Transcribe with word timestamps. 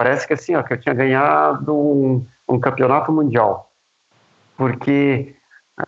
Parece 0.00 0.26
que 0.26 0.32
assim, 0.32 0.54
ó, 0.54 0.62
que 0.62 0.72
eu 0.72 0.80
tinha 0.80 0.94
ganhado 0.94 1.76
um, 1.76 2.24
um 2.48 2.58
campeonato 2.58 3.12
mundial. 3.12 3.70
Porque 4.56 5.34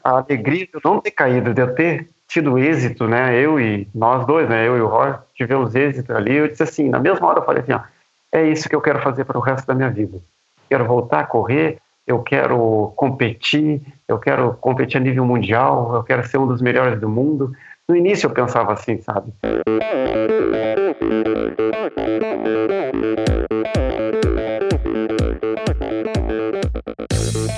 a 0.04 0.18
alegria 0.18 0.66
de 0.66 0.72
eu 0.74 0.82
não 0.84 1.00
ter 1.00 1.12
caído, 1.12 1.54
de 1.54 1.62
eu 1.62 1.74
ter 1.74 2.10
tido 2.28 2.58
êxito, 2.58 3.08
né? 3.08 3.34
Eu 3.40 3.58
e 3.58 3.88
nós 3.94 4.26
dois, 4.26 4.46
né? 4.50 4.68
Eu 4.68 4.76
e 4.76 4.82
o 4.82 4.86
Roy 4.86 5.14
tivemos 5.34 5.74
êxito 5.74 6.14
ali. 6.14 6.34
Eu 6.34 6.46
disse 6.46 6.62
assim, 6.62 6.90
na 6.90 6.98
mesma 6.98 7.26
hora 7.26 7.38
eu 7.38 7.44
falei 7.46 7.62
assim, 7.62 7.72
ó, 7.72 7.80
é 8.30 8.44
isso 8.44 8.68
que 8.68 8.76
eu 8.76 8.82
quero 8.82 9.00
fazer 9.00 9.24
para 9.24 9.38
o 9.38 9.40
resto 9.40 9.66
da 9.66 9.74
minha 9.74 9.88
vida. 9.88 10.18
Quero 10.68 10.84
voltar 10.84 11.20
a 11.20 11.26
correr, 11.26 11.78
eu 12.06 12.22
quero 12.22 12.92
competir, 12.94 13.80
eu 14.06 14.18
quero 14.18 14.52
competir 14.60 14.98
a 14.98 15.00
nível 15.00 15.24
mundial, 15.24 15.94
eu 15.94 16.02
quero 16.02 16.28
ser 16.28 16.36
um 16.36 16.46
dos 16.46 16.60
melhores 16.60 17.00
do 17.00 17.08
mundo. 17.08 17.50
No 17.88 17.96
início 17.96 18.26
eu 18.26 18.30
pensava 18.30 18.74
assim, 18.74 19.00
sabe? 19.00 19.32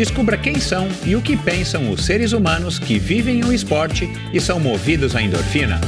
Descubra 0.00 0.38
quem 0.38 0.58
são 0.58 0.88
e 1.04 1.14
o 1.14 1.20
que 1.20 1.36
pensam 1.36 1.90
os 1.90 2.06
seres 2.06 2.32
humanos 2.32 2.78
que 2.78 2.98
vivem 2.98 3.44
o 3.44 3.52
esporte 3.52 4.08
e 4.32 4.40
são 4.40 4.58
movidos 4.58 5.14
à 5.14 5.20
endorfina. 5.20 5.78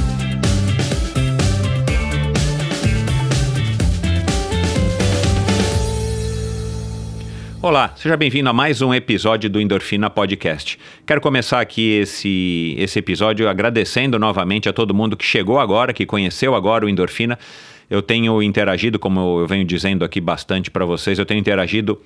Olá, 7.59 7.91
seja 7.95 8.15
bem-vindo 8.15 8.47
a 8.47 8.53
mais 8.53 8.83
um 8.83 8.93
episódio 8.93 9.49
do 9.49 9.59
Endorfina 9.59 10.11
Podcast. 10.11 10.77
Quero 11.07 11.19
começar 11.19 11.59
aqui 11.59 11.93
esse, 11.93 12.75
esse 12.77 12.99
episódio 12.99 13.49
agradecendo 13.49 14.19
novamente 14.19 14.69
a 14.69 14.73
todo 14.73 14.93
mundo 14.93 15.17
que 15.17 15.25
chegou 15.25 15.59
agora, 15.59 15.91
que 15.91 16.05
conheceu 16.05 16.53
agora 16.53 16.85
o 16.85 16.89
Endorfina. 16.89 17.39
Eu 17.89 18.01
tenho 18.01 18.41
interagido, 18.41 18.97
como 18.97 19.41
eu 19.41 19.47
venho 19.47 19.65
dizendo 19.65 20.03
aqui 20.03 20.19
bastante 20.21 20.71
para 20.71 20.85
vocês, 20.85 21.19
eu 21.19 21.25
tenho 21.25 21.39
interagido 21.39 21.99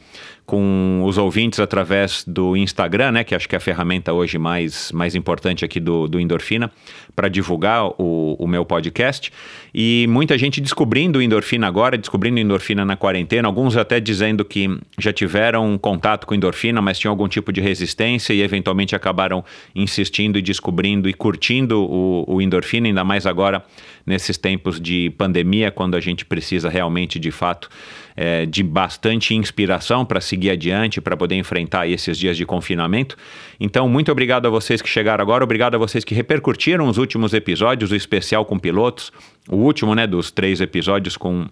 com 0.47 1.01
os 1.03 1.17
ouvintes 1.17 1.59
através 1.59 2.23
do 2.25 2.55
Instagram, 2.55 3.11
né, 3.11 3.23
que 3.25 3.35
acho 3.35 3.49
que 3.49 3.55
é 3.55 3.57
a 3.57 3.59
ferramenta 3.59 4.13
hoje 4.13 4.37
mais, 4.37 4.93
mais 4.93 5.13
importante 5.13 5.65
aqui 5.65 5.77
do, 5.77 6.07
do 6.07 6.21
Endorfina, 6.21 6.71
para 7.13 7.27
divulgar 7.27 7.85
o, 7.97 8.37
o 8.39 8.47
meu 8.47 8.63
podcast. 8.63 9.29
E 9.75 10.07
muita 10.09 10.37
gente 10.37 10.61
descobrindo 10.61 11.21
Endorfina 11.21 11.67
agora, 11.67 11.97
descobrindo 11.97 12.39
Endorfina 12.39 12.85
na 12.85 12.95
quarentena, 12.95 13.45
alguns 13.45 13.75
até 13.75 13.99
dizendo 13.99 14.45
que 14.45 14.79
já 14.97 15.11
tiveram 15.11 15.77
contato 15.77 16.25
com 16.25 16.33
Endorfina, 16.33 16.81
mas 16.81 16.97
tinham 16.97 17.11
algum 17.11 17.27
tipo 17.27 17.51
de 17.51 17.59
resistência 17.59 18.33
e 18.33 18.41
eventualmente 18.41 18.95
acabaram 18.95 19.43
insistindo 19.75 20.39
e 20.39 20.41
descobrindo 20.41 21.09
e 21.09 21.13
curtindo 21.13 21.83
o, 21.83 22.23
o 22.25 22.41
Endorfina, 22.41 22.87
ainda 22.87 23.03
mais 23.03 23.25
agora 23.25 23.65
nesses 24.05 24.37
tempos 24.37 24.79
de 24.79 25.09
pandemia, 25.17 25.66
quando 25.71 25.95
a 25.95 25.99
gente 25.99 26.25
precisa 26.25 26.69
realmente, 26.69 27.19
de 27.19 27.31
fato, 27.31 27.69
é, 28.15 28.45
de 28.45 28.63
bastante 28.63 29.35
inspiração 29.35 30.05
para 30.05 30.19
seguir 30.19 30.49
adiante, 30.49 30.99
para 30.99 31.15
poder 31.15 31.35
enfrentar 31.35 31.87
esses 31.87 32.17
dias 32.17 32.35
de 32.35 32.45
confinamento. 32.45 33.15
Então, 33.59 33.87
muito 33.87 34.11
obrigado 34.11 34.47
a 34.47 34.49
vocês 34.49 34.81
que 34.81 34.89
chegaram 34.89 35.21
agora, 35.21 35.43
obrigado 35.43 35.75
a 35.75 35.77
vocês 35.77 36.03
que 36.03 36.15
repercutiram 36.15 36.87
os 36.87 36.97
últimos 36.97 37.33
episódios, 37.33 37.91
o 37.91 37.95
especial 37.95 38.45
com 38.45 38.57
pilotos, 38.57 39.11
o 39.47 39.57
último, 39.57 39.93
né, 39.93 40.07
dos 40.07 40.31
três 40.31 40.61
episódios 40.61 41.15
com 41.15 41.47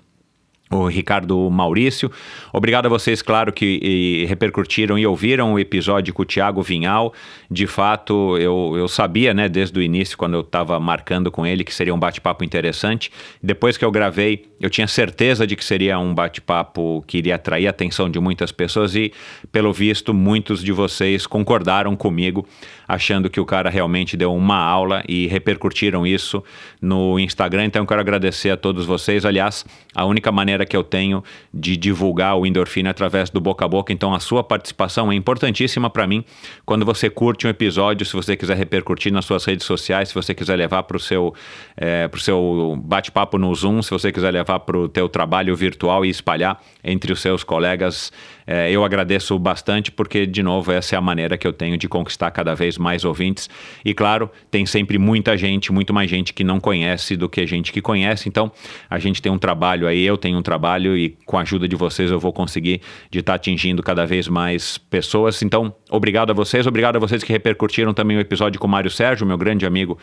o 0.72 0.88
Ricardo 0.88 1.50
Maurício. 1.50 2.12
Obrigado 2.52 2.88
a 2.88 2.90
vocês, 2.90 3.22
claro, 3.22 3.54
que 3.54 4.26
repercutiram 4.28 4.98
e 4.98 5.06
ouviram 5.06 5.54
o 5.54 5.60
episódio 5.60 6.14
com 6.14 6.24
o 6.24 6.26
Thiago 6.26 6.62
Vinhal. 6.64 7.14
De 7.52 7.68
fato, 7.68 8.36
eu, 8.38 8.74
eu 8.76 8.88
sabia, 8.88 9.34
né, 9.34 9.48
desde 9.48 9.78
o 9.78 9.82
início, 9.82 10.18
quando 10.18 10.34
eu 10.34 10.42
estava 10.42 10.80
marcando 10.80 11.32
com 11.32 11.46
ele, 11.46 11.64
que 11.64 11.74
seria 11.74 11.94
um 11.94 12.00
bate-papo 12.00 12.44
interessante. 12.44 13.12
Depois 13.42 13.78
que 13.78 13.86
eu 13.86 13.92
gravei, 13.92 14.46
eu 14.60 14.70
tinha 14.70 14.88
certeza 14.88 15.46
de 15.46 15.56
que 15.56 15.64
seria 15.64 16.00
um 16.00 16.14
bate-papo 16.14 17.04
que 17.06 17.20
iria 17.20 17.36
atrair 17.36 17.68
a 17.68 17.70
atenção 17.70 18.10
de 18.10 18.20
muitas 18.20 18.52
pessoas 18.52 18.96
e, 18.96 19.14
pelo 19.52 19.72
visto, 19.72 20.14
muitos 20.14 20.64
de 20.64 20.72
vocês 20.72 21.28
concordaram 21.28 21.96
comigo, 21.96 22.48
achando 22.88 23.30
que 23.30 23.40
o 23.40 23.46
cara 23.46 23.70
realmente 23.70 24.16
deu 24.16 24.34
uma 24.34 24.58
aula 24.58 25.04
e 25.08 25.28
repercutiram 25.28 26.06
isso 26.06 26.44
no 26.82 27.20
Instagram. 27.20 27.66
Então, 27.66 27.84
eu 27.84 27.88
quero 27.88 28.02
agradecer 28.02 28.50
a 28.50 28.58
todos 28.58 28.86
vocês. 28.86 29.26
Aliás, 29.26 29.66
a 29.94 30.06
única 30.06 30.32
maneira 30.32 30.66
que 30.66 30.76
eu 30.76 30.84
tenho 30.84 31.24
de 31.54 31.76
divulgar 31.78 32.38
o 32.38 32.46
endorfina 32.46 32.90
é 32.90 32.92
através 32.92 33.30
do 33.30 33.40
boca 33.40 33.66
a 33.66 33.68
boca. 33.68 33.92
Então, 33.92 34.14
a 34.14 34.20
sua 34.20 34.44
participação 34.44 35.12
é 35.12 35.16
importantíssima 35.16 35.90
para 35.90 36.08
mim. 36.08 36.24
Quando 36.66 36.86
você 36.86 37.10
curte 37.10 37.48
um 37.48 37.50
episódio, 37.50 38.06
se 38.06 38.14
você 38.14 38.36
quiser 38.36 38.58
repercutir 38.58 39.12
nas 39.12 39.26
suas 39.26 39.46
redes 39.46 39.66
sociais, 39.66 40.10
se 40.10 40.16
você 40.16 40.34
quiser 40.34 40.56
levar 40.56 40.84
para 40.84 40.98
o 40.98 41.00
seu, 41.00 41.34
é, 41.78 42.10
seu 42.18 42.80
bate-papo 42.84 43.38
no 43.38 43.54
Zoom, 43.54 43.82
se 43.82 43.92
você 43.92 44.12
quiser 44.12 44.32
levar 44.32 44.60
para 44.60 44.78
o 44.78 44.88
teu 44.90 45.10
trabalho 45.10 45.56
virtual 45.56 46.06
e 46.06 46.10
espalhar 46.10 46.62
entre 46.84 47.12
os 47.12 47.22
seus 47.22 47.44
colegas, 47.44 48.12
é, 48.48 48.72
eu 48.72 48.84
agradeço 48.84 49.38
bastante 49.40 49.92
porque, 49.92 50.26
de 50.26 50.44
novo, 50.44 50.72
essa 50.72 50.96
é 50.96 50.98
a 50.98 51.02
maneira 51.02 51.38
que 51.38 51.48
eu 51.48 51.54
tenho 51.54 51.78
de 51.78 51.88
conquistar 51.88 52.30
cada 52.32 52.54
vez 52.54 52.78
mais 52.78 53.04
ouvintes. 53.04 53.50
E, 53.84 53.94
claro, 53.94 54.30
tem 54.52 54.66
sempre 54.66 54.98
muita 54.98 55.38
gente, 55.38 55.72
muito 55.72 55.94
mais 55.94 56.10
gente 56.10 56.34
que 56.34 56.44
não 56.44 56.60
conhece 56.60 57.16
do 57.16 57.28
que 57.28 57.46
gente 57.48 57.72
que 57.72 57.82
conhece. 57.82 58.30
Então, 58.30 58.52
a 58.90 59.00
gente 59.00 59.22
tem 59.22 59.32
um 59.32 59.38
trabalho 59.38 59.88
aí, 59.88 60.04
eu 60.06 60.18
tenho 60.18 60.38
um 60.38 60.42
trabalho 60.42 60.96
e 60.98 61.18
com 61.26 61.38
a 61.38 61.42
ajuda 61.42 61.68
de 61.68 61.76
vocês 61.76 62.12
eu 62.12 62.20
vou 62.20 62.32
conseguir 62.32 62.82
de 63.10 63.20
estar 63.20 63.34
tá 63.34 63.36
atingindo 63.36 63.82
cada 63.82 64.06
vez 64.06 64.28
mais 64.28 64.78
pessoas. 64.78 65.42
Então, 65.42 65.74
obrigado 65.90 66.30
a 66.30 66.34
vocês, 66.34 66.68
obrigado 66.68 66.98
a 66.98 67.00
vocês 67.00 67.24
que 67.24 67.32
repercutiram 67.32 67.94
também 67.94 68.18
o 68.18 68.20
episódio 68.20 68.60
com 68.60 68.68
o 68.68 68.70
Mário 68.70 68.92
Sérgio, 68.92 69.26
meu 69.26 69.38
grande 69.38 69.66
amigo 69.66 69.98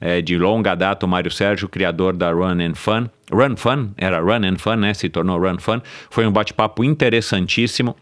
é, 0.00 0.22
de 0.22 0.38
longa 0.38 0.74
data, 0.74 1.04
o 1.04 1.08
Mário 1.08 1.30
Sérgio, 1.30 1.68
criador 1.68 2.16
da 2.16 2.30
Run 2.30 2.60
and 2.60 2.74
Fun. 2.74 3.08
Run 3.30 3.56
Fun, 3.56 3.90
era 3.96 4.20
Run 4.20 4.44
and 4.44 4.58
Fun, 4.58 4.76
né? 4.76 4.94
Se 4.94 5.08
tornou 5.08 5.38
Run 5.38 5.58
Fun. 5.58 5.80
Foi 6.10 6.26
um 6.26 6.32
bate-papo 6.32 6.82
interessantíssimo 6.82 7.96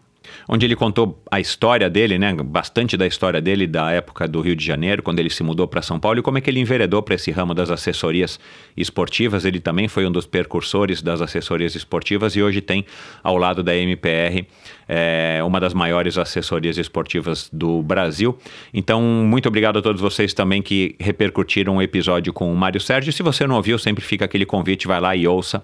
onde 0.47 0.65
ele 0.65 0.75
contou 0.75 1.21
a 1.31 1.39
história 1.39 1.89
dele, 1.89 2.17
né, 2.17 2.33
bastante 2.33 2.97
da 2.97 3.05
história 3.05 3.41
dele 3.41 3.67
da 3.67 3.91
época 3.91 4.27
do 4.27 4.41
Rio 4.41 4.55
de 4.55 4.65
Janeiro, 4.65 5.03
quando 5.03 5.19
ele 5.19 5.29
se 5.29 5.43
mudou 5.43 5.67
para 5.67 5.81
São 5.81 5.99
Paulo 5.99 6.19
e 6.19 6.21
como 6.21 6.37
é 6.37 6.41
que 6.41 6.49
ele 6.49 6.59
enveredou 6.59 7.01
para 7.01 7.15
esse 7.15 7.31
ramo 7.31 7.53
das 7.53 7.69
assessorias 7.69 8.39
esportivas. 8.75 9.45
Ele 9.45 9.59
também 9.59 9.87
foi 9.87 10.05
um 10.05 10.11
dos 10.11 10.25
percursores 10.25 11.01
das 11.01 11.21
assessorias 11.21 11.75
esportivas 11.75 12.35
e 12.35 12.41
hoje 12.41 12.61
tem 12.61 12.85
ao 13.23 13.37
lado 13.37 13.63
da 13.63 13.75
MPR 13.75 14.45
é, 14.87 15.41
uma 15.43 15.59
das 15.59 15.73
maiores 15.73 16.17
assessorias 16.17 16.77
esportivas 16.77 17.49
do 17.51 17.81
Brasil. 17.81 18.37
Então, 18.73 19.01
muito 19.01 19.47
obrigado 19.47 19.79
a 19.79 19.81
todos 19.81 20.01
vocês 20.01 20.33
também 20.33 20.61
que 20.61 20.95
repercutiram 20.99 21.77
o 21.77 21.81
episódio 21.81 22.31
com 22.31 22.51
o 22.51 22.55
Mário 22.55 22.79
Sérgio. 22.79 23.11
Se 23.11 23.21
você 23.23 23.45
não 23.45 23.55
ouviu, 23.55 23.77
sempre 23.77 24.03
fica 24.03 24.25
aquele 24.25 24.45
convite, 24.45 24.87
vai 24.87 24.99
lá 24.99 25.15
e 25.15 25.27
ouça, 25.27 25.63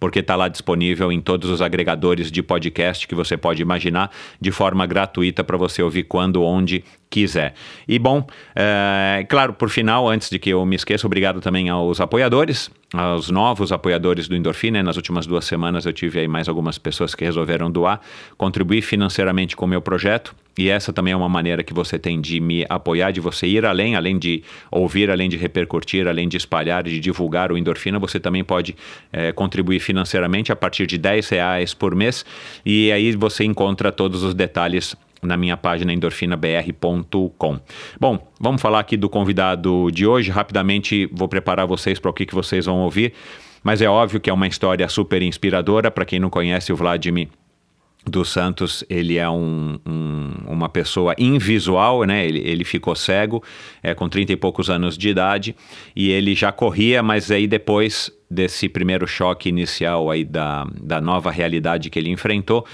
porque 0.00 0.18
está 0.18 0.36
lá 0.36 0.48
disponível 0.48 1.12
em 1.12 1.20
todos 1.20 1.48
os 1.50 1.62
agregadores 1.62 2.30
de 2.30 2.42
podcast 2.42 3.06
que 3.06 3.14
você 3.14 3.36
pode 3.36 3.62
imaginar, 3.62 4.10
de 4.40 4.50
forma 4.50 4.86
gratuita 4.86 5.44
para 5.44 5.56
você 5.56 5.82
ouvir 5.82 6.04
quando, 6.04 6.42
onde 6.42 6.84
quiser. 7.08 7.54
E 7.86 7.98
bom, 7.98 8.26
é, 8.56 9.24
claro, 9.28 9.52
por 9.52 9.70
final, 9.70 10.08
antes 10.08 10.28
de 10.28 10.38
que 10.38 10.50
eu 10.50 10.64
me 10.66 10.74
esqueça, 10.74 11.06
obrigado 11.06 11.40
também 11.40 11.68
aos 11.68 12.00
apoiadores, 12.00 12.70
aos 12.96 13.28
novos 13.28 13.72
apoiadores 13.72 14.28
do 14.28 14.36
Endorfina. 14.36 14.82
Nas 14.82 14.96
últimas 14.96 15.26
duas 15.26 15.44
semanas 15.44 15.84
eu 15.84 15.92
tive 15.92 16.20
aí 16.20 16.28
mais 16.28 16.48
algumas 16.48 16.78
pessoas 16.78 17.14
que 17.14 17.24
resolveram 17.24 17.70
doar, 17.70 18.00
contribuir 18.38 18.82
financeiramente 18.82 19.56
com 19.56 19.64
o 19.64 19.68
meu 19.68 19.82
projeto. 19.82 20.34
E 20.56 20.68
essa 20.68 20.92
também 20.92 21.12
é 21.12 21.16
uma 21.16 21.28
maneira 21.28 21.64
que 21.64 21.74
você 21.74 21.98
tem 21.98 22.20
de 22.20 22.38
me 22.38 22.64
apoiar, 22.68 23.10
de 23.10 23.20
você 23.20 23.46
ir 23.48 23.66
além, 23.66 23.96
além 23.96 24.16
de 24.16 24.44
ouvir, 24.70 25.10
além 25.10 25.28
de 25.28 25.36
repercutir, 25.36 26.06
além 26.06 26.28
de 26.28 26.36
espalhar, 26.36 26.84
de 26.84 27.00
divulgar 27.00 27.50
o 27.50 27.58
Endorfina, 27.58 27.98
você 27.98 28.20
também 28.20 28.44
pode 28.44 28.76
é, 29.12 29.32
contribuir 29.32 29.80
financeiramente 29.80 30.52
a 30.52 30.56
partir 30.56 30.86
de 30.86 30.96
10 30.96 31.28
reais 31.30 31.74
por 31.74 31.96
mês. 31.96 32.24
E 32.64 32.92
aí 32.92 33.16
você 33.16 33.42
encontra 33.42 33.90
todos 33.90 34.22
os 34.22 34.32
detalhes 34.32 34.94
na 35.24 35.36
minha 35.36 35.56
página 35.56 35.92
endorfinabr.com. 35.92 37.60
Bom, 38.00 38.32
vamos 38.40 38.62
falar 38.62 38.80
aqui 38.80 38.96
do 38.96 39.08
convidado 39.08 39.90
de 39.92 40.06
hoje. 40.06 40.30
Rapidamente 40.30 41.08
vou 41.12 41.28
preparar 41.28 41.66
vocês 41.66 41.98
para 41.98 42.10
o 42.10 42.14
que, 42.14 42.26
que 42.26 42.34
vocês 42.34 42.66
vão 42.66 42.80
ouvir, 42.80 43.12
mas 43.62 43.80
é 43.80 43.88
óbvio 43.88 44.20
que 44.20 44.30
é 44.30 44.32
uma 44.32 44.46
história 44.46 44.88
super 44.88 45.22
inspiradora. 45.22 45.90
Para 45.90 46.04
quem 46.04 46.18
não 46.18 46.30
conhece 46.30 46.72
o 46.72 46.76
Vladimir 46.76 47.28
dos 48.06 48.28
Santos, 48.28 48.84
ele 48.88 49.16
é 49.16 49.28
um, 49.28 49.78
um, 49.86 50.32
uma 50.46 50.68
pessoa 50.68 51.14
invisual, 51.18 52.04
né? 52.04 52.26
Ele, 52.26 52.40
ele 52.40 52.64
ficou 52.64 52.94
cego 52.94 53.42
é, 53.82 53.94
com 53.94 54.08
30 54.08 54.32
e 54.32 54.36
poucos 54.36 54.68
anos 54.68 54.98
de 54.98 55.08
idade 55.08 55.56
e 55.96 56.10
ele 56.10 56.34
já 56.34 56.52
corria, 56.52 57.02
mas 57.02 57.30
aí 57.30 57.46
depois 57.46 58.10
desse 58.30 58.68
primeiro 58.68 59.06
choque 59.06 59.48
inicial 59.48 60.10
aí 60.10 60.24
da, 60.24 60.66
da 60.80 61.00
nova 61.00 61.30
realidade 61.30 61.88
que 61.88 61.98
ele 61.98 62.10
enfrentou, 62.10 62.66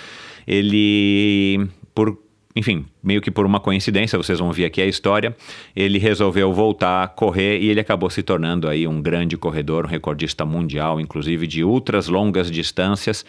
ele, 0.47 1.69
por 1.95 2.19
enfim, 2.55 2.85
meio 3.01 3.21
que 3.21 3.31
por 3.31 3.47
uma 3.47 3.61
coincidência, 3.61 4.19
vocês 4.19 4.41
vão 4.41 4.51
ver 4.51 4.65
aqui 4.65 4.83
a 4.83 4.87
história, 4.87 5.37
ele 5.75 5.99
resolveu 5.99 6.53
voltar 6.53 7.05
a 7.05 7.07
correr 7.07 7.61
e 7.61 7.69
ele 7.69 7.79
acabou 7.79 8.11
se 8.11 8.25
tornando 8.25 8.69
aí 8.69 8.89
um 8.89 9.01
grande 9.01 9.37
corredor, 9.37 9.85
um 9.85 9.89
recordista 9.89 10.45
mundial, 10.45 11.01
inclusive 11.01 11.47
de 11.47 11.63
ultras 11.63 12.09
longas 12.09 12.51
distâncias. 12.51 13.25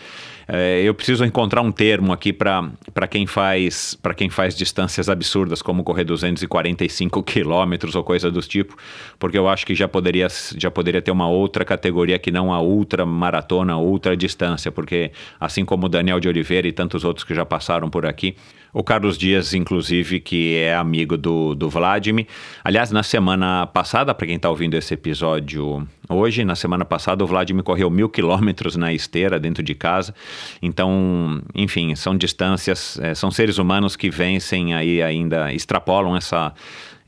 É, 0.48 0.82
eu 0.82 0.94
preciso 0.96 1.24
encontrar 1.24 1.62
um 1.62 1.72
termo 1.72 2.12
aqui 2.12 2.34
para 2.34 2.72
quem 3.10 3.28
faz 3.28 3.94
para 3.94 4.16
quem 4.16 4.28
faz 4.28 4.56
distâncias 4.56 5.08
absurdas, 5.08 5.62
como 5.62 5.84
correr 5.84 6.04
245 6.04 7.22
quilômetros 7.24 7.94
ou 7.94 8.04
coisa 8.04 8.32
do 8.32 8.42
tipo, 8.42 8.76
porque 9.20 9.38
eu 9.38 9.48
acho 9.48 9.68
que 9.68 9.76
já 9.76 9.88
poderia, 9.88 10.28
já 10.58 10.72
poderia 10.72 11.02
ter 11.02 11.12
uma 11.12 11.30
outra 11.30 11.64
categoria 11.64 12.18
que 12.18 12.32
não 12.32 12.52
a 12.52 12.60
ultra 12.60 13.06
maratona, 13.06 13.78
ultra 13.78 14.18
distância, 14.18 14.72
porque 14.72 15.12
assim 15.40 15.64
como 15.64 15.86
o 15.86 15.90
Daniel 15.90 16.20
de 16.20 16.28
Oliveira 16.28 16.68
e 16.68 16.72
tantos 16.72 17.04
outros 17.04 17.24
que 17.24 17.36
já 17.36 17.46
passaram 17.46 17.88
por 17.88 18.08
aqui, 18.08 18.36
o 18.74 18.84
Carlos 18.84 19.18
Dias, 19.18 19.54
inclusive, 19.54 20.20
que 20.20 20.56
é 20.56 20.76
amigo 20.76 21.18
do, 21.18 21.54
do 21.56 21.70
Vladimir. 21.70 22.28
Aliás, 22.64 22.92
na 22.92 23.04
semana 23.04 23.68
passada, 23.68 24.14
para 24.14 24.28
quem 24.28 24.36
está 24.36 24.50
ouvindo 24.50 24.76
esse 24.76 24.94
episódio 24.94 25.88
hoje, 26.10 26.44
na 26.46 26.56
semana 26.56 26.86
passada, 26.86 27.24
o 27.24 27.28
Vladimir 27.28 27.64
correu 27.64 27.90
mil 27.90 28.10
quilômetros 28.10 28.76
na 28.76 28.94
esteira 28.94 29.40
dentro 29.40 29.64
de 29.64 29.76
casa. 29.76 30.14
Então, 30.62 31.42
enfim, 31.54 31.96
são 31.96 32.16
distâncias, 32.16 33.00
é, 33.00 33.14
são 33.14 33.32
seres 33.32 33.58
humanos 33.58 33.96
que 33.96 34.10
vencem 34.10 34.74
aí 34.74 35.02
ainda, 35.02 35.54
extrapolam 35.54 36.16
essa 36.16 36.54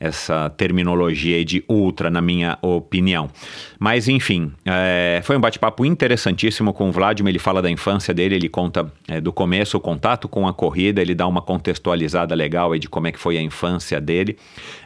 essa 0.04 0.50
terminologia 0.50 1.42
de 1.44 1.64
ultra, 1.68 2.10
na 2.10 2.20
minha 2.20 2.58
opinião. 2.60 3.30
Mas, 3.78 4.06
enfim, 4.06 4.52
é, 4.64 5.20
foi 5.24 5.36
um 5.36 5.40
bate-papo 5.40 5.84
interessantíssimo 5.84 6.72
com 6.72 6.88
o 6.88 6.92
Vladimir. 6.92 7.30
Ele 7.30 7.38
fala 7.38 7.62
da 7.62 7.70
infância 7.70 8.12
dele, 8.12 8.34
ele 8.34 8.48
conta 8.48 8.92
é, 9.08 9.20
do 9.20 9.32
começo, 9.32 9.76
o 9.76 9.80
contato 9.80 10.28
com 10.28 10.46
a 10.46 10.52
corrida, 10.52 11.00
ele 11.00 11.14
dá 11.14 11.26
uma 11.26 11.40
contextualizada 11.40 12.34
legal 12.34 12.72
aí 12.72 12.78
de 12.78 12.88
como 12.88 13.06
é 13.06 13.12
que 13.12 13.18
foi 13.18 13.38
a 13.38 13.42
infância 13.42 14.00
dele. 14.00 14.36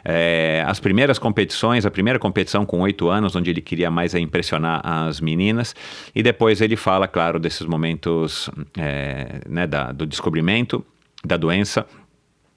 É, 0.05 0.63
as 0.65 0.79
primeiras 0.79 1.19
competições, 1.19 1.85
a 1.85 1.91
primeira 1.91 2.17
competição 2.17 2.65
com 2.65 2.79
oito 2.79 3.09
anos, 3.09 3.35
onde 3.35 3.49
ele 3.49 3.61
queria 3.61 3.91
mais 3.91 4.15
é 4.15 4.19
impressionar 4.19 4.81
as 4.83 5.19
meninas. 5.19 5.75
E 6.15 6.23
depois 6.23 6.61
ele 6.61 6.75
fala, 6.75 7.07
claro, 7.07 7.39
desses 7.39 7.67
momentos 7.67 8.49
é, 8.77 9.41
né, 9.47 9.67
da, 9.67 9.91
do 9.91 10.05
descobrimento 10.05 10.83
da 11.25 11.35
doença 11.35 11.85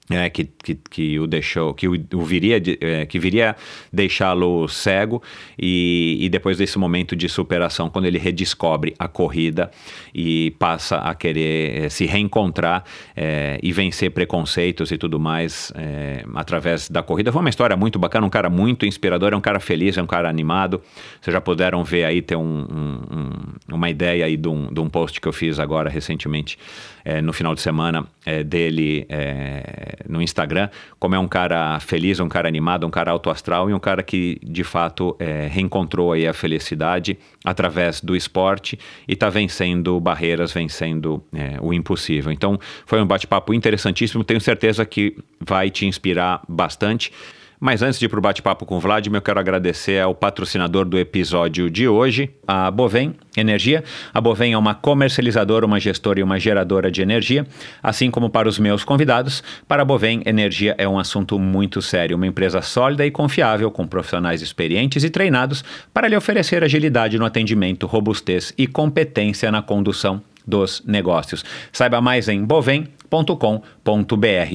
é, 0.09 0.29
que, 0.29 0.43
que, 0.43 0.75
que, 0.75 1.19
o 1.19 1.25
deixou, 1.25 1.73
que 1.73 1.87
o, 1.87 2.23
viria, 2.23 2.61
é, 2.81 3.05
que 3.05 3.17
viria 3.17 3.55
deixá-lo 3.91 4.67
cego 4.67 5.23
e, 5.57 6.17
e, 6.19 6.29
depois 6.29 6.57
desse 6.57 6.77
momento 6.77 7.15
de 7.15 7.29
superação, 7.29 7.89
quando 7.89 8.05
ele 8.05 8.17
redescobre 8.17 8.93
a 8.99 9.07
corrida 9.07 9.71
e 10.13 10.51
passa 10.59 10.97
a 10.97 11.15
querer 11.15 11.85
é, 11.85 11.89
se 11.89 12.05
reencontrar 12.05 12.83
é, 13.15 13.57
e 13.63 13.71
vencer 13.71 14.11
preconceitos 14.11 14.91
e 14.91 14.97
tudo 14.97 15.17
mais 15.17 15.71
é, 15.73 16.25
através 16.35 16.89
da 16.89 17.01
corrida. 17.01 17.31
Foi 17.31 17.39
uma 17.39 17.49
história 17.49 17.77
muito 17.77 17.97
bacana, 17.97 18.27
um 18.27 18.29
cara 18.29 18.49
muito 18.49 18.85
inspirador, 18.85 19.31
é 19.31 19.37
um 19.37 19.41
cara 19.41 19.61
feliz, 19.61 19.97
é 19.97 20.01
um 20.01 20.07
cara 20.07 20.29
animado. 20.29 20.81
Vocês 21.21 21.33
já 21.33 21.39
puderam 21.39 21.81
ver 21.81 22.03
aí, 22.03 22.21
ter 22.21 22.35
um, 22.35 22.41
um, 22.41 23.73
uma 23.73 23.89
ideia 23.89 24.25
aí 24.25 24.35
de 24.35 24.49
um, 24.49 24.67
de 24.67 24.81
um 24.81 24.89
post 24.89 25.21
que 25.21 25.27
eu 25.27 25.33
fiz 25.33 25.59
agora 25.59 25.89
recentemente 25.89 26.59
é, 27.05 27.21
no 27.21 27.31
final 27.31 27.55
de 27.55 27.61
semana 27.61 28.05
dele 28.45 29.05
no 30.07 30.21
Instagram, 30.21 30.69
como 30.99 31.15
é 31.15 31.19
um 31.19 31.27
cara 31.27 31.79
feliz, 31.79 32.19
um 32.19 32.29
cara 32.29 32.47
animado, 32.47 32.85
um 32.85 32.89
cara 32.89 33.11
alto 33.11 33.29
astral 33.29 33.69
e 33.69 33.73
um 33.73 33.79
cara 33.79 34.03
que 34.03 34.39
de 34.43 34.63
fato 34.63 35.15
é, 35.19 35.47
reencontrou 35.47 36.11
aí 36.11 36.27
a 36.27 36.33
felicidade 36.33 37.17
através 37.43 38.01
do 38.01 38.15
esporte 38.15 38.77
e 39.07 39.13
está 39.13 39.29
vencendo 39.29 39.99
barreiras, 39.99 40.51
vencendo 40.51 41.23
é, 41.33 41.57
o 41.61 41.73
impossível. 41.73 42.31
Então 42.31 42.59
foi 42.85 43.01
um 43.01 43.05
bate-papo 43.05 43.53
interessantíssimo, 43.53 44.23
tenho 44.23 44.41
certeza 44.41 44.85
que 44.85 45.15
vai 45.39 45.69
te 45.69 45.85
inspirar 45.85 46.41
bastante. 46.47 47.11
Mas 47.63 47.81
antes 47.81 47.97
de 47.97 48.07
ir 48.07 48.09
para 48.09 48.19
o 48.19 48.21
bate-papo 48.21 48.65
com 48.65 48.75
o 48.75 48.79
Vladimir, 48.81 49.19
eu 49.19 49.21
quero 49.21 49.39
agradecer 49.39 50.01
ao 50.01 50.13
patrocinador 50.13 50.83
do 50.83 50.99
episódio 50.99 51.71
de 51.71 51.87
hoje, 51.87 52.29
a 52.45 52.69
Bovem 52.69 53.15
Energia. 53.37 53.85
A 54.13 54.19
Bovem 54.19 54.51
é 54.51 54.57
uma 54.57 54.75
comercializadora, 54.75 55.65
uma 55.65 55.79
gestora 55.79 56.19
e 56.19 56.23
uma 56.23 56.37
geradora 56.37 56.91
de 56.91 57.01
energia, 57.01 57.47
assim 57.81 58.11
como 58.11 58.29
para 58.29 58.49
os 58.49 58.59
meus 58.59 58.83
convidados. 58.83 59.41
Para 59.65 59.83
a 59.83 59.85
Bovem, 59.85 60.21
energia 60.25 60.75
é 60.77 60.85
um 60.85 60.99
assunto 60.99 61.39
muito 61.39 61.81
sério, 61.81 62.17
uma 62.17 62.27
empresa 62.27 62.61
sólida 62.61 63.05
e 63.05 63.11
confiável, 63.11 63.71
com 63.71 63.87
profissionais 63.87 64.41
experientes 64.41 65.05
e 65.05 65.09
treinados 65.09 65.63
para 65.93 66.09
lhe 66.09 66.17
oferecer 66.17 66.65
agilidade 66.65 67.17
no 67.17 67.23
atendimento, 67.23 67.87
robustez 67.87 68.53
e 68.57 68.67
competência 68.67 69.49
na 69.49 69.61
condução 69.61 70.21
dos 70.45 70.83
negócios. 70.85 71.45
Saiba 71.71 72.01
mais 72.01 72.27
em 72.27 72.43
bovem.com.br. 72.43 73.02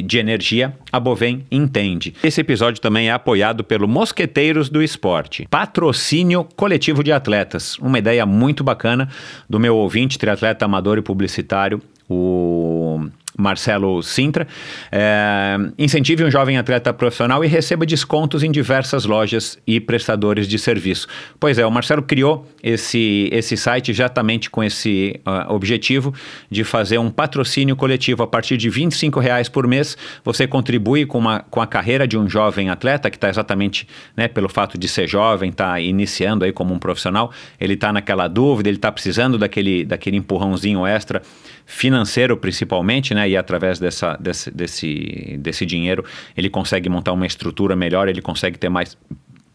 De 0.02 0.18
energia, 0.18 0.74
a 0.90 0.98
Bovem 0.98 1.44
entende. 1.50 2.14
Esse 2.24 2.40
episódio 2.40 2.80
também 2.80 3.08
é 3.08 3.12
apoiado 3.12 3.62
pelo 3.62 3.86
Mosqueteiros 3.86 4.68
do 4.68 4.82
Esporte, 4.82 5.46
patrocínio 5.48 6.44
coletivo 6.56 7.04
de 7.04 7.12
atletas. 7.12 7.78
Uma 7.78 7.98
ideia 7.98 8.26
muito 8.26 8.64
bacana 8.64 9.08
do 9.48 9.60
meu 9.60 9.76
ouvinte, 9.76 10.18
triatleta 10.18 10.64
amador 10.64 10.98
e 10.98 11.02
publicitário, 11.02 11.80
o 12.08 13.08
Marcelo 13.38 14.02
Sintra. 14.02 14.48
É, 14.90 15.56
incentive 15.78 16.24
um 16.24 16.30
jovem 16.30 16.58
atleta 16.58 16.92
profissional 16.92 17.44
e 17.44 17.46
receba 17.46 17.86
descontos 17.86 18.42
em 18.42 18.50
diversas 18.50 19.04
lojas 19.04 19.56
e 19.64 19.78
prestadores 19.78 20.48
de 20.48 20.58
serviço. 20.58 21.06
Pois 21.38 21.56
é, 21.56 21.64
o 21.64 21.70
Marcelo 21.70 22.02
criou 22.02 22.44
esse, 22.60 23.28
esse 23.32 23.56
site 23.56 23.92
exatamente 23.92 24.50
com 24.50 24.62
esse 24.62 25.20
uh, 25.24 25.54
objetivo 25.54 26.12
de 26.50 26.64
fazer 26.64 26.98
um 26.98 27.10
patrocínio 27.10 27.76
coletivo. 27.76 28.24
A 28.24 28.26
partir 28.26 28.56
de 28.56 28.68
R$ 28.68 28.88
reais 29.20 29.48
por 29.48 29.68
mês, 29.68 29.96
você 30.24 30.46
contribui 30.48 31.06
com, 31.06 31.18
uma, 31.18 31.40
com 31.48 31.60
a 31.60 31.66
carreira 31.66 32.08
de 32.08 32.18
um 32.18 32.28
jovem 32.28 32.70
atleta 32.70 33.08
que 33.08 33.16
está 33.16 33.28
exatamente 33.28 33.86
né, 34.16 34.26
pelo 34.26 34.48
fato 34.48 34.76
de 34.76 34.88
ser 34.88 35.06
jovem, 35.06 35.50
está 35.50 35.80
iniciando 35.80 36.44
aí 36.44 36.52
como 36.52 36.74
um 36.74 36.78
profissional, 36.78 37.32
ele 37.60 37.74
está 37.74 37.92
naquela 37.92 38.26
dúvida, 38.26 38.68
ele 38.68 38.78
está 38.78 38.90
precisando 38.90 39.38
daquele, 39.38 39.84
daquele 39.84 40.16
empurrãozinho 40.16 40.84
extra 40.84 41.22
financeiro 41.68 42.34
principalmente, 42.36 43.14
né? 43.14 43.27
E 43.28 43.36
através 43.36 43.78
dessa, 43.78 44.16
desse, 44.16 44.50
desse, 44.50 45.36
desse 45.38 45.66
dinheiro 45.66 46.04
ele 46.36 46.48
consegue 46.48 46.88
montar 46.88 47.12
uma 47.12 47.26
estrutura 47.26 47.76
melhor, 47.76 48.08
ele 48.08 48.22
consegue 48.22 48.58
ter 48.58 48.68
mais 48.68 48.96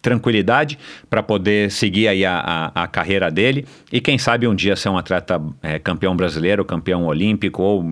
tranquilidade 0.03 0.77
para 1.09 1.23
poder 1.23 1.71
seguir 1.71 2.09
aí 2.09 2.25
a, 2.25 2.71
a, 2.75 2.83
a, 2.83 2.87
carreira 2.87 3.31
dele 3.31 3.65
e 3.89 4.01
quem 4.01 4.17
sabe 4.17 4.45
um 4.45 4.53
dia 4.53 4.75
ser 4.75 4.89
um 4.89 4.97
atleta 4.97 5.41
é, 5.61 5.79
campeão 5.79 6.13
brasileiro, 6.13 6.65
campeão 6.65 7.05
olímpico 7.05 7.63
ou 7.63 7.85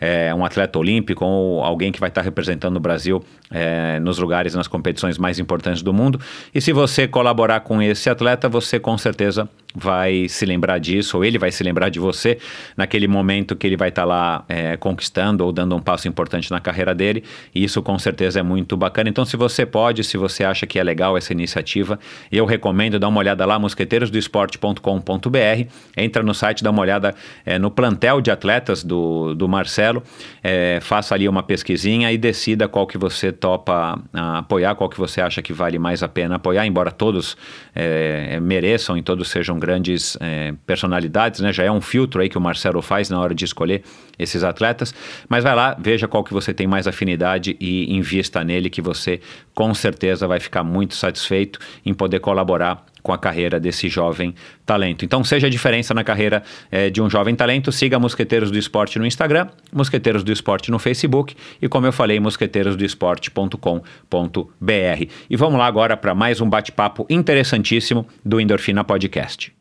é, 0.00 0.34
um 0.34 0.42
atleta 0.42 0.78
olímpico 0.78 1.22
ou 1.22 1.62
alguém 1.62 1.92
que 1.92 2.00
vai 2.00 2.08
estar 2.08 2.22
representando 2.22 2.78
o 2.78 2.80
Brasil 2.80 3.22
é, 3.50 3.98
nos 4.00 4.18
lugares, 4.18 4.54
nas 4.54 4.68
competições 4.68 5.18
mais 5.18 5.38
importantes 5.38 5.82
do 5.82 5.92
mundo. 5.92 6.20
E 6.54 6.60
se 6.60 6.72
você 6.72 7.08
colaborar 7.08 7.60
com 7.60 7.82
esse 7.82 8.08
atleta, 8.08 8.48
você 8.48 8.78
com 8.78 8.96
certeza 8.96 9.48
vai 9.74 10.28
se 10.28 10.44
lembrar 10.44 10.78
disso, 10.78 11.16
ou 11.16 11.24
ele 11.24 11.38
vai 11.38 11.50
se 11.52 11.62
lembrar 11.62 11.90
de 11.90 12.00
você 12.00 12.38
naquele 12.76 13.06
momento 13.06 13.54
que 13.54 13.66
ele 13.66 13.76
vai 13.76 13.90
estar 13.90 14.02
tá 14.02 14.06
lá 14.06 14.44
é, 14.48 14.76
conquistando 14.76 15.44
ou 15.44 15.52
dando 15.52 15.76
um 15.76 15.80
passo 15.80 16.08
importante 16.08 16.50
na 16.50 16.60
carreira 16.60 16.94
dele. 16.94 17.22
E 17.54 17.62
isso 17.62 17.82
com 17.82 17.98
certeza 17.98 18.40
é 18.40 18.42
muito 18.42 18.76
bacana. 18.76 19.08
Então, 19.08 19.24
se 19.24 19.36
você 19.36 19.64
pode, 19.64 20.02
se 20.02 20.16
você 20.16 20.42
acha 20.44 20.66
que 20.66 20.78
é 20.78 20.82
legal 20.82 21.16
essa 21.16 21.32
iniciativa, 21.32 21.98
eu 22.32 22.44
recomendo 22.44 22.98
dar 22.98 23.08
uma 23.08 23.20
olhada 23.20 23.46
lá, 23.46 23.58
mosqueteirosdoesporte.com.br. 23.58 25.70
Entra 25.96 26.22
no 26.22 26.34
site, 26.34 26.64
dá 26.64 26.70
uma 26.70 26.82
olhada 26.82 27.14
é, 27.44 27.58
no 27.58 27.70
plantel 27.70 28.20
de 28.20 28.30
atletas 28.30 28.82
do, 28.82 29.34
do 29.34 29.48
Marcelo, 29.48 30.02
é, 30.42 30.78
faça 30.80 31.14
ali 31.14 31.28
uma 31.28 31.42
pesquisinha 31.42 32.10
e 32.12 32.18
decida 32.18 32.66
qual 32.66 32.86
que 32.86 32.98
você 32.98 33.30
topa 33.40 33.98
a, 34.12 34.38
apoiar, 34.38 34.74
qual 34.74 34.88
que 34.88 34.98
você 34.98 35.20
acha 35.20 35.40
que 35.40 35.52
vale 35.52 35.78
mais 35.78 36.02
a 36.02 36.08
pena 36.08 36.36
apoiar, 36.36 36.66
embora 36.66 36.92
todos 36.92 37.36
é, 37.74 38.38
mereçam 38.40 38.96
e 38.98 39.02
todos 39.02 39.28
sejam 39.28 39.58
grandes 39.58 40.16
é, 40.20 40.52
personalidades, 40.66 41.40
né? 41.40 41.52
Já 41.52 41.64
é 41.64 41.72
um 41.72 41.80
filtro 41.80 42.20
aí 42.20 42.28
que 42.28 42.38
o 42.38 42.40
Marcelo 42.40 42.82
faz 42.82 43.08
na 43.08 43.18
hora 43.18 43.34
de 43.34 43.44
escolher 43.44 43.82
esses 44.18 44.44
atletas. 44.44 44.94
Mas 45.28 45.42
vai 45.42 45.54
lá, 45.54 45.76
veja 45.78 46.06
qual 46.06 46.22
que 46.22 46.32
você 46.32 46.52
tem 46.52 46.66
mais 46.66 46.86
afinidade 46.86 47.56
e 47.58 47.96
invista 47.96 48.44
nele, 48.44 48.68
que 48.68 48.82
você 48.82 49.20
com 49.54 49.72
certeza 49.74 50.28
vai 50.28 50.38
ficar 50.38 50.62
muito 50.62 50.94
satisfeito 50.94 51.58
em 51.84 51.94
poder 51.94 52.20
colaborar 52.20 52.84
com 53.02 53.12
a 53.12 53.18
carreira 53.18 53.60
desse 53.60 53.88
jovem 53.88 54.34
talento. 54.64 55.04
Então, 55.04 55.22
seja 55.24 55.46
a 55.46 55.50
diferença 55.50 55.92
na 55.94 56.04
carreira 56.04 56.42
é, 56.70 56.90
de 56.90 57.02
um 57.02 57.10
jovem 57.10 57.34
talento, 57.34 57.72
siga 57.72 57.98
Mosqueteiros 57.98 58.50
do 58.50 58.58
Esporte 58.58 58.98
no 58.98 59.06
Instagram, 59.06 59.48
Mosqueteiros 59.72 60.22
do 60.22 60.30
Esporte 60.32 60.70
no 60.70 60.78
Facebook 60.78 61.34
e, 61.60 61.68
como 61.68 61.86
eu 61.86 61.92
falei, 61.92 62.20
mosqueteirosdoesporte.com.br. 62.20 65.06
E 65.28 65.36
vamos 65.36 65.58
lá 65.58 65.66
agora 65.66 65.96
para 65.96 66.14
mais 66.14 66.40
um 66.40 66.48
bate-papo 66.48 67.04
interessantíssimo 67.08 68.06
do 68.24 68.40
Endorfina 68.40 68.84
Podcast. 68.84 69.52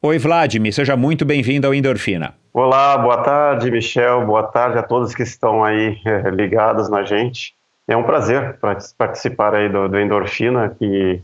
Oi, 0.00 0.16
Vladimir, 0.16 0.72
seja 0.72 0.96
muito 0.96 1.24
bem-vindo 1.24 1.66
ao 1.66 1.74
Endorfina. 1.74 2.32
Olá, 2.52 2.96
boa 2.96 3.20
tarde, 3.22 3.68
Michel, 3.68 4.24
boa 4.24 4.44
tarde 4.44 4.78
a 4.78 4.82
todos 4.82 5.12
que 5.12 5.24
estão 5.24 5.64
aí 5.64 5.98
é, 6.04 6.30
ligados 6.30 6.88
na 6.88 7.02
gente. 7.02 7.52
É 7.88 7.96
um 7.96 8.04
prazer 8.04 8.58
participar 8.96 9.54
aí 9.54 9.68
do, 9.68 9.88
do 9.88 9.98
Endorfina, 9.98 10.68
que 10.78 11.20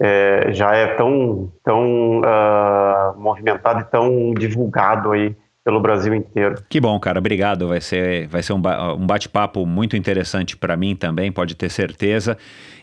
é, 0.00 0.52
já 0.52 0.74
é 0.74 0.94
tão, 0.94 1.52
tão 1.64 2.20
uh, 2.20 3.18
movimentado 3.18 3.80
e 3.80 3.84
tão 3.84 4.34
divulgado 4.34 5.12
aí 5.12 5.36
pelo 5.64 5.80
Brasil 5.80 6.14
inteiro. 6.14 6.56
Que 6.68 6.78
bom, 6.78 6.98
cara. 7.00 7.18
Obrigado. 7.18 7.68
Vai 7.68 7.80
ser, 7.80 8.26
vai 8.28 8.42
ser 8.42 8.52
um, 8.52 8.60
ba 8.60 8.92
um 8.92 9.06
bate-papo 9.06 9.64
muito 9.64 9.96
interessante 9.96 10.56
para 10.56 10.76
mim 10.76 10.94
também, 10.94 11.32
pode 11.32 11.54
ter 11.54 11.70
certeza. 11.70 12.36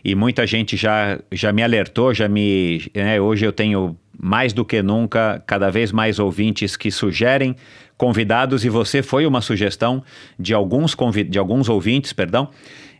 E 0.04 0.16
muita 0.16 0.44
gente 0.46 0.76
já, 0.76 1.18
já 1.30 1.52
me 1.52 1.62
alertou, 1.62 2.12
já 2.12 2.28
me. 2.28 2.90
Né, 2.94 3.20
hoje 3.20 3.46
eu 3.46 3.52
tenho 3.52 3.96
mais 4.20 4.52
do 4.52 4.64
que 4.64 4.82
nunca, 4.82 5.42
cada 5.46 5.70
vez 5.70 5.92
mais 5.92 6.18
ouvintes 6.18 6.76
que 6.76 6.90
sugerem 6.90 7.56
convidados, 7.96 8.64
e 8.64 8.68
você 8.68 9.00
foi 9.00 9.26
uma 9.26 9.40
sugestão 9.40 10.02
de 10.36 10.52
alguns, 10.52 10.96
de 11.28 11.38
alguns 11.38 11.68
ouvintes, 11.68 12.12
perdão. 12.12 12.48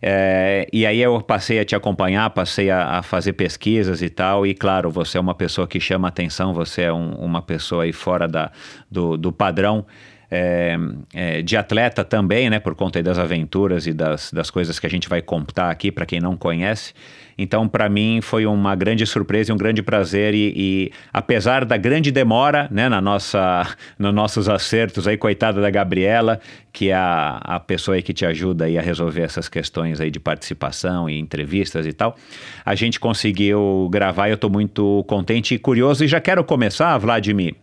É, 0.05 0.67
e 0.73 0.85
aí 0.85 1.01
eu 1.01 1.21
passei 1.23 1.61
a 1.61 1.65
te 1.65 1.77
acompanhar, 1.77 2.29
passei 2.31 2.71
a, 2.71 2.99
a, 2.99 3.03
fazer 3.03 3.35
pesquisas 3.35 4.03
e 4.03 4.11
tal, 4.11 4.45
e 4.45 4.53
claro, 4.53 4.91
você 4.91 5.17
é 5.17 5.21
uma 5.21 5.35
pessoa 5.35 5.69
que 5.69 5.79
chama 5.79 6.09
atenção, 6.09 6.53
você 6.53 6.83
é 6.83 6.93
um, 6.93 7.13
uma 7.13 7.41
pessoa 7.41 7.85
aí 7.85 7.93
fora 7.93 8.27
da, 8.27 8.51
do, 8.91 9.17
do 9.17 9.33
padrão 9.33 9.87
é, 10.35 10.79
é, 11.13 11.43
de 11.43 11.59
atleta 11.59 12.03
também, 12.03 12.49
né, 12.49 12.59
por 12.59 12.75
conta 12.75 13.03
das 13.03 13.19
aventuras 13.19 13.87
e 13.87 13.93
das, 13.93 14.33
das 14.33 14.51
coisas 14.51 14.81
que 14.81 14.87
a 14.87 14.91
gente 14.91 15.07
vai 15.07 15.21
contar 15.21 15.71
aqui 15.71 15.93
para 15.93 16.07
quem 16.07 16.21
não 16.21 16.39
conhece. 16.39 16.95
Então, 17.37 17.69
para 17.69 17.87
mim, 17.87 18.21
foi 18.23 18.47
uma 18.47 18.75
grande 18.75 19.05
surpresa 19.07 19.53
e 19.53 19.55
um 19.55 19.59
grande 19.59 19.83
prazer. 19.83 20.35
E, 20.35 20.55
e, 20.57 20.93
apesar 21.13 21.67
da 21.67 21.77
grande 21.77 22.11
demora 22.11 22.67
né, 22.71 22.89
na 22.89 22.99
nossa, 22.99 23.67
nos 23.99 24.15
nossos 24.15 24.49
acertos, 24.49 25.07
aí, 25.07 25.19
coitada 25.19 25.61
da 25.61 25.69
Gabriela, 25.69 26.41
que 26.73 26.89
é 26.89 26.95
a, 26.95 27.39
a 27.43 27.61
pessoa 27.61 28.01
que 28.01 28.15
te 28.15 28.25
ajuda 28.25 28.65
aí 28.65 28.79
a 28.79 28.83
resolver 28.83 29.23
essas 29.23 29.51
questões 29.51 30.01
aí 30.01 30.11
de 30.11 30.21
participação 30.21 31.11
e 31.11 31.19
entrevistas 31.19 31.87
e 31.87 31.93
tal, 31.93 32.17
a 32.65 32.75
gente 32.75 32.99
conseguiu 32.99 33.87
gravar 33.93 34.29
e 34.29 34.31
eu 34.31 34.37
estou 34.37 34.49
muito 34.49 35.05
contente 35.07 35.55
e 35.55 35.59
curioso. 35.59 36.05
E 36.05 36.09
já 36.09 36.21
quero 36.21 36.43
começar, 36.43 36.97
Vladimir, 36.97 37.55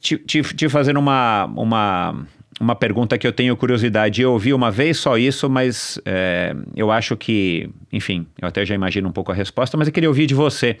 te, 0.00 0.16
te, 0.18 0.42
te 0.42 0.68
fazendo 0.68 0.98
uma, 0.98 1.44
uma, 1.56 2.26
uma 2.60 2.74
pergunta 2.74 3.18
que 3.18 3.26
eu 3.26 3.32
tenho 3.32 3.56
curiosidade. 3.56 4.22
Eu 4.22 4.32
ouvi 4.32 4.52
uma 4.52 4.70
vez 4.70 4.98
só 4.98 5.18
isso, 5.18 5.48
mas 5.48 6.00
é, 6.04 6.54
eu 6.74 6.90
acho 6.90 7.16
que, 7.16 7.68
enfim, 7.92 8.26
eu 8.40 8.48
até 8.48 8.64
já 8.64 8.74
imagino 8.74 9.08
um 9.08 9.12
pouco 9.12 9.32
a 9.32 9.34
resposta, 9.34 9.76
mas 9.76 9.88
eu 9.88 9.92
queria 9.92 10.08
ouvir 10.08 10.26
de 10.26 10.34
você. 10.34 10.78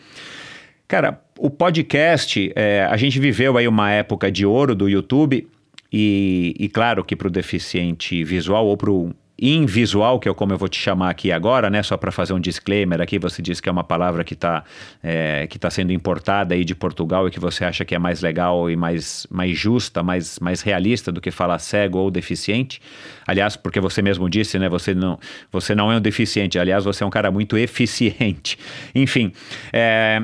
Cara, 0.88 1.20
o 1.38 1.50
podcast, 1.50 2.52
é, 2.54 2.86
a 2.88 2.96
gente 2.96 3.18
viveu 3.18 3.56
aí 3.56 3.66
uma 3.66 3.90
época 3.90 4.30
de 4.30 4.46
ouro 4.46 4.74
do 4.74 4.88
YouTube, 4.88 5.46
e, 5.92 6.54
e 6.58 6.68
claro 6.68 7.04
que 7.04 7.14
para 7.14 7.28
o 7.28 7.30
deficiente 7.30 8.22
visual 8.24 8.66
ou 8.66 8.76
para 8.76 8.90
o 8.90 9.14
invisual, 9.38 10.18
que 10.18 10.28
é 10.28 10.34
como 10.34 10.52
eu 10.52 10.58
vou 10.58 10.68
te 10.68 10.78
chamar 10.78 11.10
aqui 11.10 11.30
agora, 11.30 11.68
né? 11.68 11.82
Só 11.82 11.96
para 11.96 12.10
fazer 12.10 12.32
um 12.32 12.40
disclaimer 12.40 13.00
aqui, 13.00 13.18
você 13.18 13.42
disse 13.42 13.60
que 13.60 13.68
é 13.68 13.72
uma 13.72 13.84
palavra 13.84 14.24
que 14.24 14.32
está 14.32 14.64
é, 15.02 15.46
que 15.46 15.58
tá 15.58 15.68
sendo 15.70 15.92
importada 15.92 16.54
aí 16.54 16.64
de 16.64 16.74
Portugal 16.74 17.28
e 17.28 17.30
que 17.30 17.38
você 17.38 17.64
acha 17.64 17.84
que 17.84 17.94
é 17.94 17.98
mais 17.98 18.22
legal 18.22 18.70
e 18.70 18.76
mais, 18.76 19.26
mais 19.30 19.56
justa, 19.56 20.02
mais, 20.02 20.38
mais 20.38 20.62
realista 20.62 21.12
do 21.12 21.20
que 21.20 21.30
falar 21.30 21.58
cego 21.58 21.98
ou 21.98 22.10
deficiente. 22.10 22.80
Aliás, 23.26 23.56
porque 23.56 23.80
você 23.80 24.00
mesmo 24.00 24.28
disse, 24.30 24.58
né? 24.58 24.68
Você 24.68 24.94
não, 24.94 25.18
você 25.52 25.74
não 25.74 25.92
é 25.92 25.96
um 25.96 26.00
deficiente, 26.00 26.58
aliás, 26.58 26.84
você 26.84 27.04
é 27.04 27.06
um 27.06 27.10
cara 27.10 27.30
muito 27.30 27.58
eficiente. 27.58 28.58
Enfim, 28.94 29.32
é, 29.72 30.22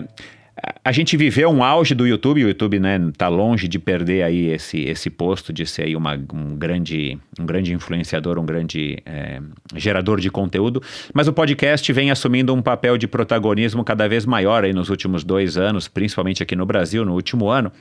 a 0.84 0.92
gente 0.92 1.16
viveu 1.16 1.50
um 1.50 1.64
auge 1.64 1.94
do 1.94 2.06
YouTube, 2.06 2.44
o 2.44 2.48
YouTube 2.48 2.78
né, 2.78 2.98
tá 3.16 3.28
longe 3.28 3.66
de 3.66 3.78
perder 3.78 4.22
aí 4.22 4.50
esse, 4.50 4.80
esse 4.80 5.10
posto 5.10 5.52
de 5.52 5.66
ser 5.66 5.82
aí 5.82 5.96
uma, 5.96 6.14
um, 6.14 6.56
grande, 6.56 7.18
um 7.38 7.44
grande 7.44 7.72
influenciador, 7.72 8.38
um 8.38 8.46
grande 8.46 8.98
é, 9.04 9.40
gerador 9.74 10.20
de 10.20 10.30
conteúdo, 10.30 10.80
mas 11.12 11.26
o 11.26 11.32
podcast 11.32 11.92
vem 11.92 12.10
assumindo 12.10 12.54
um 12.54 12.62
papel 12.62 12.96
de 12.96 13.08
protagonismo 13.08 13.82
cada 13.82 14.08
vez 14.08 14.24
maior 14.24 14.64
aí 14.64 14.72
nos 14.72 14.88
últimos 14.88 15.24
dois 15.24 15.56
anos, 15.56 15.88
principalmente 15.88 16.42
aqui 16.42 16.54
no 16.54 16.64
Brasil, 16.64 17.04
no 17.04 17.14
último 17.14 17.48
ano. 17.48 17.72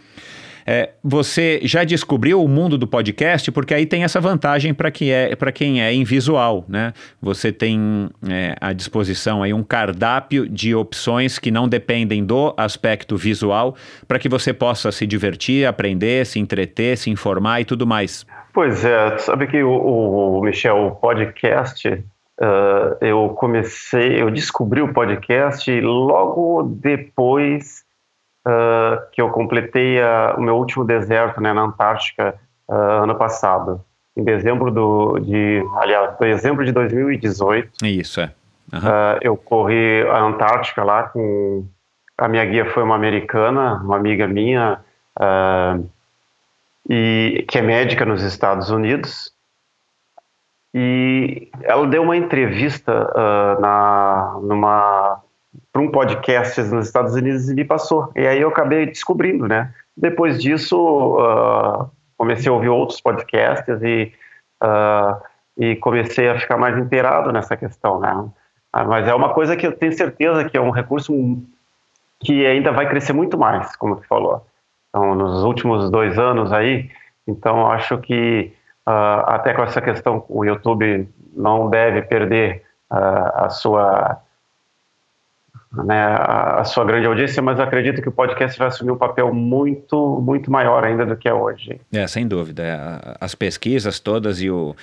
É, 0.66 0.92
você 1.04 1.60
já 1.64 1.84
descobriu 1.84 2.44
o 2.44 2.48
mundo 2.48 2.78
do 2.78 2.88
podcast? 2.88 3.52
Porque 3.52 3.74
aí 3.74 3.86
tem 3.86 4.04
essa 4.04 4.20
vantagem 4.20 4.74
para 4.74 4.92
que 4.92 5.12
é, 5.12 5.36
quem 5.54 5.82
é 5.82 5.94
invisual, 5.94 6.66
né? 6.68 6.94
Você 7.22 7.52
tem 7.52 8.10
é, 8.30 8.56
à 8.60 8.74
disposição 8.74 9.44
aí 9.44 9.54
um 9.54 9.64
cardápio 9.64 10.48
de 10.48 10.74
opções 10.74 11.40
que 11.40 11.52
não 11.52 11.68
dependem 11.68 12.24
do 12.24 12.54
aspecto 12.58 13.18
visual 13.18 13.76
para 14.08 14.20
que 14.20 14.30
você 14.30 14.54
possa 14.54 14.92
se 14.92 15.06
divertir, 15.06 15.66
aprender, 15.66 16.26
se 16.26 16.40
entreter, 16.40 16.98
se 16.98 17.10
informar 17.10 17.62
e 17.62 17.66
tudo 17.66 17.86
mais. 17.86 18.26
Pois 18.54 18.84
é, 18.84 19.18
sabe 19.18 19.48
que 19.48 19.64
o, 19.64 19.72
o 19.72 20.42
Michel, 20.42 20.78
o 20.78 20.92
podcast, 20.92 21.88
uh, 21.90 22.98
eu 23.00 23.30
comecei, 23.30 24.22
eu 24.22 24.30
descobri 24.30 24.82
o 24.82 24.94
podcast 24.94 25.72
logo 25.80 26.64
depois 26.64 27.81
uh, 28.48 29.10
que 29.12 29.22
eu 29.22 29.30
completei 29.30 30.00
uh, 30.00 30.38
o 30.38 30.42
meu 30.42 30.56
último 30.56 30.84
deserto 30.84 31.42
né, 31.42 31.54
na 31.54 31.62
Antártica 31.62 32.36
uh, 32.68 32.74
ano 33.04 33.16
passado, 33.16 33.84
em 34.16 34.24
dezembro 34.24 34.72
do, 34.72 35.20
de, 35.20 35.64
aliás, 35.78 36.18
dezembro 36.20 36.66
de 36.66 36.72
2018. 36.72 37.72
Isso, 37.84 38.22
é. 38.22 38.32
Uhum. 38.74 38.80
eu 39.22 39.36
corri 39.36 40.02
a 40.08 40.22
Antártica 40.22 40.82
lá 40.82 41.04
com, 41.04 41.66
a 42.18 42.28
minha 42.30 42.46
guia 42.46 42.66
foi 42.72 42.84
uma 42.84 42.96
americana, 42.96 43.82
uma 43.84 43.98
amiga 43.98 44.28
minha, 44.28 44.80
e 46.90 47.44
que 47.50 47.58
é 47.58 47.62
médica 47.62 48.06
nos 48.06 48.24
Estados 48.24 48.70
Unidos, 48.70 49.34
e 50.74 51.50
ela 51.64 51.86
deu 51.86 52.02
uma 52.02 52.16
entrevista 52.16 52.94
uh, 52.94 53.62
na, 53.62 54.40
numa 54.42 55.22
para 55.72 55.82
um 55.82 55.90
podcast 55.90 56.62
nos 56.64 56.88
Estados 56.88 57.14
Unidos 57.14 57.50
e 57.50 57.56
me 57.56 57.64
passou. 57.64 58.12
E 58.16 58.28
aí 58.28 58.42
eu 58.42 58.50
acabei 58.50 58.86
descobrindo, 58.86 59.48
né? 59.48 59.74
Depois 59.96 60.42
disso, 60.42 60.78
uh, 60.78 61.90
comecei 62.18 62.50
a 62.50 62.54
ouvir 62.54 62.70
outros 62.70 63.00
podcasts 63.00 63.82
e, 63.82 64.12
uh, 64.62 65.22
e 65.58 65.76
comecei 65.78 66.30
a 66.30 66.40
ficar 66.40 66.58
mais 66.58 66.78
inteirado 66.78 67.32
nessa 67.32 67.56
questão, 67.56 68.00
né? 68.00 68.14
Uh, 68.14 68.88
mas 68.88 69.08
é 69.08 69.16
uma 69.16 69.34
coisa 69.34 69.56
que 69.56 69.66
eu 69.66 69.72
tenho 69.72 69.94
certeza 69.94 70.44
que 70.44 70.58
é 70.58 70.62
um 70.62 70.72
recurso 70.72 71.14
que 72.20 72.46
ainda 72.46 72.72
vai 72.72 72.88
crescer 72.90 73.14
muito 73.14 73.38
mais, 73.38 73.76
como 73.76 73.96
tu 73.96 74.06
falou. 74.08 74.46
Então, 74.90 75.16
nos 75.16 75.44
últimos 75.44 75.90
dois 75.90 76.20
anos 76.20 76.52
aí, 76.52 76.90
então 77.26 77.72
acho 77.72 77.98
que 78.00 78.54
até 78.86 79.54
com 79.54 79.64
essa 79.64 79.82
questão 79.82 80.26
o 80.28 80.44
YouTube 80.44 81.08
não 81.34 81.70
deve 81.70 82.02
perder 82.02 82.64
a 82.90 83.48
sua 83.50 84.22
né, 85.74 86.16
a, 86.18 86.64
sua 86.66 86.84
grande 86.84 87.08
audiência, 87.08 87.42
mas 87.42 87.60
acredito 87.60 88.02
que 88.02 88.10
o 88.10 88.12
podcast 88.12 88.58
vai 88.60 88.68
assumir 88.68 88.92
um 88.92 88.98
papel 88.98 89.34
muito, 89.34 90.20
muito 90.22 90.52
maior 90.52 90.84
ainda 90.84 91.06
do 91.06 91.16
que 91.16 91.30
é 91.30 91.34
hoje. 91.34 91.80
É, 91.92 92.06
sem 92.08 92.28
dúvida. 92.28 92.64
É, 92.64 93.18
as 93.22 93.34
pesquisas 93.34 94.00
todas 94.00 94.42
e 94.42 94.50
o, 94.50 94.76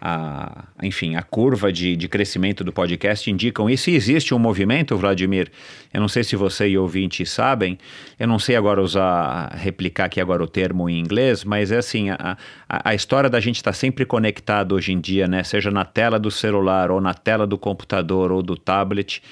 a, 0.00 0.64
enfim, 0.82 1.16
a 1.16 1.22
curva 1.22 1.72
de, 1.72 1.96
de 1.96 2.08
crescimento 2.08 2.62
do 2.62 2.72
podcast 2.72 3.28
indicam 3.30 3.68
isso. 3.68 3.90
E 3.90 3.96
existe 3.96 4.34
um 4.34 4.38
movimento, 4.38 4.96
Vladimir, 4.96 5.50
eu 5.92 6.00
não 6.00 6.08
sei 6.08 6.22
se 6.22 6.36
você 6.36 6.68
e 6.68 6.78
ouvinte 6.78 7.26
sabem, 7.26 7.76
eu 8.18 8.28
não 8.28 8.38
sei 8.38 8.54
agora 8.54 8.80
usar, 8.80 9.48
replicar 9.54 10.04
aqui 10.04 10.20
agora 10.20 10.44
o 10.44 10.46
termo 10.46 10.88
em 10.88 11.00
inglês, 11.00 11.42
mas 11.42 11.72
é 11.72 11.78
assim, 11.78 12.10
a, 12.10 12.36
a, 12.68 12.90
a 12.90 12.94
história 12.94 13.28
da 13.28 13.40
gente 13.40 13.56
estar 13.56 13.72
tá 13.72 13.76
sempre 13.76 14.04
conectado 14.04 14.76
hoje 14.76 14.92
em 14.92 15.00
dia, 15.00 15.26
né, 15.26 15.42
seja 15.42 15.72
na 15.72 15.84
tela 15.84 16.18
do 16.20 16.30
celular, 16.30 16.90
ou 16.90 17.00
na 17.00 17.14
tela 17.14 17.46
do 17.46 17.58
computador, 17.58 18.30
ou 18.30 18.42
do 18.42 18.56
tablet, 18.56 19.22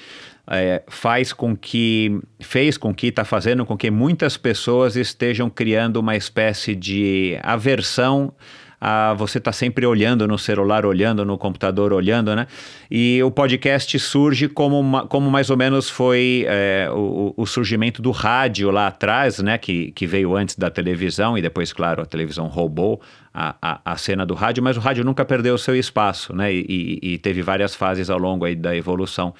é, 0.47 0.83
faz 0.87 1.33
com 1.33 1.55
que, 1.55 2.19
fez 2.39 2.77
com 2.77 2.93
que, 2.93 3.07
está 3.07 3.25
fazendo 3.25 3.65
com 3.65 3.77
que 3.77 3.89
muitas 3.89 4.37
pessoas 4.37 4.95
estejam 4.95 5.49
criando 5.49 5.97
uma 5.97 6.15
espécie 6.15 6.75
de 6.75 7.37
aversão 7.41 8.33
a 8.79 9.13
você 9.15 9.37
estar 9.39 9.51
tá 9.51 9.57
sempre 9.57 9.85
olhando 9.85 10.27
no 10.27 10.37
celular, 10.37 10.85
olhando 10.85 11.25
no 11.25 11.37
computador, 11.37 11.91
olhando, 11.91 12.35
né? 12.35 12.45
E 12.91 13.23
o 13.23 13.31
podcast 13.31 13.97
surge 13.97 14.47
como, 14.47 14.79
uma, 14.79 15.07
como 15.07 15.31
mais 15.31 15.49
ou 15.49 15.57
menos 15.57 15.89
foi 15.89 16.45
é, 16.47 16.87
o, 16.91 17.33
o, 17.35 17.45
surgimento 17.47 18.01
do 18.01 18.11
rádio 18.11 18.69
lá 18.69 18.87
atrás, 18.87 19.39
né? 19.39 19.57
Que, 19.57 19.91
que 19.91 20.05
veio 20.05 20.35
antes 20.35 20.55
da 20.55 20.69
televisão 20.69 21.35
e 21.35 21.41
depois, 21.41 21.73
claro, 21.73 22.03
a 22.03 22.05
televisão 22.05 22.47
roubou 22.47 23.01
a, 23.33 23.81
a, 23.83 23.97
cena 23.97 24.25
do 24.25 24.33
rádio, 24.33 24.63
mas 24.63 24.77
o 24.77 24.79
rádio 24.79 25.03
nunca 25.03 25.25
perdeu 25.25 25.55
o 25.55 25.57
seu 25.57 25.75
espaço, 25.75 26.35
né? 26.35 26.53
E, 26.53 26.99
e, 27.01 27.13
e 27.13 27.17
teve 27.17 27.41
várias 27.41 27.73
fases 27.73 28.09
ao 28.09 28.19
longo 28.19 28.45
aí 28.45 28.55
da 28.55 28.75
evolução 28.75 29.33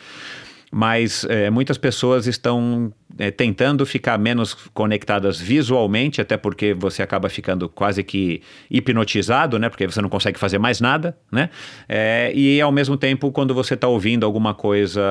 mas 0.78 1.26
é, 1.30 1.50
muitas 1.50 1.78
pessoas 1.78 2.28
estão 2.28 2.92
é, 3.18 3.32
tentando 3.32 3.86
ficar 3.86 4.18
menos 4.18 4.54
conectadas 4.74 5.40
visualmente, 5.40 6.20
até 6.20 6.38
porque 6.38 6.74
você 6.74 7.02
acaba 7.02 7.30
ficando 7.30 7.70
quase 7.70 8.04
que 8.04 8.42
hipnotizado, 8.70 9.58
né? 9.58 9.70
Porque 9.70 9.86
você 9.86 10.02
não 10.02 10.10
consegue 10.10 10.38
fazer 10.38 10.58
mais 10.58 10.82
nada, 10.82 11.18
né? 11.32 11.50
É, 11.88 12.32
e 12.36 12.60
ao 12.60 12.72
mesmo 12.72 12.98
tempo, 12.98 13.32
quando 13.32 13.54
você 13.54 13.74
está 13.74 13.88
ouvindo 13.88 14.26
alguma 14.26 14.54
coisa 14.54 15.02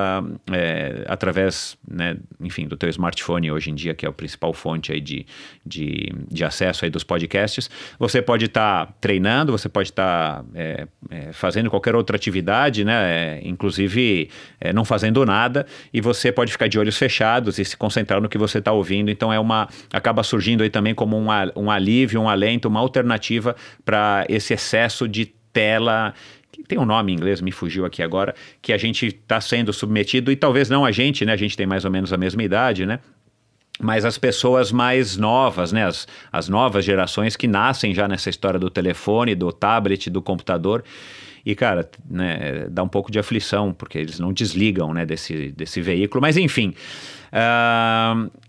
é, 0.52 1.04
através, 1.08 1.78
né, 1.88 2.16
enfim, 2.40 2.66
do 2.66 2.76
teu 2.76 2.88
smartphone 2.90 3.50
hoje 3.50 3.70
em 3.70 3.74
dia, 3.74 3.94
que 3.94 4.04
é 4.04 4.08
a 4.08 4.12
principal 4.12 4.52
fonte 4.52 4.92
aí 4.92 5.00
de, 5.00 5.26
de, 5.64 6.12
de 6.30 6.44
acesso 6.44 6.84
aí 6.84 6.90
dos 6.90 7.04
podcasts, 7.04 7.70
você 7.98 8.20
pode 8.20 8.46
estar 8.46 8.86
tá 8.86 8.92
treinando, 9.00 9.52
você 9.52 9.68
pode 9.68 9.90
estar 9.90 10.42
tá, 10.42 10.44
é, 10.54 10.86
é, 11.10 11.32
fazendo 11.32 11.70
qualquer 11.70 11.94
outra 11.94 12.16
atividade, 12.16 12.84
né? 12.84 12.94
É, 13.04 13.40
inclusive 13.44 14.28
não 14.74 14.84
fazendo 14.84 15.24
nada, 15.26 15.66
e 15.92 16.00
você 16.00 16.32
pode 16.32 16.50
ficar 16.50 16.68
de 16.68 16.78
olhos 16.78 16.96
fechados 16.96 17.58
e 17.58 17.64
se 17.64 17.76
concentrar 17.94 18.20
no 18.20 18.28
que 18.28 18.36
você 18.36 18.58
está 18.58 18.72
ouvindo. 18.72 19.10
Então 19.10 19.32
é 19.32 19.38
uma 19.38 19.68
acaba 19.92 20.22
surgindo 20.22 20.62
aí 20.62 20.70
também 20.70 20.94
como 20.94 21.16
um, 21.16 21.26
um 21.56 21.70
alívio, 21.70 22.20
um 22.20 22.28
alento, 22.28 22.68
uma 22.68 22.80
alternativa 22.80 23.54
para 23.84 24.26
esse 24.28 24.52
excesso 24.52 25.08
de 25.08 25.26
tela 25.52 26.12
tem 26.68 26.78
um 26.78 26.84
nome 26.84 27.12
em 27.12 27.16
inglês, 27.16 27.40
me 27.40 27.52
fugiu 27.52 27.84
aqui 27.84 28.02
agora, 28.02 28.34
que 28.62 28.72
a 28.72 28.78
gente 28.78 29.06
está 29.06 29.38
sendo 29.40 29.70
submetido, 29.72 30.32
e 30.32 30.36
talvez 30.36 30.70
não 30.70 30.84
a 30.84 30.90
gente, 30.90 31.24
né? 31.24 31.32
A 31.32 31.36
gente 31.36 31.56
tem 31.56 31.66
mais 31.66 31.84
ou 31.84 31.90
menos 31.90 32.12
a 32.12 32.16
mesma 32.16 32.42
idade, 32.42 32.86
né? 32.86 33.00
Mas 33.78 34.04
as 34.04 34.16
pessoas 34.16 34.72
mais 34.72 35.16
novas, 35.16 35.72
né? 35.72 35.84
As, 35.84 36.06
as 36.32 36.48
novas 36.48 36.84
gerações 36.84 37.36
que 37.36 37.46
nascem 37.46 37.92
já 37.92 38.08
nessa 38.08 38.30
história 38.30 38.58
do 38.58 38.70
telefone, 38.70 39.34
do 39.34 39.52
tablet, 39.52 40.08
do 40.08 40.22
computador. 40.22 40.84
E, 41.44 41.54
cara, 41.54 41.88
né, 42.08 42.66
dá 42.70 42.82
um 42.82 42.88
pouco 42.88 43.12
de 43.12 43.18
aflição, 43.18 43.72
porque 43.72 43.98
eles 43.98 44.18
não 44.18 44.32
desligam 44.32 44.94
né, 44.94 45.04
desse, 45.04 45.52
desse 45.52 45.80
veículo. 45.82 46.22
Mas, 46.22 46.38
enfim, 46.38 46.72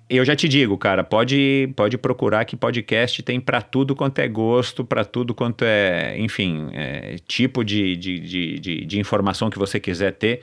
eu 0.09 0.23
já 0.23 0.35
te 0.35 0.47
digo, 0.47 0.77
cara, 0.77 1.03
pode, 1.03 1.73
pode 1.75 1.97
procurar 1.97 2.45
que 2.45 2.55
podcast 2.55 3.23
tem 3.23 3.39
para 3.39 3.61
tudo 3.61 3.95
quanto 3.95 4.19
é 4.19 4.27
gosto, 4.27 4.85
para 4.85 5.03
tudo 5.03 5.33
quanto 5.33 5.63
é, 5.63 6.15
enfim, 6.19 6.69
é, 6.73 7.15
tipo 7.27 7.63
de, 7.63 7.95
de, 7.95 8.19
de, 8.19 8.59
de, 8.59 8.85
de 8.85 8.99
informação 8.99 9.49
que 9.49 9.57
você 9.57 9.79
quiser 9.79 10.11
ter 10.13 10.41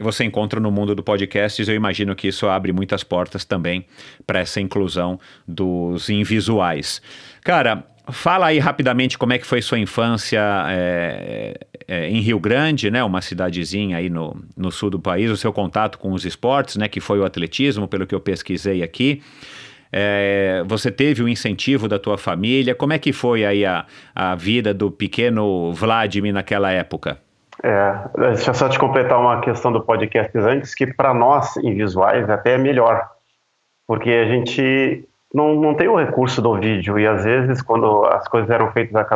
você 0.00 0.24
encontra 0.24 0.60
no 0.60 0.70
mundo 0.70 0.94
do 0.94 1.02
podcast. 1.02 1.60
Eu 1.60 1.74
imagino 1.74 2.14
que 2.14 2.28
isso 2.28 2.46
abre 2.46 2.72
muitas 2.72 3.02
portas 3.02 3.44
também 3.44 3.84
para 4.26 4.40
essa 4.40 4.60
inclusão 4.60 5.18
dos 5.46 6.08
invisuais. 6.08 7.02
Cara, 7.42 7.84
fala 8.10 8.46
aí 8.46 8.58
rapidamente 8.58 9.18
como 9.18 9.32
é 9.32 9.38
que 9.38 9.46
foi 9.46 9.62
sua 9.62 9.78
infância 9.78 10.40
é, 10.68 11.58
é, 11.86 12.08
em 12.08 12.20
Rio 12.20 12.38
Grande, 12.38 12.90
né? 12.90 13.02
Uma 13.02 13.20
cidadezinha 13.20 13.96
aí 13.96 14.08
no, 14.10 14.36
no 14.56 14.70
sul 14.70 14.90
do 14.90 15.00
país, 15.00 15.30
o 15.30 15.36
seu 15.36 15.52
contato 15.52 15.98
com 15.98 16.12
os 16.12 16.24
esportes, 16.24 16.76
né? 16.76 16.88
Que 16.88 17.00
foi 17.00 17.18
o 17.18 17.24
atletismo, 17.24 17.88
pelo 17.88 18.06
que 18.06 18.14
eu 18.14 18.20
pesquisei 18.20 18.82
aqui. 18.82 19.22
É, 19.92 20.62
você 20.66 20.90
teve 20.90 21.22
o 21.22 21.28
incentivo 21.28 21.88
da 21.88 21.98
tua 21.98 22.18
família? 22.18 22.74
Como 22.74 22.92
é 22.92 22.98
que 22.98 23.12
foi 23.12 23.44
aí 23.44 23.64
a, 23.64 23.86
a 24.14 24.34
vida 24.34 24.74
do 24.74 24.90
pequeno 24.90 25.72
Vladimir 25.72 26.32
naquela 26.32 26.70
época? 26.70 27.18
É, 27.62 28.08
deixa 28.16 28.50
eu 28.50 28.54
só 28.54 28.68
te 28.68 28.78
completar 28.78 29.18
uma 29.18 29.40
questão 29.40 29.72
do 29.72 29.82
podcast 29.82 30.36
antes, 30.38 30.74
que 30.74 30.86
para 30.86 31.12
nós, 31.12 31.56
em 31.56 31.74
visuais, 31.74 32.28
até 32.30 32.54
é 32.54 32.58
melhor, 32.58 33.08
porque 33.86 34.10
a 34.10 34.26
gente 34.26 35.04
não, 35.32 35.54
não 35.54 35.74
tem 35.74 35.88
o 35.88 35.96
recurso 35.96 36.40
do 36.40 36.54
vídeo, 36.54 36.98
e 36.98 37.06
às 37.06 37.24
vezes, 37.24 37.62
quando 37.62 38.04
as 38.06 38.26
coisas 38.28 38.48
eram 38.50 38.72
feitas, 38.72 39.06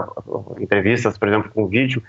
entrevistas, 0.61 1.17
por 1.17 1.29
exemplo, 1.29 1.51
com 1.53 1.67
vídeo, 1.67 2.03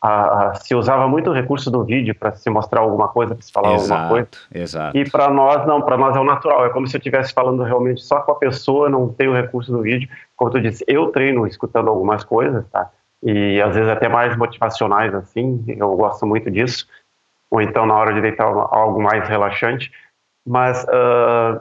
a, 0.00 0.50
a, 0.50 0.54
se 0.54 0.76
usava 0.76 1.08
muito 1.08 1.30
o 1.30 1.32
recurso 1.32 1.70
do 1.70 1.84
vídeo 1.84 2.14
para 2.14 2.32
se 2.32 2.48
mostrar 2.48 2.80
alguma 2.80 3.08
coisa, 3.08 3.34
para 3.34 3.42
se 3.42 3.52
falar 3.52 3.74
exato, 3.74 3.92
alguma 3.92 4.08
coisa. 4.08 4.28
Exato. 4.54 4.96
E 4.96 5.10
para 5.10 5.28
nós, 5.28 5.66
não, 5.66 5.82
para 5.82 5.96
nós 5.96 6.14
é 6.14 6.20
o 6.20 6.24
natural, 6.24 6.66
é 6.66 6.70
como 6.70 6.86
se 6.86 6.96
eu 6.96 6.98
estivesse 6.98 7.32
falando 7.32 7.64
realmente 7.64 8.00
só 8.00 8.20
com 8.20 8.30
a 8.30 8.36
pessoa, 8.36 8.88
não 8.88 9.08
tem 9.08 9.26
o 9.26 9.34
recurso 9.34 9.72
do 9.72 9.82
vídeo. 9.82 10.08
Como 10.36 10.52
tu 10.52 10.60
disse, 10.60 10.84
eu 10.86 11.08
treino 11.08 11.46
escutando 11.46 11.88
algumas 11.88 12.22
coisas, 12.22 12.64
tá? 12.70 12.90
e 13.22 13.60
às 13.60 13.74
vezes 13.74 13.90
até 13.90 14.08
mais 14.08 14.36
motivacionais 14.36 15.14
assim, 15.14 15.64
eu 15.66 15.96
gosto 15.96 16.26
muito 16.26 16.50
disso, 16.50 16.86
ou 17.50 17.60
então 17.60 17.86
na 17.86 17.94
hora 17.94 18.14
de 18.14 18.20
deitar 18.20 18.46
algo 18.46 19.02
mais 19.02 19.28
relaxante, 19.28 19.90
mas 20.46 20.84
uh, 20.84 21.60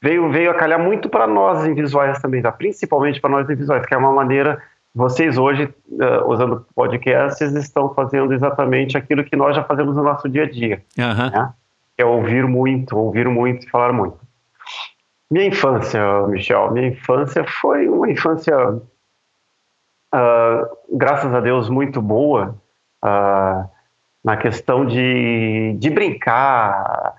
veio, 0.00 0.30
veio 0.30 0.50
a 0.50 0.54
calhar 0.54 0.80
muito 0.80 1.08
para 1.08 1.26
nós 1.26 1.66
em 1.66 1.74
visuais 1.74 2.20
também, 2.20 2.42
tá? 2.42 2.52
principalmente 2.52 3.20
para 3.20 3.30
nós 3.30 3.48
em 3.50 3.54
visuais, 3.54 3.84
que 3.86 3.94
é 3.94 3.96
uma 3.96 4.12
maneira, 4.12 4.62
vocês 4.94 5.36
hoje, 5.38 5.72
uh, 5.88 6.28
usando 6.28 6.66
podcasts, 6.74 7.52
estão 7.54 7.92
fazendo 7.94 8.32
exatamente 8.32 8.96
aquilo 8.96 9.24
que 9.24 9.36
nós 9.36 9.54
já 9.54 9.64
fazemos 9.64 9.96
no 9.96 10.02
nosso 10.02 10.28
dia 10.28 10.44
a 10.44 10.50
dia, 10.50 10.82
uhum. 10.96 11.30
né? 11.30 11.52
é 11.96 12.04
ouvir 12.04 12.46
muito, 12.46 12.96
ouvir 12.96 13.28
muito 13.28 13.66
e 13.66 13.70
falar 13.70 13.92
muito. 13.92 14.18
Minha 15.30 15.46
infância, 15.46 16.00
Michel, 16.28 16.70
minha 16.70 16.88
infância 16.88 17.44
foi 17.44 17.88
uma 17.88 18.10
infância 18.10 18.56
uh, 20.14 20.78
graças 20.90 21.34
a 21.34 21.40
Deus, 21.40 21.68
muito 21.68 22.00
boa 22.00 22.56
uh, 23.04 23.68
na 24.24 24.36
questão 24.36 24.86
de, 24.86 25.76
de 25.78 25.90
brincar, 25.90 27.14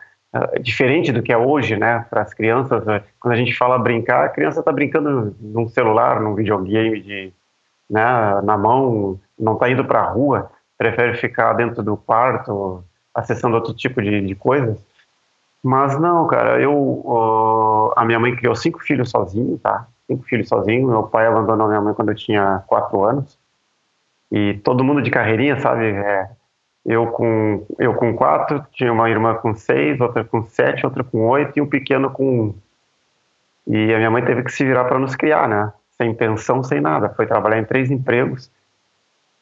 diferente 0.61 1.11
do 1.11 1.23
que 1.23 1.33
é 1.33 1.37
hoje, 1.37 1.75
né? 1.75 2.05
Para 2.09 2.21
as 2.21 2.33
crianças, 2.33 2.83
quando 3.19 3.33
a 3.33 3.37
gente 3.37 3.55
fala 3.55 3.79
brincar, 3.79 4.25
a 4.25 4.29
criança 4.29 4.59
está 4.59 4.71
brincando 4.71 5.35
num 5.39 5.67
celular, 5.67 6.19
num 6.19 6.35
videogame, 6.35 7.01
de, 7.01 7.33
né, 7.89 8.41
na 8.43 8.57
mão, 8.57 9.19
não 9.37 9.53
está 9.53 9.69
indo 9.69 9.83
para 9.83 10.01
a 10.01 10.09
rua, 10.09 10.51
prefere 10.77 11.15
ficar 11.15 11.53
dentro 11.53 11.81
do 11.81 11.97
quarto, 11.97 12.83
acessando 13.13 13.55
outro 13.55 13.73
tipo 13.73 14.01
de, 14.01 14.21
de 14.21 14.35
coisas. 14.35 14.77
Mas 15.63 15.99
não, 15.99 16.27
cara, 16.27 16.61
eu. 16.61 16.73
Uh, 16.73 17.91
a 17.95 18.05
minha 18.05 18.19
mãe 18.19 18.35
criou 18.35 18.55
cinco 18.55 18.79
filhos 18.79 19.09
sozinho, 19.09 19.57
tá? 19.57 19.87
cinco 20.09 20.23
filhos 20.23 20.47
sozinho. 20.49 20.87
Meu 20.87 21.03
pai 21.03 21.27
abandonou 21.27 21.67
minha 21.67 21.81
mãe 21.81 21.93
quando 21.93 22.09
eu 22.09 22.15
tinha 22.15 22.63
quatro 22.65 23.03
anos. 23.03 23.37
E 24.31 24.55
todo 24.63 24.83
mundo 24.83 25.01
de 25.01 25.11
carreirinha, 25.11 25.59
sabe? 25.59 25.85
É, 25.85 26.29
eu, 26.89 27.05
com, 27.05 27.67
eu 27.77 27.93
com 27.93 28.15
quatro, 28.15 28.65
tinha 28.71 28.91
uma 28.91 29.07
irmã 29.07 29.35
com 29.35 29.53
seis, 29.53 30.01
outra 30.01 30.23
com 30.23 30.43
sete, 30.47 30.83
outra 30.83 31.03
com 31.03 31.27
oito 31.27 31.55
e 31.55 31.61
um 31.61 31.67
pequeno 31.67 32.09
com 32.09 32.41
um. 32.41 32.55
E 33.67 33.93
a 33.93 33.97
minha 33.97 34.09
mãe 34.09 34.25
teve 34.25 34.41
que 34.41 34.51
se 34.51 34.65
virar 34.65 34.85
para 34.85 34.97
nos 34.97 35.15
criar, 35.15 35.47
né? 35.47 35.71
Sem 35.91 36.15
pensão, 36.15 36.63
sem 36.63 36.81
nada. 36.81 37.09
Foi 37.09 37.27
trabalhar 37.27 37.59
em 37.59 37.63
três 37.63 37.91
empregos. 37.91 38.49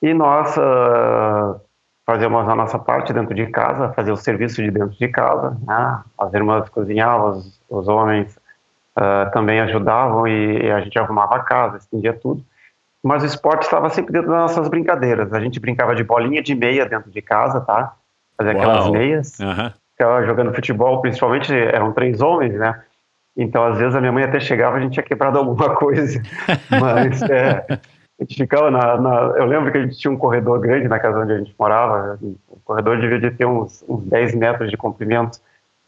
E 0.01 0.13
nós 0.13 0.57
uh, 0.57 1.57
fazíamos 2.05 2.49
a 2.49 2.53
nossa 2.53 2.77
parte 2.77 3.13
dentro 3.13 3.33
de 3.33 3.47
casa, 3.47 3.93
fazer 3.93 4.11
o 4.11 4.17
serviço 4.17 4.61
de 4.61 4.69
dentro 4.69 4.97
de 4.97 5.07
casa. 5.07 5.57
Né? 5.65 6.03
As 6.19 6.33
irmãs 6.33 6.67
cozinhavam, 6.67 7.29
os, 7.29 7.61
os 7.69 7.87
homens 7.87 8.37
uh, 8.97 9.31
também 9.31 9.61
ajudavam 9.61 10.27
e, 10.27 10.65
e, 10.65 10.69
a 10.69 10.81
gente 10.81 10.99
arrumava 10.99 11.37
a 11.37 11.43
casa, 11.43 11.77
estendia 11.77 12.11
tudo. 12.11 12.43
Mas 13.07 13.23
o 13.23 13.25
esporte 13.25 13.63
estava 13.63 13.89
sempre 13.89 14.11
dentro 14.11 14.29
das 14.29 14.37
nossas 14.37 14.67
brincadeiras. 14.67 15.31
A 15.31 15.39
gente 15.39 15.61
brincava 15.61 15.95
de 15.95 16.03
bolinha 16.03 16.41
de 16.43 16.53
meia 16.53 16.85
dentro 16.85 17.09
de 17.09 17.21
casa, 17.21 17.61
tá? 17.61 17.95
Fazia 18.35 18.53
Uau. 18.53 18.61
aquelas 18.61 18.89
meias. 18.91 19.39
Uhum. 19.39 19.71
Ficava 19.93 20.25
jogando 20.25 20.53
futebol, 20.53 20.99
principalmente 20.99 21.53
eram 21.53 21.93
três 21.93 22.19
homens, 22.19 22.53
né? 22.55 22.83
Então, 23.35 23.63
às 23.63 23.77
vezes, 23.77 23.95
a 23.95 24.01
minha 24.01 24.11
mãe 24.11 24.25
até 24.25 24.41
chegava, 24.41 24.75
a 24.75 24.79
gente 24.81 24.93
tinha 24.93 25.03
quebrado 25.03 25.37
alguma 25.37 25.73
coisa. 25.77 26.21
Mas, 26.69 27.21
é, 27.21 27.65
a 27.69 28.23
gente 28.23 28.35
ficava 28.35 28.69
na, 28.69 28.99
na, 28.99 29.11
Eu 29.37 29.45
lembro 29.45 29.71
que 29.71 29.77
a 29.77 29.81
gente 29.83 29.97
tinha 29.97 30.11
um 30.11 30.17
corredor 30.17 30.59
grande 30.59 30.89
na 30.89 30.99
casa 30.99 31.19
onde 31.19 31.31
a 31.31 31.37
gente 31.37 31.55
morava. 31.57 32.19
O 32.21 32.59
corredor 32.65 32.99
devia 32.99 33.19
de 33.21 33.31
ter 33.31 33.45
uns, 33.45 33.85
uns 33.87 34.03
10 34.03 34.35
metros 34.35 34.69
de 34.69 34.75
comprimento. 34.75 35.39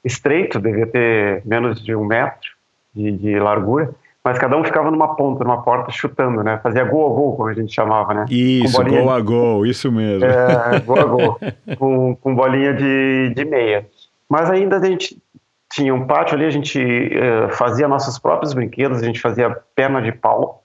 Estreito, 0.05 0.57
devia 0.57 0.87
ter 0.87 1.41
menos 1.45 1.83
de 1.83 1.93
um 1.93 2.05
metro 2.05 2.49
de, 2.95 3.11
de 3.11 3.39
largura, 3.39 3.93
mas 4.23 4.37
cada 4.37 4.57
um 4.57 4.63
ficava 4.63 4.91
numa 4.91 5.15
ponta, 5.15 5.43
numa 5.43 5.61
porta, 5.61 5.91
chutando, 5.91 6.43
né? 6.43 6.59
Fazia 6.61 6.83
gol 6.83 7.11
a 7.11 7.15
gol, 7.15 7.35
como 7.37 7.49
a 7.49 7.53
gente 7.53 7.73
chamava, 7.73 8.13
né? 8.13 8.25
Isso, 8.29 8.83
gol 8.83 9.09
a 9.09 9.19
gol, 9.21 9.65
isso 9.65 9.91
mesmo. 9.91 10.25
É, 10.25 10.79
gol 10.81 10.99
a 10.99 11.03
gol, 11.05 11.39
com, 11.79 12.15
com 12.15 12.35
bolinha 12.35 12.73
de, 12.73 13.33
de 13.33 13.45
meia. 13.45 13.87
Mas 14.29 14.49
ainda 14.49 14.77
a 14.77 14.85
gente 14.85 15.17
tinha 15.71 15.93
um 15.93 16.05
pátio 16.05 16.35
ali, 16.35 16.45
a 16.45 16.49
gente 16.49 16.79
uh, 16.79 17.49
fazia 17.53 17.87
nossos 17.87 18.19
próprios 18.19 18.53
brinquedos, 18.53 19.01
a 19.01 19.05
gente 19.05 19.21
fazia 19.21 19.49
perna 19.75 20.01
de 20.01 20.11
pau, 20.11 20.63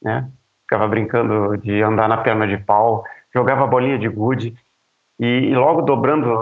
né? 0.00 0.28
Ficava 0.62 0.86
brincando 0.86 1.56
de 1.58 1.82
andar 1.82 2.08
na 2.08 2.18
perna 2.18 2.46
de 2.46 2.56
pau, 2.56 3.04
jogava 3.34 3.66
bolinha 3.66 3.98
de 3.98 4.08
gude, 4.08 4.54
e, 5.18 5.26
e 5.26 5.54
logo 5.54 5.82
dobrando 5.82 6.32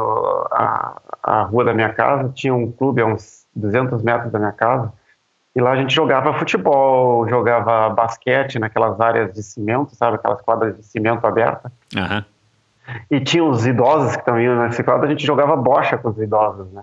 a, 0.53 1.01
a 1.23 1.43
rua 1.43 1.65
da 1.65 1.75
minha 1.75 1.93
casa, 1.93 2.31
tinha 2.35 2.55
um 2.55 2.71
clube 2.71 3.01
a 3.01 3.07
uns 3.07 3.47
200 3.55 4.03
metros 4.03 4.31
da 4.31 4.39
minha 4.39 4.53
casa, 4.53 4.93
e 5.55 5.61
lá 5.61 5.73
a 5.73 5.77
gente 5.77 5.95
jogava 5.95 6.33
futebol, 6.35 7.29
jogava 7.29 7.91
basquete 7.91 8.59
naquelas 8.59 9.01
áreas 9.01 9.33
de 9.33 9.43
cimento, 9.43 9.95
sabe? 9.97 10.17
Aquelas 10.17 10.41
quadras 10.43 10.77
de 10.77 10.85
cimento 10.85 11.27
aberta. 11.27 11.73
Uhum. 11.95 12.25
E 13.11 13.21
tinha 13.21 13.45
os 13.45 13.67
idosos 13.67 14.17
que 14.17 14.25
também 14.25 14.49
nesse 14.49 14.83
quadro, 14.83 15.07
a 15.07 15.11
gente 15.11 15.27
jogava 15.27 15.57
bocha 15.57 15.99
com 15.99 16.11
os 16.11 16.19
idosos, 16.19 16.71
né? 16.73 16.83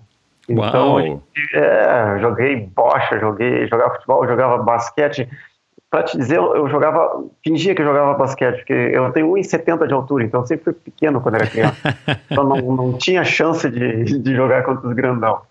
Então, 0.49 0.95
Uau. 0.95 1.21
é, 1.53 2.19
joguei 2.19 2.69
bocha, 2.73 3.19
joguei, 3.19 3.67
jogava 3.67 3.95
futebol, 3.95 4.27
jogava 4.27 4.57
basquete. 4.57 5.29
Para 5.89 6.03
te 6.03 6.17
dizer, 6.17 6.37
eu 6.37 6.67
jogava, 6.67 7.23
fingia 7.41 7.73
que 7.73 7.81
eu 7.81 7.85
jogava 7.85 8.13
basquete, 8.13 8.57
porque 8.57 8.73
eu 8.73 9.09
tenho 9.11 9.31
1,70 9.33 9.87
de 9.87 9.93
altura, 9.93 10.25
então 10.25 10.41
eu 10.41 10.45
sempre 10.45 10.65
fui 10.65 10.73
pequeno 10.73 11.21
quando 11.21 11.35
era 11.35 11.47
criança. 11.47 11.97
então 12.29 12.43
não, 12.43 12.57
não 12.57 12.93
tinha 12.97 13.23
chance 13.23 13.69
de, 13.69 14.19
de 14.19 14.35
jogar 14.35 14.63
contra 14.63 14.87
os 14.87 14.93
grandão. 14.93 15.41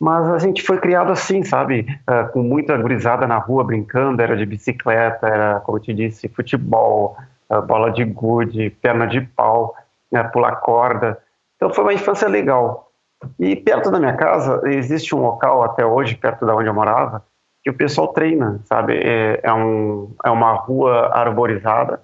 Mas 0.00 0.28
a 0.28 0.38
gente 0.38 0.62
foi 0.62 0.78
criado 0.78 1.10
assim, 1.10 1.42
sabe? 1.42 1.86
Uh, 2.08 2.30
com 2.32 2.42
muita 2.42 2.76
gurizada 2.76 3.26
na 3.26 3.38
rua 3.38 3.64
brincando, 3.64 4.22
era 4.22 4.36
de 4.36 4.46
bicicleta, 4.46 5.26
era, 5.26 5.60
como 5.60 5.78
eu 5.78 5.82
te 5.82 5.92
disse, 5.92 6.28
futebol, 6.28 7.16
uh, 7.50 7.60
bola 7.62 7.90
de 7.90 8.04
gude, 8.04 8.70
perna 8.70 9.06
de 9.06 9.20
pau, 9.20 9.74
né, 10.10 10.22
pular 10.22 10.56
corda. 10.56 11.18
Então 11.56 11.70
foi 11.70 11.82
uma 11.82 11.94
infância 11.94 12.28
legal. 12.28 12.92
E 13.40 13.56
perto 13.56 13.90
da 13.90 13.98
minha 13.98 14.16
casa 14.16 14.60
existe 14.66 15.14
um 15.14 15.20
local 15.20 15.64
até 15.64 15.84
hoje, 15.84 16.14
perto 16.14 16.46
da 16.46 16.54
onde 16.54 16.68
eu 16.68 16.74
morava, 16.74 17.24
que 17.64 17.70
o 17.70 17.74
pessoal 17.74 18.08
treina, 18.08 18.60
sabe? 18.64 18.94
É, 18.94 19.40
é, 19.42 19.52
um, 19.52 20.12
é 20.24 20.30
uma 20.30 20.52
rua 20.52 21.10
arborizada 21.12 22.00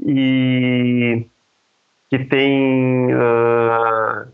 e 0.00 1.24
que 2.10 2.18
tem 2.18 3.14
uh, 3.14 4.26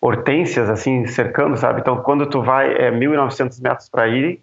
hortênsias 0.00 0.70
assim 0.70 1.06
cercando, 1.06 1.56
sabe? 1.56 1.80
Então 1.80 1.98
quando 1.98 2.26
tu 2.26 2.42
vai 2.42 2.72
é 2.72 2.90
1.900 2.90 3.60
metros 3.62 3.88
para 3.88 4.08
ir 4.08 4.40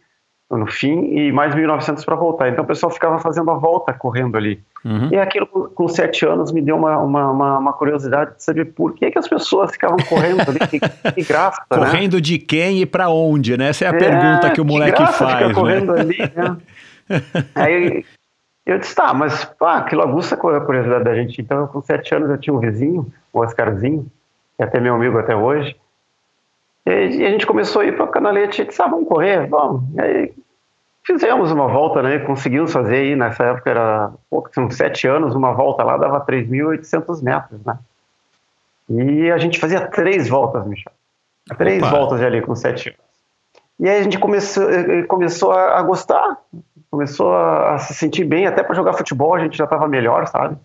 no 0.50 0.66
fim 0.66 1.14
e 1.14 1.32
mais 1.32 1.54
1.900 1.54 2.06
para 2.06 2.16
voltar. 2.16 2.48
Então 2.50 2.64
o 2.64 2.68
pessoal 2.68 2.90
ficava 2.90 3.20
fazendo 3.20 3.52
a 3.52 3.56
volta 3.56 3.92
correndo 3.92 4.38
ali. 4.38 4.64
Uhum. 4.86 5.10
E 5.12 5.18
aquilo 5.18 5.48
com 5.48 5.88
sete 5.90 6.26
anos 6.26 6.52
me 6.52 6.62
deu 6.62 6.78
uma, 6.78 6.98
uma, 7.00 7.32
uma, 7.32 7.58
uma, 7.58 7.74
curiosidade 7.74 8.36
de 8.38 8.44
saber 8.44 8.66
por 8.66 8.94
que, 8.94 9.12
que 9.12 9.20
as 9.20 9.28
pessoas 9.28 9.72
ficavam 9.72 9.98
correndo 10.08 10.42
ali. 10.48 10.60
Que, 10.60 10.80
que 11.12 11.24
graça, 11.28 11.62
né? 11.70 11.78
Correndo 11.78 12.14
né? 12.16 12.22
de 12.22 12.38
quem 12.38 12.82
e 12.82 12.86
para 12.86 13.10
onde, 13.10 13.58
né? 13.58 13.70
Essa 13.70 13.86
é 13.86 13.88
a 13.90 13.96
é, 13.96 13.98
pergunta 13.98 14.52
que 14.52 14.62
o 14.62 14.66
moleque 14.66 15.04
que 15.04 15.12
faz. 15.14 15.48
Né? 15.48 15.54
correndo 15.54 15.92
ali, 15.92 16.18
né? 16.18 16.58
Aí 17.56 18.06
eu 18.66 18.78
disse, 18.78 18.96
tá, 18.96 19.14
mas 19.14 19.44
pá, 19.44 19.78
aquilo 19.78 20.02
aguça 20.02 20.36
a 20.36 20.38
curiosidade 20.38 21.04
da 21.04 21.16
gente. 21.16 21.42
Então, 21.42 21.68
com 21.68 21.82
sete 21.82 22.14
anos, 22.16 22.30
eu 22.30 22.38
tinha 22.38 22.54
um 22.54 22.60
vizinho, 22.60 23.08
o 23.34 23.40
Oscarzinho, 23.40 24.06
que 24.58 24.64
é 24.64 24.66
até 24.66 24.80
meu 24.80 24.96
amigo 24.96 25.18
até 25.18 25.36
hoje. 25.36 25.76
E 26.86 27.26
a 27.26 27.30
gente 27.30 27.46
começou 27.46 27.82
a 27.82 27.86
ir 27.86 27.96
para 27.96 28.06
o 28.06 28.10
canalete 28.10 28.62
e 28.62 28.66
disse, 28.66 28.82
ah, 28.82 28.88
vamos 28.88 29.08
correr, 29.08 29.48
vamos. 29.48 29.84
E 29.96 30.02
aí 30.02 30.34
fizemos 31.06 31.52
uma 31.52 31.68
volta, 31.68 32.02
né? 32.02 32.20
Conseguimos 32.20 32.74
fazer 32.74 32.98
aí, 32.98 33.16
nessa 33.16 33.44
época 33.44 33.70
era, 33.70 34.12
pô, 34.30 34.48
são 34.52 34.70
sete 34.70 35.08
anos, 35.08 35.36
uma 35.36 35.54
volta 35.54 35.84
lá 35.84 35.98
dava 35.98 36.26
3.800 36.26 37.24
metros, 37.24 37.64
né? 37.64 37.78
E 38.90 39.30
a 39.32 39.38
gente 39.38 39.60
fazia 39.60 39.86
três 39.88 40.28
voltas, 40.28 40.66
Michel. 40.66 40.92
Três 41.58 41.82
Opa. 41.82 41.92
voltas 41.92 42.22
ali 42.22 42.42
com 42.42 42.56
sete 42.56 42.90
anos. 42.90 43.08
E 43.80 43.90
aí 43.90 44.00
a 44.00 44.04
gente 44.04 44.18
começou, 44.18 44.70
eh, 44.70 45.04
começou 45.04 45.52
a, 45.52 45.82
gostar, 45.84 46.38
começou 46.90 47.36
a, 47.36 47.78
se 47.78 47.94
sentir 47.94 48.24
bem, 48.24 48.48
até 48.48 48.64
para 48.64 48.76
jogar 48.76 48.94
futebol 48.94 49.36
a 49.36 49.40
gente 49.40 49.58
já 49.58 49.66
estava 49.66 49.88
melhor, 49.88 50.26
sabe? 50.28 50.58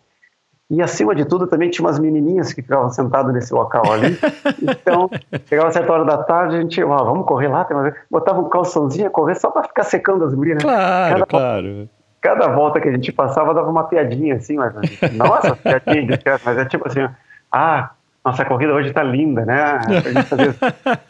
E 0.73 0.81
acima 0.81 1.15
de 1.15 1.27
tudo 1.27 1.47
também 1.47 1.69
tinha 1.69 1.87
umas 1.87 1.99
menininhas 1.99 2.51
que 2.55 2.63
ficavam 2.63 2.89
sentadas 2.89 3.31
nesse 3.35 3.53
local 3.53 3.83
ali. 3.93 4.19
Então, 4.63 5.11
chegava 5.45 5.69
a 5.69 5.71
certa 5.71 5.93
hora 5.93 6.05
da 6.07 6.17
tarde, 6.17 6.57
a 6.57 6.61
gente, 6.63 6.81
ah, 6.81 6.87
vamos 6.87 7.27
correr 7.27 7.49
lá, 7.49 7.69
botava 8.11 8.41
um 8.41 8.49
calçãozinho 8.49 9.07
a 9.07 9.11
correr 9.11 9.35
só 9.35 9.51
para 9.51 9.65
ficar 9.65 9.85
secando 9.85 10.25
as 10.25 10.33
gurias. 10.33 10.57
Né? 10.57 10.63
Claro, 10.63 11.13
cada 11.13 11.27
claro. 11.27 11.75
Volta, 11.75 11.91
cada 12.23 12.49
volta 12.49 12.81
que 12.81 12.89
a 12.89 12.93
gente 12.93 13.13
passava 13.13 13.53
dava 13.53 13.69
uma 13.71 13.85
piadinha 13.85 14.37
assim, 14.37 14.57
mas 14.57 14.73
nossa, 15.13 15.55
piadinha 15.57 16.07
de 16.07 16.25
mas 16.43 16.57
é 16.57 16.65
tipo 16.65 16.89
assim, 16.89 17.07
ah, 17.53 17.91
nossa 18.25 18.43
corrida 18.47 18.73
hoje 18.73 18.89
está 18.89 19.03
linda, 19.03 19.45
né? 19.45 19.79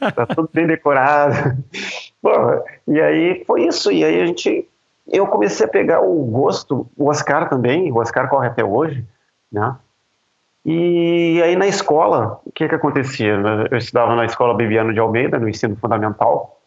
Está 0.09 0.27
tudo 0.27 0.51
bem 0.53 0.67
decorado. 0.67 1.57
Bom, 2.21 2.65
e 2.89 3.01
aí 3.01 3.45
foi 3.47 3.67
isso, 3.69 3.93
e 3.93 4.05
aí 4.05 4.23
a 4.23 4.27
gente, 4.27 4.69
eu 5.07 5.25
comecei 5.29 5.67
a 5.67 5.69
pegar 5.69 6.01
o 6.01 6.25
gosto, 6.25 6.91
o 6.97 7.09
Oscar 7.09 7.49
também, 7.49 7.93
o 7.93 7.99
Oscar 7.99 8.29
corre 8.29 8.49
até 8.49 8.65
hoje, 8.65 9.07
né? 9.53 9.77
E 10.65 11.43
aí 11.43 11.57
na 11.57 11.67
escola, 11.67 12.41
o 12.45 12.53
que 12.53 12.69
que 12.69 12.75
acontecia? 12.75 13.35
Eu 13.71 13.79
estudava 13.79 14.15
na 14.15 14.25
escola 14.25 14.55
Bibiano 14.55 14.95
de 14.95 15.01
Almeida, 15.01 15.39
no 15.39 15.49
ensino 15.49 15.77
fundamental, 15.77 16.61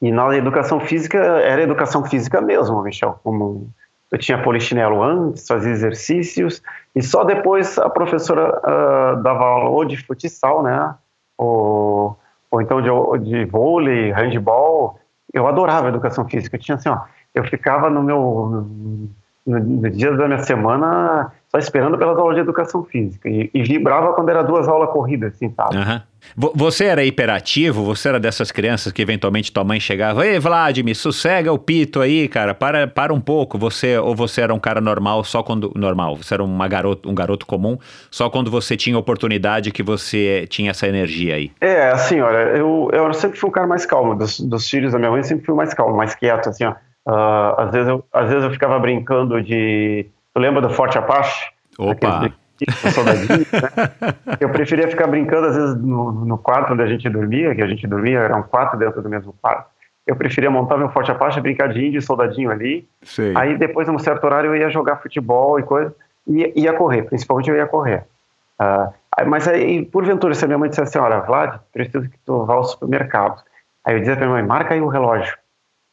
e 0.00 0.12
na 0.12 0.36
educação 0.36 0.78
física, 0.78 1.18
era 1.18 1.62
educação 1.62 2.04
física 2.04 2.40
mesmo, 2.40 2.82
Michel, 2.82 3.18
como 3.24 3.68
eu 4.10 4.18
tinha 4.18 4.40
polichinelo 4.40 5.02
antes, 5.02 5.46
fazia 5.46 5.72
exercícios, 5.72 6.62
e 6.94 7.02
só 7.02 7.24
depois 7.24 7.78
a 7.78 7.90
professora 7.90 8.60
uh, 8.60 9.22
dava 9.22 9.44
aula 9.44 9.70
ou 9.70 9.84
de 9.84 9.96
futsal, 9.96 10.62
né, 10.62 10.94
ou, 11.36 12.16
ou 12.50 12.62
então 12.62 12.80
de, 12.80 13.24
de 13.24 13.44
vôlei, 13.46 14.12
handball, 14.12 15.00
eu 15.32 15.46
adorava 15.46 15.88
educação 15.88 16.28
física, 16.28 16.56
eu 16.56 16.60
tinha 16.60 16.76
assim, 16.76 16.88
ó, 16.88 17.00
eu 17.34 17.44
ficava 17.44 17.90
no 17.90 18.02
meu, 18.02 19.10
no, 19.44 19.58
no 19.58 19.90
dia 19.90 20.12
da 20.14 20.28
minha 20.28 20.42
semana, 20.44 21.32
só 21.56 21.58
esperando 21.58 21.96
pelas 21.96 22.18
aulas 22.18 22.34
de 22.34 22.42
educação 22.42 22.84
física. 22.84 23.28
E, 23.28 23.50
e 23.52 23.62
vibrava 23.62 24.12
quando 24.12 24.28
era 24.28 24.42
duas 24.42 24.68
aulas 24.68 24.90
corridas, 24.90 25.34
assim, 25.34 25.52
sabe? 25.56 25.76
Uhum. 25.76 26.00
Você 26.54 26.86
era 26.86 27.04
hiperativo? 27.04 27.84
Você 27.84 28.08
era 28.08 28.18
dessas 28.18 28.50
crianças 28.50 28.92
que 28.92 29.00
eventualmente 29.00 29.52
tua 29.52 29.62
mãe 29.62 29.78
chegava, 29.78 30.26
ei, 30.26 30.38
Vladimir, 30.38 30.96
sossega 30.96 31.52
o 31.52 31.58
pito 31.58 32.00
aí, 32.00 32.26
cara, 32.26 32.52
para, 32.52 32.86
para 32.86 33.14
um 33.14 33.20
pouco. 33.20 33.56
Você 33.58 33.96
ou 33.96 34.14
você 34.14 34.40
era 34.40 34.52
um 34.52 34.58
cara 34.58 34.80
normal 34.80 35.22
só 35.24 35.42
quando 35.42 35.72
normal? 35.76 36.16
Você 36.16 36.34
era 36.34 36.42
uma 36.42 36.68
garoto, 36.68 37.08
um 37.08 37.14
garoto 37.14 37.46
comum 37.46 37.78
só 38.10 38.28
quando 38.28 38.50
você 38.50 38.76
tinha 38.76 38.98
oportunidade 38.98 39.70
que 39.70 39.82
você 39.82 40.46
tinha 40.48 40.72
essa 40.72 40.86
energia 40.86 41.36
aí? 41.36 41.52
É, 41.60 41.90
assim, 41.90 42.20
olha, 42.20 42.56
eu, 42.56 42.90
eu 42.92 43.14
sempre 43.14 43.38
fui 43.38 43.48
um 43.48 43.52
cara 43.52 43.66
mais 43.66 43.86
calmo 43.86 44.14
dos, 44.16 44.40
dos 44.40 44.68
filhos 44.68 44.92
da 44.92 44.98
minha 44.98 45.10
mãe, 45.10 45.22
sempre 45.22 45.46
fui 45.46 45.54
mais 45.54 45.72
calmo, 45.72 45.96
mais 45.96 46.14
quieto, 46.14 46.48
assim, 46.48 46.64
ó. 46.64 46.74
Uh, 47.08 47.60
às 47.60 47.70
vezes 47.70 47.88
eu 47.88 48.04
às 48.12 48.28
vezes 48.28 48.42
eu 48.42 48.50
ficava 48.50 48.76
brincando 48.80 49.40
de 49.40 50.06
Tu 50.36 50.40
lembra 50.40 50.60
do 50.60 50.68
Forte 50.68 50.98
Apache? 50.98 51.50
Opa! 51.78 52.20
né? 52.20 52.34
Eu 54.38 54.50
preferia 54.50 54.86
ficar 54.86 55.06
brincando, 55.06 55.46
às 55.46 55.56
vezes, 55.56 55.76
no, 55.76 56.12
no, 56.12 56.36
quarto 56.36 56.74
onde 56.74 56.82
a 56.82 56.86
gente 56.86 57.08
dormia, 57.08 57.54
que 57.54 57.62
a 57.62 57.66
gente 57.66 57.86
dormia, 57.86 58.18
eram 58.18 58.42
quatro 58.42 58.78
dentro 58.78 59.00
do 59.00 59.08
mesmo 59.08 59.34
quarto. 59.40 59.70
Eu 60.06 60.14
preferia 60.14 60.50
montar 60.50 60.76
meu 60.76 60.90
Forte 60.90 61.10
Apache, 61.10 61.40
brincar 61.40 61.72
de 61.72 61.82
índio 61.82 62.00
e 62.00 62.02
soldadinho 62.02 62.50
ali. 62.50 62.86
Sei. 63.02 63.32
Aí 63.34 63.56
depois, 63.56 63.88
num 63.88 63.98
certo 63.98 64.24
horário, 64.24 64.50
eu 64.50 64.56
ia 64.56 64.68
jogar 64.68 64.96
futebol 64.96 65.58
e 65.58 65.62
coisa, 65.62 65.94
e 66.26 66.52
ia 66.54 66.74
correr, 66.74 67.04
principalmente 67.04 67.48
eu 67.48 67.56
ia 67.56 67.66
correr. 67.66 68.04
Uh, 68.60 68.92
mas 69.26 69.48
aí, 69.48 69.86
porventura, 69.86 70.34
se 70.34 70.44
a 70.44 70.48
minha 70.48 70.58
mãe 70.58 70.68
dissesse 70.68 70.98
assim, 70.98 71.06
olha, 71.06 71.20
Vlad, 71.20 71.60
preciso 71.72 72.10
que 72.10 72.18
tu 72.26 72.44
vá 72.44 72.56
ao 72.56 72.64
supermercado. 72.64 73.42
Aí 73.82 73.94
eu 73.94 74.00
dizia 74.00 74.14
pra 74.14 74.26
minha 74.26 74.36
mãe, 74.36 74.46
marca 74.46 74.74
aí 74.74 74.82
o 74.82 74.88
relógio. 74.88 75.34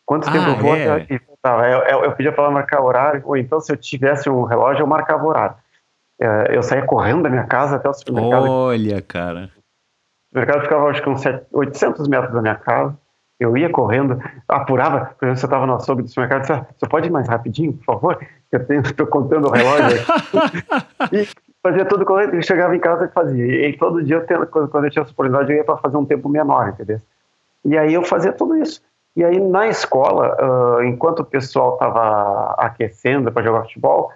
Quanto 0.06 0.28
ah, 0.28 0.34
tempo 0.34 0.50
eu 0.50 0.58
vou 0.58 0.76
é? 0.76 1.08
Eu, 1.46 1.82
eu, 1.84 2.04
eu 2.06 2.12
pedia 2.14 2.32
para 2.32 2.46
ela 2.46 2.54
marcar 2.54 2.82
horário, 2.82 3.22
ou 3.26 3.36
então 3.36 3.60
se 3.60 3.72
eu 3.72 3.78
tivesse 3.78 4.30
um 4.30 4.44
relógio, 4.44 4.84
eu 4.84 4.88
marcava 4.88 5.26
horário. 5.26 5.56
É, 6.20 6.56
eu 6.56 6.64
saía 6.64 6.86
correndo 6.86 7.24
da 7.24 7.30
minha 7.30 7.46
casa 7.46 7.76
até 7.76 7.90
o 7.90 7.94
supermercado. 7.94 8.50
Olha, 8.50 9.02
cara. 9.02 9.50
O 9.52 10.28
supermercado 10.30 10.64
ficava, 10.64 10.90
acho 10.90 11.02
que 11.02 11.10
uns 11.10 11.24
800 11.52 12.08
metros 12.08 12.34
da 12.34 12.42
minha 12.42 12.56
casa. 12.56 12.98
Eu 13.40 13.58
ia 13.58 13.70
correndo, 13.70 14.22
apurava, 14.48 15.16
por 15.20 15.26
exemplo, 15.26 15.40
você 15.40 15.46
estava 15.46 15.66
no 15.66 15.76
açougue 15.76 16.04
do 16.04 16.08
supermercado, 16.08 16.42
disse, 16.42 16.66
você 16.80 16.88
pode 16.88 17.08
ir 17.08 17.12
mais 17.12 17.28
rapidinho, 17.28 17.74
por 17.74 17.84
favor? 17.84 18.28
Eu 18.52 18.60
estou 18.80 19.08
contando 19.08 19.48
o 19.48 19.52
relógio 19.52 20.00
e 21.12 21.28
fazia 21.62 21.84
tudo 21.84 22.06
correndo, 22.06 22.36
e 22.36 22.44
chegava 22.44 22.74
em 22.74 22.80
casa 22.80 23.06
e 23.06 23.10
fazia. 23.10 23.68
E, 23.68 23.76
todo 23.76 24.04
dia, 24.04 24.18
eu 24.18 24.26
tendo, 24.26 24.48
quando 24.48 24.86
eu 24.86 24.92
tinha 24.92 25.02
essa 25.02 25.12
oportunidade, 25.12 25.52
eu 25.52 25.58
ia 25.58 25.64
para 25.64 25.78
fazer 25.78 25.98
um 25.98 26.06
tempo 26.06 26.30
menor, 26.30 26.70
entendeu? 26.70 27.02
E 27.66 27.78
aí 27.78 27.94
eu 27.94 28.04
fazia 28.04 28.32
tudo 28.32 28.56
isso. 28.56 28.82
E 29.16 29.24
aí 29.24 29.40
na 29.40 29.68
escola, 29.68 30.36
uh, 30.42 30.84
enquanto 30.84 31.20
o 31.20 31.26
pessoal 31.26 31.74
estava 31.74 32.56
aquecendo 32.58 33.32
para 33.32 33.44
jogar 33.44 33.62
futebol, 33.64 34.12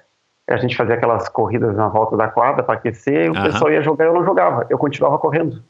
a 0.50 0.58
gente 0.58 0.76
fazia 0.76 0.96
aquelas 0.96 1.28
corridas 1.30 1.76
na 1.76 1.88
volta 1.88 2.16
da 2.16 2.28
quadra 2.28 2.64
para 2.64 2.76
aquecer, 2.76 3.30
o 3.30 3.34
pessoal 3.34 3.72
ia 3.72 3.82
jogar 3.82 4.06
e 4.06 4.08
eu 4.08 4.14
não 4.14 4.24
jogava, 4.24 4.66
eu 4.70 4.78
continuava 4.78 5.18
correndo. 5.20 5.62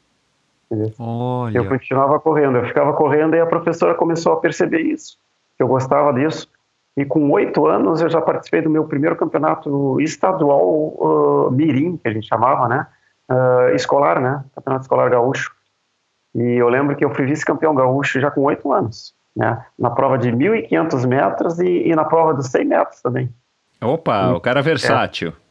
Eu 1.57 1.67
continuava 1.67 2.19
correndo, 2.19 2.57
eu 2.57 2.65
ficava 2.65 2.93
correndo 2.93 3.35
e 3.35 3.39
a 3.39 3.45
professora 3.45 3.95
começou 3.95 4.33
a 4.33 4.37
perceber 4.37 4.81
isso, 4.81 5.17
que 5.57 5.63
eu 5.63 5.67
gostava 5.67 6.13
disso. 6.13 6.49
E 6.95 7.05
com 7.05 7.29
oito 7.31 7.65
anos 7.67 8.01
eu 8.01 8.09
já 8.09 8.21
participei 8.21 8.61
do 8.61 8.69
meu 8.69 8.85
primeiro 8.85 9.15
campeonato 9.15 9.99
estadual 10.01 10.67
uh, 10.67 11.51
mirim, 11.51 11.97
que 11.97 12.07
a 12.07 12.11
gente 12.11 12.27
chamava, 12.27 12.67
né? 12.67 12.87
Uh, 13.29 13.75
escolar, 13.75 14.19
né? 14.19 14.43
Campeonato 14.55 14.83
escolar 14.83 15.09
gaúcho. 15.09 15.55
E 16.35 16.61
eu 16.61 16.69
lembro 16.69 16.95
que 16.95 17.03
eu 17.03 17.13
fui 17.13 17.25
vice-campeão 17.25 17.73
gaúcho 17.73 18.19
já 18.19 18.29
com 18.29 18.41
oito 18.41 18.71
anos 18.71 19.15
né? 19.37 19.63
Na 19.77 19.91
prova 19.91 20.17
de 20.17 20.31
1.500 20.31 21.05
metros 21.05 21.59
e, 21.59 21.87
e, 21.87 21.95
na 21.95 22.03
prova 22.03 22.33
dos 22.33 22.47
100 22.47 22.65
metros 22.65 23.01
também. 23.01 23.29
Opa, 23.79 24.31
e, 24.31 24.33
o 24.33 24.41
cara 24.41 24.59
é 24.59 24.63
versátil. 24.63 25.29
É. 25.29 25.47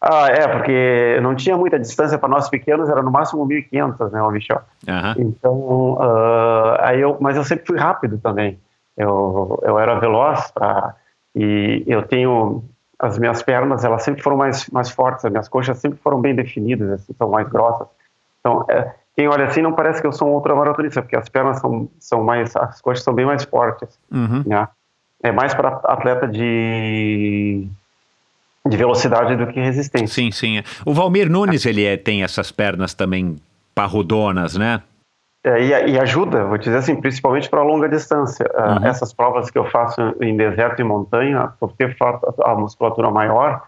Ah, 0.00 0.28
é, 0.28 0.46
porque 0.46 1.18
não 1.20 1.34
tinha 1.34 1.56
muita 1.56 1.80
distância 1.80 2.16
para 2.16 2.28
nós 2.28 2.48
pequenos, 2.48 2.88
era 2.88 3.02
no 3.02 3.10
máximo 3.10 3.44
1.500, 3.48 4.12
né, 4.12 4.22
o 4.22 4.30
Michel? 4.30 4.60
Uhum. 4.86 5.14
Então, 5.18 5.94
uh, 5.94 6.76
aí 6.80 7.00
eu, 7.00 7.16
mas 7.20 7.36
eu 7.36 7.42
sempre 7.42 7.66
fui 7.66 7.78
rápido 7.78 8.18
também. 8.18 8.60
Eu, 8.96 9.58
eu 9.64 9.78
era 9.78 9.98
veloz 9.98 10.50
pra, 10.52 10.94
e 11.34 11.82
eu 11.86 12.02
tenho 12.02 12.62
as 12.98 13.18
minhas 13.18 13.42
pernas, 13.42 13.84
elas 13.84 14.02
sempre 14.04 14.22
foram 14.22 14.36
mais, 14.36 14.68
mais 14.68 14.90
fortes, 14.90 15.24
as 15.24 15.30
minhas 15.30 15.48
coxas 15.48 15.78
sempre 15.78 15.98
foram 15.98 16.20
bem 16.20 16.34
definidas, 16.34 16.88
assim, 16.90 17.12
são 17.14 17.28
mais 17.28 17.48
grossas. 17.48 17.88
Então, 18.40 18.64
é, 18.68 18.94
quem 19.16 19.28
olha 19.28 19.46
assim 19.46 19.62
não 19.62 19.72
parece 19.72 20.00
que 20.00 20.06
eu 20.06 20.12
sou 20.12 20.28
um 20.28 20.34
ultramaratonista, 20.34 21.00
porque 21.00 21.16
as 21.16 21.28
pernas 21.28 21.58
são, 21.58 21.88
são 21.98 22.22
mais, 22.22 22.54
as 22.54 22.80
coxas 22.80 23.02
são 23.02 23.14
bem 23.14 23.24
mais 23.24 23.44
fortes. 23.44 23.98
Uhum. 24.12 24.44
Né? 24.46 24.68
É 25.22 25.32
mais 25.32 25.54
para 25.54 25.80
atleta 25.84 26.28
de 26.28 27.66
de 28.68 28.76
velocidade 28.76 29.36
do 29.36 29.46
que 29.46 29.60
resistência. 29.60 30.08
Sim, 30.08 30.30
sim. 30.30 30.62
O 30.84 30.92
Valmir 30.92 31.30
Nunes, 31.30 31.64
ele 31.64 31.84
é, 31.84 31.96
tem 31.96 32.24
essas 32.24 32.50
pernas 32.50 32.94
também 32.94 33.36
parrudonas, 33.74 34.56
né? 34.56 34.82
É, 35.44 35.62
e, 35.62 35.92
e, 35.92 35.98
ajuda, 36.00 36.44
vou 36.44 36.58
dizer 36.58 36.76
assim, 36.76 36.96
principalmente 36.96 37.48
para 37.48 37.62
longa 37.62 37.88
distância. 37.88 38.50
Ah, 38.56 38.78
uhum. 38.80 38.86
essas 38.86 39.12
provas 39.12 39.48
que 39.48 39.56
eu 39.56 39.64
faço 39.70 40.00
em 40.20 40.36
deserto 40.36 40.80
e 40.80 40.84
montanha, 40.84 41.52
por 41.60 41.72
ter 41.72 41.96
a 42.44 42.54
musculatura 42.56 43.10
maior, 43.10 43.62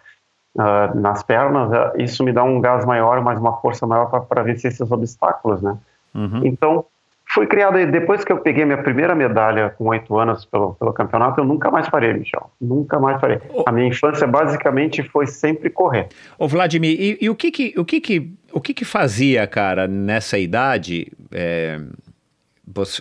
uh, 0.58 0.98
nas 0.98 1.22
pernas, 1.22 1.70
uh, 1.70 2.00
isso 2.00 2.22
me 2.24 2.32
dá 2.32 2.42
um 2.42 2.60
gás 2.60 2.84
maior, 2.84 3.22
mais 3.22 3.38
uma 3.38 3.56
força 3.60 3.86
maior 3.86 4.06
para 4.06 4.42
vencer 4.42 4.72
esses 4.72 4.90
obstáculos, 4.90 5.62
né? 5.62 5.76
Uhum. 6.14 6.44
Então, 6.44 6.84
fui 7.26 7.46
criado 7.46 7.74
depois 7.90 8.24
que 8.24 8.32
eu 8.32 8.38
peguei 8.38 8.64
minha 8.64 8.82
primeira 8.82 9.14
medalha 9.14 9.70
com 9.70 9.88
oito 9.88 10.18
anos 10.18 10.44
pelo, 10.44 10.74
pelo 10.74 10.92
campeonato, 10.92 11.40
eu 11.40 11.44
nunca 11.44 11.70
mais 11.70 11.88
parei, 11.88 12.12
Michel. 12.12 12.50
Nunca 12.60 12.98
mais 12.98 13.20
parei. 13.20 13.38
A 13.66 13.72
minha 13.72 13.86
infância 13.86 14.26
basicamente 14.26 15.02
foi 15.02 15.26
sempre 15.26 15.70
correr. 15.70 16.08
Ô 16.38 16.48
Vladimir, 16.48 17.00
e, 17.00 17.18
e 17.20 17.30
o 17.30 17.36
que 17.36 17.50
que, 17.50 17.74
o 17.78 17.84
que 17.84 18.00
que, 18.00 18.32
o 18.52 18.60
que 18.60 18.74
que 18.74 18.84
fazia, 18.84 19.46
cara, 19.46 19.86
nessa 19.86 20.38
idade, 20.38 21.12
é, 21.30 21.80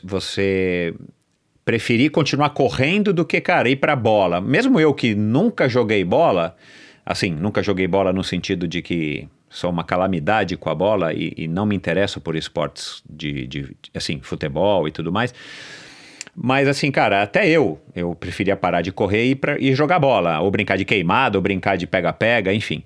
você, 0.04 0.94
preferir 1.66 2.12
continuar 2.12 2.52
correndo 2.52 3.12
do 3.12 3.26
que, 3.26 3.42
cara, 3.42 3.70
ir 3.70 3.76
pra 3.76 3.96
bola? 3.96 4.40
Mesmo 4.40 4.80
eu 4.80 4.94
que 4.94 5.14
nunca 5.14 5.68
joguei 5.68 6.04
bola, 6.04 6.56
assim, 7.08 7.32
nunca 7.32 7.64
joguei 7.64 7.88
bola 7.88 8.12
no 8.12 8.24
sentido 8.24 8.68
de 8.68 8.82
que 8.82 9.28
sou 9.50 9.70
uma 9.70 9.84
calamidade 9.84 10.58
com 10.58 10.70
a 10.70 10.76
bola 10.76 11.14
e, 11.14 11.34
e 11.38 11.48
não 11.48 11.66
me 11.66 11.76
interesso 11.76 12.20
por 12.20 12.36
esportes 12.36 13.02
de, 13.10 13.48
de, 13.48 13.78
assim, 13.96 14.20
futebol 14.22 14.88
e 14.88 14.92
tudo 14.92 15.12
mais. 15.12 15.34
Mas 16.36 16.68
assim, 16.68 16.92
cara, 16.92 17.24
até 17.24 17.48
eu, 17.48 17.82
eu 17.96 18.14
preferia 18.14 18.58
parar 18.58 18.82
de 18.82 18.92
correr 18.92 19.32
e, 19.32 19.36
pra, 19.36 19.58
e 19.58 19.74
jogar 19.74 20.00
bola, 20.00 20.40
ou 20.42 20.52
brincar 20.52 20.78
de 20.78 20.86
queimada, 20.86 21.38
ou 21.38 21.42
brincar 21.42 21.78
de 21.78 21.88
pega-pega, 21.88 22.54
enfim. 22.54 22.84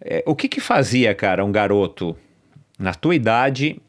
É, 0.00 0.22
o 0.26 0.34
que 0.34 0.48
que 0.48 0.60
fazia, 0.60 1.14
cara, 1.14 1.44
um 1.44 1.52
garoto 1.52 2.16
na 2.78 2.92
tua 2.92 3.14
idade 3.14 3.80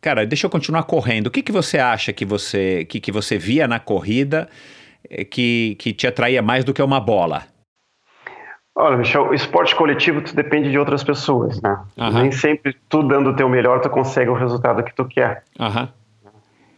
cara, 0.00 0.24
deixa 0.24 0.46
eu 0.46 0.50
continuar 0.50 0.84
correndo. 0.84 1.26
O 1.26 1.30
que, 1.30 1.42
que 1.42 1.52
você 1.52 1.78
acha 1.78 2.12
que 2.12 2.24
você 2.24 2.84
que, 2.86 3.00
que 3.00 3.12
você 3.12 3.36
via 3.36 3.68
na 3.68 3.78
corrida 3.78 4.48
é, 5.08 5.24
que, 5.24 5.76
que 5.78 5.92
te 5.92 6.06
atraía 6.06 6.40
mais 6.40 6.64
do 6.64 6.72
que 6.72 6.82
uma 6.82 7.00
bola? 7.00 7.46
Olha, 8.80 8.96
Michel, 8.96 9.28
o 9.28 9.34
esporte 9.34 9.74
coletivo 9.74 10.22
tu 10.22 10.34
depende 10.34 10.70
de 10.70 10.78
outras 10.78 11.04
pessoas, 11.04 11.60
né? 11.60 11.78
Uhum. 11.98 12.22
Nem 12.22 12.32
sempre 12.32 12.74
tu 12.88 13.02
dando 13.02 13.30
o 13.30 13.36
teu 13.36 13.48
melhor 13.48 13.80
tu 13.80 13.90
consegue 13.90 14.30
o 14.30 14.34
resultado 14.34 14.82
que 14.82 14.94
tu 14.94 15.04
quer. 15.04 15.44
Uhum. 15.58 15.88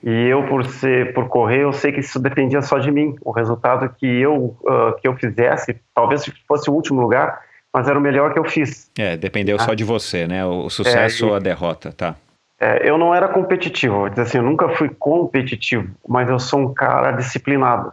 E 0.03 0.29
eu 0.29 0.43
por 0.49 0.65
ser 0.65 1.15
por 1.15 1.29
correr, 1.29 1.63
eu 1.63 1.73
sei 1.73 1.93
que 1.93 2.01
isso 2.01 2.19
dependia 2.19 2.61
só 2.61 2.79
de 2.79 2.91
mim. 2.91 3.15
O 3.25 3.31
resultado 3.31 3.89
que 3.89 4.07
eu 4.07 4.57
uh, 4.63 5.01
que 5.01 5.07
eu 5.07 5.15
fizesse, 5.15 5.77
talvez 5.95 6.25
fosse 6.49 6.69
o 6.69 6.75
último 6.75 7.01
lugar, 7.01 7.41
mas 7.73 7.87
era 7.87 7.97
o 7.97 8.03
melhor 8.03 8.33
que 8.33 8.39
eu 8.39 8.45
fiz. 8.45 8.91
É, 8.99 9.17
dependeu 9.17 9.57
ah. 9.57 9.61
só 9.61 9.75
de 9.75 9.85
você, 9.85 10.27
né? 10.27 10.45
O 10.45 10.69
sucesso 10.69 11.25
é, 11.25 11.29
ou 11.29 11.37
a 11.37 11.39
derrota, 11.39 11.93
tá? 11.93 12.17
É, 12.61 12.89
eu 12.89 12.99
não 12.99 13.15
era 13.15 13.29
competitivo, 13.29 14.07
assim, 14.17 14.39
eu 14.39 14.45
nunca 14.45 14.69
fui 14.71 14.89
competitivo, 14.89 15.89
mas 16.09 16.29
eu 16.29 16.39
sou 16.39 16.61
um 16.61 16.73
cara 16.73 17.11
disciplinado, 17.13 17.93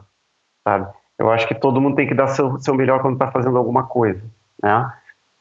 sabe? 0.67 0.88
Eu 1.19 1.29
acho 1.29 1.45
que 1.45 1.53
todo 1.53 1.82
mundo 1.82 1.95
tem 1.95 2.08
que 2.08 2.13
dar 2.15 2.27
seu, 2.27 2.58
seu 2.60 2.73
melhor 2.73 3.01
quando 3.01 3.15
está 3.15 3.29
fazendo 3.29 3.58
alguma 3.58 3.84
coisa, 3.84 4.21
né? 4.63 4.91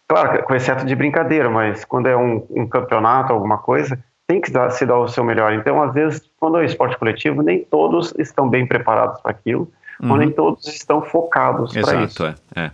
Claro, 0.09 0.43
com 0.43 0.55
exceto 0.55 0.85
de 0.85 0.97
brincadeira, 0.97 1.49
mas 1.49 1.85
quando 1.85 2.09
é 2.09 2.17
um, 2.17 2.45
um 2.51 2.67
campeonato, 2.67 3.33
alguma 3.33 3.59
coisa, 3.59 4.03
tem 4.27 4.41
que 4.41 4.51
dar, 4.51 4.71
se 4.71 4.85
dar 4.85 4.99
o 4.99 5.07
seu 5.07 5.23
melhor. 5.23 5.53
Então, 5.53 5.81
às 5.83 5.95
vezes, 5.95 6.29
quando 6.41 6.59
é 6.59 6.65
esporte 6.65 6.99
coletivo, 6.99 7.43
nem 7.43 7.63
todos 7.63 8.13
estão 8.19 8.49
bem 8.49 8.67
preparados 8.67 9.21
para 9.21 9.31
aquilo, 9.31 9.71
uhum. 10.01 10.11
ou 10.11 10.17
nem 10.17 10.31
todos 10.31 10.67
estão 10.67 11.03
focados 11.03 11.73
para 11.73 12.05
isso. 12.05 12.25
Exato, 12.25 12.39
é. 12.57 12.65
é. 12.65 12.71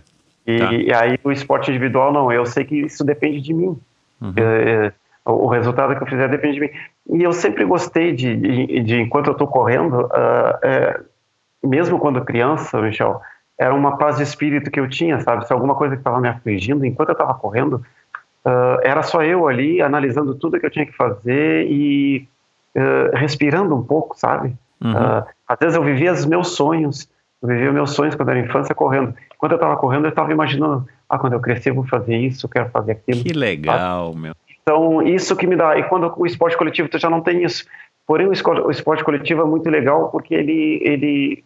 E, 0.47 0.59
tá. 0.59 0.73
e, 0.73 0.93
aí 0.93 1.19
o 1.23 1.31
esporte 1.31 1.69
individual, 1.69 2.11
não, 2.11 2.31
eu 2.31 2.45
sei 2.45 2.65
que 2.65 2.75
isso 2.81 3.03
depende 3.03 3.41
de 3.41 3.53
mim. 3.53 3.77
Uhum. 4.21 4.33
É, 4.35 4.87
é 4.87 5.29
o, 5.29 5.47
resultado 5.47 5.95
que 5.95 6.03
eu 6.03 6.07
fizer 6.07 6.29
depende 6.29 6.55
de 6.55 6.59
mim. 6.61 6.69
E 7.19 7.23
eu 7.23 7.33
sempre 7.33 7.65
gostei 7.65 8.13
de, 8.13 8.35
de, 8.35 8.79
de 8.81 9.01
enquanto 9.01 9.27
eu 9.27 9.33
estou 9.33 9.47
correndo, 9.47 10.01
uh, 10.01 11.05
mesmo 11.65 11.99
quando 11.99 12.23
criança, 12.23 12.81
Michel, 12.81 13.21
era 13.57 13.73
uma 13.73 13.97
paz 13.97 14.17
de 14.17 14.23
espírito 14.23 14.69
que 14.69 14.79
eu 14.79 14.89
tinha, 14.89 15.19
sabe? 15.21 15.47
Se 15.47 15.53
alguma 15.53 15.75
coisa 15.75 15.95
estava 15.95 16.19
me 16.19 16.27
afligindo, 16.27 16.85
enquanto 16.85 17.09
eu 17.09 17.13
estava 17.13 17.33
correndo, 17.33 17.75
uh, 18.45 18.79
era 18.83 19.01
só 19.01 19.23
eu 19.23 19.47
ali 19.47 19.81
analisando 19.81 20.35
tudo 20.35 20.59
que 20.59 20.65
eu 20.65 20.71
tinha 20.71 20.85
que 20.85 20.95
fazer 20.95 21.65
e 21.69 22.27
uh, 22.75 23.15
respirando 23.15 23.75
um 23.75 23.83
pouco, 23.83 24.17
sabe? 24.17 24.55
Uhum. 24.83 24.91
Uh, 24.91 25.25
às 25.47 25.57
vezes 25.59 25.75
eu 25.75 25.83
vivia 25.83 26.11
os 26.11 26.25
meus 26.25 26.55
sonhos, 26.55 27.09
eu 27.41 27.47
vivia 27.47 27.71
meus 27.71 27.91
sonhos 27.91 28.15
quando 28.15 28.29
era 28.29 28.39
infância 28.39 28.75
correndo. 28.75 29.15
Enquanto 29.33 29.53
eu 29.53 29.57
estava 29.57 29.77
correndo, 29.77 30.05
eu 30.05 30.09
estava 30.09 30.31
imaginando, 30.31 30.87
ah, 31.09 31.17
quando 31.17 31.33
eu 31.33 31.39
crescer 31.39 31.69
eu 31.69 31.75
vou 31.75 31.87
fazer 31.87 32.17
isso, 32.17 32.49
quero 32.49 32.69
fazer 32.69 32.93
aquilo. 32.93 33.23
Que 33.23 33.33
legal, 33.33 34.13
meu. 34.13 34.35
Então, 34.61 35.03
isso 35.03 35.35
que 35.35 35.45
me 35.45 35.55
dá. 35.55 35.77
E 35.77 35.83
quando 35.83 36.11
o 36.17 36.25
esporte 36.25 36.57
coletivo 36.57 36.89
tu 36.89 36.97
já 36.97 37.07
não 37.09 37.21
tem 37.21 37.43
isso. 37.43 37.65
Porém, 38.07 38.27
o 38.27 38.71
esporte 38.71 39.03
coletivo 39.03 39.41
é 39.41 39.45
muito 39.45 39.69
legal 39.69 40.09
porque 40.09 40.35
ele, 40.35 40.79
ele, 40.83 41.43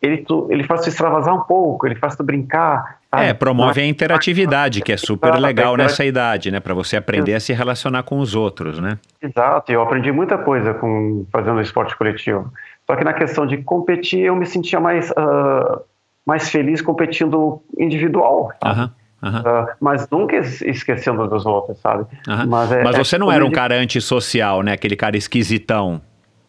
ele, 0.00 0.18
tu, 0.18 0.46
ele 0.50 0.64
faz 0.64 0.80
tu 0.80 0.88
extravasar 0.88 1.34
um 1.34 1.42
pouco, 1.42 1.86
ele 1.86 1.96
faz 1.96 2.16
tu 2.16 2.22
brincar. 2.22 2.98
Sabe? 3.10 3.24
É, 3.24 3.34
promove 3.34 3.80
a 3.80 3.86
interatividade, 3.86 4.80
que 4.80 4.92
é 4.92 4.96
super 4.96 5.34
legal 5.34 5.76
nessa 5.76 6.04
idade, 6.04 6.50
né? 6.50 6.60
Para 6.60 6.74
você 6.74 6.96
aprender 6.96 7.34
a 7.34 7.40
se 7.40 7.52
relacionar 7.52 8.02
com 8.04 8.18
os 8.18 8.34
outros, 8.34 8.78
né? 8.78 8.98
Exato, 9.20 9.70
eu 9.70 9.82
aprendi 9.82 10.10
muita 10.10 10.38
coisa 10.38 10.72
com 10.74 11.26
fazendo 11.30 11.60
esporte 11.60 11.96
coletivo. 11.96 12.50
Só 12.86 12.96
que 12.96 13.04
na 13.04 13.12
questão 13.12 13.46
de 13.46 13.58
competir, 13.58 14.20
eu 14.20 14.34
me 14.34 14.46
sentia 14.46 14.80
mais, 14.80 15.10
uh, 15.10 15.80
mais 16.24 16.48
feliz 16.48 16.80
competindo 16.80 17.60
individual. 17.78 18.50
Aham. 18.64 18.90
Uhum. 19.22 19.40
Uh, 19.40 19.66
mas 19.80 20.08
nunca 20.10 20.36
esquecendo 20.36 21.26
dos 21.26 21.44
outros, 21.44 21.78
sabe? 21.80 22.06
Uhum. 22.28 22.46
Mas, 22.46 22.72
é, 22.72 22.84
mas, 22.84 22.96
você 22.96 23.16
é, 23.16 23.18
não 23.18 23.32
era 23.32 23.44
um 23.44 23.50
cara 23.50 23.74
antissocial, 23.76 24.62
né? 24.62 24.72
Aquele 24.72 24.96
cara 24.96 25.16
esquisitão. 25.16 26.00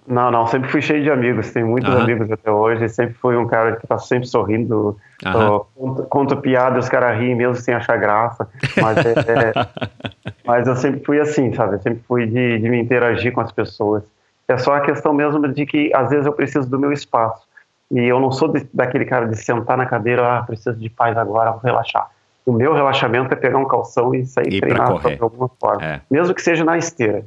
Não, 0.08 0.32
não, 0.32 0.48
sempre 0.48 0.70
fui 0.70 0.82
cheio 0.82 1.04
de 1.04 1.12
amigos, 1.12 1.52
tenho 1.52 1.68
muitos 1.68 1.94
uhum. 1.94 2.02
amigos 2.02 2.32
até 2.32 2.50
hoje, 2.50 2.90
sempre 2.90 3.14
fui 3.14 3.36
um 3.36 3.46
cara 3.46 3.76
que 3.76 3.86
tá 3.86 3.98
sempre 4.00 4.28
sorrindo, 4.28 4.98
uh, 5.24 5.66
conto, 5.76 6.04
conto 6.04 6.38
piada, 6.38 6.80
os 6.80 6.90
caras 6.90 7.20
riem 7.20 7.36
mesmo 7.36 7.54
sem 7.54 7.76
achar 7.76 7.96
graça, 7.98 8.50
mas, 8.82 8.98
é, 8.98 9.12
é, 9.12 10.34
mas 10.44 10.68
eu 10.68 10.76
sempre 10.76 11.06
fui 11.06 11.20
assim, 11.20 11.54
sabe? 11.54 11.76
Eu 11.76 11.80
sempre 11.80 12.02
fui 12.08 12.26
de, 12.26 12.58
de 12.58 12.70
me 12.70 12.80
interagir 12.80 13.32
com 13.32 13.42
as 13.42 13.52
pessoas. 13.52 14.04
É 14.48 14.58
só 14.58 14.74
a 14.74 14.82
questão 14.82 15.14
mesmo 15.14 15.48
de 15.48 15.64
que 15.68 15.92
às 15.94 16.10
vezes 16.10 16.26
eu 16.26 16.34
preciso 16.34 16.68
do 16.68 16.80
meu 16.80 16.92
espaço. 16.92 17.48
E 17.92 18.00
eu 18.00 18.20
não 18.20 18.32
sou 18.32 18.48
de, 18.48 18.68
daquele 18.74 19.06
cara 19.06 19.28
de 19.28 19.36
sentar 19.36 19.78
na 19.78 19.86
cadeira, 19.86 20.40
ah, 20.40 20.42
preciso 20.42 20.76
de 20.76 20.90
paz 20.90 21.16
agora, 21.18 21.52
vou 21.52 21.62
relaxar 21.62 22.10
o 22.50 22.54
meu 22.54 22.74
relaxamento 22.74 23.34
é 23.34 23.36
pegar 23.36 23.60
um 23.60 23.68
calção 23.68 24.14
e 24.14 24.26
sair 24.26 24.54
e 24.54 24.60
treinar 24.60 25.00
de 25.00 25.22
alguma 25.22 25.50
forma. 25.60 25.84
É. 25.84 26.02
Mesmo 26.10 26.34
que 26.34 26.42
seja 26.42 26.64
na 26.64 26.78
esteira. 26.78 27.26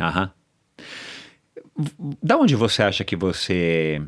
Aham. 0.00 0.30
Da 2.22 2.36
onde 2.36 2.54
você 2.54 2.82
acha 2.82 3.04
que 3.04 3.16
você 3.16 4.00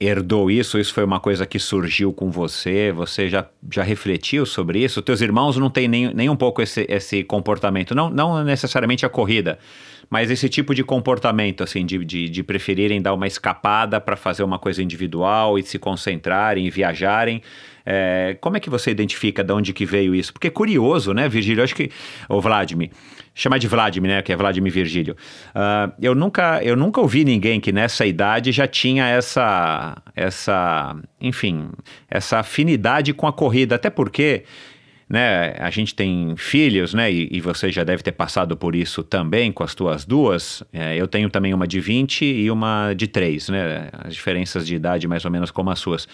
herdou 0.00 0.50
isso? 0.50 0.78
Isso 0.78 0.94
foi 0.94 1.04
uma 1.04 1.20
coisa 1.20 1.44
que 1.44 1.58
surgiu 1.58 2.12
com 2.12 2.30
você? 2.30 2.92
Você 2.92 3.28
já, 3.28 3.46
já 3.70 3.82
refletiu 3.82 4.46
sobre 4.46 4.82
isso? 4.82 5.02
Teus 5.02 5.20
irmãos 5.20 5.56
não 5.56 5.68
têm 5.68 5.88
nem, 5.88 6.14
nem 6.14 6.30
um 6.30 6.36
pouco 6.36 6.62
esse, 6.62 6.86
esse 6.88 7.24
comportamento, 7.24 7.94
não, 7.94 8.08
não 8.08 8.44
necessariamente 8.44 9.04
a 9.04 9.08
corrida, 9.08 9.58
mas 10.08 10.30
esse 10.30 10.48
tipo 10.48 10.74
de 10.74 10.84
comportamento, 10.84 11.62
assim, 11.62 11.84
de, 11.84 12.04
de, 12.04 12.28
de 12.28 12.42
preferirem 12.42 13.02
dar 13.02 13.12
uma 13.12 13.26
escapada 13.26 14.00
para 14.00 14.16
fazer 14.16 14.42
uma 14.42 14.58
coisa 14.58 14.82
individual 14.82 15.58
e 15.58 15.62
se 15.62 15.78
concentrarem 15.78 16.66
e 16.66 16.70
viajarem. 16.70 17.42
É, 17.90 18.36
como 18.42 18.54
é 18.54 18.60
que 18.60 18.68
você 18.68 18.90
identifica 18.90 19.42
de 19.42 19.50
onde 19.50 19.72
que 19.72 19.86
veio 19.86 20.14
isso? 20.14 20.30
Porque 20.30 20.48
é 20.48 20.50
curioso, 20.50 21.14
né, 21.14 21.26
Virgílio? 21.26 21.64
Acho 21.64 21.74
que. 21.74 21.90
O 22.28 22.38
Vladimir. 22.38 22.90
Chama 23.34 23.58
de 23.58 23.66
Vladimir, 23.66 24.10
né? 24.10 24.20
Que 24.20 24.30
é 24.30 24.36
Vladimir 24.36 24.70
Virgílio. 24.70 25.16
Uh, 25.54 25.90
eu, 25.98 26.14
nunca, 26.14 26.62
eu 26.62 26.76
nunca 26.76 27.00
ouvi 27.00 27.24
ninguém 27.24 27.58
que 27.58 27.72
nessa 27.72 28.04
idade 28.04 28.52
já 28.52 28.66
tinha 28.66 29.06
essa. 29.06 29.96
essa 30.14 30.96
enfim, 31.18 31.70
essa 32.10 32.40
afinidade 32.40 33.14
com 33.14 33.26
a 33.26 33.32
corrida. 33.32 33.76
Até 33.76 33.88
porque 33.88 34.44
né, 35.08 35.54
a 35.58 35.70
gente 35.70 35.94
tem 35.94 36.34
filhos, 36.36 36.92
né, 36.92 37.10
e, 37.10 37.30
e, 37.32 37.40
você 37.40 37.72
já 37.72 37.82
deve 37.82 38.02
ter 38.02 38.12
passado 38.12 38.54
por 38.54 38.76
isso 38.76 39.02
também 39.02 39.50
com 39.50 39.64
as 39.64 39.74
tuas 39.74 40.04
duas. 40.04 40.62
É, 40.70 40.94
eu 40.94 41.08
tenho 41.08 41.30
também 41.30 41.54
uma 41.54 41.66
de 41.66 41.80
20 41.80 42.22
e 42.22 42.50
uma 42.50 42.92
de 42.92 43.06
3, 43.06 43.48
né, 43.48 43.88
as 43.92 44.14
diferenças 44.14 44.66
de 44.66 44.74
idade 44.74 45.08
mais 45.08 45.24
ou 45.24 45.30
menos 45.30 45.50
como 45.50 45.70
as 45.70 45.78
suas. 45.78 46.06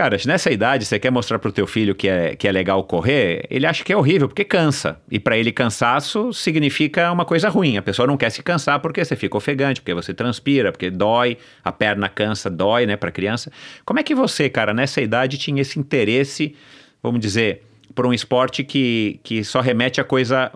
Cara, 0.00 0.16
nessa 0.26 0.50
idade 0.50 0.86
você 0.86 0.98
quer 0.98 1.10
mostrar 1.10 1.38
pro 1.38 1.52
teu 1.52 1.66
filho 1.66 1.94
que 1.94 2.08
é, 2.08 2.34
que 2.34 2.48
é 2.48 2.52
legal 2.52 2.82
correr, 2.84 3.44
ele 3.50 3.66
acha 3.66 3.84
que 3.84 3.92
é 3.92 3.96
horrível, 3.98 4.28
porque 4.28 4.44
cansa. 4.44 4.98
E 5.10 5.20
para 5.20 5.36
ele 5.36 5.52
cansaço 5.52 6.32
significa 6.32 7.12
uma 7.12 7.26
coisa 7.26 7.50
ruim. 7.50 7.76
A 7.76 7.82
pessoa 7.82 8.06
não 8.06 8.16
quer 8.16 8.30
se 8.30 8.42
cansar 8.42 8.80
porque 8.80 9.04
você 9.04 9.14
fica 9.14 9.36
ofegante, 9.36 9.82
porque 9.82 9.92
você 9.92 10.14
transpira, 10.14 10.72
porque 10.72 10.88
dói, 10.88 11.36
a 11.62 11.70
perna 11.70 12.08
cansa, 12.08 12.48
dói, 12.48 12.86
né, 12.86 12.96
pra 12.96 13.10
criança. 13.10 13.52
Como 13.84 14.00
é 14.00 14.02
que 14.02 14.14
você, 14.14 14.48
cara, 14.48 14.72
nessa 14.72 15.02
idade 15.02 15.36
tinha 15.36 15.60
esse 15.60 15.78
interesse, 15.78 16.56
vamos 17.02 17.20
dizer, 17.20 17.62
por 17.94 18.06
um 18.06 18.14
esporte 18.14 18.64
que, 18.64 19.20
que 19.22 19.44
só 19.44 19.60
remete 19.60 20.00
a 20.00 20.04
coisa 20.04 20.50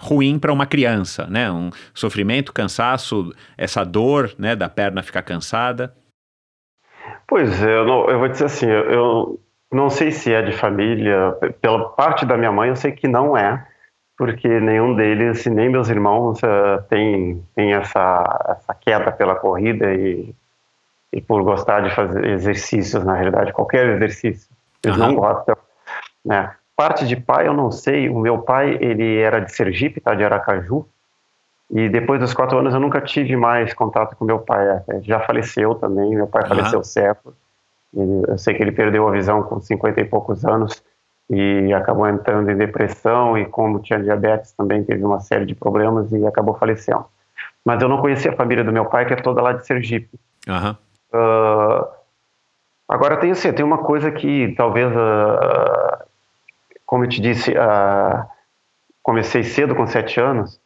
ruim 0.00 0.36
para 0.36 0.52
uma 0.52 0.66
criança, 0.66 1.28
né? 1.28 1.48
Um 1.48 1.70
sofrimento, 1.94 2.52
cansaço, 2.52 3.32
essa 3.56 3.84
dor, 3.84 4.34
né, 4.36 4.56
da 4.56 4.68
perna 4.68 5.00
ficar 5.00 5.22
cansada. 5.22 5.94
Pois 7.30 7.62
é, 7.62 7.76
eu, 7.76 7.86
não, 7.86 8.10
eu 8.10 8.18
vou 8.18 8.26
dizer 8.26 8.46
assim, 8.46 8.66
eu, 8.66 9.38
não 9.72 9.88
sei 9.88 10.10
se 10.10 10.34
é 10.34 10.42
de 10.42 10.50
família, 10.50 11.32
pela 11.60 11.88
parte 11.90 12.26
da 12.26 12.36
minha 12.36 12.50
mãe 12.50 12.70
eu 12.70 12.74
sei 12.74 12.90
que 12.90 13.06
não 13.06 13.36
é, 13.36 13.64
porque 14.18 14.48
nenhum 14.48 14.96
deles, 14.96 15.46
nem 15.46 15.68
meus 15.68 15.88
irmãos, 15.88 16.42
uh, 16.42 16.82
tem, 16.88 17.40
tem 17.54 17.72
essa, 17.72 18.48
essa 18.48 18.74
queda 18.74 19.12
pela 19.12 19.36
corrida 19.36 19.94
e, 19.94 20.34
e 21.12 21.20
por 21.20 21.44
gostar 21.44 21.82
de 21.82 21.94
fazer 21.94 22.24
exercícios, 22.24 23.04
na 23.04 23.14
realidade, 23.14 23.52
qualquer 23.52 23.86
exercício. 23.90 24.50
Eles 24.82 24.98
uhum. 24.98 25.06
não 25.06 25.14
gostam, 25.14 25.56
né? 26.24 26.52
Parte 26.74 27.06
de 27.06 27.14
pai 27.14 27.46
eu 27.46 27.54
não 27.54 27.70
sei, 27.70 28.08
o 28.08 28.18
meu 28.18 28.38
pai 28.38 28.76
ele 28.80 29.18
era 29.20 29.38
de 29.38 29.52
Sergipe, 29.54 30.00
tá, 30.00 30.16
de 30.16 30.24
Aracaju, 30.24 30.84
E 31.70 31.88
depois 31.88 32.18
dos 32.18 32.34
quatro 32.34 32.58
anos 32.58 32.74
eu 32.74 32.80
nunca 32.80 33.00
tive 33.00 33.36
mais 33.36 33.72
contato 33.72 34.16
com 34.16 34.24
meu 34.24 34.40
pai. 34.40 34.82
É, 34.88 35.00
já 35.02 35.20
faleceu 35.20 35.74
também, 35.76 36.14
meu 36.14 36.26
pai 36.26 36.46
faleceu 36.46 36.82
cedo. 36.82 37.34
Eu 37.94 38.38
sei 38.38 38.54
que 38.54 38.62
ele 38.62 38.72
perdeu 38.72 39.06
a 39.06 39.12
visão 39.12 39.42
com 39.42 39.60
50 39.60 40.00
e 40.00 40.04
poucos 40.04 40.44
anos 40.44 40.82
e 41.28 41.72
acabou 41.72 42.08
entrando 42.08 42.50
em 42.50 42.56
depressão 42.56 43.38
e 43.38 43.44
como 43.44 43.80
tinha 43.80 44.00
diabetes 44.00 44.52
também 44.52 44.82
teve 44.82 45.04
uma 45.04 45.20
série 45.20 45.46
de 45.46 45.54
problemas 45.54 46.10
e 46.12 46.26
acabou 46.26 46.54
falecendo. 46.54 47.04
Mas 47.64 47.80
eu 47.80 47.88
não 47.88 48.00
conhecia 48.00 48.32
a 48.32 48.36
família 48.36 48.64
do 48.64 48.72
meu 48.72 48.86
pai, 48.86 49.06
que 49.06 49.12
é 49.12 49.16
toda 49.16 49.40
lá 49.40 49.52
de 49.52 49.64
Sergipe. 49.64 50.18
Uhum. 50.48 50.70
Uh, 51.12 51.86
agora 52.88 53.16
tem 53.16 53.30
assim, 53.30 53.52
tem 53.52 53.64
uma 53.64 53.78
coisa 53.78 54.10
que 54.10 54.54
talvez, 54.56 54.90
uh, 54.92 56.04
como 56.84 57.04
eu 57.04 57.08
te 57.08 57.20
disse, 57.20 57.52
uh, 57.52 58.26
comecei 59.02 59.44
cedo, 59.44 59.74
com 59.74 59.86
sete 59.86 60.20
anos, 60.20 60.59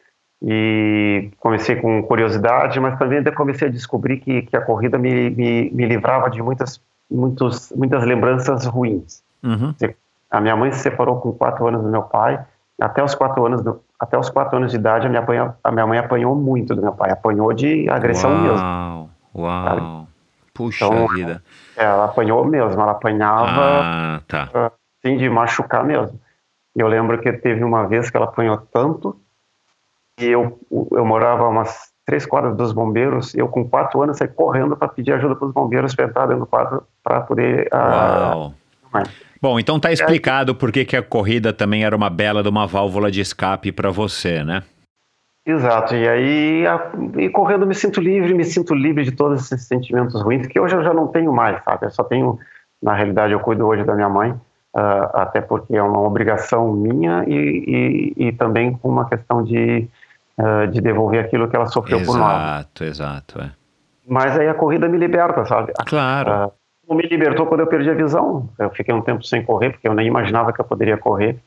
e 0.46 1.30
comecei 1.40 1.76
com 1.76 2.02
curiosidade, 2.02 2.78
mas 2.78 2.98
também 2.98 3.24
comecei 3.32 3.68
a 3.68 3.70
descobrir 3.70 4.18
que, 4.18 4.42
que 4.42 4.56
a 4.56 4.60
corrida 4.60 4.98
me, 4.98 5.30
me, 5.30 5.70
me 5.70 5.86
livrava 5.86 6.28
de 6.28 6.42
muitas, 6.42 6.78
muitos, 7.10 7.72
muitas 7.74 8.04
lembranças 8.04 8.66
ruins. 8.66 9.22
Uhum. 9.42 9.74
A 10.30 10.40
minha 10.42 10.54
mãe 10.54 10.70
se 10.72 10.80
separou 10.80 11.18
com 11.18 11.32
quatro 11.32 11.66
anos 11.66 11.82
do 11.82 11.88
meu 11.88 12.02
pai, 12.02 12.44
até 12.78 13.02
os 13.02 13.14
quatro 13.14 13.46
anos 13.46 13.62
do, 13.62 13.80
até 13.98 14.18
os 14.18 14.28
quatro 14.28 14.58
anos 14.58 14.70
de 14.70 14.76
idade 14.76 15.06
a 15.06 15.08
minha, 15.08 15.22
apanha, 15.22 15.54
a 15.64 15.72
minha 15.72 15.86
mãe 15.86 15.98
apanhou 15.98 16.34
muito 16.34 16.74
do 16.74 16.82
meu 16.82 16.92
pai, 16.92 17.10
apanhou 17.10 17.50
de 17.54 17.88
agressão 17.88 18.30
uau, 18.30 18.42
mesmo. 18.42 19.10
Uau, 19.34 19.64
sabe? 19.64 20.08
puxa 20.52 20.84
então, 20.84 21.08
vida. 21.08 21.42
É, 21.74 21.84
ela 21.84 22.04
apanhou 22.04 22.44
mesmo, 22.44 22.82
ela 22.82 22.92
apanhava 22.92 23.80
ah, 23.82 24.20
tá. 24.28 24.72
assim, 25.02 25.16
de 25.16 25.30
machucar 25.30 25.84
mesmo. 25.84 26.20
Eu 26.76 26.88
lembro 26.88 27.18
que 27.20 27.32
teve 27.32 27.64
uma 27.64 27.86
vez 27.86 28.10
que 28.10 28.16
ela 28.16 28.26
apanhou 28.26 28.58
tanto 28.58 29.16
eu, 30.18 30.58
eu 30.92 31.04
morava 31.04 31.48
umas 31.48 31.92
três 32.06 32.26
quadras 32.26 32.56
dos 32.56 32.72
bombeiros, 32.72 33.34
eu 33.34 33.48
com 33.48 33.68
quatro 33.68 34.02
anos 34.02 34.18
saí 34.18 34.28
correndo 34.28 34.76
para 34.76 34.88
pedir 34.88 35.12
ajuda 35.12 35.34
para 35.34 35.48
os 35.48 35.54
bombeiros 35.54 35.94
para 35.94 36.04
entrar 36.04 36.26
dentro 36.26 36.44
do 36.44 36.46
quadro 36.46 36.84
para 37.02 37.20
poder... 37.22 37.68
Ah, 37.72 38.32
Uau. 38.34 38.54
Bom, 39.40 39.58
então 39.58 39.80
tá 39.80 39.92
explicado 39.92 40.54
por 40.54 40.70
que, 40.70 40.84
que 40.84 40.96
a 40.96 41.02
corrida 41.02 41.52
também 41.52 41.84
era 41.84 41.94
uma 41.94 42.08
bela 42.08 42.42
de 42.42 42.48
uma 42.48 42.66
válvula 42.66 43.10
de 43.10 43.20
escape 43.20 43.72
para 43.72 43.90
você, 43.90 44.44
né? 44.44 44.62
Exato, 45.46 45.94
e 45.94 46.08
aí 46.08 46.66
a, 46.66 46.90
e 47.18 47.28
correndo 47.28 47.66
me 47.66 47.74
sinto 47.74 48.00
livre, 48.00 48.32
me 48.32 48.44
sinto 48.44 48.74
livre 48.74 49.04
de 49.04 49.12
todos 49.12 49.42
esses 49.42 49.66
sentimentos 49.66 50.22
ruins, 50.22 50.46
que 50.46 50.58
hoje 50.58 50.74
eu 50.74 50.82
já 50.82 50.94
não 50.94 51.08
tenho 51.08 51.30
mais, 51.30 51.62
sabe? 51.62 51.84
Eu 51.84 51.90
só 51.90 52.02
tenho, 52.02 52.38
na 52.82 52.94
realidade, 52.94 53.34
eu 53.34 53.40
cuido 53.40 53.66
hoje 53.66 53.84
da 53.84 53.94
minha 53.94 54.08
mãe, 54.08 54.30
uh, 54.30 55.10
até 55.12 55.42
porque 55.42 55.76
é 55.76 55.82
uma 55.82 56.00
obrigação 56.00 56.72
minha 56.72 57.24
e, 57.26 58.14
e, 58.16 58.28
e 58.28 58.32
também 58.32 58.78
uma 58.82 59.06
questão 59.06 59.42
de, 59.42 59.86
uh, 60.38 60.66
de 60.68 60.80
devolver 60.80 61.24
aquilo 61.24 61.48
que 61.48 61.56
ela 61.56 61.66
sofreu 61.66 61.98
exato, 61.98 62.12
por 62.12 62.18
nós. 62.18 62.42
Exato, 62.42 62.84
exato, 62.84 63.40
é. 63.40 63.50
Mas 64.06 64.38
aí 64.38 64.48
a 64.48 64.54
corrida 64.54 64.88
me 64.88 64.98
liberta, 64.98 65.44
sabe? 65.46 65.72
Claro. 65.86 66.52
Uh, 66.88 66.94
me 66.94 67.02
libertou 67.04 67.46
quando 67.46 67.60
eu 67.60 67.66
perdi 67.66 67.88
a 67.90 67.94
visão. 67.94 68.48
Eu 68.58 68.70
fiquei 68.70 68.94
um 68.94 69.00
tempo 69.00 69.24
sem 69.24 69.42
correr, 69.42 69.70
porque 69.70 69.88
eu 69.88 69.94
nem 69.94 70.06
imaginava 70.06 70.52
que 70.52 70.60
eu 70.60 70.64
poderia 70.64 70.98
correr. 70.98 71.38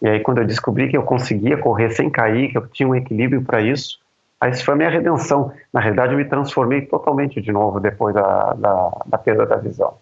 E 0.00 0.08
aí, 0.08 0.20
quando 0.20 0.38
eu 0.38 0.46
descobri 0.46 0.88
que 0.88 0.96
eu 0.96 1.02
conseguia 1.02 1.56
correr 1.56 1.90
sem 1.90 2.10
cair, 2.10 2.50
que 2.50 2.58
eu 2.58 2.66
tinha 2.68 2.88
um 2.88 2.94
equilíbrio 2.94 3.42
para 3.42 3.60
isso, 3.60 3.98
aí 4.40 4.50
isso 4.50 4.64
foi 4.64 4.74
a 4.74 4.76
minha 4.76 4.90
redenção. 4.90 5.52
Na 5.72 5.80
realidade, 5.80 6.12
eu 6.12 6.18
me 6.18 6.24
transformei 6.24 6.82
totalmente 6.82 7.40
de 7.40 7.50
novo 7.50 7.80
depois 7.80 8.14
da, 8.14 8.54
da, 8.54 8.90
da 9.06 9.18
perda 9.18 9.46
da 9.46 9.56
visão. 9.56 9.94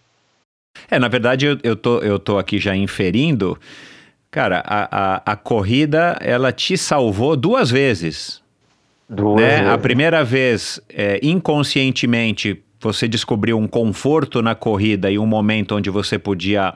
É, 0.91 0.99
na 0.99 1.09
verdade, 1.09 1.47
eu, 1.47 1.59
eu, 1.63 1.77
tô, 1.77 1.99
eu 2.01 2.19
tô 2.19 2.39
aqui 2.39 2.59
já 2.59 2.75
inferindo. 2.75 3.59
Cara, 4.33 4.63
a, 4.65 5.17
a, 5.17 5.33
a 5.33 5.37
corrida, 5.37 6.17
ela 6.19 6.51
te 6.51 6.75
salvou 6.79 7.37
duas 7.37 7.71
vezes. 7.71 8.43
Duas 9.07 9.43
né? 9.43 9.59
vezes. 9.59 9.69
A 9.69 9.77
primeira 9.77 10.25
vez, 10.25 10.81
é, 10.89 11.21
inconscientemente, 11.23 12.65
você 12.81 13.07
descobriu 13.07 13.59
um 13.59 13.69
conforto 13.69 14.41
na 14.41 14.55
corrida 14.55 15.11
e 15.11 15.19
um 15.19 15.27
momento 15.27 15.77
onde 15.77 15.91
você 15.91 16.19
podia, 16.19 16.73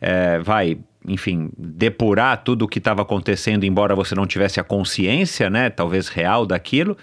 é, 0.00 0.38
vai, 0.38 0.78
enfim, 1.08 1.50
depurar 1.58 2.44
tudo 2.44 2.66
o 2.66 2.68
que 2.68 2.78
estava 2.78 3.02
acontecendo, 3.02 3.64
embora 3.64 3.96
você 3.96 4.14
não 4.14 4.24
tivesse 4.24 4.60
a 4.60 4.64
consciência, 4.64 5.50
né, 5.50 5.68
talvez 5.68 6.06
real 6.06 6.46
daquilo. 6.46 6.96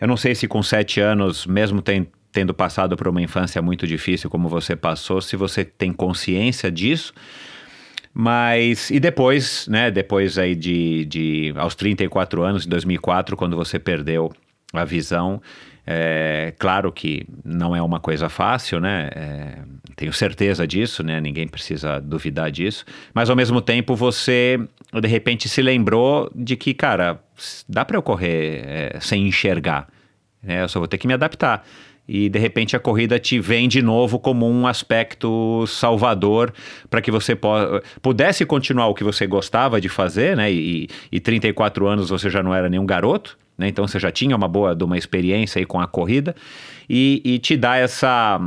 Eu 0.00 0.08
não 0.08 0.16
sei 0.16 0.34
se 0.34 0.48
com 0.48 0.62
sete 0.62 1.00
anos, 1.00 1.46
mesmo 1.46 1.82
tendo 2.32 2.54
passado 2.54 2.96
por 2.96 3.08
uma 3.08 3.20
infância 3.20 3.60
muito 3.60 3.86
difícil 3.86 4.30
como 4.30 4.48
você 4.48 4.74
passou, 4.74 5.20
se 5.20 5.36
você 5.36 5.66
tem 5.66 5.92
consciência 5.92 6.70
disso. 6.70 7.12
Mas, 8.18 8.90
e 8.90 8.98
depois, 8.98 9.68
né, 9.68 9.90
depois 9.90 10.38
aí 10.38 10.54
de, 10.54 11.04
de 11.04 11.52
aos 11.54 11.74
34 11.74 12.42
anos, 12.42 12.64
em 12.64 12.68
2004, 12.70 13.36
quando 13.36 13.54
você 13.54 13.78
perdeu 13.78 14.32
a 14.72 14.86
visão, 14.86 15.42
é, 15.86 16.54
claro 16.58 16.90
que 16.90 17.26
não 17.44 17.76
é 17.76 17.82
uma 17.82 18.00
coisa 18.00 18.30
fácil, 18.30 18.80
né? 18.80 19.10
É, 19.14 19.58
tenho 19.96 20.14
certeza 20.14 20.66
disso, 20.66 21.02
né? 21.02 21.20
Ninguém 21.20 21.46
precisa 21.46 22.00
duvidar 22.00 22.50
disso. 22.50 22.86
Mas 23.12 23.28
ao 23.28 23.36
mesmo 23.36 23.60
tempo 23.60 23.94
você, 23.94 24.58
de 24.98 25.08
repente, 25.08 25.46
se 25.46 25.60
lembrou 25.60 26.30
de 26.34 26.56
que, 26.56 26.72
cara, 26.72 27.20
dá 27.68 27.84
para 27.84 27.98
eu 27.98 28.02
correr 28.02 28.62
é, 28.64 28.98
sem 28.98 29.28
enxergar. 29.28 29.88
Né? 30.42 30.62
Eu 30.62 30.68
só 30.70 30.78
vou 30.78 30.88
ter 30.88 30.96
que 30.96 31.06
me 31.06 31.12
adaptar 31.12 31.66
e 32.08 32.28
de 32.28 32.38
repente 32.38 32.76
a 32.76 32.78
corrida 32.78 33.18
te 33.18 33.38
vem 33.40 33.68
de 33.68 33.82
novo 33.82 34.18
como 34.18 34.48
um 34.48 34.66
aspecto 34.66 35.66
salvador 35.66 36.52
para 36.88 37.00
que 37.00 37.10
você 37.10 37.36
pudesse 38.00 38.44
continuar 38.44 38.86
o 38.86 38.94
que 38.94 39.02
você 39.02 39.26
gostava 39.26 39.80
de 39.80 39.88
fazer, 39.88 40.36
né? 40.36 40.52
E, 40.52 40.88
e 41.10 41.18
34 41.18 41.86
anos 41.86 42.08
você 42.08 42.30
já 42.30 42.42
não 42.42 42.54
era 42.54 42.68
nenhum 42.68 42.86
garoto, 42.86 43.36
né? 43.58 43.68
Então 43.68 43.86
você 43.86 43.98
já 43.98 44.10
tinha 44.10 44.36
uma 44.36 44.48
boa 44.48 44.74
de 44.74 44.84
uma 44.84 44.96
experiência 44.96 45.58
aí 45.58 45.66
com 45.66 45.80
a 45.80 45.86
corrida 45.86 46.34
e, 46.88 47.20
e 47.24 47.38
te 47.38 47.56
dá 47.56 47.76
essa 47.76 48.40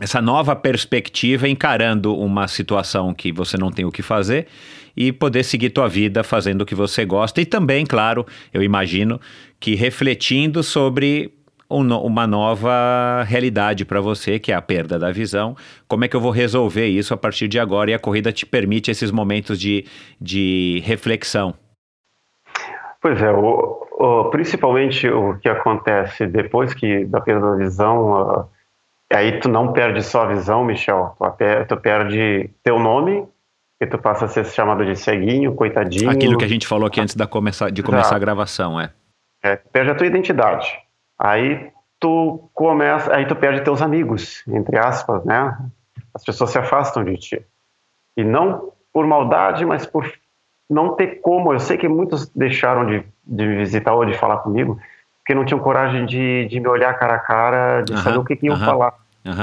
essa 0.00 0.20
nova 0.20 0.56
perspectiva 0.56 1.48
encarando 1.48 2.16
uma 2.18 2.48
situação 2.48 3.14
que 3.14 3.30
você 3.30 3.56
não 3.56 3.70
tem 3.70 3.84
o 3.84 3.92
que 3.92 4.02
fazer 4.02 4.48
e 4.96 5.12
poder 5.12 5.44
seguir 5.44 5.70
tua 5.70 5.88
vida 5.88 6.24
fazendo 6.24 6.62
o 6.62 6.66
que 6.66 6.74
você 6.74 7.04
gosta 7.04 7.40
e 7.40 7.46
também, 7.46 7.86
claro, 7.86 8.26
eu 8.52 8.62
imagino 8.62 9.20
que 9.60 9.76
refletindo 9.76 10.64
sobre 10.64 11.32
uma 11.68 12.26
nova 12.26 13.24
realidade 13.26 13.84
para 13.84 14.00
você, 14.00 14.38
que 14.38 14.52
é 14.52 14.54
a 14.54 14.62
perda 14.62 14.98
da 14.98 15.10
visão. 15.10 15.56
Como 15.88 16.04
é 16.04 16.08
que 16.08 16.16
eu 16.16 16.20
vou 16.20 16.30
resolver 16.30 16.86
isso 16.86 17.14
a 17.14 17.16
partir 17.16 17.48
de 17.48 17.58
agora? 17.58 17.90
E 17.90 17.94
a 17.94 17.98
corrida 17.98 18.32
te 18.32 18.44
permite 18.46 18.90
esses 18.90 19.10
momentos 19.10 19.58
de, 19.58 19.86
de 20.20 20.82
reflexão. 20.84 21.54
Pois 23.00 23.20
é, 23.20 23.30
o, 23.30 23.86
o, 23.98 24.24
principalmente 24.30 25.08
o 25.08 25.38
que 25.38 25.48
acontece 25.48 26.26
depois 26.26 26.72
que 26.72 27.04
da 27.04 27.20
perda 27.20 27.50
da 27.50 27.56
visão, 27.56 28.22
uh, 28.22 28.48
aí 29.12 29.38
tu 29.40 29.48
não 29.48 29.72
perde 29.72 30.02
só 30.02 30.22
a 30.22 30.26
visão, 30.26 30.64
Michel, 30.64 31.14
tu, 31.18 31.66
tu 31.68 31.76
perde 31.76 32.50
teu 32.62 32.78
nome, 32.78 33.26
e 33.80 33.86
tu 33.86 33.98
passa 33.98 34.24
a 34.24 34.28
ser 34.28 34.44
chamado 34.46 34.84
de 34.84 34.96
ceguinho, 34.96 35.54
coitadinho. 35.54 36.10
Aquilo 36.10 36.38
que 36.38 36.44
a 36.44 36.48
gente 36.48 36.66
falou 36.66 36.86
aqui 36.86 37.00
antes 37.00 37.14
da 37.14 37.26
começar, 37.26 37.70
de 37.70 37.82
começar 37.82 38.16
a 38.16 38.18
gravação, 38.18 38.80
é. 38.80 38.90
é. 39.42 39.56
Perde 39.56 39.90
a 39.90 39.94
tua 39.94 40.06
identidade. 40.06 40.83
Aí 41.18 41.70
tu 42.00 42.50
começa, 42.52 43.14
aí 43.14 43.26
tu 43.26 43.36
perde 43.36 43.62
teus 43.62 43.80
amigos, 43.80 44.42
entre 44.48 44.78
aspas, 44.78 45.24
né? 45.24 45.56
As 46.12 46.24
pessoas 46.24 46.50
se 46.50 46.58
afastam 46.58 47.04
de 47.04 47.16
ti. 47.16 47.46
E 48.16 48.22
não 48.22 48.72
por 48.92 49.06
maldade, 49.06 49.64
mas 49.64 49.84
por 49.86 50.10
não 50.68 50.94
ter 50.94 51.20
como. 51.20 51.52
Eu 51.52 51.60
sei 51.60 51.76
que 51.76 51.88
muitos 51.88 52.28
deixaram 52.28 52.86
de, 52.86 53.04
de 53.24 53.46
me 53.46 53.56
visitar 53.56 53.94
ou 53.94 54.04
de 54.04 54.16
falar 54.16 54.38
comigo, 54.38 54.78
porque 55.18 55.34
não 55.34 55.44
tinham 55.44 55.58
coragem 55.60 56.06
de, 56.06 56.46
de 56.46 56.60
me 56.60 56.68
olhar 56.68 56.98
cara 56.98 57.14
a 57.14 57.18
cara, 57.18 57.82
de 57.82 57.92
saber 58.02 58.18
o 58.18 58.24
que, 58.24 58.36
que 58.36 58.46
iam 58.46 58.56
falar. 58.66 58.94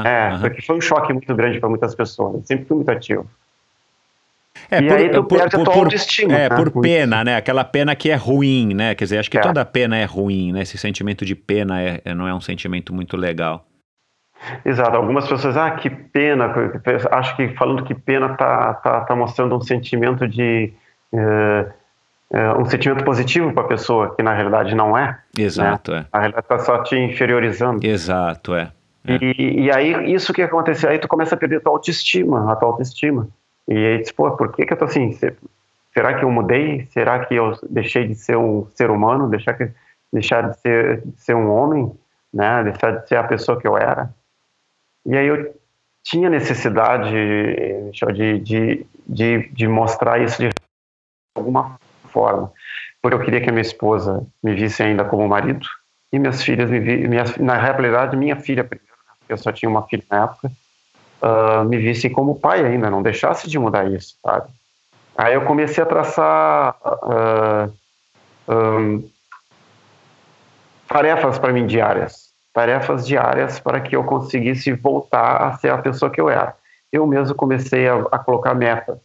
é, 0.05 0.29
porque 0.39 0.61
foi 0.61 0.77
um 0.77 0.81
choque 0.81 1.11
muito 1.11 1.33
grande 1.35 1.59
para 1.59 1.67
muitas 1.69 1.95
pessoas. 1.95 2.35
Eu 2.35 2.43
sempre 2.45 2.65
fui 2.65 2.77
muito 2.77 2.89
ativo. 2.91 3.25
É, 4.71 4.79
e 4.79 4.87
por, 4.87 4.97
aí 4.97 5.09
tu 5.09 5.23
por, 5.23 5.37
perde 5.37 5.55
por, 5.57 5.61
a 5.61 5.65
tua 5.65 5.83
autoestima. 5.83 6.33
É, 6.33 6.49
né? 6.49 6.55
por 6.55 6.81
pena, 6.81 7.23
né? 7.25 7.35
Aquela 7.35 7.65
pena 7.65 7.93
que 7.93 8.09
é 8.09 8.15
ruim, 8.15 8.73
né? 8.73 8.95
Quer 8.95 9.03
dizer, 9.03 9.17
acho 9.17 9.29
que 9.29 9.37
é. 9.37 9.41
toda 9.41 9.65
pena 9.65 9.97
é 9.97 10.05
ruim, 10.05 10.53
né? 10.53 10.61
Esse 10.61 10.77
sentimento 10.77 11.25
de 11.25 11.35
pena 11.35 11.81
é, 11.81 12.01
é, 12.05 12.15
não 12.15 12.25
é 12.25 12.33
um 12.33 12.39
sentimento 12.39 12.93
muito 12.93 13.17
legal. 13.17 13.65
Exato. 14.63 14.95
Algumas 14.95 15.27
pessoas, 15.27 15.57
ah, 15.57 15.71
que 15.71 15.89
pena. 15.89 16.51
Acho 17.11 17.35
que 17.35 17.49
falando 17.49 17.83
que 17.83 17.93
pena 17.93 18.29
tá, 18.29 18.73
tá, 18.75 19.01
tá 19.01 19.15
mostrando 19.15 19.55
um 19.55 19.61
sentimento 19.61 20.25
de. 20.25 20.71
É, 21.13 21.65
é, 22.33 22.53
um 22.53 22.63
sentimento 22.63 23.03
positivo 23.03 23.51
para 23.51 23.63
a 23.63 23.67
pessoa, 23.67 24.15
que 24.15 24.23
na 24.23 24.33
realidade 24.33 24.73
não 24.73 24.97
é. 24.97 25.07
Né? 25.07 25.17
Exato, 25.37 25.91
né? 25.91 25.99
é. 25.99 26.05
Na 26.13 26.19
realidade 26.19 26.45
está 26.45 26.59
só 26.59 26.81
te 26.81 26.95
inferiorizando. 26.95 27.85
Exato, 27.85 28.55
é. 28.55 28.71
é. 29.05 29.17
E, 29.21 29.65
e, 29.65 29.71
aí, 29.71 30.13
isso 30.13 30.31
que 30.31 30.41
acontece, 30.41 30.87
aí 30.87 30.97
tu 30.97 31.09
começa 31.09 31.35
a 31.35 31.37
perder 31.37 31.57
a 31.57 31.59
tua 31.59 31.73
autoestima, 31.73 32.49
a 32.49 32.55
tua 32.55 32.69
autoestima. 32.69 33.27
E 33.67 33.73
aí 33.73 33.97
disse, 33.99 34.13
pô, 34.13 34.31
por 34.35 34.51
que 34.51 34.65
que 34.65 34.73
eu 34.73 34.77
tô 34.77 34.85
assim? 34.85 35.17
Será 35.93 36.17
que 36.17 36.23
eu 36.23 36.31
mudei? 36.31 36.85
Será 36.87 37.25
que 37.25 37.35
eu 37.35 37.53
deixei 37.69 38.07
de 38.07 38.15
ser 38.15 38.37
um 38.37 38.67
ser 38.71 38.89
humano? 38.89 39.29
Deixar, 39.29 39.53
que, 39.53 39.71
deixar 40.11 40.49
de, 40.49 40.59
ser, 40.59 41.01
de 41.01 41.21
ser 41.21 41.35
um 41.35 41.49
homem? 41.51 41.91
Né? 42.33 42.63
Deixar 42.63 42.91
de 42.91 43.07
ser 43.07 43.17
a 43.17 43.23
pessoa 43.23 43.59
que 43.59 43.67
eu 43.67 43.77
era? 43.77 44.13
E 45.05 45.17
aí 45.17 45.27
eu 45.27 45.53
tinha 46.03 46.29
necessidade 46.29 47.11
de, 47.91 48.39
de, 48.39 48.87
de, 49.07 49.49
de 49.49 49.67
mostrar 49.67 50.21
isso 50.21 50.41
de 50.41 50.49
alguma 51.35 51.79
forma. 52.05 52.51
porque 53.01 53.15
eu 53.15 53.23
queria 53.23 53.41
que 53.41 53.49
a 53.49 53.53
minha 53.53 53.61
esposa 53.61 54.25
me 54.43 54.53
visse 54.53 54.81
ainda 54.83 55.05
como 55.05 55.27
marido 55.27 55.67
e 56.11 56.19
minhas 56.19 56.43
filhas 56.43 56.69
me 56.69 56.79
vi, 56.79 57.07
na 57.39 57.57
realidade 57.57 58.17
minha 58.17 58.35
filha 58.35 58.63
primeiro, 58.63 58.91
né, 59.07 59.13
eu 59.29 59.37
só 59.37 59.51
tinha 59.51 59.69
uma 59.69 59.87
filha 59.87 60.03
na 60.09 60.23
época, 60.25 60.51
uh, 61.21 61.63
me 61.65 61.77
visse 61.77 62.09
como 62.09 62.39
pai 62.39 62.65
ainda, 62.65 62.89
não 62.89 63.01
deixasse 63.01 63.49
de 63.49 63.59
mudar 63.59 63.89
isso, 63.91 64.17
sabe? 64.21 64.49
Aí 65.17 65.33
eu 65.33 65.45
comecei 65.45 65.83
a 65.83 65.87
traçar 65.87 66.75
uh, 66.83 67.73
um, 68.51 69.09
tarefas 70.87 71.37
para 71.37 71.53
mim 71.53 71.67
diárias, 71.67 72.31
tarefas 72.53 73.05
diárias 73.05 73.59
para 73.59 73.79
que 73.81 73.95
eu 73.95 74.03
conseguisse 74.03 74.71
voltar 74.73 75.37
a 75.37 75.53
ser 75.57 75.69
a 75.69 75.77
pessoa 75.77 76.09
que 76.09 76.19
eu 76.19 76.29
era. 76.29 76.55
Eu 76.91 77.05
mesmo 77.05 77.35
comecei 77.35 77.87
a, 77.87 77.95
a 78.11 78.19
colocar 78.19 78.53
metas. 78.53 78.99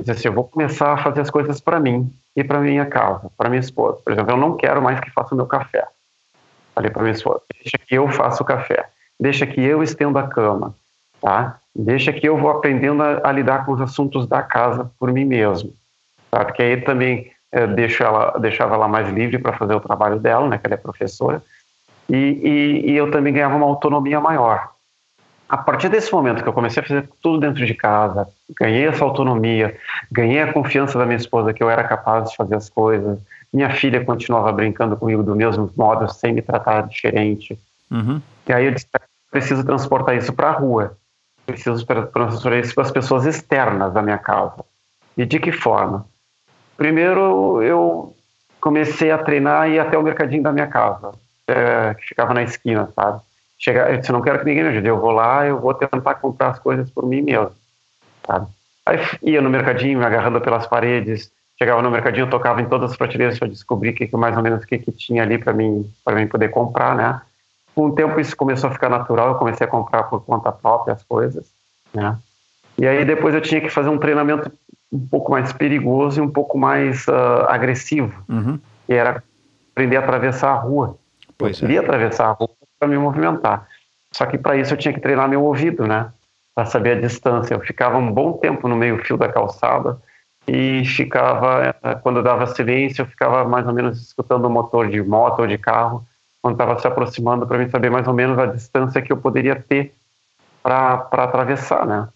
Dizer 0.00 0.12
assim, 0.12 0.28
eu 0.28 0.32
vou 0.32 0.44
começar 0.44 0.92
a 0.92 0.96
fazer 0.96 1.20
as 1.20 1.30
coisas 1.30 1.60
para 1.60 1.78
mim 1.78 2.12
e 2.34 2.42
para 2.42 2.58
minha 2.60 2.86
casa, 2.86 3.30
para 3.36 3.48
minha 3.48 3.60
esposa. 3.60 3.98
Por 4.02 4.12
exemplo, 4.12 4.32
eu 4.32 4.36
não 4.36 4.56
quero 4.56 4.82
mais 4.82 4.98
que 4.98 5.10
faça 5.10 5.34
o 5.34 5.36
meu 5.36 5.46
café. 5.46 5.86
Falei 6.74 6.90
para 6.90 7.02
minha 7.02 7.14
esposa, 7.14 7.42
deixa 7.52 7.78
que 7.78 7.94
eu 7.94 8.08
faça 8.08 8.42
o 8.42 8.46
café, 8.46 8.88
deixa 9.20 9.46
que 9.46 9.62
eu 9.62 9.82
estenda 9.82 10.20
a 10.20 10.26
cama, 10.26 10.74
tá? 11.22 11.58
Deixa 11.74 12.12
que 12.12 12.28
eu 12.28 12.36
vou 12.36 12.50
aprendendo 12.50 13.02
a, 13.02 13.20
a 13.24 13.32
lidar 13.32 13.64
com 13.64 13.72
os 13.72 13.80
assuntos 13.80 14.26
da 14.26 14.42
casa 14.42 14.90
por 14.98 15.10
mim 15.12 15.24
mesmo, 15.24 15.72
tá? 16.30 16.44
Porque 16.44 16.62
aí 16.62 16.80
também 16.82 17.30
é, 17.50 17.66
deixo 17.66 18.02
ela, 18.02 18.36
deixava 18.38 18.74
ela 18.74 18.88
mais 18.88 19.08
livre 19.08 19.38
para 19.38 19.56
fazer 19.56 19.74
o 19.74 19.80
trabalho 19.80 20.18
dela, 20.18 20.48
né? 20.48 20.58
Que 20.58 20.66
ela 20.66 20.74
é 20.74 20.78
professora, 20.78 21.42
e, 22.10 22.16
e, 22.16 22.90
e 22.90 22.96
eu 22.96 23.10
também 23.10 23.32
ganhava 23.32 23.56
uma 23.56 23.66
autonomia 23.66 24.20
maior. 24.20 24.72
A 25.48 25.56
partir 25.56 25.90
desse 25.90 26.12
momento 26.12 26.42
que 26.42 26.48
eu 26.48 26.52
comecei 26.52 26.82
a 26.82 26.86
fazer 26.86 27.08
tudo 27.22 27.38
dentro 27.38 27.64
de 27.64 27.74
casa, 27.74 28.26
ganhei 28.58 28.86
essa 28.86 29.04
autonomia, 29.04 29.76
ganhei 30.10 30.40
a 30.40 30.52
confiança 30.52 30.98
da 30.98 31.04
minha 31.04 31.18
esposa 31.18 31.52
que 31.52 31.62
eu 31.62 31.70
era 31.70 31.84
capaz 31.84 32.30
de 32.30 32.36
fazer 32.36 32.54
as 32.54 32.70
coisas, 32.70 33.18
minha 33.52 33.68
filha 33.70 34.02
continuava 34.02 34.50
brincando 34.50 34.96
comigo 34.96 35.22
do 35.22 35.36
mesmo 35.36 35.70
modo, 35.76 36.10
sem 36.10 36.32
me 36.32 36.40
tratar 36.40 36.88
diferente. 36.88 37.58
Uhum. 37.90 38.20
E 38.48 38.52
aí 38.52 38.64
eu 38.64 38.72
disse, 38.72 38.86
preciso 39.30 39.62
transportar 39.62 40.16
isso 40.16 40.32
para 40.32 40.48
a 40.48 40.52
rua, 40.52 40.96
preciso 41.46 41.84
transportar 41.84 42.58
isso 42.58 42.74
para 42.74 42.84
as 42.84 42.90
pessoas 42.90 43.26
externas 43.26 43.92
da 43.92 44.02
minha 44.02 44.18
casa. 44.18 44.64
E 45.16 45.26
de 45.26 45.38
que 45.38 45.52
forma? 45.52 46.06
Primeiro, 46.76 47.62
eu 47.62 48.14
comecei 48.60 49.10
a 49.10 49.18
treinar 49.18 49.68
e 49.68 49.74
ir 49.74 49.78
até 49.80 49.98
o 49.98 50.02
mercadinho 50.02 50.42
da 50.42 50.52
minha 50.52 50.66
casa, 50.66 51.12
é, 51.48 51.94
que 51.94 52.06
ficava 52.06 52.32
na 52.32 52.42
esquina, 52.42 52.88
sabe? 52.94 53.20
Chegar, 53.58 53.92
eu 53.92 53.98
disse, 53.98 54.12
não 54.12 54.22
quero 54.22 54.38
que 54.38 54.44
ninguém 54.44 54.64
me 54.64 54.70
ajude, 54.70 54.88
eu 54.88 55.00
vou 55.00 55.10
lá, 55.10 55.46
eu 55.46 55.60
vou 55.60 55.74
tentar 55.74 56.14
comprar 56.14 56.50
as 56.50 56.58
coisas 56.58 56.90
por 56.90 57.06
mim 57.06 57.22
mesmo, 57.22 57.52
sabe? 58.26 58.46
Aí 58.86 58.98
ia 59.22 59.40
no 59.40 59.50
mercadinho, 59.50 59.98
me 59.98 60.04
agarrando 60.04 60.40
pelas 60.40 60.66
paredes, 60.66 61.30
chegava 61.58 61.82
no 61.82 61.90
mercadinho, 61.90 62.30
tocava 62.30 62.60
em 62.60 62.66
todas 62.66 62.92
as 62.92 62.96
prateleiras 62.96 63.38
para 63.38 63.48
descobrir 63.48 63.92
que, 63.92 64.06
que, 64.06 64.16
mais 64.16 64.36
ou 64.36 64.42
menos 64.42 64.64
o 64.64 64.66
que, 64.66 64.78
que 64.78 64.90
tinha 64.90 65.22
ali 65.22 65.38
para 65.38 65.52
mim, 65.52 65.88
para 66.04 66.16
mim 66.16 66.26
poder 66.26 66.48
comprar, 66.48 66.96
né? 66.96 67.20
Com 67.74 67.86
o 67.86 67.94
tempo 67.94 68.20
isso 68.20 68.36
começou 68.36 68.68
a 68.68 68.72
ficar 68.72 68.88
natural, 68.88 69.28
eu 69.28 69.34
comecei 69.36 69.66
a 69.66 69.70
comprar 69.70 70.04
por 70.04 70.24
conta 70.24 70.52
própria 70.52 70.94
as 70.94 71.02
coisas, 71.02 71.50
né? 71.92 72.18
E 72.78 72.86
aí 72.86 73.04
depois 73.04 73.34
eu 73.34 73.40
tinha 73.40 73.60
que 73.60 73.70
fazer 73.70 73.88
um 73.88 73.98
treinamento 73.98 74.50
um 74.90 75.06
pouco 75.06 75.30
mais 75.30 75.52
perigoso 75.52 76.20
e 76.20 76.22
um 76.22 76.30
pouco 76.30 76.58
mais 76.58 77.06
uh, 77.08 77.46
agressivo, 77.48 78.22
uhum. 78.28 78.58
que 78.86 78.92
era 78.92 79.22
aprender 79.72 79.96
a 79.96 80.00
atravessar 80.00 80.50
a 80.50 80.56
rua. 80.56 80.96
Pois 81.38 81.60
eu 81.60 81.64
é. 81.64 81.68
queria 81.68 81.80
atravessar 81.80 82.26
a 82.26 82.32
rua 82.32 82.50
para 82.78 82.88
me 82.88 82.98
movimentar. 82.98 83.66
Só 84.12 84.26
que 84.26 84.36
para 84.36 84.56
isso 84.56 84.74
eu 84.74 84.78
tinha 84.78 84.92
que 84.92 85.00
treinar 85.00 85.28
meu 85.28 85.42
ouvido, 85.42 85.86
né? 85.86 86.12
Para 86.54 86.66
saber 86.66 86.98
a 86.98 87.00
distância. 87.00 87.54
Eu 87.54 87.60
ficava 87.60 87.96
um 87.96 88.12
bom 88.12 88.34
tempo 88.34 88.68
no 88.68 88.76
meio 88.76 89.02
fio 89.02 89.16
da 89.16 89.28
calçada, 89.28 89.98
e 90.46 90.84
ficava, 90.84 91.74
eh, 91.82 91.94
quando 92.02 92.22
dava 92.22 92.46
silêncio, 92.46 93.02
eu 93.02 93.06
ficava 93.06 93.48
mais 93.48 93.66
ou 93.66 93.72
menos 93.72 94.00
escutando 94.00 94.46
o 94.46 94.50
motor 94.50 94.88
de 94.88 95.00
moto 95.02 95.40
ou 95.40 95.46
de 95.46 95.56
carro, 95.56 96.04
quando 96.42 96.54
estava 96.54 96.78
se 96.80 96.86
aproximando, 96.88 97.46
para 97.46 97.56
mim 97.56 97.70
saber 97.70 97.88
mais 97.88 98.06
ou 98.08 98.12
menos 98.12 98.36
a 98.36 98.46
distância 98.46 99.00
que 99.00 99.12
eu 99.12 99.16
poderia 99.16 99.54
ter 99.54 99.94
para 100.60 101.08
atravessar, 101.12 101.86
né? 101.86 102.08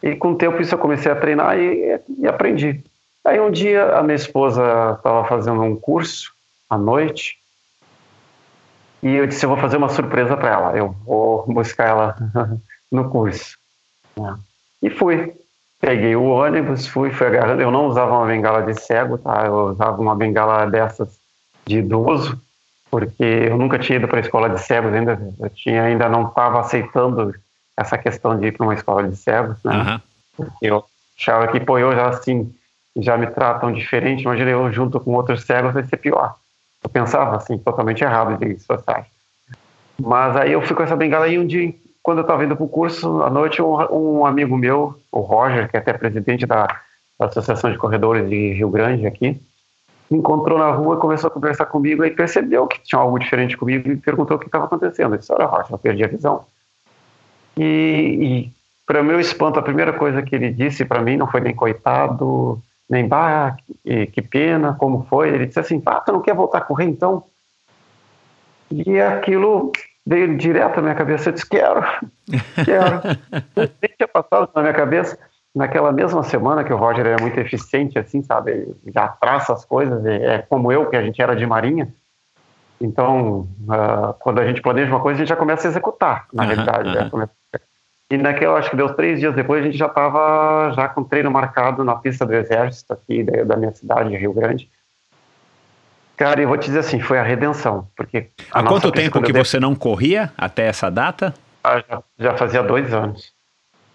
E 0.00 0.14
com 0.14 0.32
o 0.32 0.36
tempo 0.36 0.62
isso 0.62 0.74
eu 0.74 0.78
comecei 0.78 1.10
a 1.10 1.16
treinar 1.16 1.58
e, 1.58 2.00
e 2.18 2.26
aprendi. 2.28 2.82
Aí 3.24 3.40
um 3.40 3.50
dia 3.50 3.96
a 3.96 4.02
minha 4.04 4.14
esposa 4.14 4.62
estava 4.96 5.26
fazendo 5.26 5.60
um 5.62 5.74
curso 5.74 6.32
à 6.70 6.78
noite 6.78 7.38
e 9.02 9.14
eu 9.16 9.26
disse 9.26 9.44
eu 9.44 9.50
vou 9.50 9.58
fazer 9.58 9.76
uma 9.76 9.88
surpresa 9.88 10.36
para 10.36 10.50
ela, 10.50 10.76
eu 10.76 10.94
vou 11.04 11.44
buscar 11.46 11.88
ela 11.88 12.16
no 12.90 13.10
curso. 13.10 13.58
Né? 14.16 14.38
E 14.82 14.90
fui. 14.90 15.34
Peguei 15.78 16.16
o 16.16 16.24
ônibus, 16.24 16.86
fui, 16.86 17.10
fui 17.10 17.26
agarrando. 17.26 17.60
Eu 17.60 17.70
não 17.70 17.86
usava 17.86 18.16
uma 18.16 18.26
bengala 18.26 18.62
de 18.62 18.80
cego, 18.80 19.18
tá? 19.18 19.44
Eu 19.44 19.72
usava 19.72 20.00
uma 20.00 20.16
bengala 20.16 20.64
dessas 20.66 21.18
de 21.66 21.78
idoso, 21.78 22.40
porque 22.98 23.22
eu 23.22 23.58
nunca 23.58 23.78
tinha 23.78 23.98
ido 23.98 24.08
para 24.08 24.16
a 24.16 24.22
escola 24.22 24.48
de 24.48 24.58
cegos 24.58 24.90
ainda. 24.94 25.20
Eu 25.38 25.50
tinha, 25.50 25.82
ainda 25.82 26.08
não 26.08 26.28
estava 26.28 26.60
aceitando 26.60 27.34
essa 27.76 27.98
questão 27.98 28.40
de 28.40 28.46
ir 28.46 28.52
para 28.52 28.64
uma 28.64 28.72
escola 28.72 29.06
de 29.06 29.14
cegos, 29.14 29.62
né? 29.62 29.76
Uhum. 29.76 30.00
Porque 30.34 30.66
eu 30.66 30.82
achava 31.18 31.48
que, 31.48 31.60
pô, 31.60 31.78
eu 31.78 31.94
já 31.94 32.08
assim, 32.08 32.50
já 32.96 33.18
me 33.18 33.26
tratam 33.26 33.70
diferente. 33.70 34.22
Imagina 34.22 34.50
eu 34.50 34.72
junto 34.72 34.98
com 34.98 35.12
outros 35.12 35.44
cegos 35.44 35.74
vai 35.74 35.82
ser 35.84 35.98
pior. 35.98 36.36
Eu 36.82 36.88
pensava 36.88 37.36
assim, 37.36 37.58
totalmente 37.58 38.02
errado 38.02 38.38
de 38.38 38.58
sociais. 38.60 39.04
Mas 40.00 40.34
aí 40.34 40.52
eu 40.52 40.62
fui 40.62 40.74
com 40.74 40.82
essa 40.82 40.96
bengala 40.96 41.28
e 41.28 41.38
um 41.38 41.46
dia 41.46 41.70
quando 42.02 42.18
eu 42.18 42.22
estava 42.22 42.44
indo 42.44 42.56
para 42.56 42.64
o 42.64 42.68
curso, 42.68 43.20
à 43.22 43.28
noite, 43.28 43.60
um, 43.60 43.74
um, 43.90 44.24
amigo 44.24 44.56
meu, 44.56 44.98
o 45.12 45.20
Roger, 45.20 45.68
que 45.68 45.76
é 45.76 45.80
até 45.80 45.92
presidente 45.92 46.46
da, 46.46 46.66
da, 47.18 47.26
Associação 47.26 47.70
de 47.70 47.76
Corredores 47.76 48.26
de 48.30 48.52
Rio 48.52 48.70
Grande 48.70 49.06
aqui, 49.06 49.38
me 50.10 50.18
encontrou 50.18 50.58
na 50.58 50.70
rua, 50.70 50.98
começou 50.98 51.28
a 51.28 51.30
conversar 51.30 51.66
comigo 51.66 52.04
e 52.04 52.10
percebeu 52.10 52.66
que 52.66 52.80
tinha 52.82 53.00
algo 53.00 53.18
diferente 53.18 53.56
comigo 53.56 53.88
e 53.88 53.96
perguntou 53.96 54.36
o 54.36 54.40
que 54.40 54.46
estava 54.46 54.64
acontecendo. 54.64 55.14
Eu 55.14 55.18
disse, 55.18 55.32
olha, 55.32 55.46
Roger, 55.46 55.72
eu 55.72 55.78
perdi 55.78 56.04
a 56.04 56.08
visão. 56.08 56.44
E, 57.56 57.62
e 57.62 58.52
para 58.86 59.02
meu 59.02 59.18
espanto, 59.18 59.58
a 59.58 59.62
primeira 59.62 59.92
coisa 59.92 60.22
que 60.22 60.34
ele 60.34 60.52
disse 60.52 60.84
para 60.84 61.02
mim 61.02 61.16
não 61.16 61.26
foi 61.26 61.40
nem 61.40 61.54
coitado, 61.54 62.60
nem 62.88 63.08
bah, 63.08 63.56
que, 63.84 64.06
que, 64.06 64.22
pena, 64.22 64.74
como 64.74 65.06
foi. 65.08 65.28
Ele 65.28 65.46
disse 65.46 65.58
assim, 65.58 65.82
ah, 65.86 66.00
tu 66.00 66.12
não 66.12 66.20
quer 66.20 66.34
voltar 66.34 66.58
a 66.58 66.62
correr 66.62 66.84
então? 66.84 67.24
E 68.70 69.00
aquilo 69.00 69.72
veio 70.06 70.36
direto 70.36 70.76
na 70.76 70.82
minha 70.82 70.94
cabeça. 70.94 71.28
Eu 71.28 71.32
disse: 71.34 71.48
quero, 71.48 71.82
quero. 72.64 73.02
Nem 73.56 73.90
tinha 73.96 74.08
passado 74.08 74.50
na 74.54 74.62
minha 74.62 74.74
cabeça. 74.74 75.18
Naquela 75.56 75.90
mesma 75.90 76.22
semana 76.22 76.62
que 76.62 76.70
o 76.70 76.76
Roger 76.76 77.06
é 77.06 77.16
muito 77.18 77.40
eficiente, 77.40 77.98
assim, 77.98 78.22
sabe? 78.22 78.50
Ele 78.50 78.76
já 78.94 79.08
traça 79.08 79.54
as 79.54 79.64
coisas, 79.64 80.04
é 80.04 80.44
como 80.50 80.70
eu, 80.70 80.84
que 80.90 80.96
a 80.96 81.02
gente 81.02 81.22
era 81.22 81.34
de 81.34 81.46
marinha. 81.46 81.88
Então, 82.78 83.48
uh, 83.62 84.12
quando 84.18 84.38
a 84.38 84.46
gente 84.46 84.60
planeja 84.60 84.90
uma 84.90 85.00
coisa, 85.00 85.16
a 85.16 85.20
gente 85.20 85.30
já 85.30 85.36
começa 85.36 85.66
a 85.66 85.70
executar, 85.70 86.26
na 86.30 86.42
uhum, 86.42 86.48
realidade. 86.50 87.10
Uhum. 87.10 87.20
Né? 87.20 87.28
E 88.10 88.18
naquela, 88.18 88.58
acho 88.58 88.68
que 88.68 88.76
deu 88.76 88.92
três 88.92 89.18
dias 89.18 89.34
depois, 89.34 89.62
a 89.62 89.64
gente 89.64 89.78
já 89.78 89.86
estava 89.86 90.72
já 90.76 90.88
com 90.90 91.02
treino 91.02 91.30
marcado 91.30 91.82
na 91.82 91.94
pista 91.94 92.26
do 92.26 92.34
Exército 92.34 92.92
aqui 92.92 93.22
da, 93.22 93.56
minha 93.56 93.72
cidade, 93.72 94.14
Rio 94.14 94.34
Grande. 94.34 94.70
Cara, 96.18 96.38
eu 96.38 96.48
vou 96.48 96.58
te 96.58 96.66
dizer 96.66 96.80
assim, 96.80 97.00
foi 97.00 97.18
a 97.18 97.22
redenção, 97.22 97.88
porque... 97.96 98.28
Há 98.52 98.62
quanto 98.62 98.92
tempo 98.92 99.22
que 99.22 99.32
você 99.32 99.58
não 99.58 99.74
corria 99.74 100.30
até 100.36 100.66
essa 100.66 100.90
data? 100.90 101.32
Ah, 101.64 101.82
já, 101.88 102.02
já 102.18 102.36
fazia 102.36 102.62
dois 102.62 102.92
anos. 102.92 103.34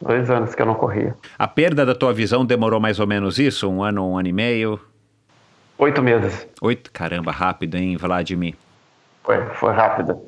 Dois 0.02 0.30
anos 0.30 0.56
que 0.56 0.62
eu 0.62 0.66
não 0.66 0.76
corria. 0.76 1.16
A 1.38 1.48
perda 1.48 1.86
da 1.86 1.94
tua 1.94 2.14
visão 2.14 2.46
demorou 2.46 2.80
mais 2.80 3.00
ou 3.00 3.08
menos 3.08 3.38
isso? 3.38 3.70
Um 3.70 3.84
ano, 3.84 4.12
um 4.12 4.18
ano 4.18 4.28
e 4.28 4.34
meio? 4.34 4.80
Oito 5.78 6.02
meses. 6.02 6.48
Oito? 6.62 6.92
Caramba, 6.92 7.32
rápido, 7.32 7.76
hein, 7.76 7.98
Vladimir? 7.98 8.56
Foi, 9.24 9.44
foi 9.56 9.74
rápido. 9.74 10.20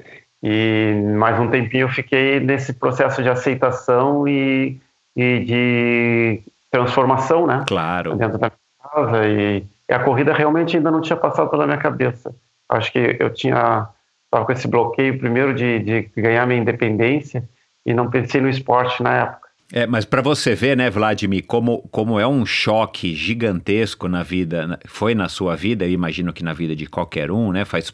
E 0.41 0.93
mais 1.17 1.39
um 1.39 1.49
tempinho 1.49 1.83
eu 1.83 1.89
fiquei 1.89 2.39
nesse 2.39 2.73
processo 2.73 3.23
de 3.23 3.29
aceitação 3.29 4.27
e, 4.27 4.79
e 5.15 5.39
de 5.39 6.43
transformação, 6.69 7.47
né? 7.47 7.63
Claro. 7.67 8.15
Dentro 8.15 8.37
da 8.37 8.51
casa 8.81 9.27
e 9.27 9.63
e 9.89 9.93
a 9.93 9.99
corrida 9.99 10.33
realmente 10.33 10.77
ainda 10.77 10.91
não 10.91 11.01
tinha 11.01 11.17
passado 11.17 11.49
pela 11.49 11.65
minha 11.65 11.77
cabeça. 11.77 12.33
Acho 12.69 12.91
que 12.91 13.17
eu 13.19 13.29
tinha 13.33 13.87
estava 14.25 14.45
com 14.45 14.51
esse 14.51 14.67
bloqueio 14.67 15.19
primeiro 15.19 15.53
de, 15.53 15.79
de 15.79 16.01
ganhar 16.17 16.47
minha 16.47 16.59
independência 16.59 17.47
e 17.85 17.93
não 17.93 18.09
pensei 18.09 18.41
no 18.41 18.49
esporte 18.49 19.03
na 19.03 19.13
época. 19.13 19.42
É, 19.75 19.87
mas 19.87 20.05
para 20.05 20.21
você 20.21 20.53
ver, 20.53 20.77
né, 20.77 20.87
Vladimir, 20.87 21.43
como, 21.47 21.79
como 21.89 22.19
é 22.19 22.27
um 22.27 22.45
choque 22.45 23.15
gigantesco 23.15 24.07
na 24.07 24.21
vida, 24.21 24.79
foi 24.85 25.15
na 25.15 25.27
sua 25.27 25.55
vida, 25.55 25.83
eu 25.83 25.89
imagino 25.89 26.31
que 26.31 26.43
na 26.43 26.53
vida 26.53 26.75
de 26.75 26.85
qualquer 26.85 27.31
um, 27.31 27.51
né, 27.51 27.65
faz 27.65 27.91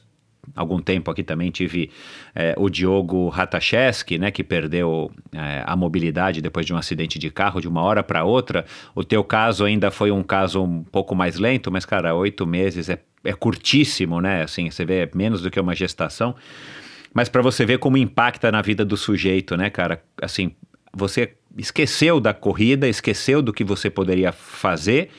algum 0.53 0.82
tempo 0.82 1.09
aqui 1.09 1.23
também 1.23 1.49
tive 1.49 1.89
é, 2.36 2.53
o 2.57 2.69
Diogo 2.69 3.30
Ratacheski, 3.30 4.17
né, 4.17 4.30
que 4.30 4.43
perdeu 4.43 5.09
é, 5.32 5.63
a 5.65 5.73
mobilidade 5.73 6.41
depois 6.41 6.65
de 6.65 6.73
um 6.73 6.77
acidente 6.77 7.17
de 7.17 7.30
carro 7.32 7.61
de 7.61 7.67
uma 7.69 7.82
hora 7.82 8.03
para 8.03 8.25
outra. 8.25 8.65
O 8.93 9.01
teu 9.01 9.23
caso 9.23 9.63
ainda 9.63 9.89
foi 9.89 10.11
um 10.11 10.21
caso 10.21 10.61
um 10.61 10.84
pouco 10.84 11.15
mais 11.15 11.39
lento, 11.39 11.71
mas, 11.71 11.86
cara, 11.86 12.13
oito 12.13 12.45
meses 12.45 12.89
é, 12.89 12.99
é 13.23 13.32
curtíssimo, 13.32 14.19
né? 14.19 14.43
Assim, 14.43 14.69
você 14.69 14.84
vê, 14.84 15.03
é 15.03 15.09
menos 15.15 15.41
do 15.41 15.49
que 15.49 15.57
uma 15.57 15.73
gestação. 15.73 16.36
Mas 17.13 17.30
para 17.30 17.41
você 17.41 17.65
ver 17.65 17.80
como 17.80 17.95
impacta 17.95 18.51
na 18.51 18.61
vida 18.61 18.84
do 18.84 18.97
sujeito, 18.97 19.55
né, 19.55 19.69
cara? 19.69 20.03
Assim, 20.21 20.51
você 20.93 21.36
esqueceu 21.58 22.20
da 22.20 22.34
corrida, 22.34 22.88
esqueceu 22.88 23.41
do 23.41 23.54
que 23.54 23.64
você 23.64 23.89
poderia 23.89 24.32
fazer 24.32 25.10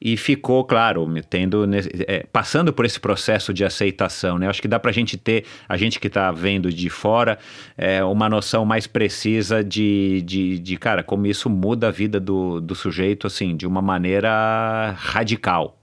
e 0.00 0.16
ficou, 0.16 0.64
claro, 0.64 1.08
tendo, 1.28 1.64
é, 2.06 2.24
passando 2.32 2.72
por 2.72 2.84
esse 2.84 3.00
processo 3.00 3.52
de 3.52 3.64
aceitação, 3.64 4.38
né? 4.38 4.48
Acho 4.48 4.62
que 4.62 4.68
dá 4.68 4.78
para 4.78 4.90
a 4.90 4.94
gente 4.94 5.16
ter, 5.16 5.44
a 5.68 5.76
gente 5.76 5.98
que 5.98 6.06
está 6.06 6.30
vendo 6.30 6.72
de 6.72 6.88
fora, 6.88 7.38
é, 7.76 8.02
uma 8.04 8.28
noção 8.28 8.64
mais 8.64 8.86
precisa 8.86 9.62
de, 9.62 10.22
de, 10.22 10.58
de, 10.58 10.76
cara, 10.76 11.02
como 11.02 11.26
isso 11.26 11.50
muda 11.50 11.88
a 11.88 11.90
vida 11.90 12.20
do, 12.20 12.60
do 12.60 12.74
sujeito, 12.74 13.26
assim, 13.26 13.56
de 13.56 13.66
uma 13.66 13.82
maneira 13.82 14.94
radical. 14.96 15.77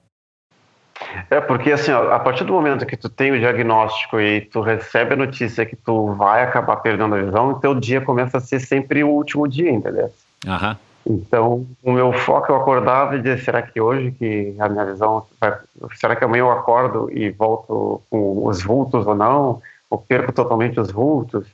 É, 1.29 1.41
porque 1.41 1.71
assim, 1.71 1.91
ó, 1.91 2.13
a 2.13 2.19
partir 2.19 2.43
do 2.45 2.53
momento 2.53 2.85
que 2.85 2.95
tu 2.95 3.09
tem 3.09 3.31
o 3.31 3.39
diagnóstico 3.39 4.19
e 4.19 4.41
tu 4.41 4.61
recebe 4.61 5.13
a 5.13 5.17
notícia 5.17 5.65
que 5.65 5.75
tu 5.75 6.13
vai 6.13 6.43
acabar 6.43 6.77
perdendo 6.77 7.15
a 7.15 7.21
visão, 7.21 7.59
teu 7.59 7.75
dia 7.75 7.99
começa 7.99 8.37
a 8.37 8.41
ser 8.41 8.59
sempre 8.59 9.03
o 9.03 9.09
último 9.09 9.47
dia, 9.47 9.71
entendeu? 9.71 10.11
Aham. 10.47 10.77
Então, 11.07 11.65
o 11.83 11.91
meu 11.91 12.11
foco 12.13 12.51
eu 12.51 12.55
acordava 12.55 13.15
e 13.15 13.21
dizia, 13.21 13.37
será 13.37 13.61
que 13.61 13.79
hoje 13.79 14.11
que 14.11 14.55
a 14.57 14.67
minha 14.67 14.85
visão 14.85 15.23
vai, 15.39 15.55
será 15.95 16.15
que 16.15 16.23
amanhã 16.23 16.41
eu 16.41 16.51
acordo 16.51 17.11
e 17.11 17.29
volto 17.29 18.01
com 18.09 18.47
os 18.47 18.63
vultos 18.63 19.05
ou 19.05 19.13
não? 19.13 19.61
Ou 19.89 19.99
perco 19.99 20.31
totalmente 20.31 20.79
os 20.79 20.91
vultos? 20.91 21.47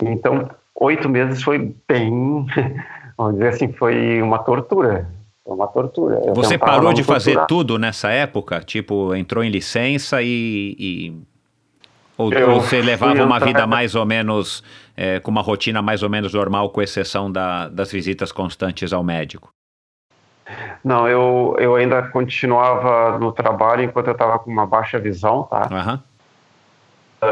Então, 0.00 0.48
oito 0.76 1.08
meses 1.08 1.42
foi 1.42 1.74
bem, 1.88 2.46
vamos 3.18 3.34
dizer 3.34 3.48
assim, 3.48 3.72
foi 3.72 4.22
uma 4.22 4.38
tortura. 4.38 5.08
Foi 5.44 5.54
uma 5.54 5.66
tortura. 5.66 6.20
Eu 6.24 6.34
Você 6.34 6.56
parou 6.56 6.92
de 6.92 7.02
fazer 7.02 7.46
tudo 7.46 7.78
nessa 7.78 8.10
época? 8.10 8.60
Tipo, 8.60 9.14
entrou 9.14 9.42
em 9.42 9.50
licença 9.50 10.22
e, 10.22 10.76
e 10.78 11.22
ou, 12.16 12.26
ou 12.26 12.60
você 12.60 12.80
levava 12.80 13.24
uma 13.24 13.40
vida 13.40 13.66
mais 13.66 13.94
ou 13.94 14.06
menos, 14.06 14.62
é, 14.96 15.18
com 15.18 15.30
uma 15.30 15.42
rotina 15.42 15.82
mais 15.82 16.02
ou 16.02 16.10
menos 16.10 16.32
normal, 16.34 16.70
com 16.70 16.80
exceção 16.80 17.30
da, 17.30 17.68
das 17.68 17.90
visitas 17.90 18.30
constantes 18.30 18.92
ao 18.92 19.02
médico? 19.02 19.52
Não, 20.84 21.08
eu, 21.08 21.56
eu 21.58 21.74
ainda 21.76 22.02
continuava 22.02 23.18
no 23.18 23.32
trabalho 23.32 23.82
enquanto 23.82 24.08
eu 24.08 24.12
estava 24.12 24.38
com 24.38 24.50
uma 24.50 24.66
baixa 24.66 24.98
visão, 24.98 25.44
tá? 25.44 25.68
Uhum. 25.70 25.98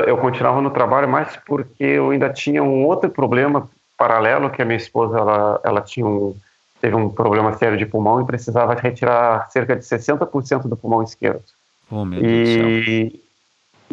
Eu 0.06 0.16
continuava 0.16 0.60
no 0.60 0.70
trabalho 0.70 1.08
mais 1.08 1.36
porque 1.46 1.82
eu 1.82 2.10
ainda 2.10 2.30
tinha 2.30 2.62
um 2.62 2.86
outro 2.86 3.10
problema 3.10 3.68
paralelo, 3.98 4.48
que 4.48 4.62
a 4.62 4.64
minha 4.64 4.76
esposa, 4.76 5.18
ela, 5.18 5.60
ela 5.62 5.80
tinha 5.80 6.06
um, 6.06 6.34
teve 6.80 6.96
um 6.96 7.08
problema 7.08 7.52
sério 7.54 7.76
de 7.76 7.86
pulmão 7.86 8.20
e 8.20 8.26
precisava 8.26 8.74
retirar 8.74 9.50
cerca 9.50 9.76
de 9.76 9.84
60% 9.84 10.68
do 10.68 10.76
pulmão 10.76 11.02
esquerdo. 11.02 11.42
Oh, 11.90 12.04
meu 12.04 12.20
Deus 12.20 12.48
do 12.48 12.54
céu. 12.54 13.20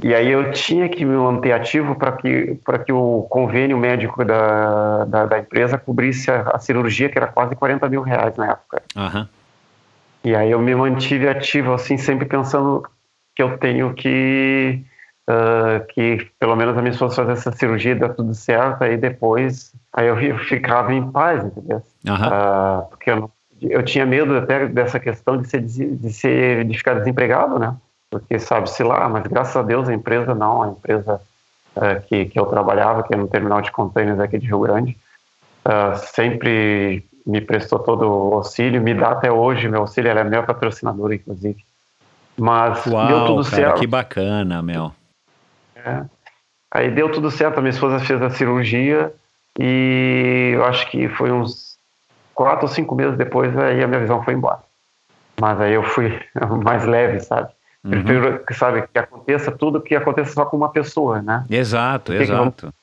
E 0.03 0.13
aí 0.13 0.31
eu 0.31 0.51
tinha 0.51 0.87
que 0.87 1.03
me 1.03 1.15
manter 1.15 1.51
ativo 1.51 1.95
para 1.95 2.11
que, 2.11 2.59
que 2.85 2.93
o 2.93 3.23
convênio 3.23 3.77
médico 3.77 4.23
da, 4.23 5.05
da, 5.05 5.25
da 5.25 5.39
empresa 5.39 5.77
cobrisse 5.77 6.29
a, 6.29 6.51
a, 6.53 6.59
cirurgia, 6.59 7.09
que 7.09 7.17
era 7.17 7.27
quase 7.27 7.55
40 7.55 7.89
mil 7.89 8.03
reais 8.03 8.35
na 8.37 8.51
época. 8.51 8.83
Uhum. 8.95 9.27
E 10.23 10.35
aí 10.35 10.51
eu 10.51 10.59
me 10.59 10.75
mantive 10.75 11.27
ativo, 11.27 11.73
assim, 11.73 11.97
sempre 11.97 12.27
pensando 12.27 12.83
que 13.35 13.41
eu 13.41 13.57
tenho 13.57 13.93
que, 13.95 14.83
uh, 15.27 15.83
que 15.87 16.27
pelo 16.39 16.55
menos 16.55 16.77
a 16.77 16.81
minha 16.81 16.91
esposa 16.91 17.15
fazer 17.15 17.31
essa 17.31 17.51
cirurgia, 17.51 17.95
dar 17.95 18.09
tudo 18.09 18.35
certo, 18.35 18.83
aí 18.83 18.97
depois, 18.97 19.73
aí 19.93 20.07
eu 20.07 20.17
ficava 20.45 20.93
em 20.93 21.11
paz, 21.11 21.43
entendeu? 21.43 21.81
Uhum. 22.07 22.15
Uh, 22.15 22.85
porque 22.89 23.11
eu, 23.11 23.31
eu 23.61 23.83
tinha 23.83 24.05
medo 24.05 24.37
até 24.37 24.67
dessa 24.67 24.99
questão 24.99 25.37
de, 25.37 25.47
ser, 25.47 25.61
de, 25.61 26.13
ser, 26.13 26.65
de 26.65 26.77
ficar 26.77 26.95
desempregado, 26.95 27.59
né? 27.59 27.75
porque 28.09 28.39
sabe-se 28.39 28.83
lá, 28.83 29.07
mas 29.09 29.27
graças 29.27 29.55
a 29.55 29.61
Deus 29.61 29.89
a 29.89 29.93
empresa 29.93 30.33
não, 30.33 30.63
a 30.63 30.67
empresa 30.69 31.21
uh, 31.75 32.01
que, 32.07 32.25
que 32.25 32.39
eu 32.39 32.45
trabalhava, 32.45 33.03
que 33.03 33.13
é 33.13 33.17
no 33.17 33.27
terminal 33.27 33.61
de 33.61 33.71
containers 33.71 34.19
aqui 34.19 34.37
de 34.37 34.47
Rio 34.47 34.61
Grande, 34.61 34.97
uh, 35.65 35.97
sempre 35.97 37.05
me 37.25 37.41
prestou 37.41 37.79
todo 37.79 38.03
o 38.03 38.33
auxílio, 38.35 38.81
me 38.81 38.93
dá 38.93 39.11
até 39.11 39.31
hoje 39.31 39.67
meu 39.67 39.81
auxílio, 39.81 40.09
ela 40.09 40.21
é 40.21 40.23
minha 40.23 40.43
patrocinadora, 40.43 41.15
inclusive. 41.15 41.63
Mas 42.37 42.85
Uau, 42.85 43.07
deu 43.07 43.25
tudo 43.25 43.43
cara, 43.43 43.55
certo. 43.55 43.79
Que 43.79 43.87
bacana, 43.87 44.61
meu. 44.61 44.93
É. 45.75 46.05
Aí 46.71 46.91
deu 46.91 47.11
tudo 47.11 47.31
certo, 47.31 47.57
a 47.57 47.61
minha 47.61 47.71
esposa 47.71 47.99
fez 47.99 48.21
a 48.21 48.29
cirurgia 48.29 49.11
e 49.59 50.51
eu 50.53 50.63
acho 50.65 50.89
que 50.89 51.09
foi 51.09 51.31
uns 51.31 51.76
quatro 52.37 52.67
ou 52.67 52.71
cinco 52.71 52.93
meses 52.93 53.17
depois 53.17 53.57
aí 53.57 53.83
a 53.83 53.87
minha 53.87 53.99
visão 53.99 54.23
foi 54.23 54.35
embora. 54.35 54.59
Mas 55.41 55.59
aí 55.59 55.73
eu 55.73 55.81
fui 55.81 56.17
mais 56.63 56.85
leve, 56.85 57.19
sabe? 57.19 57.49
Uhum. 57.83 57.89
Prefiro, 57.89 58.43
sabe, 58.51 58.83
que 58.93 58.99
aconteça 58.99 59.51
tudo 59.51 59.81
que 59.81 59.95
aconteça 59.95 60.33
só 60.33 60.45
com 60.45 60.55
uma 60.55 60.69
pessoa, 60.69 61.21
né? 61.21 61.43
Exato, 61.49 62.11
Porque 62.11 62.23
exato. 62.23 62.73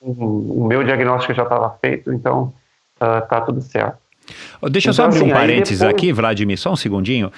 o 0.00 0.66
meu 0.66 0.82
diagnóstico 0.82 1.32
já 1.32 1.44
estava 1.44 1.70
feito, 1.80 2.12
então 2.12 2.52
uh, 2.96 3.26
tá 3.28 3.40
tudo 3.40 3.60
certo. 3.60 3.98
Deixa 4.70 4.88
eu 4.88 4.92
então, 4.92 4.92
só 4.92 5.04
abrir 5.04 5.18
assim, 5.18 5.30
um 5.30 5.32
parênteses 5.32 5.78
depois... 5.78 5.94
aqui, 5.94 6.12
Vladimir, 6.12 6.58
só 6.58 6.72
um 6.72 6.76
segundinho. 6.76 7.28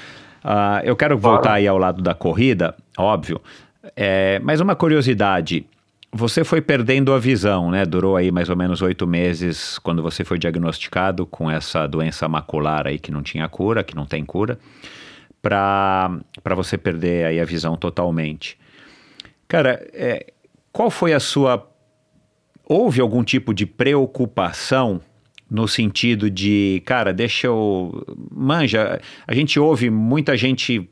Uh, 0.45 0.81
eu 0.85 0.97
quero 0.97 1.19
voltar 1.19 1.43
claro. 1.43 1.57
aí 1.57 1.69
ao 1.69 1.79
lado 1.79 2.03
da 2.03 2.15
corrida, 2.15 2.75
óbvio. 2.97 3.41
É, 3.97 4.41
mas 4.43 4.61
uma 4.61 4.75
curiosidade, 4.75 5.67
você 6.17 6.45
foi 6.45 6.61
perdendo 6.61 7.13
a 7.13 7.19
visão, 7.19 7.73
né? 7.73 7.85
Durou 7.85 8.17
aí 8.17 8.31
mais 8.31 8.49
ou 8.49 8.57
menos 8.57 8.81
oito 8.81 9.05
meses 9.05 9.81
quando 9.81 10.01
você 10.01 10.25
foi 10.25 10.39
diagnosticado 10.39 11.27
com 11.27 11.51
essa 11.51 11.89
doença 11.89 12.29
macular 12.29 12.87
aí 12.87 13.01
que 13.01 13.11
não 13.11 13.21
tinha 13.21 13.49
cura, 13.49 13.83
que 13.83 13.97
não 13.97 14.07
tem 14.07 14.25
cura 14.25 14.57
para 15.43 16.55
você 16.55 16.79
perder 16.79 17.27
aí 17.27 17.41
a 17.41 17.45
visão 17.45 17.77
totalmente. 17.77 18.57
Cara, 19.49 19.85
é, 19.93 20.33
qual 20.73 20.89
foi 20.89 21.13
a 21.13 21.19
sua. 21.19 21.69
Houve 22.65 23.01
algum 23.01 23.25
tipo 23.25 23.53
de 23.53 23.67
preocupação 23.67 25.01
no 25.51 25.67
sentido 25.67 26.31
de, 26.31 26.81
cara, 26.87 27.13
deixa 27.13 27.49
eu. 27.49 28.07
Manja, 28.31 29.01
a 29.27 29.35
gente 29.35 29.59
ouve 29.59 29.91
muita 29.91 30.37
gente 30.37 30.89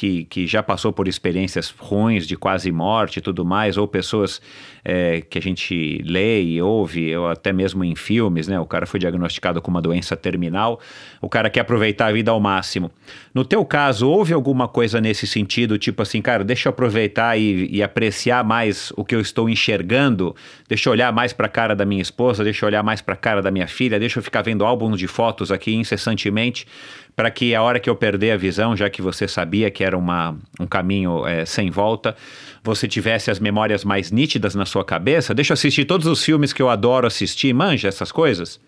que, 0.00 0.24
que 0.24 0.46
já 0.46 0.62
passou 0.62 0.94
por 0.94 1.06
experiências 1.06 1.68
ruins 1.78 2.26
de 2.26 2.34
quase 2.34 2.72
morte 2.72 3.18
e 3.18 3.20
tudo 3.20 3.44
mais, 3.44 3.76
ou 3.76 3.86
pessoas 3.86 4.40
é, 4.82 5.20
que 5.20 5.36
a 5.36 5.42
gente 5.42 6.02
lê 6.06 6.42
e 6.42 6.62
ouve, 6.62 7.14
ou 7.14 7.28
até 7.28 7.52
mesmo 7.52 7.84
em 7.84 7.94
filmes, 7.94 8.48
né? 8.48 8.58
O 8.58 8.64
cara 8.64 8.86
foi 8.86 8.98
diagnosticado 8.98 9.60
com 9.60 9.70
uma 9.70 9.82
doença 9.82 10.16
terminal, 10.16 10.80
o 11.20 11.28
cara 11.28 11.50
quer 11.50 11.60
aproveitar 11.60 12.06
a 12.06 12.12
vida 12.12 12.30
ao 12.30 12.40
máximo. 12.40 12.90
No 13.34 13.44
teu 13.44 13.62
caso, 13.62 14.08
houve 14.08 14.32
alguma 14.32 14.66
coisa 14.66 15.02
nesse 15.02 15.26
sentido, 15.26 15.76
tipo 15.76 16.00
assim, 16.00 16.22
cara, 16.22 16.42
deixa 16.42 16.70
eu 16.70 16.70
aproveitar 16.70 17.38
e, 17.38 17.68
e 17.70 17.82
apreciar 17.82 18.42
mais 18.42 18.94
o 18.96 19.04
que 19.04 19.14
eu 19.14 19.20
estou 19.20 19.50
enxergando, 19.50 20.34
deixa 20.66 20.88
eu 20.88 20.92
olhar 20.92 21.12
mais 21.12 21.34
para 21.34 21.44
a 21.44 21.50
cara 21.50 21.76
da 21.76 21.84
minha 21.84 22.00
esposa, 22.00 22.42
deixa 22.42 22.64
eu 22.64 22.68
olhar 22.68 22.82
mais 22.82 23.02
para 23.02 23.12
a 23.12 23.18
cara 23.18 23.42
da 23.42 23.50
minha 23.50 23.68
filha, 23.68 24.00
deixa 24.00 24.18
eu 24.18 24.22
ficar 24.22 24.40
vendo 24.40 24.64
álbuns 24.64 24.98
de 24.98 25.06
fotos 25.06 25.52
aqui 25.52 25.74
incessantemente, 25.74 26.66
para 27.14 27.30
que 27.30 27.54
a 27.54 27.62
hora 27.62 27.80
que 27.80 27.88
eu 27.88 27.96
perder 27.96 28.32
a 28.32 28.36
visão, 28.36 28.76
já 28.76 28.88
que 28.88 29.02
você 29.02 29.26
sabia 29.28 29.70
que 29.70 29.84
era 29.84 29.96
uma, 29.96 30.36
um 30.58 30.66
caminho 30.66 31.26
é, 31.26 31.44
sem 31.44 31.70
volta, 31.70 32.16
você 32.62 32.86
tivesse 32.86 33.30
as 33.30 33.38
memórias 33.38 33.84
mais 33.84 34.10
nítidas 34.10 34.54
na 34.54 34.66
sua 34.66 34.84
cabeça? 34.84 35.34
Deixa 35.34 35.52
eu 35.52 35.54
assistir 35.54 35.84
todos 35.84 36.06
os 36.06 36.24
filmes 36.24 36.52
que 36.52 36.62
eu 36.62 36.68
adoro 36.68 37.06
assistir, 37.06 37.52
manja 37.52 37.88
essas 37.88 38.12
coisas? 38.12 38.60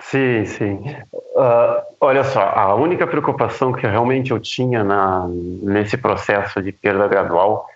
Sim, 0.00 0.44
sim. 0.46 0.74
Uh, 1.12 1.82
olha 2.00 2.24
só, 2.24 2.40
a 2.40 2.74
única 2.74 3.06
preocupação 3.06 3.72
que 3.72 3.86
realmente 3.86 4.30
eu 4.30 4.38
tinha 4.38 4.84
na, 4.84 5.26
nesse 5.28 5.96
processo 5.96 6.62
de 6.62 6.72
perda 6.72 7.08
gradual 7.08 7.66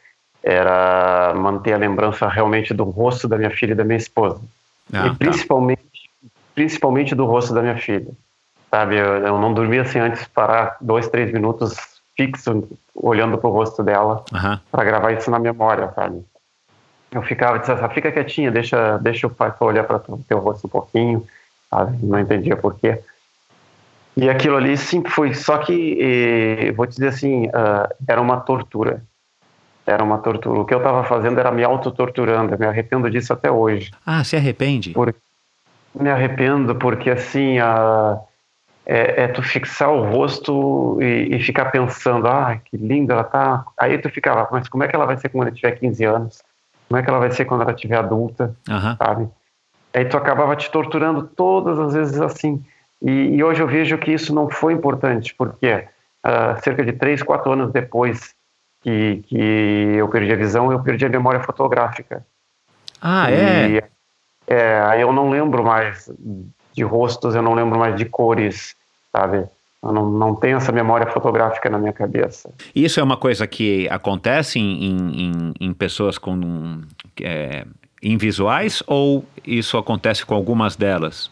era 0.42 1.34
manter 1.34 1.72
a 1.72 1.78
lembrança 1.78 2.28
realmente 2.28 2.72
do 2.72 2.84
rosto 2.84 3.26
da 3.26 3.36
minha 3.36 3.50
filha 3.50 3.72
e 3.72 3.74
da 3.74 3.84
minha 3.84 3.96
esposa. 3.96 4.40
Ah, 4.92 5.06
e 5.06 5.10
tá. 5.10 5.16
principalmente, 5.18 6.10
principalmente 6.54 7.14
do 7.14 7.24
rosto 7.24 7.52
da 7.52 7.60
minha 7.60 7.76
filha. 7.76 8.08
Sabe, 8.70 8.96
eu, 8.96 9.26
eu 9.26 9.38
não 9.38 9.54
dormia 9.54 9.84
sem 9.84 10.00
antes 10.00 10.26
parar 10.28 10.76
dois, 10.80 11.08
três 11.08 11.32
minutos 11.32 11.76
fixo 12.16 12.68
olhando 12.94 13.38
pro 13.38 13.50
rosto 13.50 13.82
dela 13.82 14.24
uhum. 14.32 14.58
para 14.70 14.84
gravar 14.84 15.12
isso 15.12 15.30
na 15.30 15.38
memória, 15.38 15.92
sabe? 15.94 16.22
Eu 17.10 17.22
ficava, 17.22 17.58
disse, 17.58 17.70
ah, 17.70 17.88
fica 17.88 18.12
quietinha, 18.12 18.50
deixa, 18.50 18.98
deixa 18.98 19.26
o 19.26 19.30
pai 19.30 19.52
olhar 19.60 19.84
para 19.84 20.00
teu 20.28 20.38
rosto 20.38 20.66
um 20.66 20.70
pouquinho, 20.70 21.26
sabe? 21.70 21.96
Não 22.04 22.18
entendia 22.18 22.56
por 22.56 22.74
quê. 22.74 23.00
E 24.16 24.28
aquilo 24.28 24.56
ali 24.56 24.76
sim 24.76 25.02
foi, 25.04 25.32
só 25.32 25.58
que, 25.58 25.96
eh, 26.00 26.72
vou 26.72 26.86
te 26.86 26.94
dizer 26.94 27.08
assim, 27.08 27.46
uh, 27.46 27.88
era 28.06 28.20
uma 28.20 28.40
tortura. 28.40 29.00
Era 29.86 30.02
uma 30.02 30.18
tortura. 30.18 30.60
O 30.60 30.64
que 30.64 30.74
eu 30.74 30.78
estava 30.78 31.04
fazendo 31.04 31.38
era 31.38 31.52
me 31.52 31.62
autotorturando, 31.62 32.52
eu 32.52 32.58
me 32.58 32.66
arrependo 32.66 33.08
disso 33.08 33.32
até 33.32 33.50
hoje. 33.50 33.92
Ah, 34.04 34.24
se 34.24 34.36
arrepende? 34.36 34.90
Por, 34.90 35.14
me 35.94 36.10
arrependo 36.10 36.74
porque, 36.74 37.10
assim, 37.10 37.60
uh, 37.60 38.18
é, 38.88 39.24
é, 39.24 39.28
tu 39.28 39.42
fixar 39.42 39.92
o 39.92 40.10
rosto 40.10 40.96
e, 41.02 41.36
e, 41.36 41.42
ficar 41.42 41.66
pensando, 41.66 42.26
ah, 42.26 42.58
que 42.64 42.74
linda 42.74 43.12
ela 43.12 43.24
tá. 43.24 43.66
Aí 43.78 43.98
tu 43.98 44.08
ficava, 44.08 44.48
mas 44.50 44.66
como 44.66 44.82
é 44.82 44.88
que 44.88 44.96
ela 44.96 45.04
vai 45.04 45.18
ser 45.18 45.28
quando 45.28 45.48
ela 45.48 45.54
tiver 45.54 45.72
15 45.72 46.04
anos? 46.04 46.42
Como 46.88 46.98
é 46.98 47.02
que 47.02 47.10
ela 47.10 47.18
vai 47.18 47.30
ser 47.30 47.44
quando 47.44 47.62
ela 47.62 47.74
tiver 47.74 47.98
adulta? 47.98 48.56
Uhum. 48.66 48.96
Sabe? 48.96 49.28
Aí 49.92 50.06
tu 50.06 50.16
acabava 50.16 50.56
te 50.56 50.70
torturando 50.70 51.22
todas 51.22 51.78
as 51.78 51.92
vezes 51.92 52.18
assim. 52.18 52.64
E, 53.02 53.10
e 53.36 53.44
hoje 53.44 53.62
eu 53.62 53.68
vejo 53.68 53.98
que 53.98 54.10
isso 54.10 54.34
não 54.34 54.48
foi 54.48 54.72
importante, 54.72 55.34
porque 55.34 55.84
uh, 56.24 56.58
cerca 56.62 56.82
de 56.82 56.92
3, 56.92 57.22
4 57.22 57.52
anos 57.52 57.70
depois 57.70 58.34
que, 58.80 59.22
que 59.26 59.36
eu 59.96 60.08
perdi 60.08 60.32
a 60.32 60.36
visão, 60.36 60.72
eu 60.72 60.82
perdi 60.82 61.04
a 61.04 61.10
memória 61.10 61.40
fotográfica. 61.40 62.24
Ah, 63.02 63.30
é? 63.30 63.68
E, 63.68 63.82
é, 64.46 64.80
aí 64.80 65.02
eu 65.02 65.12
não 65.12 65.28
lembro 65.28 65.62
mais 65.62 66.10
de 66.72 66.82
rostos, 66.82 67.34
eu 67.34 67.42
não 67.42 67.52
lembro 67.52 67.78
mais 67.78 67.94
de 67.96 68.06
cores, 68.06 68.77
sabe? 69.12 69.48
Eu 69.82 69.92
não, 69.92 70.10
não 70.10 70.34
tenho 70.34 70.56
essa 70.56 70.72
memória 70.72 71.06
fotográfica 71.06 71.70
na 71.70 71.78
minha 71.78 71.92
cabeça. 71.92 72.50
Isso 72.74 72.98
é 72.98 73.02
uma 73.02 73.16
coisa 73.16 73.46
que 73.46 73.88
acontece 73.88 74.58
em, 74.58 75.30
em, 75.30 75.54
em 75.60 75.72
pessoas 75.72 76.18
com 76.18 76.82
é, 77.22 77.64
invisuais 78.02 78.82
ou 78.86 79.24
isso 79.44 79.78
acontece 79.78 80.26
com 80.26 80.34
algumas 80.34 80.74
delas? 80.74 81.30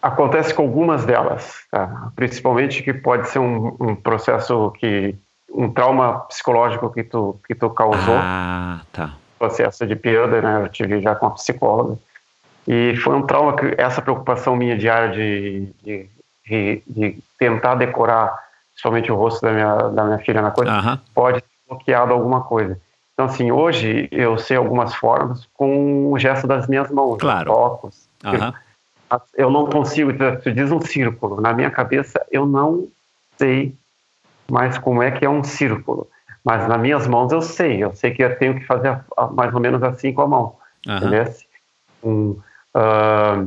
Acontece 0.00 0.52
com 0.52 0.62
algumas 0.62 1.04
delas, 1.04 1.64
tá? 1.70 2.12
principalmente 2.14 2.82
que 2.82 2.92
pode 2.92 3.28
ser 3.28 3.38
um, 3.38 3.74
um, 3.80 3.96
processo 3.96 4.70
que 4.78 5.14
um 5.52 5.70
trauma 5.70 6.20
psicológico 6.28 6.92
que 6.92 7.02
tu 7.02 7.40
que 7.46 7.54
tu 7.54 7.70
causou. 7.70 8.16
Ah, 8.16 8.82
tá. 8.92 9.14
Processo 9.38 9.86
de 9.86 9.96
perda, 9.96 10.42
né? 10.42 10.62
Eu 10.62 10.68
tive 10.68 11.00
já 11.00 11.14
com 11.14 11.26
a 11.26 11.30
psicóloga 11.30 11.98
e 12.66 12.94
foi 12.96 13.14
um 13.14 13.22
trauma 13.22 13.56
que 13.56 13.74
essa 13.78 14.02
preocupação 14.02 14.56
minha 14.56 14.76
diária 14.76 15.10
de, 15.10 15.68
de, 15.82 16.06
de, 16.46 16.82
de 16.86 17.18
tentar 17.38 17.74
decorar, 17.76 18.38
somente 18.74 19.10
o 19.10 19.16
rosto 19.16 19.42
da 19.42 19.52
minha 19.52 19.76
da 19.88 20.04
minha 20.04 20.18
filha 20.18 20.42
na 20.42 20.50
coisa, 20.50 20.72
pode 21.14 21.40
ter 21.40 21.48
bloqueado 21.68 22.12
alguma 22.12 22.42
coisa. 22.42 22.78
Então, 23.12 23.26
assim, 23.26 23.50
hoje 23.52 24.08
eu 24.10 24.36
sei 24.38 24.56
algumas 24.56 24.94
formas 24.94 25.46
com 25.54 26.12
o 26.12 26.18
gesto 26.18 26.46
das 26.46 26.66
minhas 26.66 26.90
mãos, 26.90 27.18
Claro. 27.18 27.52
tocos. 27.52 28.08
Aham. 28.24 28.52
Eu 29.36 29.48
não 29.48 29.66
consigo, 29.66 30.12
tu 30.42 30.50
diz 30.50 30.72
um 30.72 30.80
círculo, 30.80 31.40
na 31.40 31.52
minha 31.52 31.70
cabeça 31.70 32.26
eu 32.32 32.46
não 32.46 32.88
sei 33.38 33.76
mais 34.50 34.76
como 34.78 35.02
é 35.02 35.12
que 35.12 35.24
é 35.24 35.30
um 35.30 35.44
círculo. 35.44 36.08
Mas 36.44 36.68
nas 36.68 36.80
minhas 36.80 37.06
mãos 37.06 37.32
eu 37.32 37.40
sei, 37.40 37.82
eu 37.82 37.94
sei 37.94 38.10
que 38.12 38.22
eu 38.22 38.36
tenho 38.36 38.54
que 38.54 38.66
fazer 38.66 39.00
mais 39.32 39.54
ou 39.54 39.60
menos 39.60 39.82
assim 39.82 40.12
com 40.12 40.22
a 40.22 40.28
mão, 40.28 40.56
entendeu? 40.86 41.24
Um, 42.02 42.38
ah, 42.74 43.44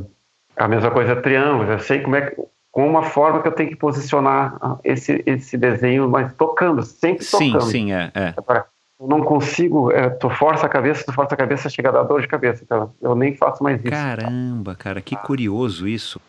a 0.56 0.66
mesma 0.66 0.90
coisa 0.90 1.14
triângulos, 1.14 1.68
eu 1.68 1.78
sei 1.78 2.00
como 2.00 2.16
é 2.16 2.22
que, 2.22 2.42
com 2.78 2.86
uma 2.88 3.02
forma 3.02 3.42
que 3.42 3.48
eu 3.48 3.52
tenho 3.52 3.70
que 3.70 3.74
posicionar 3.74 4.56
ah, 4.60 4.76
esse, 4.84 5.20
esse 5.26 5.58
desenho, 5.58 6.08
mas 6.08 6.32
tocando, 6.34 6.80
sempre 6.84 7.24
Sim, 7.24 7.50
tocando. 7.50 7.68
sim, 7.68 7.92
é. 7.92 8.12
é. 8.14 8.34
Agora, 8.36 8.66
eu 9.00 9.08
não 9.08 9.20
consigo, 9.20 9.90
é, 9.90 10.08
tu 10.08 10.30
força 10.30 10.64
a 10.64 10.68
cabeça, 10.68 11.02
tu 11.04 11.12
força 11.12 11.34
a 11.34 11.36
cabeça, 11.36 11.68
chega 11.68 11.88
a 11.88 11.92
dar 11.92 12.04
dor 12.04 12.20
de 12.20 12.28
cabeça. 12.28 12.62
Então, 12.62 12.92
eu 13.02 13.16
nem 13.16 13.34
faço 13.34 13.64
mais 13.64 13.80
isso. 13.80 13.90
Caramba, 13.90 14.76
cara, 14.76 15.00
que 15.00 15.16
curioso 15.16 15.88
isso. 15.88 16.20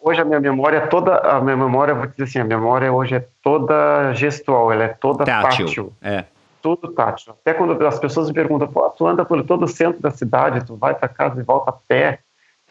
Hoje 0.00 0.18
a 0.18 0.24
minha 0.24 0.40
memória 0.40 0.78
é 0.78 0.86
toda, 0.86 1.14
a 1.18 1.42
minha 1.42 1.58
memória, 1.58 1.94
vou 1.94 2.06
dizer 2.06 2.22
assim, 2.24 2.38
a 2.38 2.44
memória 2.44 2.90
hoje 2.90 3.16
é 3.16 3.26
toda 3.42 4.14
gestual, 4.14 4.72
ela 4.72 4.84
é 4.84 4.88
toda 4.88 5.26
Tátil. 5.26 5.66
tátil, 5.66 5.92
É. 6.00 6.24
tudo 6.62 6.88
tátil. 6.92 7.34
Até 7.38 7.52
quando 7.52 7.86
as 7.86 7.98
pessoas 7.98 8.28
me 8.28 8.34
perguntam, 8.34 8.66
pô, 8.66 8.88
tu 8.88 9.06
anda 9.06 9.26
por 9.26 9.42
todo 9.44 9.66
o 9.66 9.68
centro 9.68 10.00
da 10.00 10.10
cidade, 10.10 10.64
tu 10.64 10.74
vai 10.74 10.94
para 10.94 11.06
casa 11.06 11.38
e 11.38 11.44
volta 11.44 11.68
a 11.68 11.74
pé, 11.74 12.20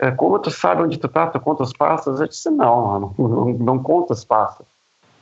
como 0.09 0.39
tu 0.39 0.49
sabe 0.49 0.81
onde 0.81 0.97
tu 0.97 1.07
tá, 1.07 1.27
tu 1.27 1.39
conta 1.39 1.61
os 1.61 1.73
passos? 1.73 2.19
Eu 2.19 2.27
disse, 2.27 2.49
não, 2.49 3.13
não, 3.19 3.27
não, 3.27 3.45
não 3.53 3.79
conto 3.79 4.11
os 4.13 4.25
passos. 4.25 4.65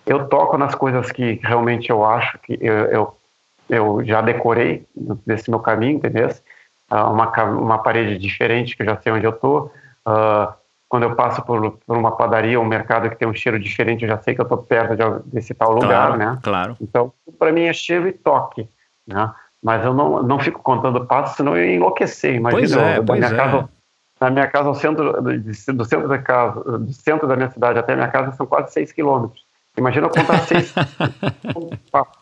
Eu 0.05 0.27
toco 0.30 0.57
nas 0.57 0.73
coisas 0.73 1.11
que 1.11 1.39
realmente 1.43 1.89
eu 1.89 2.05
acho 2.05 2.39
que 2.39 2.57
eu, 2.61 2.73
eu, 2.86 3.17
eu 3.69 4.05
já 4.05 4.21
decorei 4.21 4.86
desse 5.25 5.49
meu 5.49 5.59
caminho, 5.59 5.97
entendeu? 5.97 6.30
Ah, 6.89 7.09
uma, 7.09 7.30
uma 7.43 7.77
parede 7.80 8.17
diferente, 8.17 8.75
que 8.75 8.82
eu 8.82 8.86
já 8.88 8.97
sei 9.01 9.11
onde 9.11 9.25
eu 9.25 9.34
tô. 9.34 9.69
Ah, 10.05 10.53
quando 10.88 11.03
eu 11.03 11.15
passo 11.15 11.43
por, 11.43 11.77
por 11.86 11.97
uma 11.97 12.13
padaria, 12.13 12.59
um 12.59 12.65
mercado 12.65 13.09
que 13.09 13.15
tem 13.15 13.27
um 13.27 13.34
cheiro 13.34 13.59
diferente, 13.59 14.03
eu 14.03 14.09
já 14.09 14.17
sei 14.17 14.34
que 14.34 14.41
eu 14.41 14.45
tô 14.47 14.57
perto 14.57 14.95
de- 14.95 15.30
desse 15.32 15.53
tal 15.53 15.71
lugar, 15.71 16.07
claro, 16.07 16.17
né? 16.17 16.39
claro. 16.41 16.77
Então, 16.82 17.13
para 17.38 17.51
mim 17.51 17.63
é 17.65 17.73
cheiro 17.73 18.07
e 18.07 18.11
toque, 18.13 18.67
né? 19.05 19.32
Mas 19.61 19.86
eu 19.86 19.93
não, 19.93 20.23
não 20.23 20.39
fico 20.39 20.63
contando 20.63 21.05
passos, 21.05 21.36
senão 21.36 21.55
eu 21.55 21.63
ia 21.65 21.75
enlouquecer. 21.75 22.34
Imagina, 22.34 22.59
Pois 22.59 22.71
é, 22.71 22.97
eu, 22.97 23.03
pois 23.03 23.19
minha 23.19 23.32
é. 23.32 23.36
casa, 23.36 23.69
na 24.20 24.30
minha 24.30 24.47
casa, 24.47 24.67
ao 24.67 24.76
centro, 24.76 25.13
do, 25.22 25.86
centro 25.86 26.07
da 26.07 26.17
casa, 26.17 26.78
do 26.78 26.93
centro 26.93 27.28
da 27.28 27.36
minha 27.36 27.49
cidade 27.49 27.80
até 27.80 27.93
a 27.93 27.95
minha 27.95 28.07
casa 28.09 28.32
são 28.34 28.45
quase 28.45 28.74
6 28.74 28.91
quilômetros. 28.91 29.43
Imagina 29.78 30.07
eu 30.07 30.11
contar 30.11 30.39
seis 30.39 30.74
passos. 31.91 32.20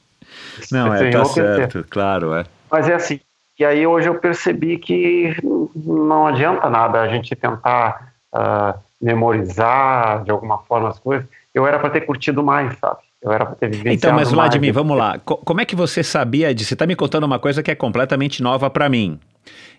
Não, 0.71 0.95
Sem 0.97 1.07
é, 1.07 1.11
tá 1.11 1.25
certo, 1.25 1.85
claro, 1.89 2.33
é. 2.33 2.45
Mas 2.69 2.87
é 2.87 2.93
assim. 2.93 3.19
E 3.57 3.65
aí 3.65 3.87
hoje 3.87 4.07
eu 4.07 4.15
percebi 4.19 4.77
que 4.77 5.35
não 5.75 6.27
adianta 6.27 6.69
nada 6.69 7.01
a 7.01 7.07
gente 7.07 7.35
tentar 7.35 8.13
ah, 8.31 8.75
memorizar 9.01 10.23
de 10.23 10.29
alguma 10.31 10.59
forma 10.59 10.89
as 10.89 10.99
coisas. 10.99 11.25
Eu 11.53 11.65
era 11.65 11.79
para 11.79 11.89
ter 11.89 12.01
curtido 12.01 12.43
mais, 12.43 12.77
sabe? 12.77 12.99
Eu 13.19 13.31
era 13.31 13.45
para 13.45 13.55
ter 13.55 13.69
vivenciado 13.69 13.95
Então, 13.95 14.11
mas 14.11 14.31
mais. 14.31 14.35
Vladimir, 14.35 14.73
vamos 14.73 14.95
lá. 14.95 15.17
Co- 15.19 15.37
como 15.37 15.59
é 15.59 15.65
que 15.65 15.75
você 15.75 16.03
sabia 16.03 16.53
disso? 16.53 16.69
Você 16.69 16.75
está 16.75 16.85
me 16.85 16.95
contando 16.95 17.23
uma 17.23 17.39
coisa 17.39 17.63
que 17.63 17.71
é 17.71 17.75
completamente 17.75 18.43
nova 18.43 18.69
para 18.69 18.87
mim. 18.87 19.19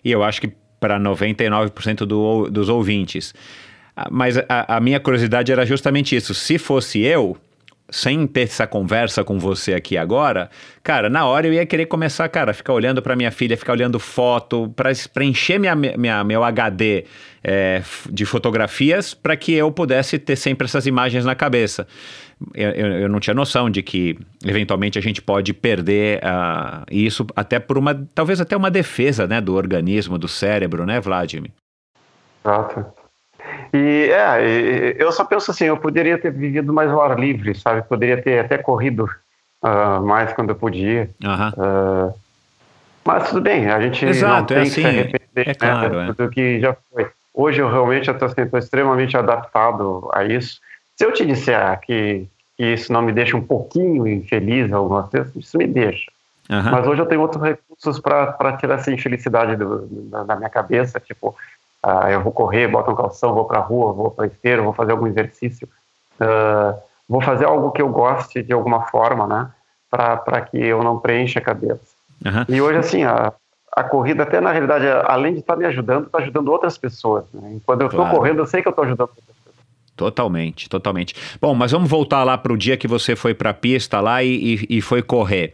E 0.03 0.11
eu 0.11 0.23
acho 0.23 0.41
que 0.41 0.53
para 0.79 0.99
99% 0.99 2.05
do, 2.05 2.49
dos 2.49 2.69
ouvintes. 2.69 3.33
Ah, 3.95 4.07
Mas 4.11 4.37
a, 4.37 4.77
a 4.77 4.79
minha 4.79 4.99
curiosidade 4.99 5.51
era 5.51 5.65
justamente 5.65 6.15
isso. 6.15 6.33
Se 6.33 6.57
fosse 6.57 6.99
eu, 7.01 7.37
sem 7.91 8.27
ter 8.27 8.41
essa 8.41 8.67
conversa 8.67 9.23
com 9.23 9.39
você 9.39 9.73
aqui 9.73 9.97
agora, 9.97 10.49
cara, 10.83 11.09
na 11.09 11.25
hora 11.25 11.47
eu 11.47 11.53
ia 11.53 11.65
querer 11.65 11.87
começar, 11.87 12.29
cara, 12.29 12.53
ficar 12.53 12.73
olhando 12.73 13.01
para 13.01 13.15
minha 13.15 13.31
filha, 13.31 13.57
ficar 13.57 13.73
olhando 13.73 13.99
foto, 13.99 14.71
para 14.75 14.91
preencher 15.11 15.57
minha, 15.57 15.75
minha, 15.75 16.23
meu 16.23 16.43
HD 16.43 17.05
é, 17.43 17.77
f- 17.81 18.11
de 18.11 18.25
fotografias 18.25 19.15
para 19.15 19.35
que 19.35 19.53
eu 19.53 19.71
pudesse 19.71 20.19
ter 20.19 20.35
sempre 20.35 20.65
essas 20.65 20.85
imagens 20.85 21.25
na 21.25 21.33
cabeça. 21.33 21.87
Eu, 22.53 22.71
eu, 22.71 23.09
não 23.09 23.19
tinha 23.19 23.33
noção 23.33 23.69
de 23.69 23.83
que 23.83 24.17
eventualmente 24.45 24.97
a 24.97 25.01
gente 25.01 25.21
pode 25.21 25.53
perder 25.53 26.19
ah, 26.23 26.85
isso 26.89 27.27
até 27.35 27.59
por 27.59 27.77
uma, 27.77 28.07
talvez 28.15 28.39
até 28.39 28.55
uma 28.55 28.71
defesa, 28.71 29.27
né, 29.27 29.41
do 29.41 29.55
organismo, 29.55 30.17
do 30.17 30.27
cérebro, 30.27 30.85
né, 30.85 31.01
Vladimir? 31.01 31.51
Exato. 32.45 32.85
E 33.73 34.09
é, 34.11 34.95
eu 34.97 35.11
só 35.11 35.25
penso 35.25 35.51
assim, 35.51 35.65
eu 35.65 35.77
poderia 35.77 36.17
ter 36.17 36.31
vivido 36.31 36.73
mais 36.73 36.89
ao 36.89 37.01
ar 37.01 37.19
livre, 37.19 37.53
sabe? 37.55 37.81
Poderia 37.81 38.21
ter 38.21 38.39
até 38.39 38.57
corrido 38.57 39.09
ah, 39.61 39.99
mais 39.99 40.31
quando 40.33 40.49
eu 40.49 40.55
podia. 40.55 41.09
Aham. 41.23 41.53
Ah, 41.57 42.13
mas 43.05 43.29
tudo 43.29 43.41
bem, 43.41 43.69
a 43.69 43.79
gente 43.79 44.05
Exato, 44.05 44.53
não 44.53 44.61
é 44.61 44.63
tem 44.63 44.71
que 44.71 44.81
assim, 44.81 44.81
se 44.81 44.87
arrepender 44.87 45.19
é 45.35 45.45
né, 45.47 45.53
claro, 45.53 45.99
é. 45.99 46.13
do 46.13 46.29
que 46.29 46.59
já 46.59 46.75
foi. 46.91 47.09
Hoje 47.33 47.61
eu 47.61 47.69
realmente 47.69 48.09
estou 48.09 48.59
extremamente 48.59 49.15
adaptado 49.15 50.09
a 50.13 50.25
isso. 50.25 50.59
Se 50.99 51.05
eu 51.05 51.13
te 51.13 51.25
disser 51.25 51.79
que, 51.79 52.27
que 52.57 52.73
isso 52.73 52.91
não 52.91 53.01
me 53.01 53.13
deixa 53.13 53.37
um 53.37 53.41
pouquinho 53.41 54.05
infeliz 54.05 54.69
algumas 54.73 55.09
vezes, 55.09 55.33
isso 55.33 55.57
me 55.57 55.65
deixa. 55.65 56.11
aham. 56.49 56.71
Mas 56.71 56.85
hoje 56.87 57.01
eu 57.01 57.05
tenho 57.05 57.21
outros 57.21 57.41
recursos 57.41 58.01
para 58.01 58.57
tirar 58.57 58.75
essa 58.75 58.91
infelicidade 58.91 59.55
do- 59.55 59.87
da, 60.09 60.23
da 60.23 60.35
minha 60.35 60.49
cabeça, 60.49 60.99
tipo, 60.99 61.33
ah, 61.81 62.11
eu 62.11 62.21
vou 62.21 62.33
correr, 62.33 62.67
boto 62.67 62.91
um 62.91 62.95
calção, 62.95 63.33
vou 63.33 63.45
para 63.45 63.59
a 63.59 63.61
rua, 63.61 63.93
vou 63.93 64.11
para 64.11 64.27
esteira, 64.27 64.61
vou 64.61 64.73
fazer 64.73 64.91
algum 64.91 65.07
exercício, 65.07 65.69
ah, 66.19 66.75
vou 67.07 67.21
fazer 67.21 67.45
algo 67.45 67.71
que 67.71 67.81
eu 67.81 67.87
goste 67.87 68.43
de 68.43 68.51
alguma 68.51 68.81
forma, 68.87 69.25
né, 69.25 69.49
para 69.89 70.41
que 70.41 70.57
eu 70.57 70.83
não 70.83 70.99
preencha 70.99 71.39
a 71.39 71.41
cabeça. 71.41 71.79
aham. 72.25 72.45
E 72.49 72.59
hoje, 72.61 72.77
assim, 72.77 73.03
a, 73.05 73.31
a 73.73 73.83
corrida, 73.85 74.23
até 74.23 74.41
na 74.41 74.51
realidade, 74.51 74.85
além 75.05 75.31
de 75.33 75.39
estar 75.39 75.55
me 75.55 75.63
ajudando, 75.65 76.07
está 76.07 76.17
ajudando 76.17 76.49
outras 76.49 76.77
pessoas. 76.77 77.23
Né? 77.33 77.61
Quando 77.65 77.81
eu 77.81 77.87
estou 77.87 78.01
Claro. 78.03 78.17
correndo, 78.17 78.39
eu 78.39 78.45
sei 78.45 78.61
que 78.61 78.67
eu 78.67 78.71
estou 78.71 78.83
ajudando 78.83 79.07
outras. 79.15 79.38
Totalmente, 79.99 80.69
totalmente. 80.69 81.13
Bom, 81.41 81.53
mas 81.53 81.73
vamos 81.73 81.89
voltar 81.89 82.23
lá 82.23 82.37
para 82.37 82.53
o 82.53 82.57
dia 82.57 82.77
que 82.77 82.87
você 82.87 83.17
foi 83.17 83.33
para 83.33 83.49
a 83.49 83.53
pista 83.53 83.99
lá 83.99 84.23
e, 84.23 84.63
e- 84.69 84.77
e 84.77 84.81
foi 84.81 85.01
correr. 85.01 85.53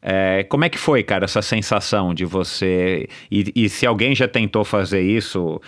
É, 0.00 0.44
como 0.48 0.64
é 0.64 0.70
que 0.70 0.78
foi, 0.78 1.02
cara, 1.02 1.26
essa 1.26 1.42
sensação 1.42 2.14
de 2.14 2.24
você. 2.24 3.06
E, 3.30 3.52
e 3.54 3.68
se 3.68 3.84
alguém 3.84 4.14
já 4.14 4.26
tentou 4.26 4.64
fazer 4.64 5.02
isso, 5.02 5.60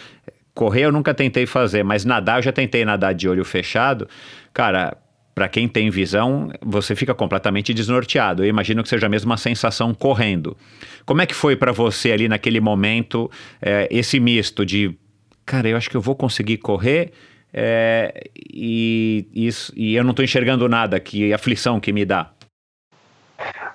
correr 0.55 0.87
eu 0.87 0.93
nunca 0.93 1.13
tentei 1.13 1.45
fazer, 1.45 1.83
mas 1.83 2.07
nadar 2.07 2.39
eu 2.39 2.43
já 2.45 2.51
tentei 2.53 2.83
nadar 2.83 3.13
de 3.13 3.29
olho 3.29 3.45
fechado. 3.45 4.09
Cara, 4.55 4.97
para 5.35 5.47
quem 5.47 5.69
tem 5.69 5.91
visão, 5.91 6.51
você 6.63 6.97
fica 6.97 7.15
completamente 7.15 7.75
desnorteado. 7.75 8.43
Eu 8.43 8.49
imagino 8.49 8.83
que 8.83 8.89
seja 8.89 9.05
a 9.05 9.11
mesma 9.11 9.37
sensação 9.37 9.93
correndo. 9.93 10.57
Como 11.05 11.21
é 11.21 11.27
que 11.27 11.35
foi 11.35 11.57
para 11.57 11.73
você 11.73 12.11
ali 12.11 12.27
naquele 12.27 12.59
momento, 12.59 13.31
é, 13.61 13.87
esse 13.91 14.19
misto 14.19 14.65
de, 14.65 14.97
cara, 15.45 15.69
eu 15.69 15.77
acho 15.77 15.91
que 15.91 15.97
eu 15.97 16.01
vou 16.01 16.17
conseguir 16.17 16.57
correr 16.57 17.13
é, 17.53 18.31
e, 18.37 19.29
isso, 19.35 19.73
e 19.77 19.95
eu 19.95 20.05
não 20.05 20.11
estou 20.11 20.25
enxergando 20.25 20.69
nada, 20.69 21.01
que 21.01 21.33
aflição 21.33 21.81
que 21.81 21.93
me 21.93 22.05
dá. 22.05 22.31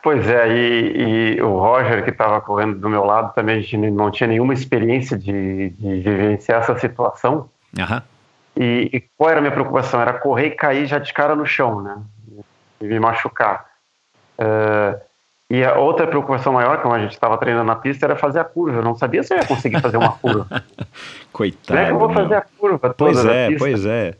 Pois 0.01 0.28
é, 0.28 0.49
e, 0.49 1.36
e 1.38 1.41
o 1.41 1.57
Roger, 1.57 2.03
que 2.03 2.09
estava 2.09 2.41
correndo 2.41 2.78
do 2.78 2.89
meu 2.89 3.05
lado, 3.05 3.34
também 3.34 3.57
a 3.57 3.61
gente 3.61 3.78
não 3.78 4.11
tinha 4.11 4.28
nenhuma 4.28 4.53
experiência 4.53 5.17
de, 5.17 5.69
de 5.69 5.99
vivenciar 6.01 6.61
essa 6.61 6.78
situação. 6.78 7.49
Aham. 7.80 8.03
E, 8.55 8.89
e 8.93 9.03
qual 9.17 9.30
era 9.30 9.39
a 9.39 9.41
minha 9.41 9.53
preocupação? 9.53 10.01
Era 10.01 10.13
correr 10.13 10.47
e 10.47 10.51
cair 10.51 10.86
já 10.86 10.99
de 10.99 11.11
cara 11.13 11.36
no 11.36 11.45
chão, 11.45 11.82
né? 11.82 11.97
E 12.82 12.86
me 12.86 12.99
machucar. 12.99 13.65
Eh, 14.38 14.99
e 15.54 15.64
a 15.64 15.78
outra 15.78 16.08
preocupação 16.08 16.51
maior, 16.51 16.82
como 16.82 16.95
a 16.95 16.99
gente 16.99 17.12
estava 17.12 17.38
treinando 17.38 17.66
na 17.66 17.76
pista, 17.76 18.08
era 18.08 18.16
fazer 18.16 18.39
a 18.39 18.43
curva. 18.43 18.80
Eu 18.80 18.84
não 18.84 18.95
sabia 18.95 19.22
se 19.22 19.36
eu 19.36 19.38
ia 19.38 19.45
conseguir 19.45 19.80
fazer 19.80 19.97
uma 19.97 20.14
curva. 20.14 20.47
Coitado. 21.32 21.80
É 21.80 21.86
que 21.86 21.91
eu 21.91 21.99
vou 21.99 22.10
meu. 22.10 22.18
fazer 22.18 22.34
a 22.34 22.41
curva 22.41 22.91
toda 22.91 22.95
Pois 22.95 23.24
é, 23.24 23.47
pista? 23.49 23.60
pois 23.64 23.86
é. 23.86 24.16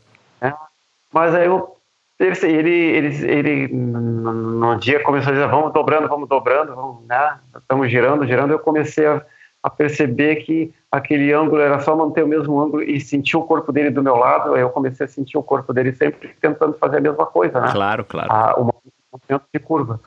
Mas 1.12 1.34
aí 1.34 1.46
eu, 1.46 1.76
ele, 2.20 2.70
ele, 2.70 3.26
ele, 3.26 3.68
no 3.74 4.76
dia 4.76 5.02
começou 5.02 5.30
a 5.30 5.34
dizer, 5.34 5.48
vamos 5.48 5.72
dobrando, 5.72 6.06
vamos 6.06 6.28
dobrando, 6.28 6.72
vamos, 6.72 7.04
né? 7.08 7.36
Estamos 7.56 7.90
girando, 7.90 8.24
girando. 8.24 8.52
Eu 8.52 8.60
comecei 8.60 9.04
a, 9.04 9.20
a 9.60 9.68
perceber 9.68 10.36
que 10.36 10.72
aquele 10.88 11.32
ângulo 11.32 11.60
era 11.60 11.80
só 11.80 11.96
manter 11.96 12.22
o 12.22 12.28
mesmo 12.28 12.60
ângulo 12.60 12.80
e 12.80 13.00
sentir 13.00 13.36
o 13.36 13.42
corpo 13.42 13.72
dele 13.72 13.90
do 13.90 14.04
meu 14.04 14.14
lado. 14.14 14.54
Aí 14.54 14.60
eu 14.60 14.70
comecei 14.70 15.04
a 15.04 15.08
sentir 15.08 15.36
o 15.36 15.42
corpo 15.42 15.72
dele 15.72 15.92
sempre 15.94 16.28
tentando 16.40 16.74
fazer 16.74 16.98
a 16.98 17.00
mesma 17.00 17.26
coisa, 17.26 17.60
né? 17.60 17.72
Claro, 17.72 18.04
claro. 18.04 18.32
A, 18.32 18.54
o 18.54 18.70
movimento 19.12 19.46
de 19.52 19.58
curva. 19.58 20.00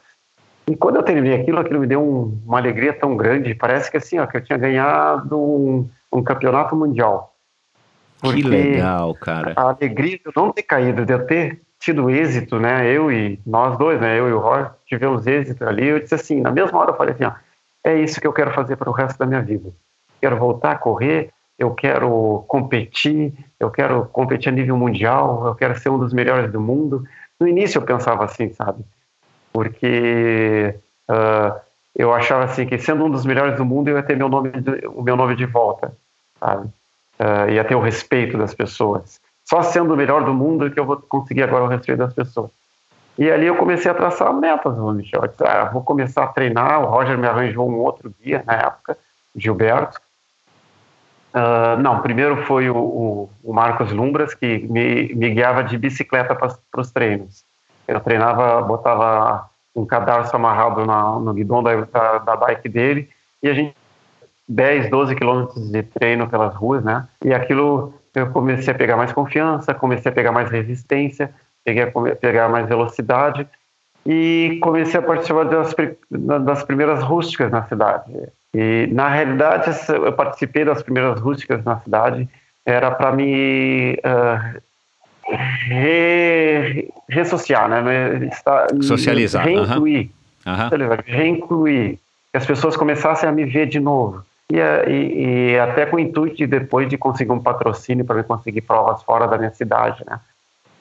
E 0.70 0.76
quando 0.76 0.98
eu 0.98 1.04
terminei 1.04 1.40
aquilo, 1.40 1.60
aquilo 1.60 1.80
me 1.80 1.88
deu 1.88 2.02
um, 2.02 2.42
uma 2.46 2.58
alegria 2.58 2.92
tão 2.92 3.16
grande. 3.16 3.56
Parece 3.56 3.90
que 3.90 3.98
assim, 3.98 4.20
ó, 4.20 4.28
que 4.28 4.38
eu 4.38 4.44
tinha 4.44 4.58
ganhado 4.58 5.40
um, 5.40 5.90
um 6.12 6.22
campeonato 6.22 6.76
mundial. 6.76 7.34
que 8.22 8.42
legal, 8.42 9.14
cara. 9.16 9.54
A 9.56 9.70
alegria 9.70 10.18
de 10.18 10.24
eu 10.26 10.34
não 10.36 10.52
ter 10.52 10.64
caído, 10.64 11.06
de 11.06 11.14
eu 11.14 11.26
ter 11.26 11.62
tido 11.80 12.10
êxito, 12.10 12.60
né? 12.60 12.92
Eu 12.92 13.12
e 13.12 13.40
nós 13.46 13.78
dois, 13.78 14.02
né? 14.02 14.20
Eu 14.20 14.28
e 14.28 14.34
o 14.34 14.40
Roy 14.40 14.66
tivemos 14.86 15.26
êxito 15.26 15.64
ali. 15.64 15.88
Eu 15.88 16.00
disse 16.00 16.16
assim, 16.16 16.42
na 16.42 16.52
mesma 16.52 16.80
hora 16.80 16.92
eu 16.92 16.98
falei 16.98 17.14
assim, 17.14 17.24
ó, 17.24 17.32
é 17.84 17.96
isso 18.02 18.20
que 18.20 18.28
eu 18.28 18.34
quero 18.34 18.52
fazer 18.54 18.76
para 18.76 18.90
o 18.90 18.94
resto 18.94 19.18
da 19.18 19.26
minha 19.26 19.42
vida. 19.42 19.72
Quero 20.20 20.36
voltar 20.38 20.72
a 20.72 20.78
correr, 20.78 21.30
eu 21.58 21.72
quero 21.72 22.44
competir, 22.48 23.34
eu 23.60 23.72
quero 23.72 24.06
competir 24.08 24.50
a 24.50 24.52
nível 24.52 24.76
mundial, 24.76 25.48
eu 25.48 25.56
quero 25.56 25.78
ser 25.80 25.90
um 25.90 26.00
dos 26.00 26.12
melhores 26.12 26.52
do 26.52 26.60
mundo. 26.60 27.06
No 27.40 27.48
início 27.48 27.78
eu 27.78 27.84
pensava 27.84 28.26
assim, 28.26 28.52
sabe? 28.52 28.84
Porque 29.58 30.76
uh, 31.10 31.60
eu 31.96 32.14
achava 32.14 32.44
assim 32.44 32.68
que 32.68 32.78
sendo 32.78 33.06
um 33.06 33.10
dos 33.10 33.26
melhores 33.26 33.58
do 33.58 33.66
mundo 33.66 33.88
eu 33.88 33.96
ia 33.98 34.04
ter 34.04 34.16
meu 34.16 34.30
nome 34.30 34.52
o 34.94 35.02
meu 35.02 35.16
nome 35.16 35.36
de 35.36 35.48
volta, 35.48 35.92
sabe? 36.40 36.68
Uh, 37.20 37.50
ia 37.50 37.64
ter 37.64 37.74
o 37.74 37.82
respeito 37.82 38.38
das 38.38 38.54
pessoas. 38.54 39.20
Só 39.44 39.64
sendo 39.64 39.96
o 39.96 39.98
melhor 39.98 40.24
do 40.24 40.32
mundo 40.32 40.70
que 40.70 40.80
eu 40.80 40.86
vou 40.86 40.98
conseguir 40.98 41.42
agora 41.42 41.64
o 41.64 41.68
respeito 41.68 41.98
das 41.98 42.14
pessoas. 42.14 42.52
E 43.18 43.32
ali 43.32 43.48
eu 43.48 43.56
comecei 43.56 43.90
a 43.90 43.96
traçar 43.96 44.32
metas, 44.32 44.78
Michel. 44.94 45.24
Eu 45.24 45.28
disse, 45.28 45.44
ah, 45.44 45.72
vou 45.74 45.82
começar 45.82 46.26
a 46.26 46.28
treinar. 46.28 46.84
O 46.84 46.86
Roger 46.86 47.18
me 47.18 47.26
arranjou 47.26 47.68
um 47.68 47.80
outro 47.80 48.14
guia 48.22 48.44
na 48.46 48.54
época, 48.54 48.96
Gilberto. 49.36 50.00
Uh, 51.34 51.82
não, 51.82 52.00
primeiro 52.04 52.46
foi 52.46 52.70
o, 52.70 52.78
o, 52.78 53.30
o, 53.44 53.52
Marcos 53.52 53.92
Lumbras, 53.92 54.36
que 54.36 54.60
me, 54.68 55.16
me 55.16 55.32
guiava 55.32 55.64
de 55.64 55.80
bicicleta 55.80 56.36
para 56.36 56.56
os 56.80 56.92
treinos. 56.92 57.47
Eu 57.88 58.00
treinava, 58.00 58.62
botava 58.62 59.50
um 59.76 59.86
cadarço 59.86 60.36
amarrado 60.36 60.86
na, 60.86 61.20
no 61.20 61.34
guidão 61.34 61.64
da, 61.64 61.76
da, 61.82 62.18
da 62.20 62.36
bike 62.36 62.68
dele 62.68 63.10
e 63.42 63.50
a 63.50 63.54
gente 63.54 63.76
10, 64.50 64.90
12 64.90 65.16
quilômetros 65.16 65.70
de 65.70 65.84
treino 65.84 66.28
pelas 66.28 66.56
ruas, 66.56 66.84
né? 66.84 67.08
E 67.24 67.34
aquilo 67.34 67.94
eu 68.16 68.32
comecei 68.32 68.74
a 68.74 68.78
pegar 68.78 68.98
mais 68.98 69.12
confiança, 69.12 69.74
comecei 69.74 70.12
a 70.12 70.16
pegar 70.16 70.32
mais 70.32 70.50
resistência, 70.50 71.32
peguei 71.64 71.84
a 71.84 72.16
pegar 72.16 72.50
mais 72.50 72.68
velocidade 72.68 73.48
e 74.06 74.58
comecei 74.62 75.00
a 75.00 75.04
participar 75.04 75.44
das, 75.44 75.76
das 76.44 76.64
primeiras 76.64 77.04
rústicas 77.04 77.52
na 77.52 77.64
cidade. 77.68 78.12
E, 78.54 78.88
na 78.92 79.10
realidade, 79.10 79.70
eu 79.90 80.14
participei 80.14 80.64
das 80.64 80.82
primeiras 80.82 81.20
rústicas 81.20 81.64
na 81.64 81.80
cidade, 81.82 82.28
era 82.66 82.90
para 82.90 83.12
me 83.12 84.00
uh, 84.00 84.62
re, 85.28 86.90
ressociar, 87.10 87.70
né? 87.70 88.28
Estar, 88.32 88.68
Socializar. 88.82 89.44
Reincluir. 89.44 90.10
Uhum. 90.46 90.98
Reincluir. 91.06 92.00
Que 92.32 92.38
as 92.38 92.46
pessoas 92.46 92.76
começassem 92.76 93.28
a 93.28 93.32
me 93.32 93.46
ver 93.46 93.68
de 93.68 93.80
novo. 93.80 94.24
E, 94.52 94.58
e, 94.58 95.52
e 95.52 95.60
até 95.60 95.86
com 95.86 95.98
o 95.98 96.00
intuito 96.00 96.38
de 96.38 96.48
depois 96.48 96.88
de 96.88 96.98
conseguir 96.98 97.32
um 97.32 97.40
patrocínio 97.40 98.06
para 98.06 98.16
me 98.16 98.24
conseguir 98.24 98.62
provas 98.62 99.04
fora 99.04 99.28
da 99.28 99.38
minha 99.38 99.52
cidade, 99.52 100.04
né? 100.06 100.20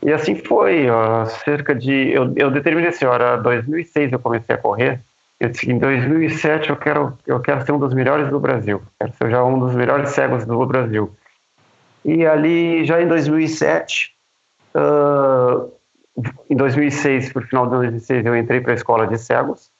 E 0.02 0.12
assim 0.12 0.36
foi, 0.36 0.88
ó, 0.88 1.24
cerca 1.24 1.74
de. 1.74 2.10
Eu, 2.12 2.32
eu 2.36 2.50
determinei 2.50 2.90
assim, 2.90 3.06
hora 3.06 3.36
2006 3.38 4.12
eu 4.12 4.18
comecei 4.18 4.54
a 4.54 4.58
correr. 4.58 5.00
Eu 5.40 5.48
disse, 5.48 5.70
em 5.70 5.78
2007 5.78 6.70
eu 6.70 6.76
quero, 6.76 7.18
eu 7.26 7.40
quero 7.40 7.64
ser 7.64 7.72
um 7.72 7.78
dos 7.78 7.92
melhores 7.92 8.28
do 8.28 8.38
Brasil. 8.38 8.80
Quero 8.98 9.12
ser 9.14 9.30
já 9.30 9.44
um 9.44 9.58
dos 9.58 9.74
melhores 9.74 10.10
cegos 10.10 10.46
do 10.46 10.64
Brasil. 10.64 11.12
E 12.04 12.24
ali, 12.24 12.84
já 12.84 13.02
em 13.02 13.08
2007, 13.08 14.15
uh, 14.76 15.72
em 16.50 16.56
2006, 16.56 17.32
para 17.32 17.42
o 17.42 17.46
final 17.46 17.64
de 17.64 17.72
2006, 17.72 18.26
eu 18.26 18.36
entrei 18.36 18.60
para 18.60 18.72
a 18.72 18.74
escola 18.74 19.06
de 19.06 19.18
cegos, 19.18 19.70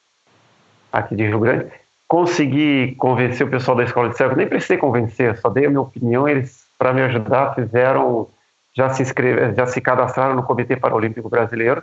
aqui 0.91 1.15
de 1.15 1.27
Rio 1.27 1.39
Grande. 1.39 1.67
Consegui 2.07 2.95
convencer 2.97 3.45
o 3.45 3.49
pessoal 3.49 3.77
da 3.77 3.83
escola 3.83 4.09
de 4.09 4.17
cegos, 4.17 4.37
nem 4.37 4.47
precisei 4.47 4.77
convencer, 4.77 5.37
só 5.37 5.49
dei 5.49 5.65
a 5.65 5.69
minha 5.69 5.81
opinião. 5.81 6.27
Eles, 6.27 6.65
para 6.77 6.93
me 6.93 7.01
ajudar, 7.01 7.53
fizeram 7.53 8.27
já 8.77 8.89
se 8.89 9.01
inscreveram, 9.01 9.55
já 9.55 9.65
se 9.65 9.81
cadastraram 9.81 10.35
no 10.35 10.43
Comitê 10.43 10.75
Paralímpico 10.75 11.27
Brasileiro. 11.27 11.81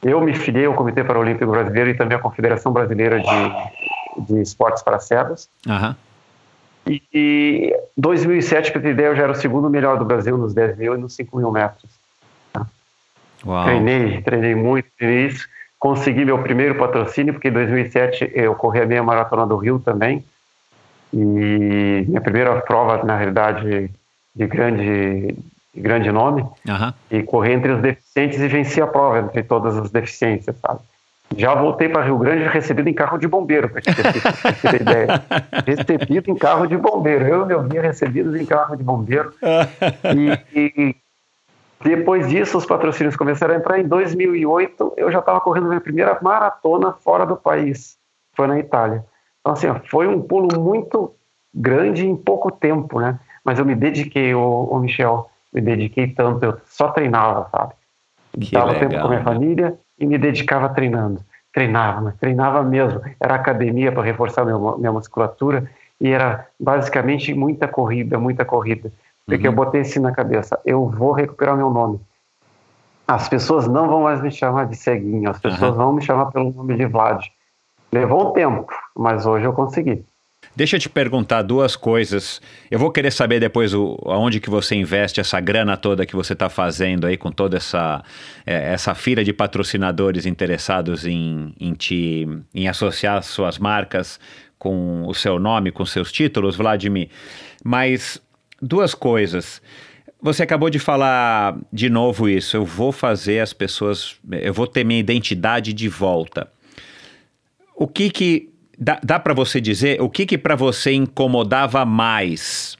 Eu 0.00 0.20
me 0.20 0.32
filiei 0.32 0.66
ao 0.66 0.74
Comitê 0.74 1.02
Paralímpico 1.02 1.50
Brasileiro 1.50 1.90
e 1.90 1.94
também 1.94 2.16
à 2.16 2.20
Confederação 2.20 2.72
Brasileira 2.72 3.20
de, 3.20 4.24
de 4.24 4.40
Esportes 4.40 4.80
para 4.80 5.00
Cegos. 5.00 5.50
Uhum. 5.66 5.94
E, 6.86 7.02
e 7.12 7.76
2007, 7.96 8.70
para 8.70 8.80
ter 8.80 8.90
ideia, 8.90 9.08
eu 9.08 9.16
já 9.16 9.24
era 9.24 9.32
o 9.32 9.34
segundo 9.34 9.68
melhor 9.68 9.98
do 9.98 10.04
Brasil 10.04 10.38
nos 10.38 10.54
10 10.54 10.78
mil 10.78 10.94
e 10.94 10.98
nos 10.98 11.14
5 11.16 11.36
mil 11.36 11.50
metros. 11.50 11.90
Uau. 13.44 13.64
Treinei, 13.64 14.20
treinei 14.22 14.54
muito 14.54 14.88
nisso. 15.00 15.46
Consegui 15.78 16.24
meu 16.24 16.42
primeiro 16.42 16.74
patrocínio, 16.74 17.32
porque 17.32 17.48
em 17.48 17.52
2007 17.52 18.32
eu 18.34 18.54
corri 18.54 18.80
a 18.80 18.86
meia 18.86 19.02
maratona 19.02 19.46
do 19.46 19.56
Rio 19.56 19.78
também. 19.78 20.24
E 21.12 22.04
minha 22.08 22.20
primeira 22.20 22.60
prova, 22.60 23.02
na 23.04 23.16
realidade, 23.16 23.90
de 24.34 24.46
grande 24.46 25.36
de 25.74 25.82
grande 25.82 26.10
nome, 26.10 26.42
uhum. 26.42 26.92
e 27.10 27.22
correr 27.22 27.52
entre 27.52 27.72
os 27.72 27.80
deficientes 27.80 28.40
e 28.40 28.48
vencer 28.48 28.82
a 28.82 28.86
prova 28.86 29.20
entre 29.20 29.42
todas 29.44 29.76
as 29.76 29.90
deficiências, 29.90 30.56
sabe? 30.58 30.80
Já 31.36 31.54
voltei 31.54 31.88
para 31.88 32.04
Rio 32.04 32.18
Grande 32.18 32.44
recebido 32.44 32.88
em 32.88 32.94
carro 32.94 33.18
de 33.18 33.28
bombeiro, 33.28 33.68
para 33.68 33.82
te 33.82 33.94
ter 33.94 34.80
ideia. 34.80 35.22
Recebido 35.66 36.30
em 36.30 36.34
carro 36.34 36.66
de 36.66 36.76
bombeiro. 36.76 37.26
Eu 37.26 37.42
e 37.42 37.46
meu 37.46 37.62
guia 37.64 37.82
recebidos 37.82 38.34
em 38.34 38.46
carro 38.46 38.76
de 38.76 38.82
bombeiro. 38.82 39.32
E, 40.16 40.38
e, 40.58 40.96
depois 41.80 42.28
disso, 42.28 42.58
os 42.58 42.66
patrocínios 42.66 43.16
começaram 43.16 43.54
a 43.54 43.56
entrar. 43.56 43.78
Em 43.78 43.86
2008, 43.86 44.94
eu 44.96 45.10
já 45.12 45.20
estava 45.20 45.40
correndo 45.40 45.68
minha 45.68 45.80
primeira 45.80 46.18
maratona 46.20 46.92
fora 46.92 47.24
do 47.24 47.36
país. 47.36 47.96
Foi 48.34 48.46
na 48.46 48.58
Itália. 48.58 49.04
Então, 49.40 49.52
assim, 49.52 49.68
foi 49.88 50.06
um 50.08 50.20
pulo 50.20 50.60
muito 50.60 51.14
grande 51.54 52.06
em 52.06 52.16
pouco 52.16 52.50
tempo, 52.50 53.00
né? 53.00 53.18
Mas 53.44 53.58
eu 53.58 53.64
me 53.64 53.74
dediquei, 53.74 54.34
o 54.34 54.78
Michel, 54.78 55.30
me 55.52 55.60
dediquei 55.60 56.08
tanto, 56.08 56.44
eu 56.44 56.58
só 56.66 56.88
treinava, 56.88 57.48
sabe? 57.50 57.72
Dava 58.52 58.74
tempo 58.74 58.94
com 58.94 59.06
a 59.06 59.08
minha 59.08 59.20
né? 59.20 59.24
família 59.24 59.78
e 59.98 60.06
me 60.06 60.18
dedicava 60.18 60.68
treinando. 60.68 61.22
Treinava, 61.52 62.00
mas 62.00 62.16
treinava 62.16 62.62
mesmo. 62.62 63.00
Era 63.18 63.34
academia 63.34 63.90
para 63.90 64.02
reforçar 64.02 64.44
meu, 64.44 64.76
minha 64.78 64.92
musculatura 64.92 65.68
e 66.00 66.08
era 66.08 66.46
basicamente 66.60 67.34
muita 67.34 67.66
corrida, 67.66 68.18
muita 68.18 68.44
corrida. 68.44 68.92
Porque 69.28 69.46
Uhum. 69.46 69.52
eu 69.52 69.56
botei 69.56 69.82
assim 69.82 70.00
na 70.00 70.10
cabeça, 70.10 70.58
eu 70.64 70.88
vou 70.88 71.12
recuperar 71.12 71.54
meu 71.54 71.68
nome. 71.68 72.00
As 73.06 73.28
pessoas 73.28 73.68
não 73.68 73.86
vão 73.86 74.02
mais 74.02 74.22
me 74.22 74.30
chamar 74.30 74.66
de 74.66 74.76
ceguinho, 74.76 75.30
as 75.30 75.38
pessoas 75.38 75.76
vão 75.76 75.92
me 75.92 76.02
chamar 76.02 76.26
pelo 76.26 76.50
nome 76.50 76.76
de 76.76 76.86
Vlad. 76.86 77.24
Levou 77.92 78.30
um 78.30 78.32
tempo, 78.32 78.66
mas 78.96 79.26
hoje 79.26 79.44
eu 79.44 79.52
consegui. 79.52 80.02
Deixa 80.56 80.76
eu 80.76 80.80
te 80.80 80.88
perguntar 80.88 81.42
duas 81.42 81.76
coisas. 81.76 82.40
Eu 82.70 82.78
vou 82.78 82.90
querer 82.90 83.10
saber 83.10 83.38
depois 83.38 83.74
o, 83.74 83.98
aonde 84.06 84.40
que 84.40 84.48
você 84.50 84.74
investe 84.74 85.20
essa 85.20 85.38
grana 85.40 85.76
toda 85.76 86.06
que 86.06 86.16
você 86.16 86.32
está 86.32 86.48
fazendo 86.48 87.06
aí 87.06 87.16
com 87.16 87.30
toda 87.30 87.56
essa, 87.58 88.02
é, 88.46 88.72
essa 88.72 88.94
fila 88.94 89.22
de 89.22 89.32
patrocinadores 89.32 90.26
interessados 90.26 91.06
em, 91.06 91.54
em 91.60 91.74
te 91.74 92.26
em 92.54 92.66
associar 92.68 93.22
suas 93.22 93.58
marcas 93.58 94.18
com 94.58 95.06
o 95.06 95.14
seu 95.14 95.38
nome, 95.38 95.70
com 95.70 95.84
seus 95.86 96.10
títulos, 96.10 96.56
Vladimir. 96.56 97.08
Mas 97.64 98.20
duas 98.60 98.94
coisas. 98.94 99.62
Você 100.20 100.42
acabou 100.42 100.68
de 100.68 100.78
falar 100.78 101.58
de 101.72 101.88
novo 101.88 102.28
isso. 102.28 102.56
Eu 102.56 102.64
vou 102.64 102.90
fazer 102.90 103.40
as 103.40 103.52
pessoas, 103.52 104.16
eu 104.30 104.52
vou 104.52 104.66
ter 104.66 104.84
minha 104.84 104.98
identidade 104.98 105.72
de 105.72 105.88
volta. 105.88 106.50
O 107.74 107.86
que 107.86 108.10
que 108.10 108.50
dá, 108.76 109.00
dá 109.02 109.18
para 109.20 109.32
você 109.32 109.60
dizer 109.60 110.00
o 110.00 110.10
que 110.10 110.26
que 110.26 110.36
para 110.36 110.56
você 110.56 110.92
incomodava 110.92 111.84
mais? 111.84 112.76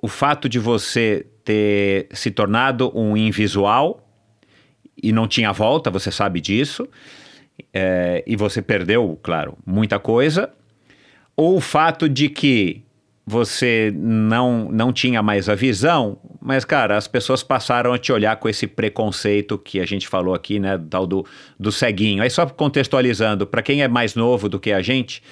O 0.00 0.08
fato 0.08 0.48
de 0.48 0.58
você 0.58 1.26
ter 1.44 2.06
se 2.12 2.30
tornado 2.30 2.92
um 2.94 3.16
invisual 3.16 4.08
e 5.02 5.12
não 5.12 5.26
tinha 5.26 5.52
volta, 5.52 5.90
você 5.90 6.12
sabe 6.12 6.40
disso, 6.40 6.88
é, 7.72 8.22
e 8.26 8.36
você 8.36 8.62
perdeu, 8.62 9.18
claro, 9.22 9.56
muita 9.66 9.98
coisa, 9.98 10.52
ou 11.36 11.56
o 11.56 11.60
fato 11.60 12.08
de 12.08 12.28
que 12.28 12.82
você 13.24 13.92
não, 13.94 14.68
não 14.70 14.92
tinha 14.92 15.22
mais 15.22 15.48
a 15.48 15.54
visão, 15.54 16.18
mas, 16.40 16.64
cara, 16.64 16.96
as 16.96 17.06
pessoas 17.06 17.42
passaram 17.42 17.92
a 17.92 17.98
te 17.98 18.12
olhar 18.12 18.34
com 18.36 18.48
esse 18.48 18.66
preconceito 18.66 19.56
que 19.56 19.78
a 19.78 19.86
gente 19.86 20.08
falou 20.08 20.34
aqui, 20.34 20.58
né, 20.58 20.80
tal 20.90 21.06
do, 21.06 21.24
do 21.58 21.70
ceguinho. 21.70 22.22
Aí 22.22 22.28
só 22.28 22.44
contextualizando, 22.46 23.46
para 23.46 23.62
quem 23.62 23.82
é 23.82 23.88
mais 23.88 24.16
novo 24.16 24.48
do 24.48 24.58
que 24.58 24.72
a 24.72 24.82
gente, 24.82 25.22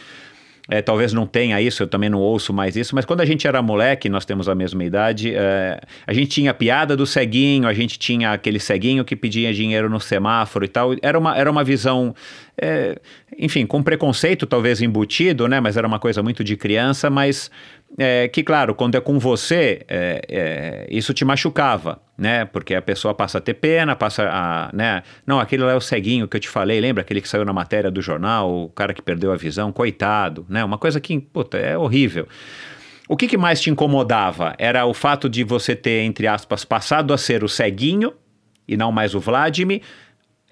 é, 0.70 0.80
talvez 0.80 1.12
não 1.12 1.26
tenha 1.26 1.60
isso, 1.60 1.82
eu 1.82 1.86
também 1.88 2.08
não 2.08 2.20
ouço 2.20 2.52
mais 2.52 2.76
isso, 2.76 2.94
mas 2.94 3.04
quando 3.04 3.20
a 3.20 3.24
gente 3.24 3.46
era 3.46 3.60
moleque, 3.60 4.08
nós 4.08 4.24
temos 4.24 4.48
a 4.48 4.54
mesma 4.54 4.84
idade, 4.84 5.34
é, 5.34 5.80
a 6.06 6.12
gente 6.12 6.28
tinha 6.28 6.52
a 6.52 6.54
piada 6.54 6.96
do 6.96 7.04
ceguinho, 7.04 7.66
a 7.66 7.74
gente 7.74 7.98
tinha 7.98 8.32
aquele 8.32 8.60
ceguinho 8.60 9.04
que 9.04 9.16
pedia 9.16 9.52
dinheiro 9.52 9.90
no 9.90 9.98
semáforo 9.98 10.64
e 10.64 10.68
tal. 10.68 10.94
Era 11.02 11.18
uma, 11.18 11.36
era 11.36 11.50
uma 11.50 11.64
visão, 11.64 12.14
é, 12.56 13.00
enfim, 13.36 13.66
com 13.66 13.82
preconceito 13.82 14.46
talvez 14.46 14.80
embutido, 14.80 15.48
né? 15.48 15.58
Mas 15.58 15.76
era 15.76 15.86
uma 15.86 15.98
coisa 15.98 16.22
muito 16.22 16.44
de 16.44 16.56
criança, 16.56 17.10
mas 17.10 17.50
é, 17.98 18.28
que, 18.28 18.42
claro, 18.42 18.74
quando 18.74 18.94
é 18.94 19.00
com 19.00 19.18
você, 19.18 19.82
é, 19.88 20.22
é, 20.28 20.86
isso 20.88 21.12
te 21.12 21.24
machucava, 21.24 22.00
né? 22.20 22.44
Porque 22.44 22.74
a 22.74 22.82
pessoa 22.82 23.14
passa 23.14 23.38
a 23.38 23.40
ter 23.40 23.54
pena, 23.54 23.96
passa 23.96 24.28
a. 24.30 24.70
Né? 24.74 25.02
Não, 25.26 25.40
aquele 25.40 25.64
lá 25.64 25.72
é 25.72 25.74
o 25.74 25.80
ceguinho 25.80 26.28
que 26.28 26.36
eu 26.36 26.40
te 26.40 26.50
falei, 26.50 26.78
lembra? 26.78 27.00
Aquele 27.00 27.22
que 27.22 27.28
saiu 27.28 27.46
na 27.46 27.52
matéria 27.52 27.90
do 27.90 28.02
jornal, 28.02 28.64
o 28.64 28.68
cara 28.68 28.92
que 28.92 29.00
perdeu 29.00 29.32
a 29.32 29.36
visão, 29.36 29.72
coitado, 29.72 30.44
né? 30.46 30.62
Uma 30.62 30.76
coisa 30.76 31.00
que, 31.00 31.18
puta, 31.18 31.56
é 31.56 31.78
horrível. 31.78 32.28
O 33.08 33.16
que, 33.16 33.26
que 33.26 33.38
mais 33.38 33.58
te 33.58 33.70
incomodava? 33.70 34.54
Era 34.58 34.84
o 34.84 34.92
fato 34.92 35.30
de 35.30 35.42
você 35.42 35.74
ter, 35.74 36.02
entre 36.02 36.26
aspas, 36.26 36.62
passado 36.62 37.14
a 37.14 37.18
ser 37.18 37.42
o 37.42 37.48
ceguinho 37.48 38.12
e 38.68 38.76
não 38.76 38.92
mais 38.92 39.14
o 39.14 39.20
Vladimir, 39.20 39.80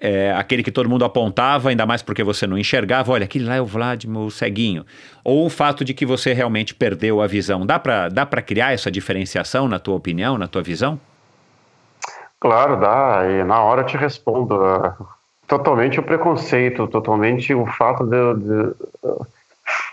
é, 0.01 0.33
aquele 0.35 0.63
que 0.63 0.71
todo 0.71 0.89
mundo 0.89 1.05
apontava, 1.05 1.69
ainda 1.69 1.85
mais 1.85 2.01
porque 2.01 2.23
você 2.23 2.47
não 2.47 2.57
enxergava, 2.57 3.11
olha, 3.11 3.25
aquele 3.25 3.45
lá 3.45 3.55
é 3.55 3.61
o 3.61 3.65
Vladimir, 3.65 4.19
o 4.19 4.31
ceguinho. 4.31 4.85
Ou 5.23 5.45
o 5.45 5.49
fato 5.49 5.85
de 5.85 5.93
que 5.93 6.05
você 6.05 6.33
realmente 6.33 6.73
perdeu 6.73 7.21
a 7.21 7.27
visão. 7.27 7.65
Dá 7.65 7.77
para 7.77 8.09
dá 8.09 8.25
criar 8.25 8.73
essa 8.73 8.89
diferenciação, 8.89 9.67
na 9.67 9.77
tua 9.77 9.95
opinião, 9.95 10.37
na 10.37 10.47
tua 10.47 10.63
visão? 10.63 10.99
Claro, 12.39 12.77
dá. 12.77 13.29
E 13.29 13.43
na 13.43 13.61
hora 13.61 13.81
eu 13.81 13.85
te 13.85 13.97
respondo. 13.97 14.55
Uh, 14.55 15.05
totalmente 15.47 15.99
o 15.99 16.03
preconceito, 16.03 16.87
totalmente 16.87 17.53
o 17.53 17.65
fato 17.65 18.05
de, 18.05 18.15
eu, 18.15 18.37
de 18.37 18.75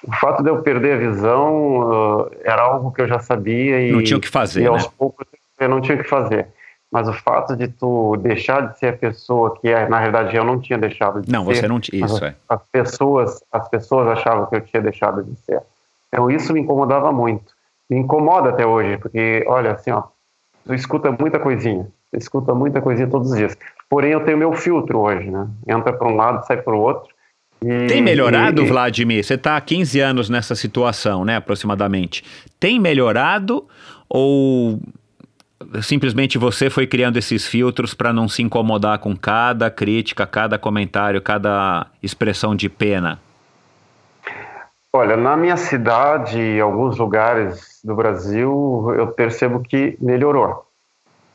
o 0.04 0.12
fato 0.20 0.42
de 0.42 0.50
eu 0.50 0.62
perder 0.62 0.94
a 0.94 1.10
visão 1.10 1.80
uh, 1.80 2.30
era 2.44 2.62
algo 2.62 2.92
que 2.92 3.00
eu 3.00 3.08
já 3.08 3.18
sabia 3.18 3.80
e 3.80 3.92
não 3.92 4.02
tinha 4.02 4.18
o 4.18 4.20
que 4.20 4.28
fazer, 4.28 4.62
e 4.62 4.66
aos 4.66 4.84
né? 4.84 4.90
poucos 4.98 5.26
eu 5.58 5.68
não 5.68 5.80
tinha 5.80 5.96
o 5.98 6.02
que 6.02 6.08
fazer 6.08 6.46
mas 6.90 7.08
o 7.08 7.12
fato 7.12 7.56
de 7.56 7.68
tu 7.68 8.16
deixar 8.16 8.68
de 8.68 8.78
ser 8.78 8.86
a 8.86 8.96
pessoa 8.96 9.58
que 9.58 9.68
é, 9.68 9.88
na 9.88 10.00
verdade 10.00 10.36
eu 10.36 10.44
não 10.44 10.60
tinha 10.60 10.78
deixado 10.78 11.20
de 11.20 11.30
não, 11.30 11.44
ser. 11.44 11.48
Não, 11.48 11.54
você 11.54 11.68
não 11.68 11.80
tinha, 11.80 12.04
isso 12.04 12.16
as, 12.16 12.22
é. 12.22 12.36
As 12.48 12.62
pessoas, 12.70 13.44
as 13.52 13.68
pessoas 13.68 14.08
achavam 14.08 14.46
que 14.46 14.56
eu 14.56 14.60
tinha 14.60 14.82
deixado 14.82 15.22
de 15.22 15.36
ser. 15.40 15.60
Então 16.08 16.30
isso 16.30 16.52
me 16.52 16.60
incomodava 16.60 17.12
muito. 17.12 17.54
Me 17.90 17.98
incomoda 17.98 18.50
até 18.50 18.64
hoje, 18.64 18.96
porque 18.98 19.44
olha 19.46 19.72
assim, 19.72 19.90
ó, 19.90 20.04
tu 20.64 20.74
escuta 20.74 21.10
muita 21.12 21.38
coisinha, 21.38 21.86
escuta 22.16 22.54
muita 22.54 22.80
coisinha 22.80 23.08
todos 23.08 23.30
os 23.30 23.36
dias. 23.36 23.56
Porém 23.88 24.12
eu 24.12 24.24
tenho 24.24 24.38
meu 24.38 24.52
filtro 24.52 25.00
hoje, 25.00 25.30
né? 25.30 25.48
Entra 25.66 25.92
para 25.92 26.08
um 26.08 26.16
lado, 26.16 26.46
sai 26.46 26.56
para 26.56 26.74
o 26.74 26.80
outro. 26.80 27.14
E, 27.62 27.86
Tem 27.86 28.02
melhorado, 28.02 28.62
e, 28.62 28.66
Vladimir? 28.66 29.24
Você 29.24 29.34
está 29.34 29.56
há 29.56 29.60
15 29.60 30.00
anos 30.00 30.28
nessa 30.28 30.54
situação, 30.54 31.24
né, 31.24 31.36
aproximadamente. 31.36 32.22
Tem 32.60 32.78
melhorado 32.78 33.64
ou 34.08 34.80
simplesmente 35.82 36.38
você 36.38 36.68
foi 36.68 36.86
criando 36.86 37.16
esses 37.16 37.46
filtros 37.46 37.94
para 37.94 38.12
não 38.12 38.28
se 38.28 38.42
incomodar 38.42 38.98
com 38.98 39.16
cada 39.16 39.70
crítica, 39.70 40.26
cada 40.26 40.58
comentário, 40.58 41.20
cada 41.22 41.86
expressão 42.02 42.54
de 42.54 42.68
pena? 42.68 43.18
Olha, 44.92 45.16
na 45.16 45.36
minha 45.36 45.56
cidade 45.56 46.40
e 46.40 46.60
alguns 46.60 46.96
lugares 46.96 47.80
do 47.84 47.94
Brasil, 47.94 48.94
eu 48.96 49.08
percebo 49.08 49.60
que 49.60 49.96
melhorou. 50.00 50.65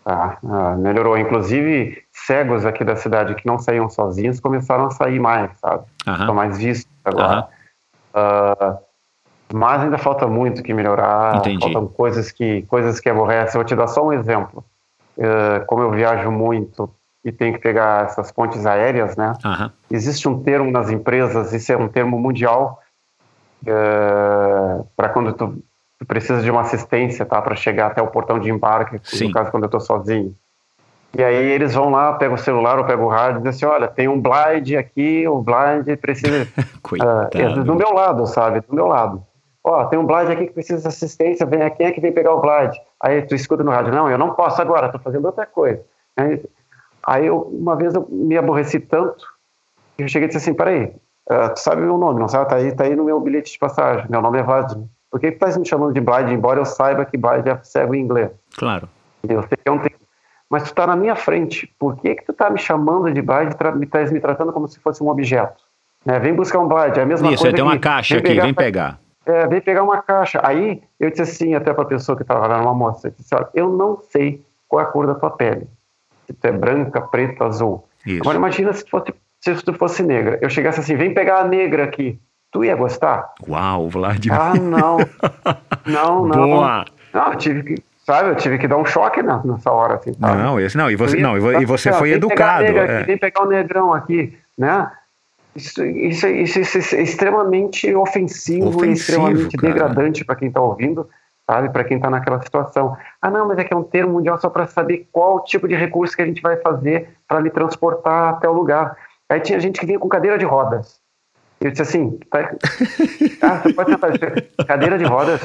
Tá? 0.04 0.38
Ah, 0.43 0.76
melhorou. 0.78 1.18
Inclusive, 1.18 2.04
cegos 2.12 2.66
aqui 2.66 2.84
da 2.84 2.95
cidade 2.95 3.36
que 3.36 3.45
não 3.45 3.60
saíam 3.60 3.89
sozinhos 3.89 4.39
começaram 4.39 4.86
a 4.86 4.91
sair 4.91 5.20
mais, 5.20 5.52
sabe? 5.60 5.84
Estão 6.08 6.34
mais 6.34 6.58
vistos 6.58 6.91
agora. 7.06 7.47
Uh, 8.14 8.78
mas 9.54 9.82
ainda 9.82 9.97
falta 9.97 10.28
muito 10.28 10.64
que 10.64 10.74
melhorar. 10.74 11.38
Entendi. 11.38 11.62
Faltam 11.62 11.88
coisas 11.88 12.32
que, 12.32 12.64
coisas 12.64 12.99
que 12.99 13.10
aborrecem. 13.10 13.60
Eu 13.60 13.64
vou 13.64 13.64
te 13.64 13.76
dar 13.76 13.88
só 13.88 14.06
um 14.06 14.14
exemplo. 14.14 14.64
Uh, 15.18 15.66
como 15.68 15.84
eu 15.84 15.91
viajo 15.91 16.32
muito 16.32 16.89
e 17.24 17.32
tenho 17.32 17.54
que 17.54 17.60
pegar 17.60 18.06
essas 18.06 18.32
pontes 18.32 18.66
aéreas, 18.66 19.16
né? 19.16 19.34
Uhum. 19.45 19.70
Existe 19.89 20.28
um 20.28 20.41
termo 20.41 20.72
nas 20.72 20.89
empresas, 20.89 21.54
isso 21.54 21.72
é 21.72 21.78
um 21.78 21.88
termo 21.88 22.18
mundial, 22.18 22.80
uh, 23.64 24.88
para 24.95 25.10
quando 25.10 25.34
tu, 25.34 25.64
precisa 26.06 26.41
de 26.41 26.49
uma 26.49 26.62
assistência, 26.62 27.26
tá? 27.26 27.41
Para 27.41 27.56
chegar 27.56 27.88
até 27.88 28.02
o 28.02 28.08
portão 28.08 28.39
de 28.39 28.49
embarque, 28.49 28.99
Sim. 29.04 29.28
no 29.28 29.34
caso 29.34 29.52
quando 29.52 29.64
eu 29.64 29.68
estou 29.68 29.80
sozinho. 29.80 30.36
E 31.18 31.24
aí 31.24 31.36
eles 31.36 31.74
vão 31.74 31.89
lá, 31.89 32.14
pegam 32.14 32.36
o 32.36 32.38
celular 32.38 32.78
ou 32.80 32.86
pegam 32.86 33.06
o 33.06 33.10
rádio 33.10 33.39
e 33.39 33.43
dizem 33.43 33.68
assim, 33.68 33.76
olha, 33.76 33.88
tem 33.88 34.08
um 34.08 34.20
blind 34.20 34.74
aqui, 34.76 35.28
o 35.28 35.41
blind 35.41 35.97
precisa... 35.99 36.47
Coitado. 36.82 37.60
Uh, 37.60 37.64
do 37.64 37.76
meu 37.76 37.93
lado, 37.93 38.26
sabe? 38.28 38.62
Do 38.62 38.74
meu 38.74 38.88
lado 38.88 39.26
ó, 39.64 39.82
oh, 39.82 39.86
tem 39.88 39.99
um 39.99 40.06
blind 40.06 40.30
aqui 40.30 40.47
que 40.47 40.54
precisa 40.54 40.82
de 40.82 40.88
assistência, 40.88 41.45
vem 41.45 41.62
aqui, 41.62 41.78
quem 41.78 41.88
é 41.88 41.91
que 41.91 42.02
vem 42.02 42.12
pegar 42.12 42.34
o 42.34 42.41
blind? 42.41 42.76
Aí 42.99 43.22
tu 43.24 43.36
escuta 43.36 43.64
no 43.64 43.72
rádio, 43.72 43.93
não, 43.93 44.10
eu 44.10 44.18
não 44.18 44.34
posso 44.34 44.62
agora, 44.62 44.88
estou 44.88 45.02
fazendo 45.02 45.26
outra 45.26 45.45
coisa. 45.45 45.82
Aí, 46.18 46.43
aí 47.06 47.28
eu, 47.28 47.41
uma 47.41 47.76
vez 47.76 47.93
eu 47.93 48.08
me 48.10 48.38
aborreci 48.38 48.80
tanto, 48.80 49.26
que 49.95 50.04
eu 50.04 50.08
cheguei 50.08 50.26
e 50.26 50.32
disse 50.32 50.38
assim, 50.38 50.54
peraí, 50.54 50.95
uh, 51.30 51.54
tu 51.54 51.60
sabe 51.60 51.82
meu 51.82 51.97
nome, 51.97 52.20
não 52.20 52.28
sabe? 52.28 52.49
Tá 52.49 52.56
aí, 52.56 52.72
tá 52.76 52.84
aí 52.86 52.95
no 52.95 53.04
meu 53.04 53.20
bilhete 53.20 53.52
de 53.52 53.60
passagem, 53.60 54.06
meu 54.10 54.22
nome 54.22 54.39
é 54.39 54.43
Vladimir. 54.43 54.88
Por 55.12 55.20
que 55.20 55.32
tu 55.32 55.39
tá 55.39 55.59
me 55.59 55.68
chamando 55.68 55.93
de 55.93 55.99
blind, 55.99 56.32
embora 56.32 56.59
eu 56.59 56.66
saiba 56.66 57.05
que 57.05 57.18
blind 57.18 57.45
é 57.45 57.59
cego 57.64 57.93
em 57.93 58.01
inglês? 58.01 58.32
Claro. 58.57 58.88
Eu 59.28 59.41
sei 59.41 59.57
que 59.57 59.68
é 59.70 59.72
um 59.72 59.78
tempo. 59.78 59.99
Mas 60.49 60.64
tu 60.64 60.74
tá 60.74 60.88
na 60.88 60.95
minha 60.95 61.16
frente, 61.16 61.72
por 61.78 61.97
que 61.97 62.16
que 62.16 62.26
tu 62.26 62.34
tá 62.34 62.49
me 62.49 62.57
chamando 62.57 63.12
de 63.12 63.22
blind, 63.22 63.53
me, 63.76 63.86
tá 63.86 63.99
me 64.05 64.20
tratando 64.20 64.51
como 64.51 64.68
se 64.68 64.80
fosse 64.80 65.03
um 65.03 65.09
objeto? 65.09 65.64
É, 66.05 66.18
vem 66.18 66.34
buscar 66.34 66.59
um 66.59 66.68
blind, 66.68 66.97
é 66.97 67.01
a 67.01 67.05
mesma 67.05 67.32
Isso, 67.32 67.43
coisa 67.43 67.55
tem 67.55 67.64
uma 67.64 67.78
caixa 67.78 68.18
aqui, 68.18 68.39
vem 68.39 68.53
pegar 68.53 68.99
é, 69.26 69.47
vem 69.47 69.62
pegar 69.62 69.84
uma 69.84 70.01
caixa. 70.01 70.39
Aí 70.43 70.82
eu 70.99 71.09
disse 71.09 71.22
assim, 71.22 71.55
até 71.55 71.74
para 71.74 71.84
a 71.84 71.88
pessoa 71.88 72.16
que 72.16 72.24
estava 72.24 72.47
lá 72.47 72.59
numa 72.59 72.72
amostra, 72.72 73.09
eu 73.09 73.16
disse, 73.18 73.34
olha, 73.36 73.49
eu 73.53 73.70
não 73.70 73.99
sei 74.09 74.43
qual 74.68 74.82
é 74.82 74.86
a 74.86 74.88
cor 74.88 75.07
da 75.07 75.16
tua 75.16 75.32
pele. 75.32 75.68
Se 76.26 76.34
tu 76.34 76.47
é 76.47 76.51
branca, 76.51 77.01
preta, 77.01 77.45
azul. 77.45 77.86
Isso. 78.05 78.22
Agora 78.22 78.38
imagina 78.38 78.74
se 78.74 78.84
tu, 78.84 78.89
fosse, 78.89 79.14
se 79.39 79.55
tu 79.64 79.74
fosse 79.74 80.03
negra. 80.03 80.39
Eu 80.41 80.49
chegasse 80.49 80.80
assim, 80.80 80.95
vem 80.95 81.14
pegar 81.14 81.39
a 81.39 81.47
negra 81.47 81.84
aqui. 81.84 82.20
Tu 82.52 82.66
ia 82.66 82.76
gostar? 82.76 83.34
Uau, 83.47 83.88
Vladimir. 83.89 84.39
Ah, 84.39 84.54
não. 84.56 84.97
Não, 85.86 86.28
não. 86.28 86.47
Boa. 86.47 86.86
Não, 87.12 87.32
eu 87.32 87.36
tive 87.36 87.64
que, 87.64 87.84
sabe, 88.06 88.30
eu 88.30 88.36
tive 88.36 88.60
que 88.60 88.68
dar 88.68 88.78
um 88.78 88.86
choque 88.86 89.24
nessa 89.24 89.72
hora, 89.72 89.95
assim, 89.95 90.14
sabe? 90.14 90.38
Não, 90.38 90.60
esse, 90.60 90.78
não, 90.78 90.91
e 90.91 90.95
você, 90.95 91.18
não, 91.18 91.36
e 91.36 91.66
você 91.66 91.89
assim, 91.89 91.97
foi 91.97 92.12
educado. 92.12 92.66
Pegar 92.66 92.84
é. 92.84 92.97
aqui, 92.97 93.08
vem 93.08 93.18
pegar 93.18 93.41
o 93.41 93.47
negrão 93.47 93.91
aqui, 93.91 94.38
né? 94.56 94.91
Isso, 95.56 95.84
isso, 95.84 96.28
isso, 96.28 96.60
isso, 96.60 96.95
é 96.95 97.02
extremamente 97.02 97.93
ofensivo, 97.95 98.70
ofensivo 98.70 98.93
extremamente 98.93 99.58
cara. 99.58 99.74
degradante 99.74 100.24
para 100.24 100.36
quem 100.36 100.49
está 100.49 100.62
ouvindo, 100.62 101.10
sabe? 101.49 101.70
Para 101.70 101.84
quem 101.84 101.97
está 101.97 102.12
naquela 102.12 102.39
situação. 102.41 102.95
Ah, 103.20 103.32
não, 103.32 103.47
mas 103.47 103.58
é 103.58 103.64
que 103.64 103.74
é 103.74 103.78
um 103.78 103.84
termo 103.84 104.14
mundial 104.14 104.39
só 104.39 104.52
para 104.52 104.68
saber 104.68 105.08
qual 105.12 105.43
tipo 105.43 105.68
de 105.68 105.74
recurso 105.76 106.16
que 106.16 106.22
a 106.22 106.28
gente 106.28 106.43
vai 106.43 106.58
fazer 106.58 107.10
para 107.28 107.41
me 107.41 107.49
transportar 107.49 108.36
até 108.36 108.47
o 108.47 108.54
lugar. 108.54 108.95
Aí 109.28 109.39
tinha 109.39 109.60
gente 109.60 109.80
que 109.80 109.86
vinha 109.86 109.97
com 109.97 110.08
cadeira 110.08 110.38
de 110.38 110.45
rodas. 110.45 111.01
Eu 111.62 111.70
disse 111.70 111.84
assim, 111.84 112.18
tá... 112.32 112.55
ah, 113.43 113.62
você 113.62 113.74
pode 113.74 113.91
tentar 113.91 114.66
cadeira 114.66 114.97
de 114.97 115.03
rodas, 115.03 115.39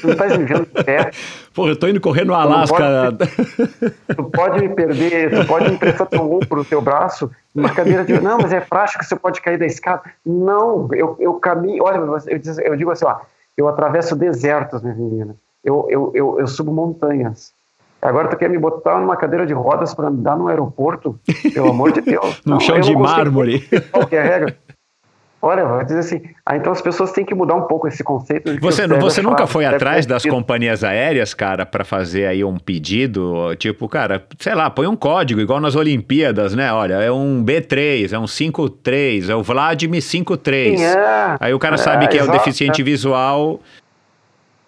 tu 0.00 0.06
não 0.06 0.12
estás 0.12 0.38
me 0.38 0.44
vendo 0.44 0.64
de 0.64 0.84
pé. 0.84 1.10
Pô, 1.52 1.68
eu 1.68 1.76
tô 1.76 1.86
indo 1.86 2.00
correr 2.00 2.24
no 2.24 2.34
Alasca. 2.34 3.12
Tu, 4.08 4.14
tu 4.14 4.24
pode 4.24 4.58
me 4.58 4.74
perder, 4.74 5.30
tu 5.30 5.46
pode 5.46 5.68
me 5.68 5.74
emprestar 5.74 6.06
teu 6.06 6.32
ombro, 6.32 6.64
teu 6.64 6.80
braço, 6.80 7.30
uma 7.54 7.68
cadeira 7.74 8.04
de... 8.06 8.18
Não, 8.20 8.38
mas 8.38 8.54
é 8.54 8.60
prático, 8.60 9.04
você 9.04 9.14
pode 9.14 9.42
cair 9.42 9.58
da 9.58 9.66
escada. 9.66 10.02
Não, 10.24 10.88
eu, 10.94 11.14
eu 11.20 11.34
caminho... 11.34 11.84
Olha, 11.84 11.98
eu, 11.98 12.40
eu 12.64 12.76
digo 12.76 12.90
assim, 12.90 13.04
ó, 13.04 13.16
eu 13.54 13.68
atravesso 13.68 14.16
desertos, 14.16 14.82
minha 14.82 14.94
menina. 14.94 15.36
Eu, 15.62 15.86
eu, 15.90 16.10
eu, 16.14 16.40
eu 16.40 16.46
subo 16.46 16.72
montanhas. 16.72 17.52
Agora 18.00 18.28
tu 18.28 18.36
quer 18.36 18.48
me 18.48 18.56
botar 18.56 18.98
numa 18.98 19.14
cadeira 19.14 19.44
de 19.44 19.52
rodas 19.52 19.92
para 19.92 20.08
andar 20.08 20.36
no 20.38 20.48
aeroporto? 20.48 21.20
Pelo 21.52 21.68
amor 21.68 21.92
de 21.92 22.00
Deus. 22.00 22.40
no 22.46 22.54
não, 22.54 22.60
chão 22.60 22.80
de 22.80 22.96
mármore. 22.96 23.68
Qual 23.92 24.06
que 24.06 24.16
é 24.16 24.22
regra? 24.22 24.56
Olha, 25.42 25.64
vou 25.64 25.82
dizer 25.82 26.00
assim, 26.00 26.20
ah, 26.44 26.56
então 26.56 26.70
as 26.70 26.82
pessoas 26.82 27.12
têm 27.12 27.24
que 27.24 27.34
mudar 27.34 27.54
um 27.54 27.62
pouco 27.62 27.88
esse 27.88 28.04
conceito. 28.04 28.52
De 28.52 28.60
você 28.60 28.86
você 28.86 29.22
nunca 29.22 29.46
foi 29.46 29.64
atrás 29.64 30.04
das 30.04 30.24
companhias 30.26 30.84
aéreas, 30.84 31.32
cara, 31.32 31.64
para 31.64 31.82
fazer 31.82 32.26
aí 32.26 32.44
um 32.44 32.58
pedido? 32.58 33.54
Tipo, 33.56 33.88
cara, 33.88 34.22
sei 34.38 34.54
lá, 34.54 34.68
põe 34.68 34.86
um 34.86 34.96
código, 34.96 35.40
igual 35.40 35.58
nas 35.58 35.74
Olimpíadas, 35.74 36.54
né? 36.54 36.70
Olha, 36.70 36.94
é 36.94 37.10
um 37.10 37.42
B3, 37.42 38.12
é 38.12 38.18
um 38.18 38.26
53, 38.26 39.30
é 39.30 39.34
o 39.34 39.42
Vladimir 39.42 40.02
53. 40.02 40.78
Sim, 40.78 40.84
é, 40.84 41.36
aí 41.40 41.54
o 41.54 41.58
cara 41.58 41.78
sabe 41.78 42.04
é, 42.04 42.08
que 42.08 42.18
é 42.18 42.20
exato, 42.20 42.36
o 42.36 42.38
deficiente 42.38 42.82
visual. 42.82 43.60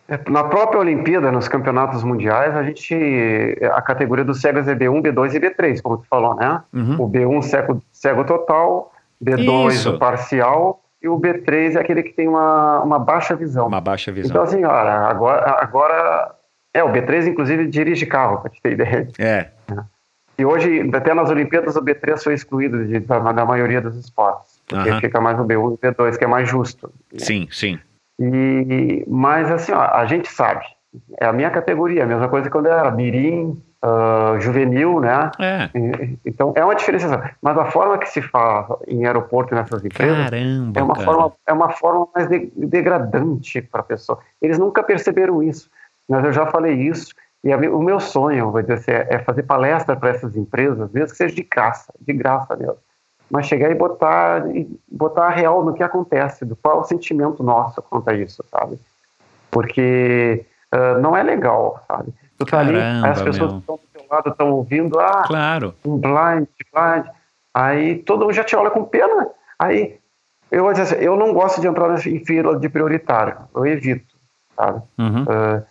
É, 0.08 0.18
Na 0.30 0.44
própria 0.44 0.80
Olimpíada, 0.80 1.30
nos 1.30 1.48
campeonatos 1.48 2.02
mundiais, 2.02 2.56
a 2.56 2.62
gente. 2.62 3.58
A 3.74 3.82
categoria 3.82 4.24
dos 4.24 4.40
cegos 4.40 4.66
é 4.66 4.74
B1, 4.74 5.02
B2 5.02 5.34
e 5.34 5.40
B3, 5.40 5.82
como 5.82 5.98
tu 5.98 6.06
falou, 6.08 6.34
né? 6.34 6.62
Uhum. 6.72 7.02
O 7.02 7.10
B1 7.10 7.42
cego, 7.42 7.82
cego 7.92 8.24
total, 8.24 8.90
B2 9.22 9.72
Isso. 9.72 9.90
o 9.90 9.98
parcial 9.98 10.82
e 11.02 11.08
o 11.08 11.18
B3 11.18 11.76
é 11.76 11.80
aquele 11.80 12.02
que 12.02 12.12
tem 12.12 12.28
uma, 12.28 12.80
uma 12.82 12.98
baixa 12.98 13.34
visão. 13.34 13.66
Uma 13.66 13.80
baixa 13.80 14.12
visão. 14.12 14.30
Então, 14.30 14.42
assim, 14.42 14.64
olha, 14.64 14.92
agora, 14.92 15.58
agora. 15.60 16.34
É, 16.74 16.82
o 16.82 16.90
B3, 16.90 17.26
inclusive, 17.26 17.66
dirige 17.66 18.06
carro, 18.06 18.40
para 18.40 18.50
te 18.50 18.62
ter 18.62 18.72
ideia. 18.72 19.08
É. 19.18 19.48
E 20.38 20.44
hoje, 20.44 20.90
até 20.94 21.12
nas 21.12 21.28
Olimpíadas, 21.28 21.76
o 21.76 21.82
B3 21.82 22.22
foi 22.22 22.34
excluído 22.34 22.86
de, 22.86 23.00
da, 23.00 23.18
da 23.18 23.44
maioria 23.44 23.80
dos 23.80 23.96
esportes. 23.96 24.60
Porque 24.66 24.88
Aham. 24.88 25.00
fica 25.00 25.20
mais 25.20 25.38
o 25.38 25.44
B1 25.44 25.52
e 25.52 25.56
o 25.56 25.78
B2, 25.78 26.16
que 26.16 26.24
é 26.24 26.26
mais 26.26 26.48
justo. 26.48 26.90
Sim, 27.18 27.46
sim. 27.50 27.78
E, 28.18 29.04
mas 29.06 29.50
assim, 29.50 29.72
ó, 29.72 29.80
a 29.80 30.06
gente 30.06 30.28
sabe, 30.30 30.64
é 31.20 31.26
a 31.26 31.32
minha 31.32 31.50
categoria, 31.50 32.04
a 32.04 32.06
mesma 32.06 32.28
coisa 32.28 32.48
quando 32.48 32.66
eu 32.66 32.72
era 32.72 32.90
mirim, 32.90 33.60
uh, 33.84 34.40
juvenil, 34.40 35.00
né? 35.00 35.30
É. 35.38 35.70
Então 36.24 36.52
é 36.56 36.64
uma 36.64 36.74
diferenciação. 36.74 37.20
Mas 37.40 37.58
a 37.58 37.66
forma 37.66 37.98
que 37.98 38.08
se 38.08 38.22
faz 38.22 38.66
em 38.86 39.06
aeroporto 39.06 39.54
nessas 39.54 39.84
empresas 39.84 40.30
Caramba, 40.30 40.80
é 40.80 40.82
uma 40.82 40.94
cara. 40.94 41.06
forma 41.06 41.32
é 41.46 41.52
uma 41.52 41.70
forma 41.70 42.08
mais 42.14 42.28
de- 42.28 42.52
degradante 42.56 43.60
para 43.60 43.80
a 43.80 43.84
pessoa. 43.84 44.18
Eles 44.40 44.58
nunca 44.58 44.82
perceberam 44.82 45.42
isso. 45.42 45.70
Mas 46.08 46.24
eu 46.24 46.32
já 46.32 46.46
falei 46.46 46.74
isso 46.74 47.14
e 47.44 47.52
a 47.52 47.56
o 47.56 47.82
meu 47.82 47.98
sonho, 47.98 48.50
vou 48.50 48.60
dizer 48.62 48.74
assim, 48.74 48.90
é 48.92 49.06
é 49.10 49.18
fazer 49.18 49.42
palestra 49.42 49.96
para 49.96 50.10
essas 50.10 50.36
empresas, 50.36 50.90
mesmo 50.92 51.10
que 51.10 51.16
seja 51.16 51.34
de 51.34 51.42
graça, 51.42 51.92
de 52.00 52.12
graça 52.12 52.56
mesmo. 52.56 52.76
Mas 53.30 53.46
chegar 53.46 53.70
e 53.70 53.74
botar 53.74 54.54
e 54.54 54.68
botar 54.90 55.26
a 55.26 55.30
real 55.30 55.64
no 55.64 55.72
que 55.72 55.82
acontece, 55.82 56.44
do 56.44 56.54
qual 56.54 56.78
é 56.78 56.80
o 56.80 56.84
sentimento 56.84 57.42
nosso 57.42 57.80
quanto 57.82 58.08
a 58.10 58.14
isso, 58.14 58.44
sabe? 58.50 58.78
Porque 59.50 60.44
ah, 60.70 60.98
não 60.98 61.16
é 61.16 61.22
legal, 61.22 61.82
sabe? 61.86 62.12
Tu 62.38 62.44
tá 62.46 62.60
ali, 62.60 62.72
Caramba, 62.78 63.06
aí 63.06 63.10
as 63.12 63.22
pessoas 63.22 63.50
meu. 63.50 63.54
que 63.54 63.58
estão 63.60 63.76
do 63.76 63.82
teu 63.92 64.04
lado 64.10 64.28
estão 64.30 64.50
ouvindo, 64.52 64.98
ah, 65.00 65.22
Claro. 65.26 65.74
um 65.84 65.96
blind, 65.98 66.46
blind. 66.72 67.06
Aí 67.54 67.96
todo 67.98 68.22
mundo 68.24 68.32
já 68.32 68.44
te 68.44 68.56
olha 68.56 68.70
com 68.70 68.84
pena. 68.84 69.28
Aí 69.58 69.98
eu 70.50 70.64
vou 70.64 70.72
dizer 70.72 70.82
assim, 70.94 71.04
eu 71.04 71.16
não 71.16 71.32
gosto 71.32 71.60
de 71.60 71.66
entrar 71.66 71.94
em 72.06 72.24
fila 72.24 72.58
de 72.58 72.68
prioritário, 72.68 73.36
eu 73.54 73.66
evito, 73.66 74.16
sabe? 74.56 74.82
Uhum. 74.98 75.24
Ah, 75.28 75.62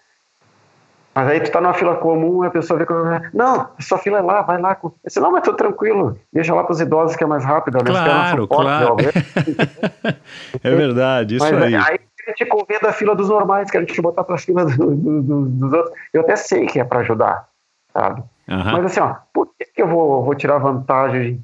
mas 1.13 1.27
aí 1.27 1.39
tu 1.41 1.51
tá 1.51 1.59
numa 1.59 1.73
fila 1.73 1.95
comum 1.97 2.41
a 2.43 2.49
pessoa 2.49 2.79
vê 2.79 2.85
que 2.85 2.93
eu- 2.93 3.03
não, 3.33 3.69
sua 3.81 3.97
fila 3.97 4.19
é 4.19 4.21
lá, 4.21 4.41
vai 4.43 4.61
lá. 4.61 4.75
com-" 4.75 4.87
Eu 4.89 4.95
disse, 5.05 5.19
não, 5.19 5.29
mas 5.31 5.43
tô 5.43 5.53
tranquilo, 5.53 6.17
deixa 6.31 6.53
lá 6.55 6.63
para 6.63 6.71
os 6.71 6.79
idosos 6.79 7.17
que 7.17 7.23
é 7.23 7.27
mais 7.27 7.43
rápido, 7.43 7.79
Claro, 7.83 8.43
suporte, 8.43 8.63
claro. 8.65 8.95
É 10.63 10.69
verdade, 10.75 11.35
isso 11.35 11.43
Mas 11.45 11.61
aí. 11.63 11.75
aí 11.75 11.99
ele 12.31 12.35
te 12.35 12.45
convida 12.45 12.89
a 12.89 12.93
fila 12.93 13.15
dos 13.15 13.29
normais, 13.29 13.69
querem 13.69 13.85
te 13.85 14.01
botar 14.01 14.23
para 14.23 14.35
a 14.35 14.39
fila 14.39 14.65
do- 14.65 14.95
do- 14.95 15.21
do- 15.21 15.45
dos 15.49 15.73
outros. 15.73 15.93
Eu 16.13 16.21
até 16.21 16.35
sei 16.35 16.65
que 16.65 16.79
é 16.79 16.83
para 16.83 16.99
ajudar, 16.99 17.47
sabe? 17.93 18.23
Aham. 18.49 18.71
Mas 18.73 18.85
assim, 18.85 18.99
ó, 18.99 19.15
por 19.33 19.47
que, 19.57 19.65
que 19.65 19.81
eu 19.81 19.87
vou, 19.87 20.23
vou 20.23 20.35
tirar 20.35 20.57
vantagem 20.57 21.43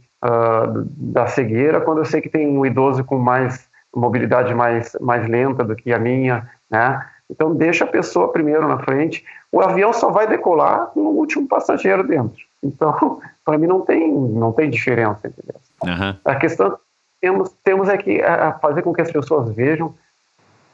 do- 0.74 0.86
da 1.14 1.28
cegueira 1.28 1.80
quando 1.82 2.00
eu 2.00 2.06
sei 2.06 2.22
que 2.22 2.30
tem 2.30 2.48
um 2.48 2.66
idoso 2.66 3.04
com 3.04 3.18
mais 3.18 3.68
mobilidade 3.96 4.54
mais, 4.54 4.96
mais 5.00 5.28
lenta 5.28 5.64
do 5.64 5.76
que 5.76 5.94
a 5.94 6.00
minha, 6.00 6.48
né? 6.70 7.04
Então 7.30 7.54
deixa 7.56 7.84
a 7.84 7.88
pessoa 7.88 8.32
primeiro 8.32 8.68
na 8.68 8.80
frente. 8.80 9.24
O 9.52 9.62
avião 9.62 9.92
só 9.94 10.10
vai 10.12 10.28
decolar 10.28 10.88
com 10.88 11.00
o 11.02 11.18
último 11.18 11.48
passageiro 11.48 12.06
dentro. 12.08 12.38
Então, 12.64 13.20
para 13.46 13.58
mim 13.58 13.68
não 13.68 13.82
tem 13.82 14.12
não 14.12 14.52
tem 14.52 14.70
diferença, 14.70 15.28
entendeu? 15.28 15.56
Aham. 15.86 16.18
A 16.26 16.36
questão 16.36 16.72
que 16.72 16.78
temos 17.22 17.56
temos 17.64 17.90
é 17.90 17.98
que 17.98 18.22
a, 18.22 18.50
a 18.50 18.54
fazer 18.60 18.82
com 18.82 18.94
que 18.94 19.02
as 19.02 19.12
pessoas 19.12 19.50
vejam 19.56 19.94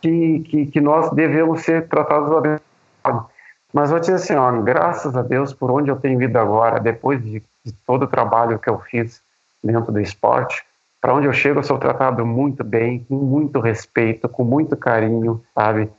que, 0.04 0.40
que, 0.42 0.66
que 0.66 0.82
nós 0.82 1.10
devemos 1.12 1.62
ser 1.62 1.88
tratados 1.88 2.30
abençoados. 2.30 3.32
Mas 3.74 3.90
vou 3.90 4.00
dizer 4.00 4.16
assim, 4.16 4.36
ó, 4.36 4.52
graças 4.62 5.16
a 5.16 5.22
Deus 5.22 5.54
por 5.54 5.72
onde 5.72 5.90
eu 5.90 5.96
tenho 5.96 6.22
ido 6.22 6.38
agora, 6.38 6.80
depois 6.80 7.24
de, 7.24 7.42
de 7.66 7.72
todo 7.88 8.04
o 8.04 8.08
trabalho 8.08 8.60
que 8.60 8.70
eu 8.70 8.80
fiz 8.80 9.22
dentro 9.64 9.92
do 9.94 10.00
esporte, 10.02 10.64
para 11.02 11.14
onde 11.14 11.26
eu 11.26 11.34
chego 11.34 11.60
eu 11.60 11.64
sou 11.64 11.78
tratado 11.78 12.26
muito 12.26 12.64
bem, 12.64 13.00
com 13.08 13.16
muito 13.16 13.60
respeito, 13.60 14.28
com 14.28 14.44
muito 14.44 14.76
carinho, 14.76 15.42
sabe? 15.56 15.90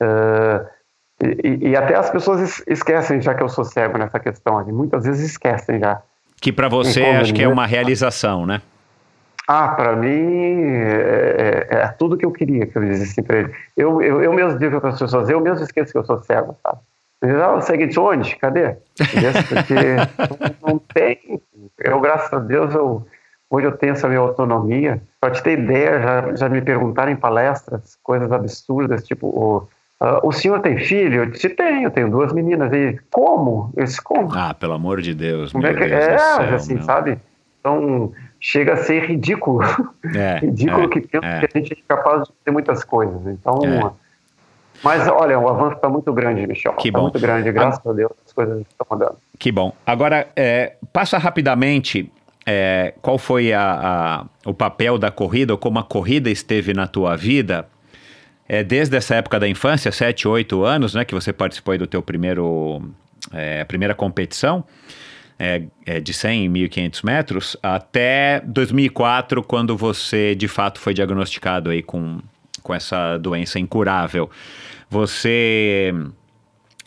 Ah, 0.00 0.66
e, 1.42 1.70
e- 1.70 1.76
até 1.76 1.94
as 1.96 2.10
pessoas 2.10 2.40
es- 2.42 2.64
esquecem 2.66 3.20
já 3.22 3.34
que 3.34 3.42
eu 3.42 3.48
sou 3.48 3.64
cego 3.64 3.96
nessa 3.96 4.20
questão, 4.20 4.58
ali. 4.58 4.70
muitas 4.70 5.04
vezes 5.04 5.30
esquecem 5.30 5.80
já. 5.80 6.02
Que 6.40 6.52
pra 6.52 6.68
você 6.68 7.02
acho 7.02 7.32
que 7.32 7.42
é 7.42 7.48
uma 7.48 7.66
realização, 7.66 8.44
né? 8.44 8.60
Ah, 9.48 9.68
para 9.68 9.94
mim 9.94 10.62
é, 10.64 11.66
é- 11.70 11.74
é 11.76 11.88
tudo 11.88 12.16
que 12.16 12.24
eu 12.26 12.32
queria 12.32 12.66
que 12.66 12.76
eu 12.76 12.82
dissesse 12.84 13.22
para 13.22 13.38
ele. 13.38 13.54
Eu, 13.76 14.02
eu, 14.02 14.22
eu 14.22 14.32
mesmo 14.32 14.58
digo 14.58 14.80
para 14.80 14.90
as 14.90 14.98
pessoas, 14.98 15.28
eu 15.30 15.40
mesmo 15.40 15.62
esqueço 15.64 15.92
que 15.92 15.98
eu 15.98 16.04
sou 16.04 16.18
cego, 16.24 16.56
sabe? 16.62 16.78
Ah, 17.42 17.60
segue 17.60 17.86
de 17.86 17.98
onde? 17.98 18.36
Cadê? 18.36 18.76
Porque 19.48 19.74
não, 20.28 20.56
não 20.72 20.78
tem. 20.78 21.40
Eu, 21.78 22.00
graças 22.00 22.32
a 22.32 22.38
Deus, 22.38 22.74
eu, 22.74 23.06
hoje 23.48 23.66
eu 23.66 23.72
tenho 23.72 23.92
essa 23.92 24.08
minha 24.08 24.20
autonomia. 24.20 25.00
Para 25.20 25.32
te 25.32 25.42
ter 25.42 25.58
ideia, 25.58 26.00
já, 26.00 26.34
já 26.36 26.48
me 26.48 26.60
perguntaram 26.60 27.10
em 27.10 27.16
palestras 27.16 27.96
coisas 28.02 28.30
absurdas, 28.30 29.04
tipo, 29.04 29.28
o, 29.28 29.68
ah, 30.00 30.20
o 30.24 30.30
senhor 30.32 30.60
tem 30.60 30.76
filho? 30.78 31.22
Eu 31.22 31.26
disse, 31.26 31.48
tenho, 31.48 31.90
tenho 31.90 32.10
duas 32.10 32.32
meninas. 32.32 32.70
E 32.72 32.98
como? 33.10 33.72
Eu 33.76 33.84
disse, 33.84 34.02
como? 34.02 34.28
Ah, 34.34 34.52
pelo 34.52 34.74
amor 34.74 35.00
de 35.00 35.14
Deus. 35.14 35.52
Como 35.52 35.62
meu 35.62 35.70
é 35.72 35.74
que 35.74 35.86
Deus 35.88 36.04
é? 36.04 36.12
do 36.12 36.18
céu, 36.18 36.54
assim, 36.54 36.74
meu. 36.74 36.82
sabe? 36.82 37.18
Então, 37.60 38.12
chega 38.40 38.74
a 38.74 38.76
ser 38.76 39.04
ridículo. 39.06 39.60
É, 40.14 40.38
ridículo 40.44 40.84
é, 40.84 40.88
que 40.88 41.00
pensa 41.02 41.26
é. 41.26 41.46
que 41.46 41.58
a 41.58 41.60
gente 41.60 41.72
é 41.72 41.76
capaz 41.94 42.24
de 42.28 42.32
ter 42.44 42.50
muitas 42.50 42.84
coisas. 42.84 43.26
Então, 43.26 43.58
É. 43.64 43.90
mas 44.82 45.06
olha, 45.08 45.38
o 45.38 45.48
avanço 45.48 45.76
está 45.76 45.88
muito 45.88 46.12
grande, 46.12 46.46
Michel. 46.46 46.72
Que 46.74 46.88
Está 46.88 46.98
bom. 46.98 47.04
muito 47.04 47.18
grande, 47.18 47.50
graças 47.52 47.84
a 47.86 47.92
Deus, 47.92 48.12
as 48.26 48.32
coisas 48.32 48.60
estão 48.60 48.86
mudando. 48.90 49.16
Que 49.38 49.50
bom. 49.50 49.72
Agora, 49.86 50.28
é, 50.36 50.74
passa 50.92 51.18
rapidamente 51.18 52.10
é, 52.48 52.94
qual 53.02 53.18
foi 53.18 53.52
a- 53.52 53.60
a- 53.60 54.24
o 54.48 54.54
papel 54.54 54.98
da 54.98 55.10
corrida, 55.10 55.52
ou 55.52 55.58
como 55.58 55.80
a 55.80 55.82
corrida 55.82 56.30
esteve 56.30 56.72
na 56.72 56.86
tua 56.86 57.16
vida, 57.16 57.66
é, 58.48 58.62
desde 58.62 58.96
essa 58.96 59.16
época 59.16 59.40
da 59.40 59.48
infância, 59.48 59.90
7, 59.90 60.28
8 60.28 60.62
anos, 60.62 60.94
né, 60.94 61.04
que 61.04 61.12
você 61.12 61.32
participou 61.32 61.72
aí 61.72 61.78
do 61.78 61.88
teu 61.88 62.00
primeiro, 62.00 62.80
é, 63.32 63.64
primeira 63.64 63.96
competição, 63.96 64.62
é, 65.38 65.62
é, 65.84 66.00
de 66.00 66.12
100 66.12 66.46
e 66.46 66.48
1.500 66.48 67.04
metros, 67.04 67.56
até 67.62 68.40
2004, 68.46 69.42
quando 69.42 69.76
você, 69.76 70.34
de 70.34 70.48
fato, 70.48 70.80
foi 70.80 70.94
diagnosticado 70.94 71.70
aí 71.70 71.82
com, 71.82 72.20
com 72.62 72.74
essa 72.74 73.18
doença 73.18 73.58
incurável. 73.58 74.30
Você... 74.88 75.92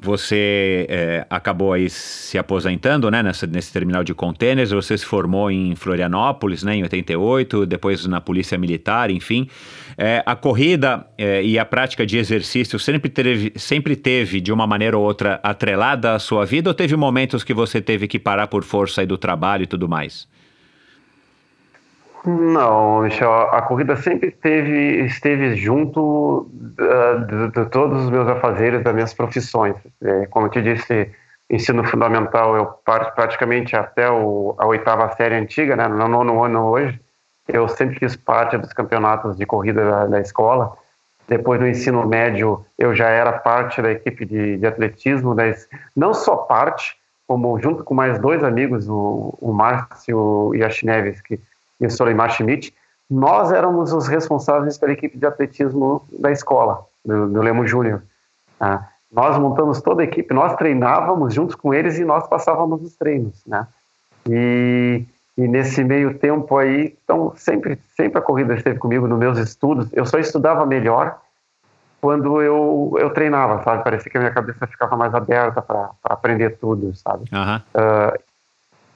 Você 0.02 0.86
é, 0.88 1.28
acabou 1.30 1.74
aí 1.74 1.90
se 1.90 2.38
aposentando, 2.38 3.12
né, 3.12 3.22
nessa, 3.22 3.46
nesse 3.46 3.74
terminal 3.74 4.02
de 4.02 4.14
contêineres, 4.14 4.72
você 4.72 4.98
se 4.98 5.06
formou 5.06 5.52
em 5.52 5.76
Florianópolis, 5.76 6.64
né, 6.64 6.76
em 6.76 6.84
88, 6.84 7.66
depois 7.66 8.06
na 8.06 8.22
Polícia 8.22 8.58
Militar, 8.58 9.12
enfim. 9.12 9.50
É, 9.98 10.24
a 10.26 10.38
corrida 10.38 11.06
é, 11.18 11.44
e 11.44 11.60
a 11.60 11.66
prática 11.66 12.06
de 12.06 12.18
exercício 12.18 12.80
sempre 12.80 13.10
teve, 13.10 13.52
sempre 13.58 13.98
teve, 13.98 14.40
de 14.40 14.54
uma 14.54 14.66
maneira 14.66 14.98
ou 14.98 15.04
outra, 15.04 15.38
atrelada 15.44 16.14
à 16.14 16.20
sua 16.20 16.46
vida, 16.46 16.70
ou 16.70 16.74
teve 16.74 16.96
momentos 16.96 17.44
que 17.44 17.54
você 17.54 17.82
teve 17.82 18.08
que 18.08 18.18
parar 18.18 18.48
por 18.48 18.64
força 18.64 19.02
aí 19.02 19.08
do 19.08 19.18
trabalho 19.18 19.64
e 19.64 19.68
tudo 19.68 19.90
mais? 19.90 20.30
Não, 22.38 23.02
Michel, 23.02 23.32
a 23.32 23.62
corrida 23.62 23.96
sempre 23.96 24.30
esteve, 24.30 25.06
esteve 25.06 25.56
junto 25.56 26.50
ah, 26.80 27.26
de, 27.26 27.48
de 27.50 27.66
todos 27.70 28.04
os 28.04 28.10
meus 28.10 28.28
afazeres, 28.28 28.84
das 28.84 28.94
minhas 28.94 29.14
profissões. 29.14 29.76
É, 30.04 30.26
como 30.28 30.46
eu 30.46 30.52
te 30.52 30.62
disse, 30.62 31.10
ensino 31.50 31.84
fundamental, 31.84 32.56
eu 32.56 32.66
par- 32.66 33.16
praticamente 33.16 33.76
até 33.76 34.12
o, 34.12 34.54
a 34.60 34.68
oitava 34.68 35.10
série 35.16 35.36
antiga, 35.36 35.76
né, 35.76 35.88
no 35.88 36.08
nono 36.08 36.44
ano 36.44 36.66
hoje, 36.68 37.00
eu 37.48 37.68
sempre 37.68 37.98
fiz 37.98 38.16
parte 38.16 38.58
dos 38.58 38.72
campeonatos 38.74 39.36
de 39.36 39.46
corrida 39.46 39.90
da, 39.90 40.06
da 40.06 40.20
escola. 40.22 40.74
Depois 41.28 41.60
do 41.60 41.68
ensino 41.68 42.08
médio, 42.08 42.64
eu 42.78 42.94
já 42.94 43.08
era 43.10 43.32
parte 43.32 43.82
da 43.82 43.92
equipe 43.92 44.26
de, 44.26 44.58
de 44.58 44.68
atletismo, 44.68 45.34
das, 45.34 45.68
não 45.96 46.14
só 46.14 46.36
parte, 46.36 46.96
como 47.28 47.60
junto 47.60 47.84
com 47.84 47.94
mais 47.94 48.20
dois 48.20 48.44
amigos, 48.44 48.88
o, 48.88 49.36
o 49.40 49.52
Márcio 49.54 50.54
Yashinevski 50.54 51.40
e 51.80 51.86
o 51.86 51.92
Soleimar 51.92 52.32
Schmidt, 52.32 52.74
nós 53.10 53.52
éramos 53.52 53.92
os 53.92 54.08
responsáveis 54.08 54.78
pela 54.78 54.92
equipe 54.92 55.18
de 55.18 55.26
atletismo 55.26 56.06
da 56.20 56.32
escola, 56.32 56.86
do, 57.04 57.28
do 57.30 57.42
Lemo 57.42 57.66
Júnior. 57.66 58.04
tá? 58.58 58.90
nós 59.12 59.38
montamos 59.40 59.82
toda 59.82 60.02
a 60.02 60.06
equipe, 60.06 60.34
nós 60.34 60.56
treinávamos 60.56 61.34
juntos 61.34 61.56
com 61.56 61.74
eles 61.74 61.98
e 61.98 62.06
nós 62.06 62.28
passávamos 62.28 62.82
os 62.84 62.96
treinos, 62.96 63.44
né? 63.46 63.68
E, 64.30 65.04
e 65.38 65.48
nesse 65.48 65.84
meio 65.84 66.18
tempo 66.20 66.58
aí, 66.58 66.96
então 67.04 67.34
sempre, 67.36 67.80
sempre 67.96 68.20
a 68.20 68.22
corrida 68.22 68.54
esteve 68.54 68.78
comigo 68.78 69.08
nos 69.08 69.18
meus 69.18 69.38
estudos. 69.40 69.88
Eu 69.94 70.06
só 70.06 70.20
estudava 70.20 70.66
melhor 70.66 71.20
quando 72.00 72.42
eu, 72.42 72.96
eu 73.00 73.10
treinava, 73.10 73.64
sabe? 73.64 73.84
Parecia 73.84 74.12
que 74.12 74.18
a 74.18 74.22
minha 74.22 74.34
cabeça 74.34 74.68
ficava 74.68 74.96
mais 74.96 75.14
aberta 75.16 75.62
para 75.62 75.90
aprender 76.04 76.58
tudo, 76.58 76.94
sabe? 76.96 77.26
Aham. 77.34 77.62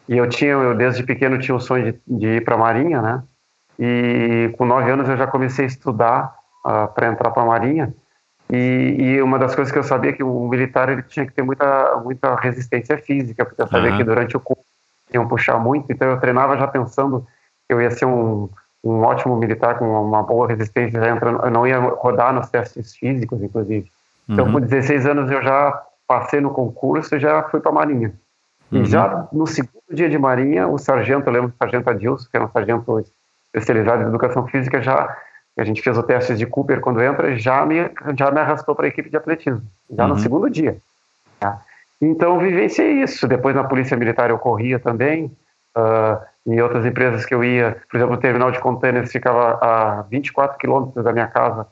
E 0.07 0.17
eu 0.17 0.27
tinha, 0.27 0.51
eu 0.51 0.75
desde 0.75 1.03
pequeno 1.03 1.39
tinha 1.39 1.55
o 1.55 1.59
sonho 1.59 1.93
de, 1.93 2.01
de 2.07 2.27
ir 2.27 2.43
para 2.43 2.55
a 2.55 2.57
Marinha, 2.57 3.01
né? 3.01 3.23
E 3.79 4.53
com 4.57 4.65
nove 4.65 4.91
anos 4.91 5.07
eu 5.09 5.17
já 5.17 5.27
comecei 5.27 5.65
a 5.65 5.67
estudar 5.67 6.35
para 6.63 7.07
entrar 7.07 7.31
para 7.31 7.43
a 7.43 7.45
Marinha. 7.45 7.93
E, 8.49 8.95
e 8.99 9.21
uma 9.21 9.39
das 9.39 9.55
coisas 9.55 9.71
que 9.71 9.79
eu 9.79 9.83
sabia 9.83 10.11
é 10.11 10.13
que 10.13 10.23
o 10.23 10.47
militar 10.47 10.89
ele 10.89 11.01
tinha 11.03 11.25
que 11.25 11.33
ter 11.33 11.41
muita, 11.41 11.99
muita 12.03 12.35
resistência 12.35 12.97
física, 12.97 13.45
porque 13.45 13.61
eu 13.61 13.67
sabia 13.67 13.89
Aham. 13.89 13.97
que 13.97 14.03
durante 14.03 14.37
o 14.37 14.39
curso 14.39 14.63
iam 15.13 15.27
puxar 15.27 15.57
muito, 15.59 15.91
então 15.91 16.09
eu 16.09 16.19
treinava 16.19 16.57
já 16.57 16.67
pensando 16.67 17.25
que 17.67 17.73
eu 17.73 17.81
ia 17.81 17.91
ser 17.91 18.05
um, 18.05 18.49
um 18.83 19.01
ótimo 19.01 19.35
militar 19.37 19.77
com 19.77 19.85
uma 19.85 20.21
boa 20.23 20.47
resistência, 20.47 20.99
já 20.99 21.09
entrando, 21.09 21.43
eu 21.43 21.51
não 21.51 21.65
ia 21.65 21.79
rodar 21.79 22.33
nos 22.33 22.49
testes 22.49 22.95
físicos, 22.95 23.41
inclusive. 23.41 23.89
Então, 24.29 24.45
Uhum. 24.45 24.53
com 24.53 24.59
16 24.61 25.05
anos 25.05 25.31
eu 25.31 25.41
já 25.41 25.83
passei 26.07 26.41
no 26.41 26.51
concurso 26.51 27.15
e 27.15 27.19
já 27.19 27.43
fui 27.43 27.59
para 27.59 27.71
a 27.71 27.75
Marinha. 27.75 28.13
Uhum. 28.73 28.81
E 28.81 28.85
já 28.85 29.27
no 29.31 29.45
segundo 29.45 29.83
dia 29.91 30.09
de 30.09 30.17
Marinha, 30.17 30.67
o 30.67 30.77
sargento, 30.77 31.27
eu 31.27 31.33
lembro 31.33 31.49
do 31.49 31.57
sargento 31.57 31.89
Adilson, 31.89 32.27
que 32.29 32.35
era 32.35 32.45
um 32.45 32.49
sargento 32.51 33.05
especializado 33.53 34.03
em 34.03 34.07
educação 34.07 34.47
física, 34.47 34.81
já 34.81 35.15
a 35.57 35.63
gente 35.63 35.81
fez 35.81 35.95
o 35.97 36.03
teste 36.03 36.35
de 36.35 36.47
Cooper 36.47 36.81
quando 36.81 37.01
entra, 37.01 37.37
já 37.37 37.63
me, 37.65 37.91
já 38.17 38.31
me 38.31 38.39
arrastou 38.39 38.75
para 38.75 38.85
a 38.85 38.89
equipe 38.89 39.09
de 39.09 39.17
atletismo, 39.17 39.61
já 39.91 40.03
uhum. 40.03 40.09
no 40.09 40.19
segundo 40.19 40.49
dia. 40.49 40.77
Tá? 41.39 41.61
Então, 42.01 42.39
vivenciei 42.39 43.03
isso. 43.03 43.27
Depois, 43.27 43.55
na 43.55 43.63
Polícia 43.63 43.95
Militar, 43.95 44.29
eu 44.29 44.39
corria 44.39 44.79
também. 44.79 45.31
Uh, 45.77 46.19
em 46.45 46.59
outras 46.59 46.85
empresas 46.85 47.25
que 47.25 47.33
eu 47.33 47.43
ia, 47.43 47.77
por 47.89 47.97
exemplo, 47.97 48.15
o 48.15 48.19
terminal 48.19 48.51
de 48.51 48.59
contêineres 48.59 49.11
ficava 49.11 49.57
a 49.61 50.01
24 50.03 50.57
quilômetros 50.57 51.03
da 51.03 51.13
minha 51.13 51.27
casa. 51.27 51.65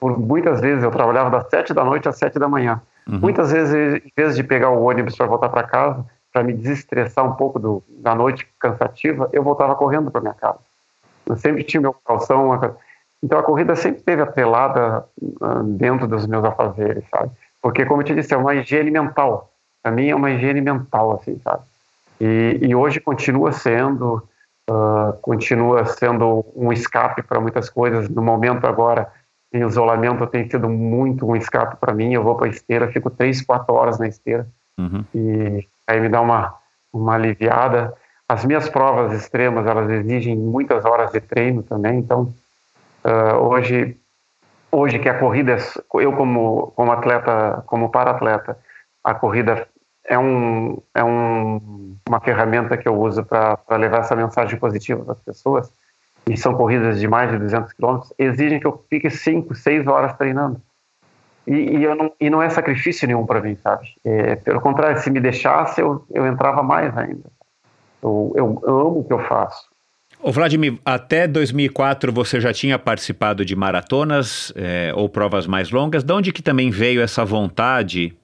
Por 0.00 0.18
muitas 0.18 0.60
vezes 0.60 0.82
eu 0.82 0.90
trabalhava 0.90 1.30
das 1.30 1.48
7 1.48 1.72
da 1.72 1.84
noite 1.84 2.08
às 2.08 2.16
7 2.18 2.38
da 2.38 2.48
manhã. 2.48 2.82
Uhum. 3.06 3.20
Muitas 3.20 3.52
vezes, 3.52 4.02
em 4.04 4.12
vez 4.16 4.34
de 4.34 4.42
pegar 4.42 4.70
o 4.70 4.82
ônibus 4.82 5.16
para 5.16 5.26
voltar 5.26 5.48
para 5.48 5.62
casa, 5.62 6.04
para 6.32 6.42
me 6.42 6.52
desestressar 6.52 7.24
um 7.24 7.34
pouco 7.34 7.58
do, 7.58 7.82
da 7.88 8.14
noite 8.14 8.46
cansativa, 8.58 9.28
eu 9.32 9.42
voltava 9.42 9.74
correndo 9.74 10.10
para 10.10 10.20
minha 10.20 10.34
casa. 10.34 10.58
Eu 11.26 11.36
sempre 11.36 11.62
tinha 11.64 11.80
meu 11.80 11.94
calção. 12.04 12.58
Então 13.22 13.38
a 13.38 13.42
corrida 13.42 13.74
sempre 13.76 14.02
teve 14.02 14.22
atrelada 14.22 15.04
uh, 15.20 15.62
dentro 15.64 16.06
dos 16.06 16.26
meus 16.26 16.44
afazeres, 16.44 17.04
sabe? 17.08 17.30
Porque, 17.60 17.84
como 17.84 18.00
eu 18.00 18.06
te 18.06 18.14
disse, 18.14 18.32
é 18.32 18.36
uma 18.36 18.54
higiene 18.54 18.90
mental. 18.90 19.52
Para 19.82 19.92
mim 19.92 20.08
é 20.08 20.14
uma 20.14 20.30
higiene 20.30 20.60
mental, 20.60 21.12
assim, 21.12 21.38
sabe? 21.40 21.62
E, 22.20 22.58
e 22.62 22.74
hoje 22.74 23.00
continua 23.00 23.52
sendo, 23.52 24.22
uh, 24.68 25.12
continua 25.20 25.84
sendo 25.84 26.44
um 26.54 26.72
escape 26.72 27.22
para 27.22 27.40
muitas 27.40 27.68
coisas. 27.68 28.08
No 28.08 28.22
momento 28.22 28.66
agora, 28.66 29.12
em 29.52 29.62
isolamento, 29.66 30.26
tem 30.26 30.48
sido 30.48 30.68
muito 30.68 31.26
um 31.26 31.36
escape 31.36 31.76
para 31.76 31.92
mim. 31.92 32.14
Eu 32.14 32.22
vou 32.22 32.34
para 32.36 32.46
a 32.46 32.50
esteira, 32.50 32.92
fico 32.92 33.10
três, 33.10 33.42
quatro 33.42 33.74
horas 33.74 33.98
na 33.98 34.08
esteira. 34.08 34.46
Uhum. 34.78 35.04
E 35.14 35.68
aí 35.86 36.00
me 36.00 36.08
dá 36.08 36.20
uma, 36.20 36.54
uma 36.92 37.14
aliviada. 37.14 37.94
As 38.28 38.44
minhas 38.44 38.68
provas 38.68 39.12
extremas, 39.12 39.66
elas 39.66 39.90
exigem 39.90 40.36
muitas 40.36 40.84
horas 40.84 41.10
de 41.10 41.20
treino 41.20 41.62
também, 41.62 41.98
então 41.98 42.32
uh, 43.04 43.36
hoje, 43.36 43.96
hoje 44.70 44.98
que 44.98 45.08
a 45.08 45.18
corrida, 45.18 45.56
eu 45.94 46.12
como, 46.12 46.72
como 46.76 46.92
atleta, 46.92 47.62
como 47.66 47.90
para-atleta, 47.90 48.56
a 49.02 49.14
corrida 49.14 49.66
é, 50.04 50.18
um, 50.18 50.78
é 50.94 51.02
um, 51.02 51.96
uma 52.08 52.20
ferramenta 52.20 52.76
que 52.76 52.88
eu 52.88 53.00
uso 53.00 53.24
para 53.24 53.58
levar 53.76 54.00
essa 54.00 54.14
mensagem 54.14 54.58
positiva 54.58 55.04
para 55.04 55.14
as 55.14 55.20
pessoas, 55.20 55.72
e 56.28 56.36
são 56.36 56.54
corridas 56.54 57.00
de 57.00 57.08
mais 57.08 57.30
de 57.30 57.38
200 57.38 57.72
quilômetros, 57.72 58.12
exigem 58.18 58.60
que 58.60 58.66
eu 58.66 58.84
fique 58.88 59.10
5, 59.10 59.54
6 59.54 59.86
horas 59.86 60.16
treinando. 60.16 60.60
E, 61.50 61.78
e, 61.78 61.82
eu 61.82 61.96
não, 61.96 62.12
e 62.20 62.30
não 62.30 62.40
é 62.40 62.48
sacrifício 62.48 63.08
nenhum 63.08 63.26
para 63.26 63.40
mim, 63.40 63.56
sabe? 63.56 63.88
É, 64.04 64.36
pelo 64.36 64.60
contrário, 64.60 65.00
se 65.00 65.10
me 65.10 65.18
deixasse, 65.18 65.80
eu, 65.80 66.06
eu 66.14 66.24
entrava 66.24 66.62
mais 66.62 66.96
ainda. 66.96 67.28
Eu, 68.00 68.32
eu, 68.36 68.62
amo 68.64 69.00
o 69.00 69.04
que 69.04 69.12
eu 69.12 69.18
faço. 69.24 69.68
Ô 70.22 70.30
Vladimir, 70.30 70.78
até 70.84 71.26
2004 71.26 72.12
você 72.12 72.40
já 72.40 72.52
tinha 72.52 72.78
participado 72.78 73.44
de 73.44 73.56
maratonas 73.56 74.52
é, 74.54 74.92
ou 74.94 75.08
provas 75.08 75.44
mais 75.48 75.72
longas. 75.72 76.04
De 76.04 76.12
onde 76.12 76.32
que 76.32 76.40
também 76.40 76.70
veio 76.70 77.02
essa 77.02 77.24
vontade? 77.24 78.16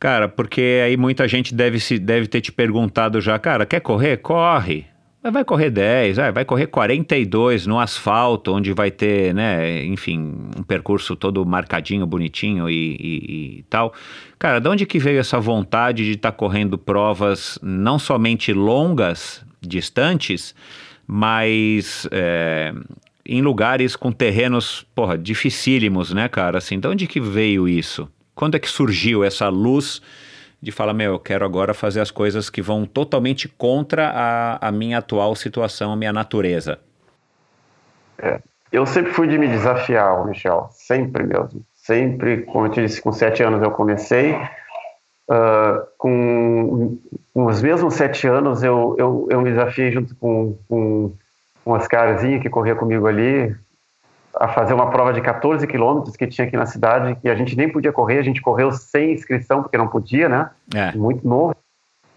Cara, 0.00 0.30
porque 0.30 0.80
aí 0.82 0.96
muita 0.96 1.28
gente 1.28 1.54
deve, 1.54 1.78
se, 1.78 1.98
deve 1.98 2.26
ter 2.26 2.40
te 2.40 2.50
perguntado 2.50 3.20
já, 3.20 3.38
cara, 3.38 3.66
quer 3.66 3.80
correr? 3.80 4.16
Corre. 4.16 4.86
Vai 5.30 5.44
correr 5.44 5.70
10, 5.70 6.16
vai 6.34 6.44
correr 6.44 6.66
42 6.66 7.64
no 7.64 7.78
asfalto, 7.78 8.52
onde 8.52 8.72
vai 8.72 8.90
ter, 8.90 9.32
né, 9.32 9.84
enfim, 9.84 10.34
um 10.58 10.64
percurso 10.64 11.14
todo 11.14 11.46
marcadinho, 11.46 12.04
bonitinho 12.04 12.68
e, 12.68 12.96
e, 12.98 13.58
e 13.58 13.62
tal. 13.70 13.94
Cara, 14.36 14.58
de 14.58 14.68
onde 14.68 14.84
que 14.84 14.98
veio 14.98 15.20
essa 15.20 15.38
vontade 15.38 16.04
de 16.04 16.12
estar 16.12 16.32
tá 16.32 16.36
correndo 16.36 16.76
provas 16.76 17.56
não 17.62 18.00
somente 18.00 18.52
longas, 18.52 19.44
distantes, 19.60 20.56
mas 21.06 22.08
é, 22.10 22.74
em 23.24 23.40
lugares 23.40 23.94
com 23.94 24.10
terrenos, 24.10 24.84
porra, 24.92 25.16
dificílimos, 25.16 26.12
né, 26.12 26.28
cara? 26.28 26.58
Assim, 26.58 26.80
de 26.80 26.88
onde 26.88 27.06
que 27.06 27.20
veio 27.20 27.68
isso? 27.68 28.08
Quando 28.34 28.56
é 28.56 28.58
que 28.58 28.68
surgiu 28.68 29.22
essa 29.22 29.48
luz 29.48 30.02
de 30.62 30.70
falar, 30.70 30.94
meu, 30.94 31.14
eu 31.14 31.18
quero 31.18 31.44
agora 31.44 31.74
fazer 31.74 32.00
as 32.00 32.12
coisas 32.12 32.48
que 32.48 32.62
vão 32.62 32.86
totalmente 32.86 33.48
contra 33.48 34.10
a, 34.14 34.68
a 34.68 34.70
minha 34.70 34.98
atual 34.98 35.34
situação, 35.34 35.92
a 35.92 35.96
minha 35.96 36.12
natureza? 36.12 36.78
É, 38.16 38.40
eu 38.70 38.86
sempre 38.86 39.12
fui 39.12 39.26
de 39.26 39.36
me 39.36 39.48
desafiar, 39.48 40.24
Michel, 40.24 40.68
sempre 40.70 41.24
mesmo. 41.24 41.64
Sempre, 41.74 42.42
como 42.42 42.66
eu 42.66 42.70
te 42.70 42.80
disse, 42.80 43.02
com 43.02 43.10
sete 43.10 43.42
anos 43.42 43.60
eu 43.60 43.72
comecei. 43.72 44.34
Uh, 45.28 45.84
com, 45.98 46.98
com, 47.34 47.46
os 47.46 47.60
mesmos 47.60 47.94
sete 47.94 48.28
anos 48.28 48.62
eu, 48.62 48.94
eu, 48.98 49.26
eu 49.30 49.40
me 49.40 49.50
desafiei 49.50 49.90
junto 49.90 50.14
com, 50.16 50.56
com, 50.68 51.12
com 51.64 51.72
Oscarzinho, 51.72 52.40
que 52.40 52.48
corria 52.48 52.76
comigo 52.76 53.06
ali, 53.08 53.54
a 54.42 54.48
fazer 54.48 54.74
uma 54.74 54.90
prova 54.90 55.12
de 55.12 55.20
14 55.20 55.64
quilômetros 55.68 56.16
que 56.16 56.26
tinha 56.26 56.48
aqui 56.48 56.56
na 56.56 56.66
cidade, 56.66 57.14
que 57.14 57.28
a 57.28 57.34
gente 57.36 57.56
nem 57.56 57.70
podia 57.70 57.92
correr, 57.92 58.18
a 58.18 58.22
gente 58.22 58.42
correu 58.42 58.72
sem 58.72 59.12
inscrição, 59.12 59.62
porque 59.62 59.78
não 59.78 59.86
podia, 59.86 60.28
né? 60.28 60.50
É. 60.74 60.90
Muito 60.96 61.26
novo. 61.26 61.54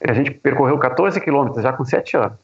A 0.03 0.11
gente 0.11 0.32
percorreu 0.32 0.76
14 0.80 1.21
quilômetros 1.21 1.61
já 1.61 1.71
com 1.71 1.86
7 1.86 2.17
anos. 2.17 2.39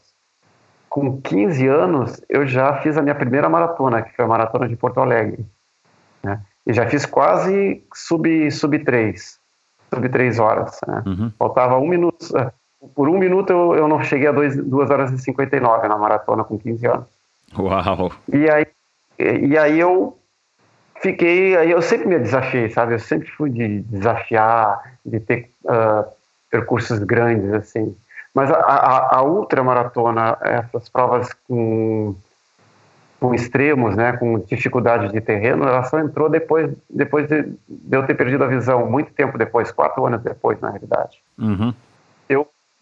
Com 0.88 1.20
15 1.20 1.68
anos, 1.68 2.22
eu 2.30 2.46
já 2.46 2.76
fiz 2.82 2.96
a 2.96 3.02
minha 3.02 3.16
primeira 3.16 3.50
maratona, 3.50 4.04
que 4.04 4.16
foi 4.16 4.24
a 4.24 4.28
maratona 4.28 4.70
de 4.70 4.76
Porto 4.76 5.00
Alegre. 5.00 5.44
Né? 6.22 6.40
E 6.68 6.74
já 6.74 6.88
fiz 6.88 7.08
quase 7.08 7.84
sub, 7.92 8.52
sub 8.52 8.78
3, 8.78 9.40
sub 9.92 10.10
3 10.10 10.38
horas. 10.38 10.80
Né? 10.88 11.04
Uhum. 11.08 11.32
Faltava 11.40 11.80
um 11.80 11.88
minuto. 11.88 12.28
Por 12.94 13.10
um 13.10 13.18
minuto 13.18 13.50
eu, 13.50 13.76
eu 13.76 13.88
não 13.88 14.04
cheguei 14.04 14.28
a 14.28 14.32
2 14.32 14.60
horas 14.92 15.12
e 15.12 15.18
59 15.18 15.88
na 15.88 15.98
maratona 15.98 16.44
com 16.44 16.60
15 16.60 16.86
anos. 16.86 17.08
Uau! 17.58 18.12
E 18.32 18.48
aí 18.48 18.66
e, 19.22 19.58
aí 19.58 19.80
eu 19.80 20.18
fiquei, 21.02 21.56
aí 21.58 21.72
eu 21.72 21.82
sempre 21.82 22.08
me 22.08 22.20
desafiei, 22.20 22.70
sabe? 22.70 22.94
Eu 22.94 23.00
sempre 23.00 23.30
fui 23.32 23.50
de 23.50 23.82
desafiar, 23.82 24.98
de 25.06 25.20
ter 25.20 25.50
uh, 25.66 26.10
percursos 26.50 27.00
grandes, 27.00 27.52
assim. 27.54 27.96
Mas 28.34 28.50
a, 28.50 28.58
a, 28.58 29.18
a 29.18 29.24
ultramaratona, 29.24 30.38
essas 30.42 30.88
provas 30.88 31.34
com, 31.48 32.16
com 33.20 33.36
extremos, 33.36 33.96
né, 33.96 34.14
com 34.14 34.40
dificuldade 34.40 35.12
de 35.12 35.20
terreno, 35.20 35.64
ela 35.64 35.84
só 35.84 36.00
entrou 36.00 36.30
depois, 36.30 36.72
depois 36.90 37.28
de, 37.28 37.44
de 37.68 37.98
eu 37.98 38.06
ter 38.06 38.16
perdido 38.16 38.44
a 38.44 38.48
visão, 38.48 38.90
muito 38.90 39.12
tempo 39.14 39.38
depois, 39.38 39.72
quatro 39.72 40.06
anos 40.06 40.22
depois, 40.22 40.60
na 40.62 40.70
realidade. 40.70 41.22
Uhum. 41.38 41.74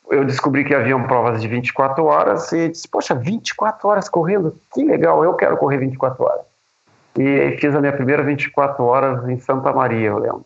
Eu, 0.09 0.25
descobri 0.25 0.63
que 0.63 0.73
haviam 0.73 1.03
provas 1.03 1.41
de 1.41 1.47
24 1.47 2.03
horas 2.03 2.51
e 2.51 2.69
disse, 2.69 2.87
poxa, 2.87 3.13
24 3.13 3.87
horas 3.87 4.09
correndo? 4.09 4.55
Que 4.73 4.83
legal, 4.83 5.23
eu 5.23 5.33
quero 5.35 5.57
correr 5.57 5.77
24 5.77 6.23
horas. 6.23 6.41
E 7.17 7.57
fiz 7.59 7.75
a 7.75 7.79
minha 7.79 7.93
primeira 7.93 8.23
24 8.23 8.83
horas 8.83 9.27
em 9.27 9.39
Santa 9.39 9.71
Maria, 9.73 10.07
eu 10.07 10.17
lembro. 10.17 10.45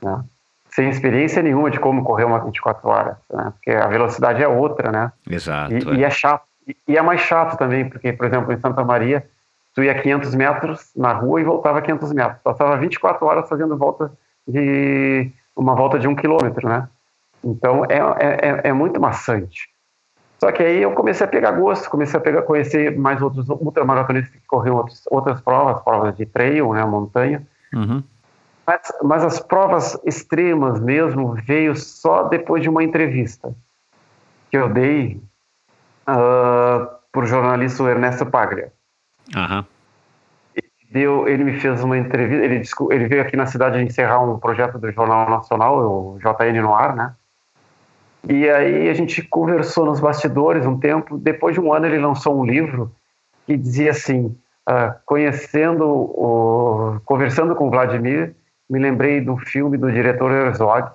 Né? 0.00 0.24
Sem 0.70 0.88
experiência 0.88 1.42
nenhuma 1.42 1.70
de 1.70 1.78
como 1.78 2.02
correr 2.02 2.24
uma 2.24 2.38
24 2.38 2.88
horas, 2.88 3.16
né? 3.32 3.52
porque 3.52 3.70
a 3.70 3.86
velocidade 3.88 4.42
é 4.42 4.48
outra, 4.48 4.90
né? 4.90 5.12
Exato. 5.28 5.72
E 5.72 5.76
é, 5.76 5.94
e 5.94 6.04
é 6.04 6.10
chato. 6.10 6.44
E, 6.66 6.76
e 6.88 6.96
é 6.96 7.02
mais 7.02 7.20
chato 7.20 7.58
também, 7.58 7.88
porque, 7.88 8.12
por 8.12 8.26
exemplo, 8.26 8.52
em 8.52 8.58
Santa 8.58 8.82
Maria, 8.84 9.26
tu 9.74 9.82
ia 9.82 9.94
500 10.00 10.34
metros 10.34 10.90
na 10.96 11.12
rua 11.12 11.40
e 11.40 11.44
voltava 11.44 11.82
500 11.82 12.12
metros. 12.12 12.40
Passava 12.42 12.76
24 12.76 13.26
horas 13.26 13.48
fazendo 13.48 13.76
volta 13.76 14.12
de 14.46 15.30
uma 15.56 15.74
volta 15.74 15.98
de 15.98 16.08
um 16.08 16.14
quilômetro, 16.14 16.68
né? 16.68 16.88
Então 17.44 17.84
é, 17.84 17.98
é, 17.98 18.48
é, 18.48 18.60
é 18.68 18.72
muito 18.72 19.00
maçante. 19.00 19.68
Só 20.40 20.50
que 20.52 20.62
aí 20.62 20.82
eu 20.82 20.92
comecei 20.92 21.24
a 21.24 21.28
pegar 21.28 21.52
gosto, 21.52 21.88
comecei 21.88 22.18
a 22.18 22.22
pegar, 22.22 22.42
conhecer 22.42 22.96
mais 22.98 23.22
outros 23.22 23.48
ultramaratonistas 23.48 24.32
que 24.32 24.46
corriam 24.46 24.76
outros, 24.76 25.02
outras 25.10 25.40
provas, 25.40 25.82
provas 25.82 26.16
de 26.16 26.26
trail, 26.26 26.72
né, 26.72 26.84
montanha. 26.84 27.46
Uhum. 27.72 28.02
Mas, 28.66 28.80
mas, 29.02 29.24
as 29.24 29.40
provas 29.40 29.98
extremas 30.04 30.80
mesmo 30.80 31.34
veio 31.34 31.76
só 31.76 32.24
depois 32.24 32.62
de 32.62 32.68
uma 32.68 32.82
entrevista 32.82 33.54
que 34.50 34.56
eu 34.56 34.68
dei 34.70 35.20
uh, 36.08 36.88
para 37.12 37.22
o 37.22 37.26
jornalista 37.26 37.82
Ernesto 37.84 38.26
Paglia. 38.26 38.72
Uhum. 39.34 39.64
Deu, 40.90 41.26
ele 41.26 41.44
me 41.44 41.58
fez 41.58 41.82
uma 41.82 41.98
entrevista, 41.98 42.44
ele, 42.44 42.62
ele 42.90 43.08
veio 43.08 43.22
aqui 43.22 43.36
na 43.36 43.46
cidade 43.46 43.82
encerrar 43.82 44.20
um 44.20 44.38
projeto 44.38 44.78
do 44.78 44.92
Jornal 44.92 45.28
Nacional, 45.28 45.78
o 45.78 46.18
JN 46.18 46.60
no 46.62 46.74
ar, 46.74 46.94
né? 46.94 47.14
E 48.28 48.48
aí 48.48 48.88
a 48.88 48.94
gente 48.94 49.22
conversou 49.22 49.84
nos 49.84 50.00
bastidores 50.00 50.66
um 50.66 50.78
tempo. 50.78 51.18
Depois 51.18 51.54
de 51.54 51.60
um 51.60 51.72
ano 51.72 51.86
ele 51.86 51.98
lançou 51.98 52.38
um 52.38 52.44
livro 52.44 52.92
que 53.46 53.56
dizia 53.56 53.90
assim, 53.90 54.36
uh, 54.68 54.94
conhecendo, 55.04 55.86
o, 55.86 57.00
conversando 57.04 57.54
com 57.54 57.70
Vladimir, 57.70 58.34
me 58.68 58.78
lembrei 58.78 59.20
do 59.20 59.36
filme 59.36 59.76
do 59.76 59.92
diretor 59.92 60.32
Herzog, 60.32 60.90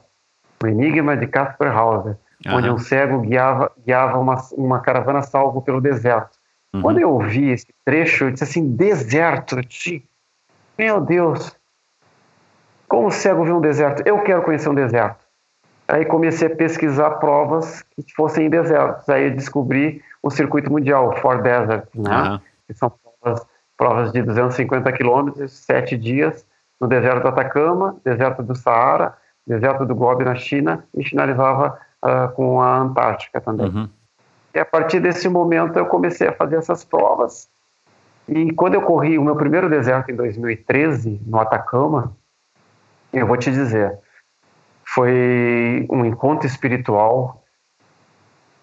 O 0.64 0.68
Enigma 0.68 1.16
de 1.16 1.28
Caspar 1.28 1.76
Hauser, 1.76 2.18
uhum. 2.46 2.56
onde 2.56 2.70
um 2.70 2.78
cego 2.80 3.20
guiava, 3.20 3.72
guiava 3.86 4.18
uma, 4.18 4.36
uma 4.54 4.80
caravana 4.80 5.22
salvo 5.22 5.62
pelo 5.62 5.80
deserto. 5.80 6.38
Uhum. 6.74 6.82
Quando 6.82 7.00
eu 7.00 7.12
ouvi 7.12 7.52
esse 7.52 7.68
trecho, 7.86 8.26
eu 8.26 8.32
disse 8.32 8.44
assim, 8.44 8.76
deserto, 8.76 9.58
meu 10.78 11.02
Deus, 11.02 11.56
como 12.88 13.08
o 13.08 13.12
cego 13.12 13.44
vê 13.44 13.52
um 13.52 13.62
deserto? 13.62 14.02
Eu 14.06 14.20
quero 14.24 14.42
conhecer 14.42 14.70
um 14.70 14.74
deserto. 14.74 15.19
Aí 15.90 16.06
comecei 16.06 16.48
a 16.48 16.56
pesquisar 16.56 17.12
provas 17.12 17.84
que 17.96 18.14
fossem 18.16 18.46
em 18.46 18.50
desertos. 18.50 19.10
Aí 19.10 19.32
descobri 19.32 20.02
o 20.22 20.30
circuito 20.30 20.72
mundial, 20.72 21.10
o 21.10 21.16
Ford 21.18 21.42
Desert, 21.42 21.88
né? 21.96 22.32
Uhum. 22.32 22.40
Que 22.68 22.74
são 22.74 22.92
provas 23.22 23.46
provas 23.80 24.12
de 24.12 24.22
250 24.22 24.92
quilômetros, 24.92 25.54
sete 25.54 25.98
dias, 25.98 26.46
no 26.82 26.86
deserto 26.86 27.22
do 27.22 27.30
Atacama, 27.30 27.96
deserto 28.04 28.44
do 28.44 28.54
Saara, 28.54 29.16
deserto 29.48 29.86
do 29.86 29.96
Gobi 29.96 30.26
na 30.26 30.36
China 30.36 30.84
e 30.94 31.02
finalizava 31.02 31.80
uh, 32.04 32.30
com 32.36 32.62
a 32.62 32.78
Antártica 32.78 33.40
também. 33.40 33.68
Uhum. 33.68 33.90
E 34.54 34.60
a 34.60 34.66
partir 34.66 35.00
desse 35.00 35.30
momento 35.30 35.80
eu 35.80 35.86
comecei 35.86 36.28
a 36.28 36.34
fazer 36.34 36.58
essas 36.58 36.84
provas. 36.84 37.50
E 38.28 38.52
quando 38.52 38.74
eu 38.74 38.82
corri 38.82 39.18
o 39.18 39.24
meu 39.24 39.36
primeiro 39.38 39.70
deserto 39.70 40.12
em 40.12 40.16
2013, 40.16 41.22
no 41.26 41.40
Atacama, 41.40 42.12
eu 43.14 43.26
vou 43.26 43.38
te 43.38 43.50
dizer, 43.50 43.98
foi 44.94 45.86
um 45.90 46.04
encontro 46.04 46.48
espiritual, 46.48 47.44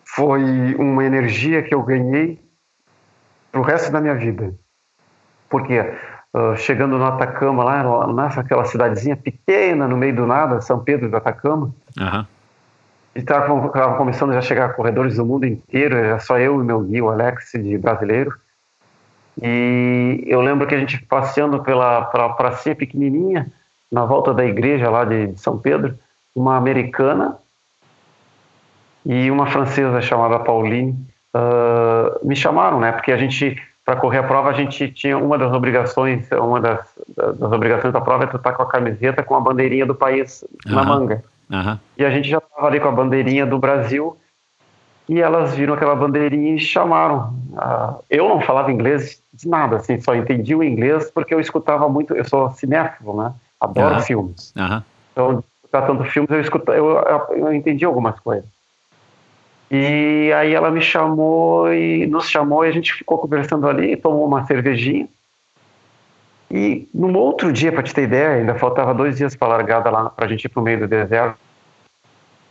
foi 0.04 0.74
uma 0.74 1.04
energia 1.04 1.62
que 1.62 1.74
eu 1.74 1.82
ganhei 1.82 2.40
para 3.52 3.60
o 3.60 3.64
resto 3.64 3.92
da 3.92 4.00
minha 4.00 4.14
vida. 4.14 4.52
Porque 5.48 5.78
uh, 5.78 6.56
chegando 6.56 6.98
no 6.98 7.04
Atacama, 7.04 7.62
lá 7.62 8.12
nessa 8.12 8.40
aquela 8.40 8.64
cidadezinha 8.64 9.16
pequena, 9.16 9.86
no 9.86 9.96
meio 9.96 10.16
do 10.16 10.26
nada, 10.26 10.60
São 10.60 10.80
Pedro 10.80 11.08
do 11.08 11.16
Atacama, 11.16 11.72
uhum. 11.98 12.26
e 13.14 13.20
estava 13.20 13.96
começando 13.96 14.32
já 14.32 14.40
a 14.40 14.42
chegar 14.42 14.74
corredores 14.74 15.16
do 15.16 15.24
mundo 15.24 15.46
inteiro, 15.46 15.96
era 15.96 16.18
só 16.18 16.38
eu 16.38 16.60
e 16.60 16.64
meu 16.64 16.80
guia, 16.80 17.04
o 17.04 17.08
Alex, 17.08 17.52
de 17.52 17.78
brasileiro. 17.78 18.36
E 19.40 20.24
eu 20.26 20.40
lembro 20.40 20.66
que 20.66 20.74
a 20.74 20.78
gente 20.78 21.00
passeando 21.02 21.62
pela 21.62 22.04
praça 22.04 22.74
pequenininha, 22.74 23.52
na 23.92 24.04
volta 24.04 24.34
da 24.34 24.44
igreja 24.44 24.90
lá 24.90 25.04
de 25.04 25.36
São 25.36 25.58
Pedro, 25.58 25.96
uma 26.36 26.56
americana 26.56 27.38
e 29.06 29.30
uma 29.30 29.46
francesa 29.46 30.02
chamada 30.02 30.38
Pauline 30.40 30.92
uh, 31.34 32.26
me 32.26 32.36
chamaram, 32.36 32.78
né? 32.78 32.92
Porque 32.92 33.10
a 33.10 33.16
gente 33.16 33.56
para 33.84 33.96
correr 33.96 34.18
a 34.18 34.22
prova 34.24 34.50
a 34.50 34.52
gente 34.52 34.90
tinha 34.90 35.16
uma 35.16 35.38
das 35.38 35.52
obrigações, 35.52 36.28
uma 36.32 36.60
das, 36.60 36.88
das 37.16 37.52
obrigações 37.52 37.92
da 37.92 38.00
prova 38.00 38.24
é 38.24 38.26
tu 38.26 38.36
estar 38.36 38.50
tá 38.50 38.56
com 38.56 38.64
a 38.64 38.68
camiseta 38.68 39.22
com 39.22 39.36
a 39.36 39.40
bandeirinha 39.40 39.86
do 39.86 39.94
país 39.94 40.44
uhum. 40.66 40.74
na 40.74 40.84
manga. 40.84 41.22
Uhum. 41.48 41.78
E 41.96 42.04
a 42.04 42.10
gente 42.10 42.28
já 42.28 42.38
estava 42.38 42.66
ali 42.66 42.80
com 42.80 42.88
a 42.88 42.92
bandeirinha 42.92 43.46
do 43.46 43.58
Brasil 43.58 44.16
e 45.08 45.20
elas 45.20 45.54
viram 45.54 45.74
aquela 45.74 45.94
bandeirinha 45.94 46.56
e 46.56 46.58
chamaram. 46.58 47.32
Uh, 47.52 48.02
eu 48.10 48.28
não 48.28 48.40
falava 48.40 48.72
inglês 48.72 49.22
de 49.32 49.48
nada, 49.48 49.76
assim, 49.76 50.00
só 50.00 50.16
entendi 50.16 50.54
o 50.54 50.64
inglês 50.64 51.08
porque 51.12 51.32
eu 51.32 51.38
escutava 51.38 51.88
muito. 51.88 52.12
Eu 52.12 52.24
sou 52.24 52.50
cinéfilo, 52.50 53.16
né? 53.16 53.32
Adoro 53.60 53.94
uhum. 53.94 54.00
filmes. 54.00 54.52
Então, 55.12 55.44
tratando 55.70 56.04
filmes, 56.04 56.30
eu, 56.30 56.40
escuto, 56.40 56.72
eu, 56.72 56.98
eu 57.30 57.52
entendi 57.52 57.84
algumas 57.84 58.18
coisas. 58.20 58.44
E 59.70 60.32
aí 60.32 60.54
ela 60.54 60.70
me 60.70 60.80
chamou 60.80 61.72
e 61.72 62.06
nos 62.06 62.28
chamou 62.28 62.64
e 62.64 62.68
a 62.68 62.72
gente 62.72 62.92
ficou 62.92 63.18
conversando 63.18 63.68
ali, 63.68 63.96
tomou 63.96 64.26
uma 64.26 64.46
cervejinha. 64.46 65.08
E 66.50 66.88
num 66.94 67.16
outro 67.16 67.52
dia, 67.52 67.72
para 67.72 67.82
te 67.82 67.92
ter 67.92 68.02
ideia, 68.02 68.30
ainda 68.30 68.54
faltava 68.54 68.94
dois 68.94 69.16
dias 69.16 69.34
para 69.34 69.48
largada 69.48 69.90
lá 69.90 70.10
para 70.10 70.26
a 70.26 70.28
gente 70.28 70.44
ir 70.44 70.48
para 70.48 70.60
o 70.60 70.62
meio 70.62 70.78
do 70.80 70.86
deserto. 70.86 71.36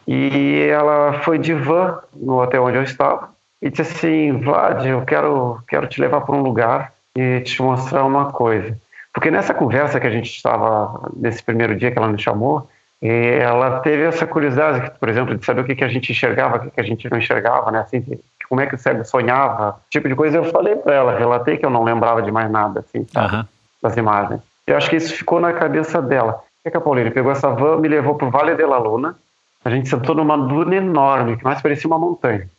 E 0.05 0.67
ela 0.69 1.21
foi 1.23 1.39
de 1.39 1.53
van 1.53 1.99
no 2.13 2.41
hotel 2.41 2.65
onde 2.65 2.77
eu 2.77 2.83
estava 2.83 3.33
e 3.61 3.69
disse 3.69 3.81
assim: 3.81 4.39
Vlad, 4.39 4.85
eu 4.85 5.01
quero, 5.03 5.63
quero 5.67 5.87
te 5.87 6.01
levar 6.01 6.21
para 6.21 6.35
um 6.35 6.41
lugar 6.41 6.93
e 7.15 7.39
te 7.41 7.61
mostrar 7.61 8.03
uma 8.03 8.31
coisa. 8.31 8.77
Porque 9.13 9.31
nessa 9.31 9.53
conversa 9.53 9.99
que 9.99 10.05
a 10.05 10.11
gente 10.11 10.29
estava, 10.29 11.09
nesse 11.15 11.41
primeiro 11.41 11.75
dia 11.75 11.89
que 11.89 11.97
ela 11.97 12.09
me 12.09 12.21
chamou, 12.21 12.69
ela 13.07 13.80
teve 13.82 14.03
essa 14.03 14.26
curiosidade, 14.26 14.91
por 14.99 15.10
exemplo, 15.10 15.36
de 15.36 15.45
saber 15.45 15.61
o 15.61 15.64
que, 15.65 15.76
que 15.76 15.84
a 15.84 15.88
gente 15.88 16.11
enxergava, 16.11 16.57
o 16.57 16.60
que, 16.61 16.72
que 16.72 16.82
a 16.82 16.84
gente 16.84 17.10
não 17.10 17.18
enxergava, 17.18 17.72
né? 17.72 17.80
Assim, 17.80 18.03
como 18.48 18.61
é 18.61 18.65
que 18.65 18.76
o 18.76 18.77
cego 18.77 19.03
sonhava, 19.03 19.80
tipo 19.90 20.07
de 20.07 20.15
coisa. 20.15 20.38
Eu 20.38 20.45
falei 20.45 20.76
para 20.76 20.94
ela, 20.94 21.18
relatei 21.18 21.57
que 21.57 21.65
eu 21.65 21.69
não 21.69 21.84
lembrava 21.84 22.22
de 22.22 22.32
mais 22.32 22.49
nada, 22.49 22.82
assim, 22.82 22.99
uhum. 22.99 23.45
das 23.82 23.98
imagens. 23.98 24.41
Eu 24.65 24.77
acho 24.77 24.90
que 24.90 24.95
isso 24.95 25.14
ficou 25.14 25.40
na 25.40 25.53
cabeça 25.53 26.02
dela. 26.02 26.41
O 26.65 26.69
que, 26.69 26.77
a 26.77 26.82
Paulina 26.82 27.11
pegou 27.11 27.32
essa 27.32 27.49
van, 27.49 27.77
me 27.77 27.88
levou 27.88 28.15
para 28.15 28.27
o 28.27 28.32
Vale 28.32 28.56
de 28.56 28.65
la 28.65 28.77
Luna. 28.77 29.15
A 29.64 29.69
gente 29.69 29.90
sentou 29.90 30.15
numa 30.15 30.38
duna 30.38 30.76
enorme, 30.76 31.38
que 31.38 31.44
mais 31.44 31.61
parecia 31.61 31.88
uma 31.88 31.99
montanha. 31.99 32.49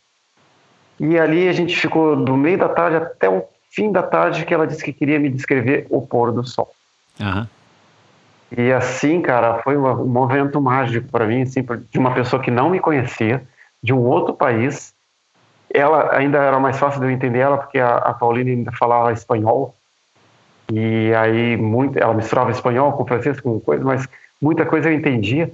E 0.99 1.17
ali 1.17 1.47
a 1.47 1.53
gente 1.53 1.75
ficou 1.75 2.15
do 2.15 2.35
meio 2.35 2.57
da 2.57 2.69
tarde 2.69 2.97
até 2.97 3.29
o 3.29 3.43
fim 3.69 3.91
da 3.91 4.01
tarde 4.01 4.45
que 4.45 4.53
ela 4.53 4.65
disse 4.65 4.83
que 4.83 4.93
queria 4.93 5.19
me 5.19 5.29
descrever 5.29 5.85
o 5.89 6.01
pôr 6.01 6.31
do 6.31 6.43
sol. 6.45 6.73
Uhum. 7.19 7.45
E 8.55 8.71
assim, 8.71 9.21
cara, 9.21 9.59
foi 9.59 9.77
um 9.77 10.05
momento 10.05 10.61
mágico 10.61 11.09
para 11.09 11.25
mim, 11.25 11.41
assim, 11.41 11.65
de 11.91 11.99
uma 11.99 12.13
pessoa 12.13 12.41
que 12.41 12.49
não 12.49 12.69
me 12.69 12.79
conhecia, 12.79 13.43
de 13.83 13.93
um 13.93 13.99
outro 13.99 14.33
país. 14.33 14.93
Ela 15.73 16.15
ainda 16.15 16.37
era 16.37 16.59
mais 16.59 16.79
fácil 16.79 17.01
de 17.01 17.07
eu 17.07 17.11
entender 17.11 17.39
ela, 17.39 17.57
porque 17.57 17.77
a, 17.77 17.97
a 17.97 18.13
Paulina 18.13 18.49
ainda 18.49 18.71
falava 18.71 19.11
espanhol. 19.11 19.75
E 20.71 21.13
aí, 21.13 21.57
muito, 21.57 21.97
ela 21.97 22.13
misturava 22.13 22.51
espanhol 22.51 22.93
com 22.93 23.05
francês, 23.05 23.39
com 23.39 23.59
coisa, 23.59 23.83
mas 23.83 24.07
muita 24.41 24.65
coisa 24.65 24.89
eu 24.89 24.93
entendia. 24.93 25.51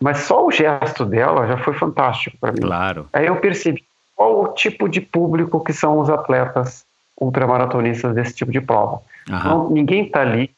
Mas 0.00 0.18
só 0.18 0.44
o 0.44 0.50
gesto 0.50 1.04
dela 1.04 1.46
já 1.46 1.56
foi 1.58 1.74
fantástico 1.74 2.36
para 2.38 2.52
mim. 2.52 2.60
Claro. 2.60 3.08
Aí 3.12 3.26
eu 3.26 3.36
percebi 3.36 3.84
qual 4.16 4.42
o 4.42 4.48
tipo 4.48 4.88
de 4.88 5.00
público 5.00 5.62
que 5.62 5.72
são 5.72 5.98
os 5.98 6.10
atletas 6.10 6.84
ultramaratonistas 7.20 8.14
desse 8.14 8.34
tipo 8.34 8.50
de 8.50 8.60
prova. 8.60 9.00
Então, 9.28 9.70
ninguém 9.70 10.06
está 10.06 10.20
ali, 10.20 10.50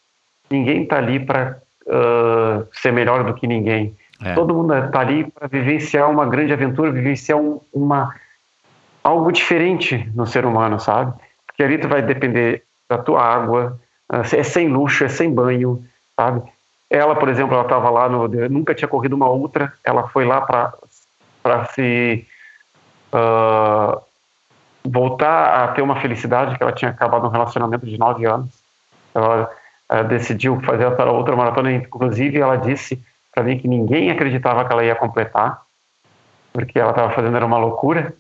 ninguém 0.51 0.83
está 0.83 0.97
ali 0.97 1.21
para 1.21 1.59
uh, 1.87 2.67
ser 2.73 2.93
melhor 2.93 3.25
do 3.25 3.35
que 3.35 3.47
ninguém. 3.47 3.97
É. 4.23 4.35
Todo 4.35 4.55
mundo 4.55 4.75
está 4.75 5.01
ali 5.01 5.25
para 5.31 5.47
vivenciar 5.47 6.11
uma 6.11 6.27
grande 6.27 6.53
aventura, 6.53 6.91
vivenciar 6.91 7.39
um, 7.39 7.61
uma 7.73 8.15
algo 9.05 9.31
diferente 9.31 10.11
no 10.15 10.27
ser 10.27 10.45
humano, 10.45 10.81
sabe? 10.81 11.13
Porque 11.47 11.63
ali 11.63 11.79
tu 11.79 11.89
vai 11.89 12.03
depender 12.03 12.63
da 12.89 12.99
tua 12.99 13.23
água, 13.23 13.79
uh, 14.13 14.37
é 14.37 14.43
sem 14.43 14.69
luxo, 14.69 15.05
é 15.05 15.09
sem 15.09 15.33
banho, 15.33 15.85
sabe? 16.17 16.43
Ela, 16.89 17.17
por 17.17 17.29
exemplo, 17.29 17.55
ela 17.55 17.65
estava 17.65 17.91
lá 17.91 18.09
no, 18.09 18.29
nunca 18.49 18.75
tinha 18.75 18.89
corrido 18.89 19.15
uma 19.15 19.29
ultra, 19.29 19.73
ela 19.85 20.09
foi 20.09 20.25
lá 20.25 20.41
para 20.41 20.73
para 21.43 21.65
se 21.67 22.27
uh, 23.13 24.01
voltar 24.85 25.65
a 25.65 25.69
ter 25.69 25.83
uma 25.83 26.01
felicidade 26.01 26.57
que 26.57 26.63
ela 26.63 26.73
tinha 26.73 26.91
acabado 26.91 27.25
um 27.25 27.31
relacionamento 27.31 27.87
de 27.87 27.97
nove 27.97 28.27
anos. 28.27 28.49
Ela 29.15 29.49
decidiu 30.09 30.61
fazer 30.63 30.85
essa 30.85 31.05
outra 31.07 31.37
maratona. 31.37 31.73
Inclusive, 31.73 32.39
ela 32.39 32.57
disse 32.57 33.03
para 33.35 33.45
mim 33.45 33.59
que 33.59 33.69
ninguém 33.69 34.11
acreditava 34.11 34.65
que 34.65 34.73
ela 34.73 34.85
ia 34.85 34.95
completar, 34.95 35.63
porque 36.53 36.79
ela 36.79 36.91
estava 36.91 37.13
fazendo 37.13 37.37
era 37.37 37.47
uma 37.47 37.59
loucura. 37.59 38.15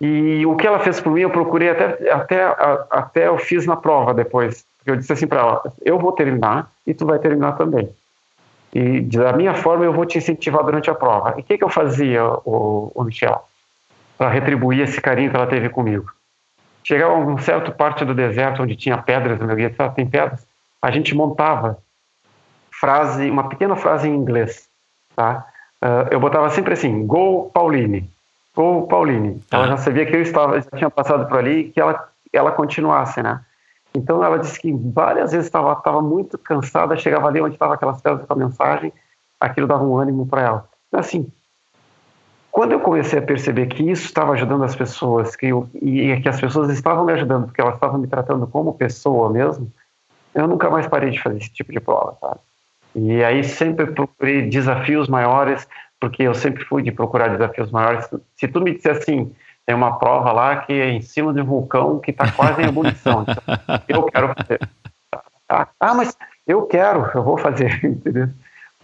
E 0.00 0.44
o 0.46 0.56
que 0.56 0.66
ela 0.66 0.78
fez 0.78 1.00
por 1.00 1.12
mim, 1.12 1.22
eu 1.22 1.30
procurei 1.30 1.70
até 1.70 2.10
até 2.10 2.56
até 2.90 3.26
eu 3.28 3.38
fiz 3.38 3.66
na 3.66 3.76
prova 3.76 4.14
depois, 4.14 4.64
porque 4.78 4.90
eu 4.90 4.96
disse 4.96 5.12
assim 5.12 5.26
para 5.26 5.40
ela: 5.40 5.62
eu 5.82 5.98
vou 5.98 6.12
terminar 6.12 6.70
e 6.86 6.94
tu 6.94 7.06
vai 7.06 7.18
terminar 7.18 7.52
também. 7.52 7.88
E 8.72 9.00
da 9.00 9.32
minha 9.32 9.54
forma 9.54 9.84
eu 9.84 9.92
vou 9.92 10.06
te 10.06 10.18
incentivar 10.18 10.62
durante 10.64 10.88
a 10.88 10.94
prova. 10.94 11.34
E 11.36 11.40
o 11.40 11.44
que, 11.44 11.58
que 11.58 11.64
eu 11.64 11.68
fazia, 11.68 12.24
o, 12.24 12.92
o 12.94 13.04
Michel, 13.04 13.44
para 14.16 14.28
retribuir 14.28 14.80
esse 14.80 15.00
carinho 15.00 15.30
que 15.30 15.36
ela 15.36 15.46
teve 15.46 15.68
comigo? 15.68 16.10
Chegava 16.82 17.12
a 17.12 17.16
uma 17.16 17.38
certa 17.38 17.70
parte 17.70 18.04
do 18.04 18.14
deserto 18.14 18.62
onde 18.62 18.76
tinha 18.76 18.98
pedras 18.98 19.38
meu 19.38 19.54
guia, 19.54 19.72
sabe, 19.76 19.94
tem 19.94 20.06
pedras, 20.06 20.46
a 20.80 20.90
gente 20.90 21.14
montava 21.14 21.78
frase, 22.70 23.30
uma 23.30 23.48
pequena 23.48 23.76
frase 23.76 24.08
em 24.08 24.14
inglês, 24.14 24.68
tá? 25.14 25.46
Uh, 25.82 26.08
eu 26.10 26.20
botava 26.20 26.48
sempre 26.50 26.72
assim, 26.72 27.06
Go 27.06 27.50
Pauline, 27.52 28.10
Go 28.54 28.86
Pauline. 28.86 29.42
Ela 29.50 29.66
já 29.68 29.76
sabia 29.76 30.06
que 30.06 30.16
eu 30.16 30.22
estava, 30.22 30.60
já 30.60 30.70
tinha 30.76 30.90
passado 30.90 31.26
por 31.26 31.38
ali 31.38 31.64
que 31.64 31.80
ela, 31.80 32.08
ela 32.32 32.52
continuasse, 32.52 33.22
né? 33.22 33.40
Então 33.94 34.22
ela 34.24 34.38
disse 34.38 34.60
que 34.60 34.72
várias 34.72 35.32
vezes 35.32 35.46
estava 35.46 35.72
estava 35.72 36.00
muito 36.00 36.38
cansada, 36.38 36.96
chegava 36.96 37.28
ali 37.28 37.40
onde 37.40 37.54
estava 37.54 37.74
aquelas 37.74 38.00
pedras 38.00 38.24
com 38.26 38.32
a 38.32 38.36
mensagem, 38.36 38.92
aquilo 39.38 39.66
dava 39.66 39.84
um 39.84 39.96
ânimo 39.96 40.26
para 40.26 40.42
ela. 40.42 40.68
Então, 40.88 41.00
assim, 41.00 41.30
quando 42.50 42.72
eu 42.72 42.80
comecei 42.80 43.18
a 43.18 43.22
perceber 43.22 43.66
que 43.66 43.82
isso 43.82 44.06
estava 44.06 44.32
ajudando 44.32 44.64
as 44.64 44.74
pessoas, 44.74 45.36
que 45.36 45.46
eu, 45.46 45.68
e 45.74 46.20
que 46.20 46.28
as 46.28 46.40
pessoas 46.40 46.70
estavam 46.70 47.04
me 47.04 47.12
ajudando, 47.12 47.46
porque 47.46 47.60
elas 47.60 47.74
estavam 47.74 47.98
me 47.98 48.06
tratando 48.06 48.46
como 48.46 48.74
pessoa 48.74 49.30
mesmo, 49.30 49.70
eu 50.34 50.46
nunca 50.46 50.68
mais 50.70 50.86
parei 50.86 51.10
de 51.10 51.20
fazer 51.20 51.38
esse 51.38 51.52
tipo 51.52 51.72
de 51.72 51.80
prova, 51.80 52.16
sabe? 52.20 52.40
E 52.94 53.22
aí 53.22 53.44
sempre 53.44 53.86
procurei 53.86 54.48
desafios 54.48 55.08
maiores, 55.08 55.66
porque 56.00 56.22
eu 56.22 56.34
sempre 56.34 56.64
fui 56.64 56.82
de 56.82 56.90
procurar 56.90 57.28
desafios 57.28 57.70
maiores. 57.70 58.08
Se 58.34 58.48
tu 58.48 58.60
me 58.60 58.74
disser 58.74 58.96
assim, 58.96 59.32
tem 59.64 59.76
uma 59.76 59.98
prova 59.98 60.32
lá 60.32 60.56
que 60.56 60.72
é 60.72 60.90
em 60.90 61.00
cima 61.00 61.32
de 61.32 61.40
um 61.40 61.44
vulcão 61.44 62.00
que 62.00 62.10
está 62.10 62.30
quase 62.32 62.62
em 62.62 62.66
ebulição, 62.66 63.22
então, 63.22 63.80
eu 63.88 64.02
quero 64.04 64.34
fazer. 64.34 64.60
Ah, 65.52 65.66
ah, 65.80 65.94
mas 65.94 66.16
eu 66.46 66.62
quero, 66.66 67.10
eu 67.12 67.24
vou 67.24 67.36
fazer, 67.36 67.74
entendeu? 67.84 68.28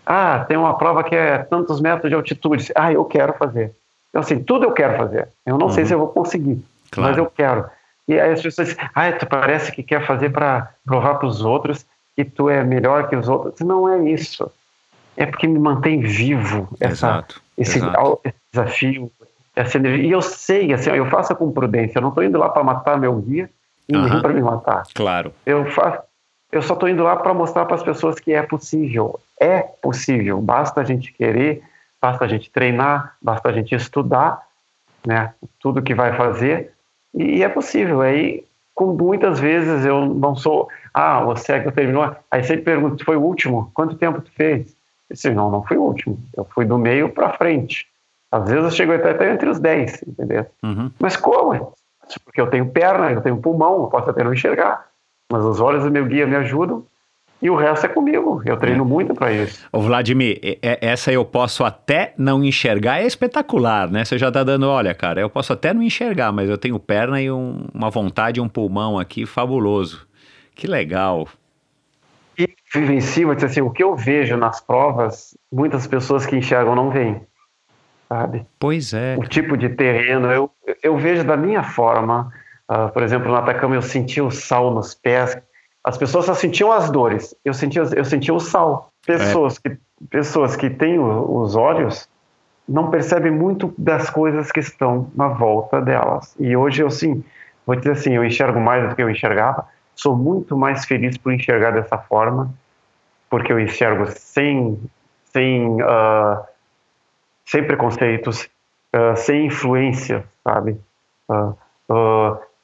Ah, 0.06 0.44
tem 0.46 0.56
uma 0.56 0.78
prova 0.78 1.02
que 1.02 1.14
é 1.14 1.38
tantos 1.38 1.80
metros 1.80 2.08
de 2.08 2.14
altitude. 2.14 2.72
Ah, 2.76 2.92
eu 2.92 3.04
quero 3.04 3.34
fazer. 3.34 3.72
Então, 4.08 4.20
assim, 4.20 4.42
tudo 4.42 4.64
eu 4.64 4.72
quero 4.72 4.96
fazer. 4.96 5.28
Eu 5.44 5.58
não 5.58 5.66
uhum. 5.66 5.72
sei 5.72 5.84
se 5.84 5.92
eu 5.92 5.98
vou 5.98 6.08
conseguir, 6.08 6.64
claro. 6.90 7.10
mas 7.10 7.18
eu 7.18 7.26
quero. 7.26 7.66
E 8.06 8.18
aí 8.18 8.32
as 8.32 8.40
pessoas 8.40 8.68
dizem, 8.68 8.88
ah, 8.94 9.12
tu 9.12 9.26
parece 9.26 9.72
que 9.72 9.82
quer 9.82 10.06
fazer 10.06 10.30
para 10.30 10.70
provar 10.84 11.16
para 11.16 11.26
os 11.26 11.44
outros 11.44 11.84
que 12.14 12.24
tu 12.24 12.48
é 12.48 12.62
melhor 12.62 13.08
que 13.08 13.16
os 13.16 13.28
outros. 13.28 13.60
Não 13.60 13.88
é 13.88 14.08
isso. 14.08 14.50
É 15.16 15.26
porque 15.26 15.48
me 15.48 15.58
mantém 15.58 16.00
vivo 16.00 16.68
essa, 16.78 16.92
exato, 16.92 17.42
esse, 17.58 17.78
exato. 17.78 18.20
esse 18.24 18.36
desafio, 18.52 19.10
essa 19.56 19.76
energia. 19.76 20.06
E 20.06 20.10
eu 20.12 20.22
sei, 20.22 20.72
assim, 20.72 20.90
eu 20.90 21.06
faço 21.06 21.34
com 21.34 21.50
prudência. 21.50 21.98
Eu 21.98 22.02
não 22.02 22.10
estou 22.10 22.22
indo 22.22 22.38
lá 22.38 22.48
para 22.48 22.62
matar 22.62 22.98
meu 22.98 23.14
guia 23.16 23.50
ninguém 23.88 24.10
Aham. 24.10 24.22
para 24.22 24.32
me 24.32 24.42
matar. 24.42 24.82
Claro. 24.94 25.32
Eu 25.44 25.70
faço, 25.70 25.98
eu 26.56 26.62
só 26.62 26.74
estou 26.74 26.88
indo 26.88 27.02
lá 27.02 27.16
para 27.16 27.34
mostrar 27.34 27.64
para 27.66 27.76
as 27.76 27.82
pessoas 27.82 28.18
que 28.18 28.32
é 28.32 28.42
possível. 28.42 29.20
É 29.38 29.60
possível. 29.60 30.40
Basta 30.40 30.80
a 30.80 30.84
gente 30.84 31.12
querer, 31.12 31.62
basta 32.00 32.24
a 32.24 32.28
gente 32.28 32.50
treinar, 32.50 33.16
basta 33.20 33.48
a 33.48 33.52
gente 33.52 33.74
estudar, 33.74 34.42
né? 35.06 35.34
Tudo 35.60 35.82
que 35.82 35.94
vai 35.94 36.16
fazer 36.16 36.72
e 37.14 37.42
é 37.42 37.48
possível. 37.48 38.00
Aí, 38.00 38.44
com 38.74 38.86
muitas 38.86 39.38
vezes 39.38 39.84
eu 39.84 40.06
não 40.06 40.34
sou, 40.34 40.68
ah, 40.92 41.20
você 41.20 41.52
é 41.52 41.60
que 41.60 41.70
terminou. 41.72 42.14
Aí 42.30 42.42
sempre 42.42 42.64
pergunto, 42.64 43.04
foi 43.04 43.16
o 43.16 43.22
último? 43.22 43.70
Quanto 43.74 43.96
tempo 43.96 44.20
tu 44.20 44.30
fez? 44.32 44.74
Eu 45.08 45.14
disse, 45.14 45.30
não, 45.30 45.50
não 45.50 45.62
fui 45.62 45.76
o 45.76 45.82
último. 45.82 46.18
Eu 46.36 46.44
fui 46.44 46.64
do 46.64 46.78
meio 46.78 47.08
para 47.08 47.32
frente. 47.34 47.86
Às 48.30 48.48
vezes 48.48 48.64
eu 48.64 48.70
chego 48.70 48.92
até, 48.92 49.10
até 49.10 49.32
entre 49.32 49.48
os 49.48 49.58
10, 49.58 50.02
entendeu? 50.06 50.46
Uhum. 50.62 50.90
Mas 50.98 51.16
como? 51.16 51.74
Porque 52.24 52.40
eu 52.40 52.48
tenho 52.48 52.66
perna, 52.70 53.10
eu 53.12 53.20
tenho 53.20 53.36
pulmão, 53.36 53.82
eu 53.82 53.88
posso 53.88 54.10
até 54.10 54.22
não 54.22 54.32
enxergar. 54.32 54.86
Mas 55.30 55.44
os 55.44 55.60
olhos 55.60 55.82
do 55.84 55.90
meu 55.90 56.04
guia 56.06 56.26
me 56.26 56.36
ajudam 56.36 56.84
e 57.42 57.50
o 57.50 57.56
resto 57.56 57.86
é 57.86 57.88
comigo. 57.88 58.40
Eu 58.46 58.56
treino 58.56 58.84
muito 58.84 59.14
para 59.14 59.32
isso. 59.32 59.66
Ô 59.72 59.80
Vladimir, 59.80 60.38
essa 60.62 61.12
eu 61.12 61.24
posso 61.24 61.64
até 61.64 62.14
não 62.16 62.42
enxergar, 62.44 63.00
é 63.02 63.06
espetacular, 63.06 63.90
né? 63.90 64.04
Você 64.04 64.16
já 64.18 64.30
tá 64.30 64.42
dando, 64.44 64.68
olha, 64.68 64.94
cara, 64.94 65.20
eu 65.20 65.28
posso 65.28 65.52
até 65.52 65.74
não 65.74 65.82
enxergar, 65.82 66.32
mas 66.32 66.48
eu 66.48 66.56
tenho 66.56 66.78
perna 66.78 67.20
e 67.20 67.30
um- 67.30 67.66
uma 67.74 67.90
vontade, 67.90 68.40
um 68.40 68.48
pulmão 68.48 68.98
aqui 68.98 69.26
fabuloso. 69.26 70.06
Que 70.54 70.66
legal. 70.66 71.28
E 72.38 72.48
vivencio, 72.72 73.28
mas 73.28 73.42
assim, 73.42 73.60
o 73.60 73.70
que 73.70 73.82
eu 73.82 73.96
vejo 73.96 74.36
nas 74.36 74.60
provas, 74.60 75.36
muitas 75.52 75.86
pessoas 75.86 76.24
que 76.24 76.36
enxergam 76.36 76.74
não 76.74 76.90
veem, 76.90 77.20
sabe? 78.08 78.46
Pois 78.58 78.92
é. 78.94 79.16
O 79.18 79.24
tipo 79.26 79.56
de 79.56 79.70
terreno, 79.70 80.30
eu, 80.30 80.50
eu 80.82 80.96
vejo 80.96 81.24
da 81.24 81.36
minha 81.36 81.62
forma. 81.62 82.30
Ah, 82.68 82.88
por 82.88 83.02
exemplo, 83.02 83.28
no 83.28 83.36
Atacama 83.36 83.74
eu 83.74 83.82
sentia 83.82 84.24
o 84.24 84.30
sal 84.30 84.70
nos 84.72 84.94
pés. 84.94 85.38
As 85.84 85.96
pessoas 85.96 86.24
só 86.26 86.34
sentiam 86.34 86.72
as 86.72 86.90
dores. 86.90 87.34
Eu 87.44 87.54
sentia, 87.54 87.82
eu 87.94 88.04
sentia 88.04 88.34
o 88.34 88.40
sal. 88.40 88.90
Pessoas 89.06 89.58
que 89.58 89.76
pessoas 90.10 90.56
que 90.56 90.68
têm 90.68 90.98
o- 90.98 91.38
os 91.40 91.54
olhos 91.56 92.08
não 92.68 92.90
percebem 92.90 93.30
muito 93.30 93.72
das 93.78 94.10
coisas 94.10 94.50
que 94.50 94.60
estão 94.60 95.08
na 95.14 95.28
volta 95.28 95.80
delas. 95.80 96.34
E 96.38 96.56
hoje 96.56 96.82
eu 96.82 96.90
sim, 96.90 97.24
vou 97.64 97.76
dizer 97.76 97.92
assim, 97.92 98.12
eu 98.14 98.24
enxergo 98.24 98.60
mais 98.60 98.88
do 98.88 98.94
que 98.96 99.02
eu 99.02 99.08
enxergava. 99.08 99.66
Sou 99.94 100.16
muito 100.16 100.56
mais 100.56 100.84
feliz 100.84 101.16
por 101.16 101.32
enxergar 101.32 101.70
dessa 101.70 101.96
forma, 101.96 102.52
porque 103.30 103.52
eu 103.52 103.60
enxergo 103.60 104.06
sem 104.08 104.78
sem 105.32 105.80
ah, 105.82 106.42
sem 107.46 107.64
preconceitos, 107.64 108.48
ah, 108.92 109.14
sem 109.16 109.46
influência, 109.46 110.24
sabe? 110.42 110.78
Ah, 111.30 111.52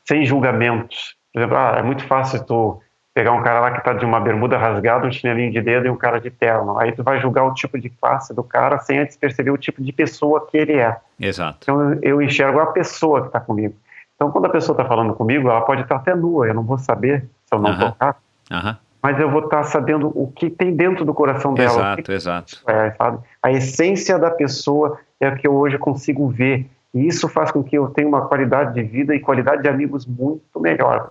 sem 0.07 0.25
julgamentos. 0.25 1.15
Por 1.33 1.41
exemplo, 1.41 1.57
ah, 1.57 1.77
é 1.79 1.83
muito 1.83 2.05
fácil 2.07 2.45
tu 2.45 2.81
pegar 3.15 3.33
um 3.33 3.43
cara 3.43 3.61
lá 3.61 3.71
que 3.73 3.79
está 3.79 3.93
de 3.93 4.05
uma 4.05 4.19
bermuda 4.21 4.57
rasgada, 4.57 5.07
um 5.07 5.13
chinelinho 5.13 5.53
de 5.53 5.61
dedo 5.61 5.87
e 5.87 5.91
um 5.91 5.97
cara 5.97 6.19
de 6.21 6.31
terno. 6.31 6.79
Aí 6.79 6.93
tu 6.93 7.03
vai 7.03 7.21
julgar 7.21 7.45
o 7.45 7.53
tipo 7.55 7.79
de 7.79 7.91
classe 7.91 8.35
do 8.35 8.43
cara 8.43 8.79
sem 8.81 8.99
antes 8.99 9.17
perceber 9.17 9.51
o 9.51 9.59
tipo 9.59 9.83
de 9.83 9.93
pessoa 9.93 10.47
que 10.47 10.57
ele 10.57 10.75
é. 10.75 10.97
Exato. 11.21 11.59
Então 11.63 11.99
eu- 12.03 12.23
enxergo 12.23 12.59
a 12.61 12.67
pessoa 12.67 13.21
que 13.23 13.27
está 13.27 13.39
comigo. 13.41 13.75
Então 14.15 14.31
quando 14.31 14.47
a 14.47 14.51
pessoa 14.51 14.75
está 14.75 14.85
falando 14.87 15.15
comigo, 15.15 15.49
ela 15.51 15.61
pode 15.61 15.83
estar 15.83 15.97
até 15.97 16.15
nua, 16.15 16.47
eu 16.47 16.55
não 16.55 16.63
vou 16.63 16.79
saber 16.79 17.23
se 17.45 17.55
eu 17.55 17.59
não 17.59 17.71
Aham. 17.71 17.91
tocar, 17.91 18.17
Aham. 18.51 18.79
mas 19.03 19.21
eu 19.21 19.31
vou 19.31 19.45
estar 19.45 19.63
sabendo 19.65 20.09
o 20.15 20.31
que 20.33 20.49
tem 20.49 20.75
dentro 20.75 21.05
do 21.05 21.13
coração 21.13 21.53
dela. 21.53 21.71
Exato, 21.99 22.13
exato. 22.13 22.63
é, 22.67 22.93
sabe? 22.93 23.19
A 23.43 23.51
essência 23.53 24.19
da 24.19 24.31
pessoa 24.31 24.99
é 25.21 25.29
o 25.29 25.37
que 25.37 25.47
eu 25.47 25.55
hoje 25.55 25.77
consigo 25.77 26.29
ver. 26.29 26.67
E 26.95 27.07
isso 27.07 27.29
faz 27.29 27.51
com 27.51 27.63
que 27.63 27.77
eu 27.77 27.89
tenha 27.89 28.07
uma 28.07 28.27
qualidade 28.29 28.75
de 28.75 28.83
vida 28.83 29.15
e 29.15 29.21
qualidade 29.21 29.63
de 29.63 29.69
amigos 29.69 30.05
muito 30.07 30.61
melhor. 30.61 31.11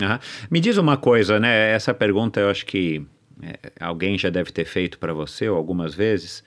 Aham. 0.00 0.18
Me 0.50 0.60
diz 0.60 0.76
uma 0.76 0.96
coisa, 0.96 1.38
né? 1.40 1.72
Essa 1.72 1.92
pergunta 1.94 2.40
eu 2.40 2.50
acho 2.50 2.64
que 2.66 3.04
é, 3.42 3.72
alguém 3.80 4.16
já 4.18 4.30
deve 4.30 4.52
ter 4.52 4.64
feito 4.64 4.98
para 4.98 5.12
você 5.12 5.46
algumas 5.46 5.94
vezes. 5.94 6.44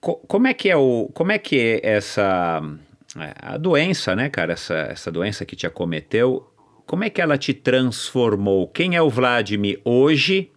Co- 0.00 0.16
como 0.26 0.46
é 0.46 0.54
que 0.54 0.70
é 0.70 0.76
o, 0.76 1.10
como 1.12 1.32
é 1.32 1.38
que 1.38 1.58
é 1.58 1.80
essa 1.82 2.62
é, 3.18 3.34
a 3.40 3.56
doença, 3.58 4.16
né, 4.16 4.28
cara? 4.30 4.54
Essa, 4.54 4.74
essa 4.74 5.12
doença 5.12 5.44
que 5.44 5.54
te 5.54 5.66
acometeu, 5.66 6.46
como 6.86 7.04
é 7.04 7.10
que 7.10 7.20
ela 7.20 7.36
te 7.36 7.52
transformou? 7.52 8.66
Quem 8.68 8.96
é 8.96 9.02
o 9.02 9.10
Vladimir 9.10 9.80
hoje? 9.84 10.50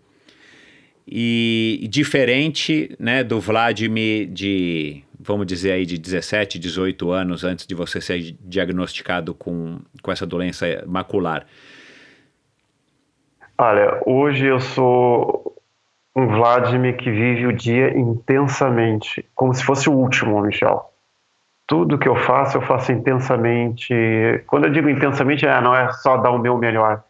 E 1.05 1.85
diferente, 1.91 2.95
né, 2.97 3.25
do 3.25 3.37
Vladimir 3.39 4.25
de, 4.27 5.02
vamos 5.23 5.47
dizer 5.47 5.71
aí, 5.71 5.85
de 5.85 5.97
17, 5.97 6.59
18 6.59 7.11
anos 7.11 7.43
antes 7.43 7.65
de 7.65 7.73
você 7.73 8.01
ser 8.01 8.35
diagnosticado 8.41 9.33
com, 9.33 9.79
com 10.01 10.11
essa 10.11 10.25
doença 10.25 10.83
macular. 10.85 11.45
Olha, 13.57 14.01
hoje 14.05 14.45
eu 14.45 14.59
sou 14.59 15.55
um 16.15 16.27
Vladimir 16.27 16.97
que 16.97 17.09
vive 17.09 17.47
o 17.47 17.53
dia 17.53 17.97
intensamente, 17.97 19.25
como 19.33 19.53
se 19.53 19.63
fosse 19.63 19.89
o 19.89 19.93
último, 19.93 20.41
Michel. 20.41 20.89
Tudo 21.65 21.97
que 21.97 22.07
eu 22.07 22.15
faço, 22.15 22.57
eu 22.57 22.61
faço 22.61 22.91
intensamente. 22.91 23.93
Quando 24.47 24.65
eu 24.65 24.71
digo 24.71 24.89
intensamente, 24.89 25.45
é, 25.45 25.61
não 25.61 25.75
é 25.75 25.91
só 25.93 26.17
dar 26.17 26.31
o 26.31 26.37
meu 26.37 26.57
melhor. 26.57 27.03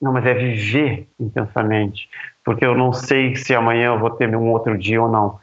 Não, 0.00 0.12
mas 0.12 0.26
é 0.26 0.34
viver 0.34 1.08
intensamente. 1.18 2.08
Porque 2.44 2.64
eu 2.64 2.76
não 2.76 2.92
sei 2.92 3.34
se 3.34 3.54
amanhã 3.54 3.86
eu 3.86 3.98
vou 3.98 4.10
ter 4.10 4.34
um 4.36 4.52
outro 4.52 4.76
dia 4.76 5.02
ou 5.02 5.08
não. 5.08 5.40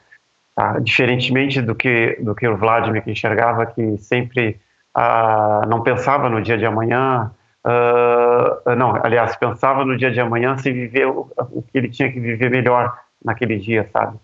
Tá? 0.55 0.79
Diferentemente 0.79 1.61
do 1.61 1.73
que, 1.73 2.17
do 2.21 2.35
que 2.35 2.47
o 2.47 2.57
Vladimir 2.57 3.03
que 3.03 3.11
enxergava, 3.11 3.65
que 3.65 3.97
sempre 3.97 4.59
ah, 4.93 5.61
não 5.67 5.81
pensava 5.81 6.29
no 6.29 6.41
dia 6.41 6.57
de 6.57 6.65
amanhã, 6.65 7.31
ah, 7.63 8.75
não, 8.75 8.95
aliás, 9.03 9.35
pensava 9.35 9.85
no 9.85 9.97
dia 9.97 10.11
de 10.11 10.19
amanhã 10.19 10.57
sem 10.57 10.73
viver 10.73 11.07
o, 11.07 11.31
o 11.51 11.61
que 11.61 11.77
ele 11.77 11.89
tinha 11.89 12.11
que 12.11 12.19
viver 12.19 12.49
melhor 12.49 12.95
naquele 13.23 13.57
dia, 13.57 13.89
sabe? 13.91 14.17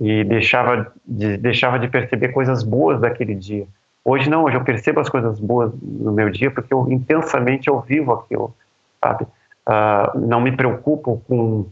E 0.00 0.24
deixava 0.24 0.92
de, 1.06 1.36
deixava 1.36 1.78
de 1.78 1.88
perceber 1.88 2.28
coisas 2.28 2.62
boas 2.62 3.00
daquele 3.00 3.34
dia. 3.34 3.66
Hoje 4.04 4.28
não, 4.28 4.44
hoje 4.44 4.56
eu 4.56 4.64
percebo 4.64 5.00
as 5.00 5.08
coisas 5.08 5.40
boas 5.40 5.72
no 5.80 6.12
meu 6.12 6.28
dia 6.28 6.50
porque 6.50 6.74
eu 6.74 6.90
intensamente 6.90 7.68
eu 7.68 7.80
vivo 7.80 8.12
aquilo, 8.12 8.54
sabe? 9.02 9.26
Ah, 9.64 10.12
não 10.14 10.40
me 10.40 10.52
preocupo 10.52 11.22
com, 11.26 11.66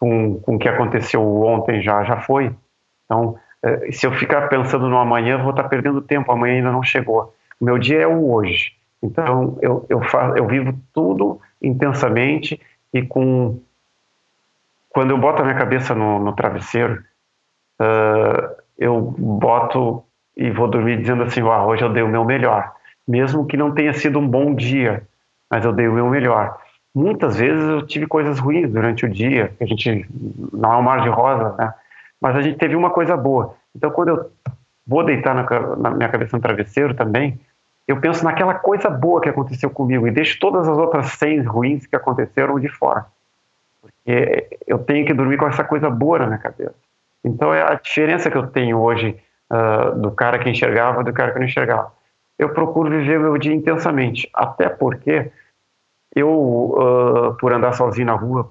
com, 0.00 0.40
com 0.40 0.56
o 0.56 0.58
que 0.58 0.68
aconteceu 0.68 1.22
ontem, 1.42 1.82
já, 1.82 2.02
já 2.02 2.16
foi. 2.20 2.52
Então, 3.08 3.36
eh, 3.62 3.90
se 3.90 4.06
eu 4.06 4.12
ficar 4.12 4.48
pensando 4.48 4.86
no 4.86 4.98
amanhã, 4.98 5.38
vou 5.38 5.50
estar 5.50 5.64
perdendo 5.64 6.02
tempo, 6.02 6.30
amanhã 6.30 6.56
ainda 6.56 6.70
não 6.70 6.82
chegou. 6.82 7.34
O 7.58 7.64
meu 7.64 7.78
dia 7.78 8.02
é 8.02 8.06
o 8.06 8.30
hoje. 8.30 8.72
Então, 9.02 9.58
eu, 9.62 9.86
eu, 9.88 10.02
faço, 10.02 10.36
eu 10.36 10.46
vivo 10.46 10.78
tudo 10.92 11.40
intensamente 11.62 12.60
e 12.92 13.02
com. 13.02 13.58
Quando 14.90 15.10
eu 15.10 15.18
boto 15.18 15.40
a 15.40 15.44
minha 15.44 15.56
cabeça 15.56 15.94
no, 15.94 16.18
no 16.18 16.34
travesseiro, 16.34 17.02
uh, 17.80 18.56
eu 18.76 19.00
boto 19.00 20.04
e 20.36 20.50
vou 20.50 20.68
dormir 20.68 20.98
dizendo 20.98 21.22
assim: 21.22 21.40
ah, 21.40 21.64
hoje 21.64 21.82
eu 21.82 21.92
dei 21.92 22.02
o 22.02 22.08
meu 22.08 22.24
melhor. 22.24 22.72
Mesmo 23.06 23.46
que 23.46 23.56
não 23.56 23.72
tenha 23.72 23.92
sido 23.92 24.18
um 24.18 24.28
bom 24.28 24.54
dia, 24.54 25.02
mas 25.50 25.64
eu 25.64 25.72
dei 25.72 25.88
o 25.88 25.92
meu 25.92 26.08
melhor. 26.08 26.58
Muitas 26.94 27.36
vezes 27.36 27.62
eu 27.62 27.86
tive 27.86 28.06
coisas 28.06 28.38
ruins 28.38 28.70
durante 28.70 29.06
o 29.06 29.08
dia, 29.08 29.54
a 29.60 29.64
gente 29.64 30.06
não 30.52 30.72
é 30.72 30.76
um 30.76 30.82
mar 30.82 31.02
de 31.02 31.08
rosas, 31.08 31.56
né? 31.56 31.72
Mas 32.20 32.36
a 32.36 32.42
gente 32.42 32.58
teve 32.58 32.74
uma 32.74 32.90
coisa 32.90 33.16
boa. 33.16 33.54
Então, 33.74 33.90
quando 33.90 34.08
eu 34.08 34.30
vou 34.86 35.04
deitar 35.04 35.34
na, 35.34 35.76
na 35.76 35.90
minha 35.90 36.08
cabeça 36.08 36.36
no 36.36 36.42
travesseiro 36.42 36.94
também, 36.94 37.38
eu 37.86 38.00
penso 38.00 38.24
naquela 38.24 38.54
coisa 38.54 38.90
boa 38.90 39.20
que 39.20 39.28
aconteceu 39.28 39.70
comigo 39.70 40.06
e 40.06 40.10
deixo 40.10 40.38
todas 40.38 40.68
as 40.68 40.76
outras 40.76 41.12
100 41.12 41.42
ruins 41.42 41.86
que 41.86 41.96
aconteceram 41.96 42.58
de 42.60 42.68
fora. 42.68 43.06
Porque 43.80 44.58
eu 44.66 44.78
tenho 44.78 45.06
que 45.06 45.14
dormir 45.14 45.38
com 45.38 45.46
essa 45.46 45.64
coisa 45.64 45.88
boa 45.88 46.18
na 46.18 46.26
minha 46.26 46.38
cabeça. 46.38 46.74
Então 47.24 47.52
é 47.52 47.62
a 47.62 47.74
diferença 47.74 48.30
que 48.30 48.36
eu 48.36 48.46
tenho 48.46 48.78
hoje 48.78 49.18
uh, 49.50 49.98
do 49.98 50.10
cara 50.10 50.38
que 50.38 50.50
enxergava 50.50 51.02
do 51.02 51.12
cara 51.12 51.32
que 51.32 51.38
não 51.38 51.46
enxergava. 51.46 51.92
Eu 52.38 52.50
procuro 52.50 52.90
viver 52.90 53.18
meu 53.18 53.36
dia 53.38 53.54
intensamente, 53.54 54.28
até 54.34 54.68
porque 54.68 55.30
eu, 56.14 56.28
uh, 56.30 57.34
por 57.40 57.52
andar 57.52 57.72
sozinho 57.72 58.06
na 58.06 58.14
rua, 58.14 58.50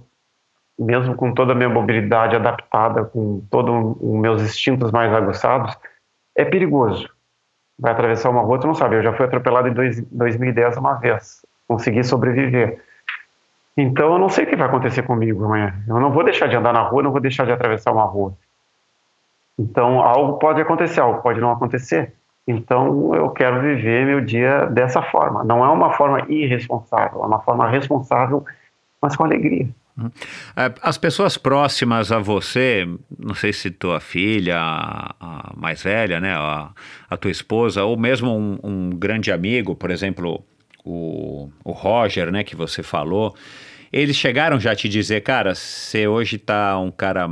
mesmo 0.78 1.16
com 1.16 1.34
toda 1.34 1.54
a 1.54 1.56
minha 1.56 1.70
mobilidade 1.70 2.36
adaptada, 2.36 3.04
com 3.06 3.41
todos 3.49 3.98
os 3.99 4.20
meus 4.20 4.41
instintos 4.41 4.91
mais 4.91 5.14
aguçados, 5.14 5.78
é 6.36 6.45
perigoso 6.45 7.10
vai 7.80 7.91
atravessar 7.91 8.30
uma 8.30 8.41
rua, 8.41 8.60
tu 8.60 8.68
não 8.68 8.74
sabe. 8.74 8.95
Eu 8.95 9.04
já 9.04 9.14
fui 9.14 9.26
atropelado 9.26 9.68
em 9.68 9.74
dois, 9.74 10.02
2010 10.12 10.78
uma 10.78 10.95
vez, 10.95 11.45
consegui 11.68 12.04
sobreviver. 12.04 12.82
Então 13.76 14.14
eu 14.14 14.20
não 14.20 14.30
sei 14.30 14.45
o 14.45 14.48
que 14.48 14.56
vai 14.56 14.68
acontecer 14.68 15.04
comigo 15.04 15.45
amanhã. 15.45 15.76
Eu 15.88 15.99
não 15.99 16.12
vou 16.12 16.24
deixar 16.24 16.48
de 16.48 16.56
andar 16.56 16.74
na 16.74 16.82
rua, 16.82 17.04
não 17.04 17.12
vou 17.12 17.22
deixar 17.22 17.45
de 17.45 17.52
atravessar 17.52 17.91
uma 17.91 18.06
rua. 18.06 18.34
Então 19.60 20.02
algo 20.02 20.40
pode 20.40 20.60
acontecer, 20.62 20.99
algo 20.99 21.22
pode 21.22 21.40
não 21.40 21.52
acontecer. 21.52 22.14
Então 22.48 23.14
eu 23.14 23.30
quero 23.30 23.62
viver 23.62 24.06
meu 24.06 24.22
dia 24.22 24.66
dessa 24.68 25.02
forma. 25.02 25.44
Não 25.44 25.64
é 25.64 25.70
uma 25.70 25.94
forma 25.94 26.26
irresponsável, 26.28 27.24
é 27.24 27.28
uma 27.28 27.41
forma 27.41 27.70
responsável, 27.70 28.44
mas 28.99 29.16
com 29.16 29.26
alegria. 29.26 29.68
As 30.82 30.98
pessoas 30.98 31.38
próximas 31.38 32.11
a 32.11 32.19
você, 32.19 32.88
não 33.18 33.34
sei 33.34 33.52
se 33.52 33.72
tua 33.72 33.99
filha, 33.99 34.57
a, 34.60 35.15
a 35.19 35.53
mais 35.57 35.82
velha, 35.82 36.19
né, 36.19 36.34
a, 36.36 36.72
a, 37.10 37.18
tua 37.18 37.32
esposa, 37.32 37.84
ou 37.84 37.98
mesmo 37.98 38.38
um, 38.38 38.60
um, 38.64 38.90
grande 38.91 39.32
amigo, 39.32 39.76
por 39.76 39.90
exemplo, 39.90 40.45
o, 40.86 41.49
o 41.64 41.72
Roger, 41.72 42.32
né, 42.32 42.44
que 42.44 42.56
você 42.56 42.84
falou, 42.84 43.36
eles 43.91 44.15
chegaram 44.15 44.60
já 44.60 44.72
a 44.74 44.76
te 44.76 44.88
dizer, 44.88 45.22
cara, 45.22 45.56
você 45.56 46.07
hoje 46.07 46.38
tá 46.38 46.78
um 46.78 46.91
cara, 46.91 47.28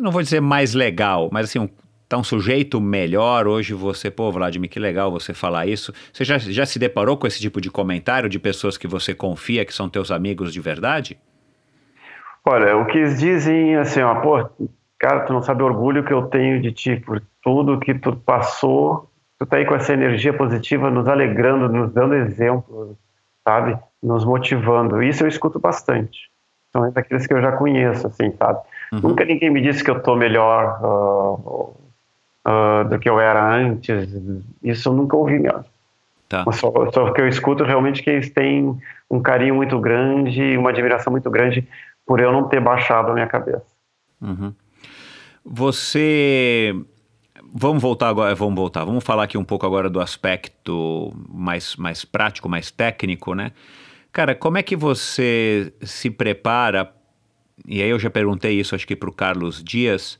não 0.00 0.10
vou 0.10 0.22
dizer 0.22 0.40
mais 0.40 0.74
legal, 0.74 1.28
mas 1.30 1.48
assim, 1.48 1.60
um, 1.60 1.68
tá 2.08 2.18
um 2.18 2.24
sujeito 2.24 2.80
melhor, 2.80 3.46
hoje 3.46 3.74
você, 3.74 4.10
pô, 4.10 4.32
Vladimir, 4.32 4.70
que 4.70 4.80
legal 4.80 5.08
você 5.10 5.32
falar 5.32 5.66
isso. 5.68 5.92
Você 6.12 6.24
já, 6.24 6.36
já 6.38 6.66
se 6.66 6.80
deparou 6.80 7.16
com 7.16 7.28
esse 7.28 7.40
tipo 7.40 7.60
de 7.60 7.70
comentário 7.70 8.28
de 8.28 8.40
pessoas 8.40 8.76
que 8.76 8.88
você 8.88 9.14
confia, 9.14 9.64
que 9.64 9.74
são 9.74 9.88
teus 9.88 10.10
amigos 10.10 10.52
de 10.52 10.60
verdade? 10.60 11.16
Olha, 12.48 12.76
o 12.76 12.86
que 12.86 12.98
eles 12.98 13.18
dizem 13.18 13.74
assim, 13.74 14.00
ó, 14.00 14.14
pô, 14.20 14.48
cara, 14.96 15.24
tu 15.24 15.32
não 15.32 15.42
sabe 15.42 15.64
o 15.64 15.66
orgulho 15.66 16.04
que 16.04 16.12
eu 16.12 16.22
tenho 16.28 16.62
de 16.62 16.70
ti 16.70 16.94
por 16.96 17.20
tudo 17.42 17.80
que 17.80 17.92
tu 17.92 18.14
passou, 18.14 19.10
tu 19.36 19.44
tá 19.44 19.56
aí 19.56 19.66
com 19.66 19.74
essa 19.74 19.92
energia 19.92 20.32
positiva, 20.32 20.88
nos 20.88 21.08
alegrando, 21.08 21.68
nos 21.68 21.92
dando 21.92 22.14
exemplo, 22.14 22.96
sabe? 23.42 23.76
Nos 24.00 24.24
motivando. 24.24 25.02
Isso 25.02 25.24
eu 25.24 25.28
escuto 25.28 25.58
bastante. 25.58 26.30
São 26.72 26.88
daqueles 26.92 27.26
que 27.26 27.34
eu 27.34 27.42
já 27.42 27.50
conheço, 27.50 28.06
assim, 28.06 28.32
sabe? 28.38 28.60
Uhum. 28.92 29.00
Nunca 29.00 29.24
ninguém 29.24 29.50
me 29.50 29.60
disse 29.60 29.82
que 29.82 29.90
eu 29.90 30.00
tô 30.00 30.14
melhor 30.14 30.78
uh, 30.84 31.76
uh, 32.48 32.88
do 32.88 32.96
que 33.00 33.08
eu 33.08 33.18
era 33.18 33.44
antes. 33.44 34.08
Isso 34.62 34.88
eu 34.88 34.92
nunca 34.92 35.16
ouvi 35.16 35.40
mesmo. 35.40 35.64
Tá. 36.28 36.44
Só, 36.52 36.72
só 36.92 37.10
que 37.12 37.20
eu 37.20 37.26
escuto 37.26 37.64
realmente 37.64 38.04
que 38.04 38.10
eles 38.10 38.30
têm 38.30 38.80
um 39.10 39.20
carinho 39.20 39.56
muito 39.56 39.80
grande, 39.80 40.56
uma 40.56 40.70
admiração 40.70 41.10
muito 41.10 41.28
grande 41.28 41.66
por 42.06 42.20
eu 42.20 42.32
não 42.32 42.48
ter 42.48 42.60
baixado 42.60 43.10
a 43.10 43.14
minha 43.14 43.26
cabeça. 43.26 43.66
Uhum. 44.20 44.54
Você. 45.44 46.74
Vamos 47.52 47.82
voltar 47.82 48.08
agora, 48.08 48.34
vamos 48.34 48.54
voltar. 48.54 48.84
Vamos 48.84 49.04
falar 49.04 49.24
aqui 49.24 49.36
um 49.36 49.44
pouco 49.44 49.66
agora 49.66 49.90
do 49.90 50.00
aspecto 50.00 51.12
mais, 51.28 51.76
mais 51.76 52.04
prático, 52.04 52.48
mais 52.48 52.70
técnico, 52.70 53.34
né? 53.34 53.52
Cara, 54.12 54.34
como 54.34 54.58
é 54.58 54.62
que 54.62 54.76
você 54.76 55.72
se 55.82 56.10
prepara? 56.10 56.92
E 57.66 57.82
aí 57.82 57.90
eu 57.90 57.98
já 57.98 58.10
perguntei 58.10 58.58
isso, 58.58 58.74
acho 58.74 58.86
que 58.86 58.96
para 58.96 59.08
o 59.08 59.12
Carlos 59.12 59.62
Dias. 59.62 60.18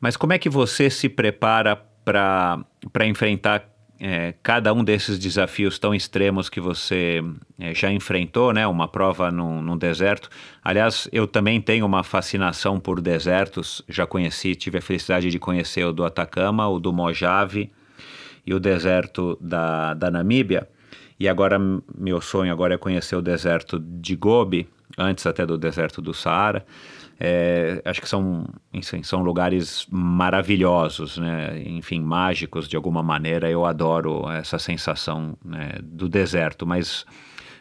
Mas 0.00 0.16
como 0.16 0.32
é 0.32 0.38
que 0.38 0.48
você 0.48 0.90
se 0.90 1.08
prepara 1.08 1.76
para 2.04 3.06
enfrentar 3.06 3.71
é, 4.04 4.34
cada 4.42 4.74
um 4.74 4.82
desses 4.82 5.16
desafios 5.16 5.78
tão 5.78 5.94
extremos 5.94 6.48
que 6.48 6.60
você 6.60 7.22
é, 7.56 7.72
já 7.72 7.88
enfrentou, 7.92 8.52
né? 8.52 8.66
Uma 8.66 8.88
prova 8.88 9.30
num, 9.30 9.62
num, 9.62 9.78
deserto. 9.78 10.28
Aliás, 10.60 11.08
eu 11.12 11.24
também 11.28 11.60
tenho 11.60 11.86
uma 11.86 12.02
fascinação 12.02 12.80
por 12.80 13.00
desertos. 13.00 13.80
Já 13.88 14.04
conheci, 14.04 14.56
tive 14.56 14.78
a 14.78 14.82
felicidade 14.82 15.30
de 15.30 15.38
conhecer 15.38 15.84
o 15.84 15.92
do 15.92 16.04
Atacama, 16.04 16.68
o 16.68 16.80
do 16.80 16.92
Mojave 16.92 17.70
e 18.44 18.52
o 18.52 18.58
deserto 18.58 19.38
da, 19.40 19.94
da 19.94 20.10
Namíbia. 20.10 20.68
E 21.20 21.28
agora, 21.28 21.56
meu 21.96 22.20
sonho 22.20 22.52
agora 22.52 22.74
é 22.74 22.78
conhecer 22.78 23.14
o 23.14 23.22
deserto 23.22 23.78
de 23.78 24.16
Gobi, 24.16 24.68
antes 24.98 25.24
até 25.28 25.46
do 25.46 25.56
deserto 25.56 26.02
do 26.02 26.12
Saara. 26.12 26.66
É, 27.24 27.80
acho 27.84 28.00
que 28.00 28.08
são, 28.08 28.44
enfim, 28.72 29.04
são 29.04 29.22
lugares 29.22 29.86
maravilhosos, 29.88 31.18
né? 31.18 31.62
enfim, 31.64 32.00
mágicos 32.00 32.66
de 32.66 32.74
alguma 32.74 33.00
maneira. 33.00 33.48
Eu 33.48 33.64
adoro 33.64 34.28
essa 34.28 34.58
sensação 34.58 35.38
né, 35.44 35.74
do 35.80 36.08
deserto, 36.08 36.66
mas 36.66 37.06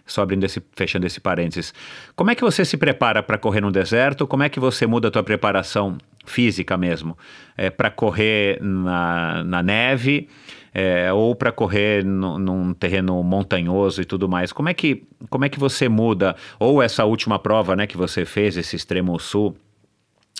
só 0.03 0.23
abrindo 0.23 0.43
esse, 0.45 0.63
fechando 0.75 1.05
esse 1.05 1.19
parênteses. 1.19 1.75
Como 2.15 2.31
é 2.31 2.35
que 2.35 2.41
você 2.41 2.65
se 2.65 2.75
prepara 2.75 3.21
para 3.21 3.37
correr 3.37 3.61
no 3.61 3.71
deserto? 3.71 4.25
Como 4.25 4.41
é 4.41 4.49
que 4.49 4.59
você 4.59 4.87
muda 4.87 5.09
a 5.09 5.11
tua 5.11 5.21
preparação 5.21 5.95
física 6.25 6.75
mesmo? 6.75 7.15
É, 7.55 7.69
para 7.69 7.91
correr 7.91 8.59
na, 8.63 9.43
na 9.43 9.61
neve? 9.61 10.27
É, 10.73 11.11
ou 11.11 11.35
para 11.35 11.51
correr 11.51 12.03
no, 12.03 12.39
num 12.39 12.73
terreno 12.73 13.21
montanhoso 13.23 14.01
e 14.01 14.05
tudo 14.05 14.27
mais. 14.29 14.53
Como 14.53 14.69
é 14.69 14.73
que 14.73 15.03
como 15.29 15.45
é 15.45 15.49
que 15.49 15.59
você 15.59 15.89
muda? 15.89 16.35
Ou 16.59 16.81
essa 16.81 17.05
última 17.05 17.37
prova, 17.37 17.75
né, 17.75 17.85
que 17.85 17.97
você 17.97 18.25
fez, 18.25 18.57
esse 18.57 18.75
extremo 18.75 19.17
sul, 19.19 19.55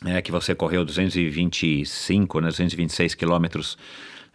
é, 0.05 0.21
que 0.21 0.31
você 0.31 0.55
correu 0.55 0.83
225, 0.83 2.39
né, 2.39 2.47
226 2.47 3.13
quilômetros 3.13 3.77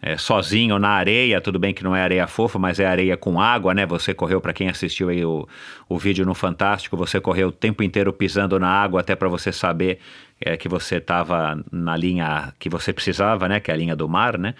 é, 0.01 0.15
sozinho 0.15 0.77
na 0.77 0.89
areia, 0.89 1.41
tudo 1.41 1.57
bem 1.57 1.73
que 1.73 1.83
não 1.83 1.95
é 1.95 2.01
areia 2.01 2.27
fofa, 2.27 2.59
mas 2.59 2.79
é 2.79 2.85
areia 2.85 3.17
com 3.17 3.41
água, 3.41 3.73
né? 3.73 3.85
Você 3.87 4.13
correu, 4.13 4.39
para 4.39 4.53
quem 4.53 4.69
assistiu 4.69 5.09
aí 5.09 5.25
o, 5.25 5.47
o 5.89 5.97
vídeo 5.97 6.23
no 6.23 6.35
Fantástico, 6.35 6.95
você 6.95 7.19
correu 7.19 7.47
o 7.47 7.51
tempo 7.51 7.81
inteiro 7.81 8.13
pisando 8.13 8.59
na 8.59 8.69
água 8.69 9.01
até 9.01 9.15
para 9.15 9.27
você 9.27 9.51
saber 9.51 9.97
é, 10.39 10.55
que 10.55 10.69
você 10.69 10.97
estava 10.97 11.59
na 11.71 11.97
linha 11.97 12.53
que 12.59 12.69
você 12.69 12.93
precisava, 12.93 13.47
né? 13.47 13.59
Que 13.59 13.71
é 13.71 13.73
a 13.73 13.77
linha 13.77 13.95
do 13.95 14.07
mar, 14.07 14.37
né? 14.37 14.53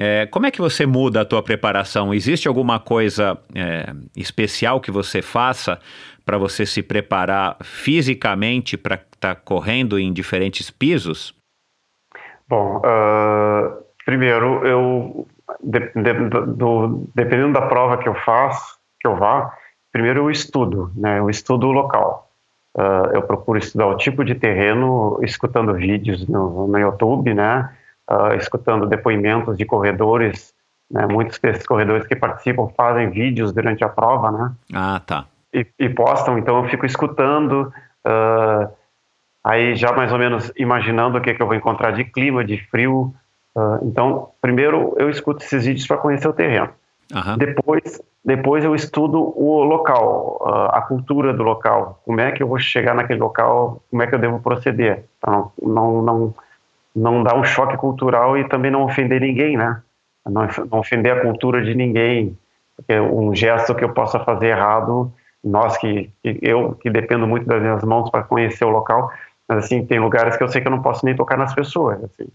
É, 0.00 0.26
como 0.26 0.46
é 0.46 0.50
que 0.52 0.60
você 0.60 0.86
muda 0.86 1.22
a 1.22 1.24
tua 1.24 1.42
preparação? 1.42 2.14
Existe 2.14 2.46
alguma 2.46 2.78
coisa 2.78 3.36
é, 3.52 3.92
especial 4.16 4.80
que 4.80 4.92
você 4.92 5.20
faça 5.20 5.80
para 6.24 6.38
você 6.38 6.64
se 6.64 6.84
preparar 6.84 7.56
fisicamente 7.62 8.76
para 8.76 8.94
estar 8.94 9.34
tá 9.34 9.34
correndo 9.34 9.98
em 9.98 10.12
diferentes 10.12 10.70
pisos? 10.70 11.34
Bom, 12.48 12.76
uh, 12.78 13.82
primeiro 14.04 14.64
eu 14.64 15.26
de, 15.62 15.80
de, 15.80 16.12
do, 16.54 17.08
dependendo 17.14 17.54
da 17.54 17.62
prova 17.62 17.98
que 17.98 18.08
eu 18.08 18.14
faço, 18.14 18.78
que 19.00 19.08
eu 19.08 19.16
vá, 19.16 19.52
primeiro 19.90 20.20
eu 20.20 20.30
estudo, 20.30 20.92
né? 20.94 21.18
Eu 21.18 21.28
estudo 21.28 21.66
o 21.66 21.72
local. 21.72 22.30
Uh, 22.76 23.10
eu 23.14 23.22
procuro 23.22 23.58
estudar 23.58 23.86
o 23.88 23.96
tipo 23.96 24.24
de 24.24 24.34
terreno, 24.34 25.18
escutando 25.22 25.74
vídeos 25.74 26.28
no, 26.28 26.68
no 26.68 26.78
YouTube, 26.78 27.34
né? 27.34 27.68
Uh, 28.08 28.34
escutando 28.36 28.86
depoimentos 28.86 29.56
de 29.56 29.64
corredores, 29.64 30.54
né, 30.90 31.06
muitos 31.06 31.38
desses 31.38 31.66
corredores 31.66 32.06
que 32.06 32.16
participam 32.16 32.68
fazem 32.76 33.10
vídeos 33.10 33.52
durante 33.52 33.84
a 33.84 33.88
prova, 33.88 34.32
né? 34.32 34.52
Ah, 34.74 35.00
tá. 35.04 35.26
E, 35.52 35.66
e 35.78 35.88
postam, 35.88 36.38
então 36.38 36.62
eu 36.62 36.68
fico 36.70 36.86
escutando, 36.86 37.72
uh, 38.06 38.72
aí 39.44 39.76
já 39.76 39.92
mais 39.92 40.12
ou 40.12 40.18
menos 40.18 40.50
imaginando 40.56 41.18
o 41.18 41.20
que, 41.20 41.34
que 41.34 41.42
eu 41.42 41.46
vou 41.46 41.54
encontrar 41.54 41.92
de 41.92 42.04
clima, 42.04 42.44
de 42.44 42.58
frio. 42.70 43.14
Uh, 43.54 43.78
então, 43.82 44.30
primeiro 44.40 44.94
eu 44.98 45.10
escuto 45.10 45.42
esses 45.42 45.64
vídeos 45.64 45.86
para 45.86 45.98
conhecer 45.98 46.28
o 46.28 46.32
terreno. 46.32 46.70
Uhum. 47.14 47.38
Depois, 47.38 48.02
depois 48.22 48.64
eu 48.64 48.74
estudo 48.74 49.32
o 49.34 49.62
local, 49.64 50.68
a 50.70 50.82
cultura 50.82 51.32
do 51.32 51.42
local, 51.42 52.02
como 52.04 52.20
é 52.20 52.30
que 52.32 52.42
eu 52.42 52.46
vou 52.46 52.58
chegar 52.58 52.94
naquele 52.94 53.18
local, 53.18 53.82
como 53.90 54.02
é 54.02 54.06
que 54.06 54.14
eu 54.14 54.18
devo 54.18 54.40
proceder, 54.40 55.06
para 55.18 55.32
não, 55.32 55.52
não, 55.62 56.02
não 56.02 56.34
não 56.98 57.22
dar 57.22 57.36
um 57.36 57.44
choque 57.44 57.76
cultural 57.76 58.36
e 58.36 58.48
também 58.48 58.70
não 58.70 58.82
ofender 58.82 59.20
ninguém, 59.20 59.56
né? 59.56 59.80
Não, 60.26 60.46
não 60.70 60.78
ofender 60.78 61.12
a 61.12 61.20
cultura 61.20 61.62
de 61.62 61.74
ninguém. 61.74 62.36
Porque 62.76 62.98
um 62.98 63.34
gesto 63.34 63.74
que 63.74 63.84
eu 63.84 63.92
possa 63.92 64.20
fazer 64.20 64.48
errado, 64.48 65.12
nós 65.42 65.76
que, 65.78 66.10
que 66.22 66.38
eu 66.42 66.74
que 66.74 66.90
dependo 66.90 67.26
muito 67.26 67.46
das 67.46 67.60
minhas 67.60 67.82
mãos 67.84 68.10
para 68.10 68.22
conhecer 68.22 68.64
o 68.64 68.70
local, 68.70 69.10
mas 69.48 69.64
assim 69.64 69.84
tem 69.84 69.98
lugares 69.98 70.36
que 70.36 70.42
eu 70.42 70.48
sei 70.48 70.60
que 70.60 70.68
eu 70.68 70.72
não 70.72 70.82
posso 70.82 71.04
nem 71.04 71.16
tocar 71.16 71.38
nas 71.38 71.54
pessoas, 71.54 72.02
assim. 72.04 72.28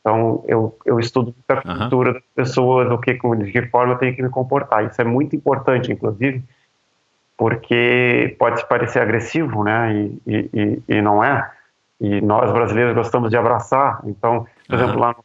Então 0.00 0.44
eu, 0.46 0.76
eu 0.84 1.00
estudo 1.00 1.34
a 1.48 1.60
cultura 1.62 2.10
uhum. 2.10 2.14
das 2.14 2.22
pessoas, 2.34 2.90
o 2.90 2.98
que 2.98 3.14
de 3.14 3.52
que 3.52 3.62
forma 3.68 3.94
eu 3.94 3.98
tenho 3.98 4.14
que 4.14 4.22
me 4.22 4.28
comportar. 4.28 4.84
Isso 4.84 5.00
é 5.00 5.04
muito 5.04 5.34
importante, 5.34 5.92
inclusive, 5.92 6.42
porque 7.36 8.36
pode 8.38 8.66
parecer 8.68 9.00
agressivo, 9.00 9.64
né? 9.64 9.94
E, 9.94 10.20
e, 10.26 10.82
e 10.88 11.02
não 11.02 11.22
é 11.24 11.50
e 12.00 12.20
nós 12.20 12.50
brasileiros 12.52 12.94
gostamos 12.94 13.30
de 13.30 13.36
abraçar. 13.36 14.00
Então, 14.04 14.46
por 14.66 14.76
uhum. 14.76 14.82
exemplo, 14.82 15.00
lá 15.00 15.08
no, 15.08 15.24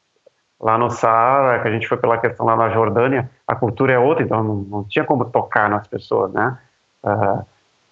lá 0.60 0.78
no 0.78 0.90
Saara, 0.90 1.62
que 1.62 1.68
a 1.68 1.72
gente 1.72 1.88
foi 1.88 1.98
pela 1.98 2.18
questão 2.18 2.46
lá 2.46 2.56
na 2.56 2.70
Jordânia, 2.70 3.30
a 3.48 3.56
cultura 3.56 3.94
é 3.94 4.00
outra, 4.00 4.24
então 4.24 4.44
não, 4.44 4.56
não 4.56 4.84
tinha 4.84 5.06
como 5.06 5.26
tocar 5.26 5.70
nas 5.70 5.88
pessoas, 5.88 6.32
né? 6.34 6.58
Uh, 7.04 7.46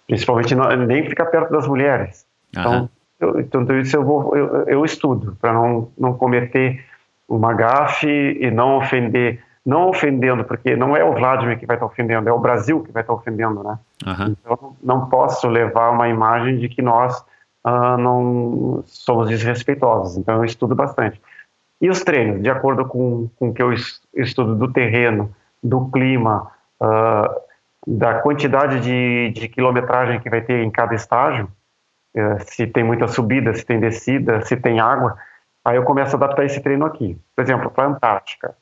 principalmente 0.06 0.54
não, 0.54 0.68
nem 0.76 1.08
ficar 1.08 1.26
perto 1.26 1.50
das 1.50 1.66
mulheres. 1.66 2.26
Uhum. 2.56 2.88
Então, 3.16 3.62
então 3.62 3.78
isso 3.78 3.96
eu 3.96 4.04
vou 4.04 4.36
eu, 4.36 4.64
eu 4.68 4.84
estudo 4.84 5.36
para 5.40 5.52
não 5.52 5.88
não 5.98 6.14
cometer 6.14 6.84
uma 7.28 7.52
gafe 7.52 8.08
e 8.08 8.50
não 8.50 8.76
ofender 8.78 9.42
não 9.68 9.90
ofendendo, 9.90 10.44
porque 10.44 10.74
não 10.74 10.96
é 10.96 11.04
o 11.04 11.12
Vladimir 11.12 11.58
que 11.58 11.66
vai 11.66 11.76
estar 11.76 11.84
ofendendo, 11.84 12.26
é 12.26 12.32
o 12.32 12.38
Brasil 12.38 12.82
que 12.82 12.90
vai 12.90 13.02
estar 13.02 13.12
ofendendo, 13.12 13.62
né? 13.62 13.78
Uhum. 14.06 14.34
Então, 14.40 14.76
não 14.82 15.10
posso 15.10 15.46
levar 15.46 15.90
uma 15.90 16.08
imagem 16.08 16.56
de 16.56 16.70
que 16.70 16.80
nós 16.80 17.22
uh, 17.64 17.96
não 17.98 18.82
somos 18.86 19.28
desrespeitosos. 19.28 20.16
Então 20.16 20.36
eu 20.36 20.44
estudo 20.44 20.74
bastante. 20.74 21.20
E 21.80 21.88
os 21.88 22.02
treinos, 22.02 22.42
de 22.42 22.50
acordo 22.50 22.84
com, 22.84 23.30
o 23.38 23.52
que 23.52 23.62
eu 23.62 23.72
estudo 24.14 24.56
do 24.56 24.72
terreno, 24.72 25.34
do 25.62 25.88
clima, 25.90 26.50
uh, 26.80 27.40
da 27.86 28.20
quantidade 28.20 28.80
de, 28.80 29.30
de 29.30 29.48
quilometragem 29.48 30.20
que 30.20 30.28
vai 30.28 30.40
ter 30.40 30.62
em 30.62 30.70
cada 30.70 30.94
estágio, 30.94 31.48
uh, 32.16 32.38
se 32.44 32.66
tem 32.66 32.82
muita 32.82 33.06
subida, 33.06 33.54
se 33.54 33.64
tem 33.64 33.78
descida, 33.78 34.40
se 34.42 34.56
tem 34.56 34.80
água, 34.80 35.16
aí 35.64 35.76
eu 35.76 35.84
começo 35.84 36.16
a 36.16 36.16
adaptar 36.16 36.44
esse 36.44 36.60
treino 36.60 36.84
aqui. 36.84 37.16
Por 37.34 37.42
exemplo, 37.42 37.70
para 37.70 37.84
a 37.84 37.88
Antártica. 37.88 38.56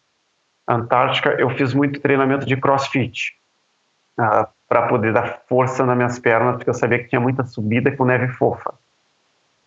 Antártica, 0.68 1.30
eu 1.38 1.48
fiz 1.50 1.72
muito 1.72 2.00
treinamento 2.00 2.44
de 2.44 2.56
crossfit, 2.56 3.34
uh, 4.18 4.46
para 4.68 4.88
poder 4.88 5.12
dar 5.12 5.42
força 5.48 5.86
nas 5.86 5.96
minhas 5.96 6.18
pernas, 6.18 6.56
porque 6.56 6.68
eu 6.68 6.74
sabia 6.74 6.98
que 6.98 7.08
tinha 7.08 7.20
muita 7.20 7.44
subida 7.44 7.90
com 7.92 8.04
neve 8.04 8.28
fofa 8.28 8.74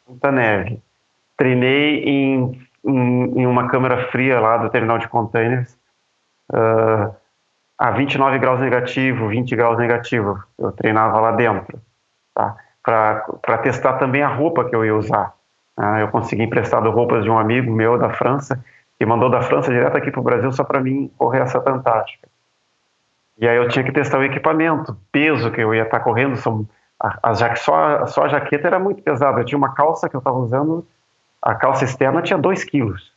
muita 0.10 0.32
neve. 0.32 0.82
Treinei 1.38 2.04
em, 2.04 2.68
em, 2.84 3.40
em, 3.40 3.46
uma 3.46 3.70
câmara 3.70 4.08
fria 4.08 4.40
lá 4.40 4.58
do 4.58 4.70
terminal 4.70 4.98
de 4.98 5.08
containers. 5.08 5.78
Uh, 6.52 7.14
a 7.78 7.92
29 7.92 8.40
graus 8.40 8.60
negativo, 8.60 9.30
20 9.30 9.56
graus 9.56 9.78
negativo. 9.78 10.44
Eu 10.58 10.72
treinava 10.72 11.20
lá 11.22 11.32
dentro, 11.32 11.80
tá? 12.34 12.58
Para 12.84 13.58
testar 13.60 13.94
também 13.94 14.24
a 14.24 14.28
roupa 14.28 14.66
que 14.66 14.76
eu 14.76 14.84
ia 14.84 14.96
usar. 14.96 15.34
Ah, 15.78 16.00
eu 16.02 16.10
consegui 16.10 16.44
emprestado 16.44 16.90
roupas 16.90 17.24
de 17.24 17.30
um 17.30 17.38
amigo 17.38 17.72
meu 17.72 17.98
da 17.98 18.10
França, 18.10 18.62
que 18.98 19.06
mandou 19.06 19.30
da 19.30 19.42
França 19.42 19.72
direto 19.72 19.96
aqui 19.96 20.12
para 20.12 20.20
o 20.20 20.24
Brasil 20.24 20.52
só 20.52 20.64
para 20.64 20.82
mim 20.82 21.10
correr 21.18 21.42
essa 21.42 21.58
Antártica. 21.60 22.28
E 23.38 23.48
aí 23.48 23.56
eu 23.56 23.70
tinha 23.70 23.86
que 23.86 23.92
testar 23.94 24.20
o 24.20 24.24
equipamento, 24.24 24.98
peso 25.10 25.50
que 25.52 25.62
eu 25.62 25.74
ia 25.74 25.84
estar 25.84 26.00
tá 26.00 26.04
correndo, 26.04 26.36
são, 26.36 26.68
a, 27.02 27.30
a, 27.30 27.56
só, 27.56 28.06
só 28.08 28.24
a 28.24 28.28
jaqueta 28.28 28.68
era 28.68 28.80
muito 28.80 29.02
pesada. 29.02 29.42
Eu 29.42 29.46
tinha 29.46 29.58
uma 29.58 29.74
calça 29.74 30.10
que 30.10 30.16
eu 30.16 30.20
estava 30.20 30.38
usando, 30.38 30.86
a 31.42 31.56
calça 31.56 31.86
externa 31.86 32.22
tinha 32.22 32.38
2 32.38 32.64
quilos. 32.64 33.12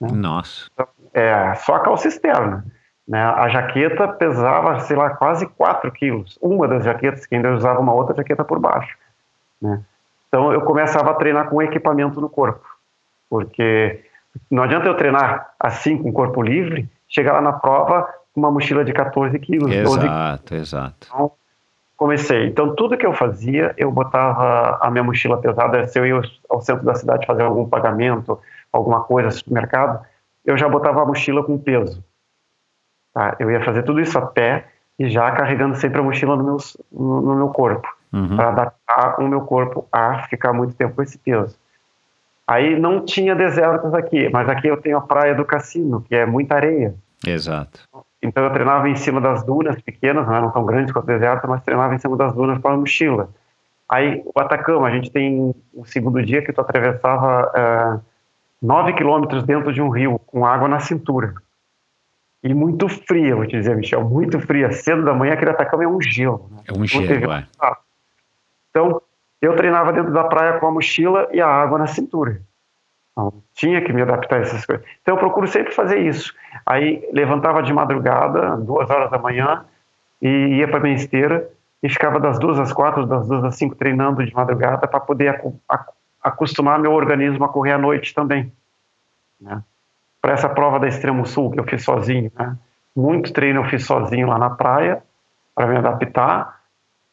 Né? 0.00 0.08
Nossa. 0.12 0.68
Então, 0.72 0.86
é, 1.14 1.54
só 1.54 1.76
a 1.76 1.80
calça 1.80 2.08
externa. 2.08 2.64
Né? 3.08 3.22
A 3.22 3.48
jaqueta 3.48 4.08
pesava, 4.08 4.80
sei 4.80 4.96
lá, 4.96 5.10
quase 5.10 5.46
4 5.46 5.90
quilos. 5.92 6.38
Uma 6.40 6.68
das 6.68 6.84
jaquetas, 6.84 7.26
que 7.26 7.34
ainda 7.34 7.54
usava 7.54 7.80
uma 7.80 7.94
outra 7.94 8.14
jaqueta 8.14 8.44
por 8.44 8.58
baixo. 8.58 8.96
Né? 9.60 9.82
Então 10.32 10.50
eu 10.50 10.62
começava 10.62 11.10
a 11.10 11.14
treinar 11.14 11.50
com 11.50 11.60
equipamento 11.60 12.18
no 12.18 12.28
corpo, 12.28 12.66
porque 13.28 14.02
não 14.50 14.62
adianta 14.62 14.88
eu 14.88 14.96
treinar 14.96 15.52
assim 15.60 15.98
com 15.98 16.08
o 16.08 16.12
corpo 16.12 16.40
livre, 16.40 16.88
chegar 17.06 17.34
lá 17.34 17.42
na 17.42 17.52
prova 17.52 18.08
com 18.32 18.40
uma 18.40 18.50
mochila 18.50 18.82
de 18.82 18.94
14 18.94 19.38
quilos. 19.38 19.70
Exato, 19.70 20.54
12... 20.54 20.62
exato. 20.62 21.06
Então, 21.06 21.32
comecei. 22.02 22.46
Então 22.46 22.74
tudo 22.74 22.96
que 22.96 23.06
eu 23.06 23.12
fazia, 23.12 23.72
eu 23.76 23.92
botava 23.92 24.76
a 24.80 24.90
minha 24.90 25.04
mochila 25.04 25.40
pesada, 25.40 25.86
se 25.86 25.96
eu 26.00 26.04
ia 26.04 26.20
ao 26.50 26.60
centro 26.60 26.84
da 26.84 26.96
cidade 26.96 27.24
fazer 27.24 27.44
algum 27.44 27.68
pagamento, 27.68 28.40
alguma 28.72 29.04
coisa, 29.04 29.30
supermercado, 29.30 30.04
eu 30.44 30.56
já 30.56 30.68
botava 30.68 31.00
a 31.00 31.06
mochila 31.06 31.44
com 31.44 31.56
peso. 31.56 32.04
Tá? 33.14 33.36
Eu 33.38 33.48
ia 33.52 33.62
fazer 33.64 33.84
tudo 33.84 34.00
isso 34.00 34.18
a 34.18 34.22
pé 34.22 34.66
e 34.98 35.08
já 35.08 35.30
carregando 35.30 35.76
sempre 35.76 36.00
a 36.00 36.02
mochila 36.02 36.34
no 36.34 36.42
meu, 36.42 36.56
no, 36.90 37.20
no 37.20 37.34
meu 37.36 37.48
corpo 37.50 37.88
uhum. 38.12 38.36
para 38.36 38.48
adaptar 38.48 39.20
o 39.20 39.28
meu 39.28 39.42
corpo 39.42 39.86
a 39.92 40.24
ficar 40.24 40.52
muito 40.52 40.74
tempo 40.74 40.96
com 40.96 41.02
esse 41.02 41.16
peso. 41.18 41.56
Aí 42.48 42.78
não 42.78 43.04
tinha 43.04 43.36
desertos 43.36 43.94
aqui, 43.94 44.28
mas 44.28 44.48
aqui 44.48 44.66
eu 44.66 44.76
tenho 44.76 44.98
a 44.98 45.02
praia 45.02 45.36
do 45.36 45.44
Cassino, 45.44 46.00
que 46.00 46.16
é 46.16 46.26
muita 46.26 46.56
areia. 46.56 46.96
Exato. 47.24 47.88
Então 48.22 48.44
eu 48.44 48.52
treinava 48.52 48.88
em 48.88 48.94
cima 48.94 49.20
das 49.20 49.42
dunas 49.44 49.80
pequenas, 49.82 50.26
não 50.26 50.34
eram 50.34 50.50
tão 50.50 50.64
grandes 50.64 50.92
quanto 50.92 51.04
o 51.04 51.08
deserto, 51.08 51.48
mas 51.48 51.62
treinava 51.62 51.94
em 51.94 51.98
cima 51.98 52.16
das 52.16 52.32
dunas 52.32 52.58
com 52.60 52.68
a 52.68 52.76
mochila. 52.76 53.28
Aí 53.88 54.22
o 54.24 54.40
Atacama, 54.40 54.86
a 54.86 54.90
gente 54.90 55.10
tem 55.10 55.54
o 55.74 55.84
segundo 55.84 56.24
dia 56.24 56.40
que 56.40 56.52
tu 56.52 56.60
atravessava 56.60 57.50
uh, 57.50 58.00
nove 58.62 58.92
quilômetros 58.92 59.42
dentro 59.42 59.72
de 59.72 59.82
um 59.82 59.88
rio 59.88 60.20
com 60.20 60.46
água 60.46 60.68
na 60.68 60.78
cintura. 60.78 61.34
E 62.44 62.54
muito 62.54 62.88
fria, 62.88 63.36
vou 63.36 63.46
te 63.46 63.56
dizer, 63.56 63.76
Michel, 63.76 64.04
muito 64.04 64.40
fria. 64.40 64.72
Cedo 64.72 65.04
da 65.04 65.12
manhã, 65.12 65.34
aquele 65.34 65.50
Atacama 65.50 65.84
é 65.84 65.88
um 65.88 66.00
gelo. 66.00 66.48
Né? 66.50 66.62
É 66.68 66.72
um 66.72 66.86
gelo, 66.86 67.32
é. 67.32 67.46
Então, 68.70 69.02
eu 69.40 69.54
treinava 69.56 69.92
dentro 69.92 70.12
da 70.12 70.24
praia 70.24 70.58
com 70.58 70.66
a 70.66 70.70
mochila 70.70 71.28
e 71.32 71.40
a 71.40 71.46
água 71.46 71.78
na 71.78 71.86
cintura. 71.86 72.40
Tinha 73.54 73.82
que 73.82 73.92
me 73.92 74.02
adaptar 74.02 74.36
a 74.36 74.42
essas 74.42 74.64
coisas. 74.64 74.84
Então, 75.02 75.14
eu 75.14 75.18
procuro 75.18 75.46
sempre 75.46 75.72
fazer 75.72 75.98
isso. 75.98 76.34
Aí, 76.64 77.06
levantava 77.12 77.62
de 77.62 77.72
madrugada, 77.72 78.56
duas 78.56 78.88
horas 78.90 79.10
da 79.10 79.18
manhã, 79.18 79.64
e 80.20 80.28
ia 80.28 80.68
para 80.68 80.80
minha 80.80 80.94
esteira, 80.94 81.48
e 81.82 81.88
ficava 81.88 82.20
das 82.20 82.38
duas 82.38 82.58
às 82.58 82.72
quatro, 82.72 83.04
das 83.06 83.26
duas 83.26 83.44
às 83.44 83.56
cinco 83.56 83.74
treinando 83.74 84.24
de 84.24 84.32
madrugada 84.32 84.86
para 84.86 85.00
poder 85.00 85.42
acostumar 86.22 86.78
meu 86.78 86.92
organismo 86.92 87.44
a 87.44 87.48
correr 87.48 87.72
à 87.72 87.78
noite 87.78 88.14
também. 88.14 88.52
Né? 89.40 89.60
Para 90.20 90.32
essa 90.32 90.48
prova 90.48 90.78
da 90.78 90.86
Extremo 90.86 91.26
Sul 91.26 91.50
que 91.50 91.58
eu 91.58 91.64
fiz 91.64 91.82
sozinho, 91.82 92.30
né? 92.38 92.56
muito 92.94 93.32
treino 93.32 93.60
eu 93.60 93.64
fiz 93.64 93.84
sozinho 93.84 94.28
lá 94.28 94.38
na 94.38 94.50
praia 94.50 95.02
para 95.54 95.66
me 95.66 95.76
adaptar 95.76 96.60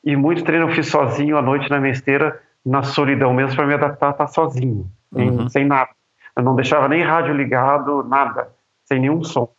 e 0.03 0.15
muito 0.15 0.43
treino 0.43 0.69
eu 0.69 0.75
fiz 0.75 0.87
sozinho 0.87 1.35
à 1.35 1.41
noite 1.41 1.69
na 1.69 1.79
minha 1.79 1.91
esteira, 1.91 2.39
na 2.63 2.83
solidão 2.83 3.33
mesmo, 3.33 3.55
para 3.55 3.65
me 3.65 3.73
adaptar 3.73 4.09
a 4.09 4.11
estar 4.11 4.27
sozinho, 4.27 4.89
uhum. 5.13 5.49
sem 5.49 5.65
nada. 5.65 5.89
Eu 6.35 6.43
não 6.43 6.55
deixava 6.55 6.87
nem 6.87 7.03
rádio 7.03 7.33
ligado, 7.33 8.03
nada, 8.03 8.49
sem 8.85 8.99
nenhum 8.99 9.23
som. 9.23 9.49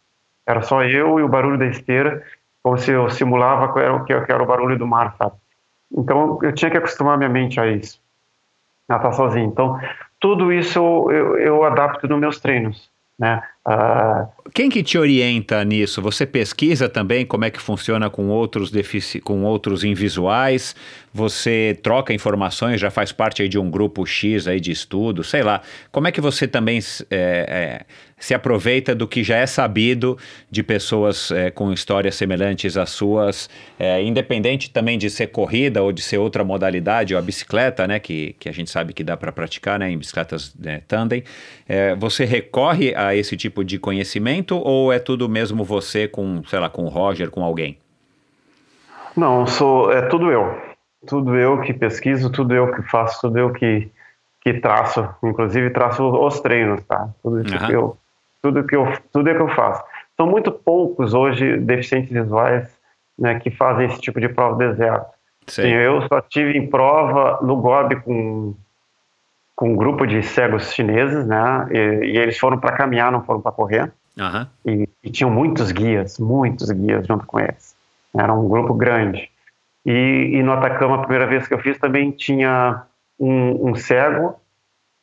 Era 0.47 0.63
só 0.63 0.83
eu 0.83 1.19
e 1.21 1.23
o 1.23 1.29
barulho 1.29 1.59
da 1.59 1.67
esteira, 1.67 2.25
como 2.63 2.77
se 2.79 2.91
eu 2.91 3.09
simulava 3.11 3.73
que 3.73 3.79
era, 3.79 4.05
que 4.05 4.33
era 4.33 4.43
o 4.43 4.47
barulho 4.47 4.79
do 4.79 4.87
mar, 4.87 5.15
sabe? 5.17 5.35
Então 5.93 6.39
eu 6.43 6.53
tinha 6.53 6.71
que 6.71 6.77
acostumar 6.77 7.19
minha 7.19 7.29
mente 7.29 7.61
a 7.61 7.67
isso, 7.67 8.01
a 8.89 8.97
estar 8.97 9.13
sozinho. 9.13 9.47
Então 9.47 9.79
tudo 10.19 10.53
isso 10.53 10.79
eu, 11.11 11.39
eu 11.39 11.65
adapto 11.65 12.07
nos 12.09 12.19
meus 12.19 12.41
treinos. 12.41 12.91
Né? 13.19 13.43
Uh... 13.67 14.40
Quem 14.55 14.71
que 14.71 14.83
te 14.83 14.97
orienta 14.97 15.63
nisso? 15.65 16.01
Você 16.01 16.25
pesquisa 16.25 16.89
também 16.89 17.27
como 17.27 17.45
é 17.45 17.51
que 17.51 17.61
funciona 17.61 18.09
com 18.09 18.29
outros, 18.29 18.71
defici... 18.71 19.21
com 19.21 19.45
outros 19.45 19.85
invisuais? 19.85 20.75
Você 21.13 21.79
troca 21.83 22.15
informações, 22.15 22.81
já 22.81 22.91
faz 22.91 23.11
parte 23.11 23.49
de 23.49 23.59
um 23.59 23.69
grupo 23.69 24.07
X 24.07 24.47
aí 24.47 24.61
de 24.61 24.71
estudo, 24.71 25.25
sei 25.25 25.43
lá. 25.43 25.61
Como 25.91 26.07
é 26.07 26.13
que 26.13 26.21
você 26.21 26.47
também 26.47 26.79
é, 27.11 27.17
é, 27.19 27.81
se 28.17 28.33
aproveita 28.33 28.95
do 28.95 29.09
que 29.09 29.25
já 29.25 29.37
é 29.37 29.47
sabido 29.47 30.17
de 30.51 30.63
pessoas 30.63 31.33
é, 31.33 31.51
com 31.51 31.73
histórias 31.73 32.15
semelhantes 32.15 32.77
às 32.77 32.91
suas, 32.91 33.51
é, 33.79 34.01
independente 34.03 34.71
também 34.71 34.97
de 34.97 35.11
ser 35.11 35.29
corrida 35.29 35.83
ou 35.83 35.91
de 35.91 36.01
ser 36.01 36.19
outra 36.19 36.45
modalidade, 36.45 37.13
ou 37.13 37.19
a 37.19 37.23
bicicleta, 37.23 37.89
né, 37.89 37.99
que, 37.99 38.37
que 38.39 38.49
a 38.49 38.53
gente 38.53 38.71
sabe 38.71 38.93
que 38.93 39.03
dá 39.03 39.17
para 39.17 39.33
praticar 39.33 39.81
né, 39.81 39.91
em 39.91 39.99
bicicletas 39.99 40.55
né, 40.57 40.83
tandem. 40.87 41.25
É, 41.69 41.97
você 41.97 42.25
recorre 42.25 42.95
a 42.95 43.17
esse 43.17 43.37
tipo 43.37 43.65
de 43.65 43.79
conhecimento 43.79 44.30
ou 44.51 44.93
é 44.93 44.99
tudo 44.99 45.29
mesmo 45.29 45.65
você 45.65 46.07
com, 46.07 46.43
sei 46.45 46.59
lá, 46.59 46.69
com 46.69 46.85
o 46.85 46.89
Roger, 46.89 47.31
com 47.31 47.45
alguém? 47.45 47.79
Não, 49.17 49.47
sou, 49.47 49.93
é 49.93 50.03
tudo 50.03 50.31
eu 50.31 50.71
tudo 51.07 51.37
eu 51.37 51.61
que 51.61 51.73
pesquiso, 51.73 52.31
tudo 52.31 52.55
eu 52.55 52.73
que 52.73 52.83
faço, 52.83 53.21
tudo 53.23 53.39
eu 53.39 53.53
que, 53.53 53.91
que 54.41 54.55
traço, 54.55 55.09
inclusive 55.23 55.71
traço 55.71 56.05
os 56.05 56.41
treinos, 56.41 56.85
tá? 56.85 57.09
Tudo 57.23 57.41
isso 57.41 57.55
uhum. 57.55 57.67
que 57.67 57.73
eu, 57.73 57.97
tudo 58.43 58.65
que 58.65 58.77
eu, 58.77 58.93
tudo 59.13 59.31
é 59.31 59.35
que 59.35 59.41
eu 59.41 59.49
faço. 59.49 59.83
São 60.17 60.27
muito 60.27 60.53
poucos 60.53 61.15
hoje 61.15 61.57
deficientes 61.59 62.11
visuais, 62.11 62.69
né, 63.19 63.39
que 63.39 63.51
fazem 63.51 63.87
esse 63.87 64.01
tipo 64.01 64.21
de 64.21 64.29
prova 64.29 64.57
deserto. 64.57 65.07
Sim. 65.47 65.69
eu 65.69 66.03
só 66.03 66.21
tive 66.21 66.57
em 66.57 66.69
prova 66.69 67.41
no 67.43 67.57
Gobi 67.57 67.97
com 67.97 68.55
com 69.57 69.73
um 69.73 69.77
grupo 69.77 70.07
de 70.07 70.23
cegos 70.23 70.73
chineses, 70.73 71.27
né? 71.27 71.69
E, 71.71 71.77
e 71.77 72.19
eles 72.19 72.39
foram 72.39 72.59
para 72.59 72.75
caminhar, 72.75 73.13
não 73.13 73.23
foram 73.23 73.43
para 73.43 73.53
correr. 73.53 73.93
Uhum. 74.21 74.47
E, 74.67 74.89
e 75.03 75.11
tinham 75.11 75.31
muitos 75.31 75.73
guias, 75.73 76.19
muitos 76.19 76.71
guias 76.71 77.07
junto 77.07 77.27
com 77.27 77.41
eles. 77.41 77.75
Era 78.15 78.33
um 78.35 78.49
grupo 78.49 78.75
grande. 78.75 79.31
E, 79.85 80.33
e, 80.35 80.43
no 80.43 80.53
Atacama, 80.53 80.97
a 80.97 80.99
primeira 80.99 81.27
vez 81.27 81.49
que 81.49 81.55
eu 81.55 81.59
fiz, 81.59 81.79
também 81.79 82.11
tinha 82.11 82.83
um, 83.19 83.71
um 83.71 83.75
cego 83.75 84.37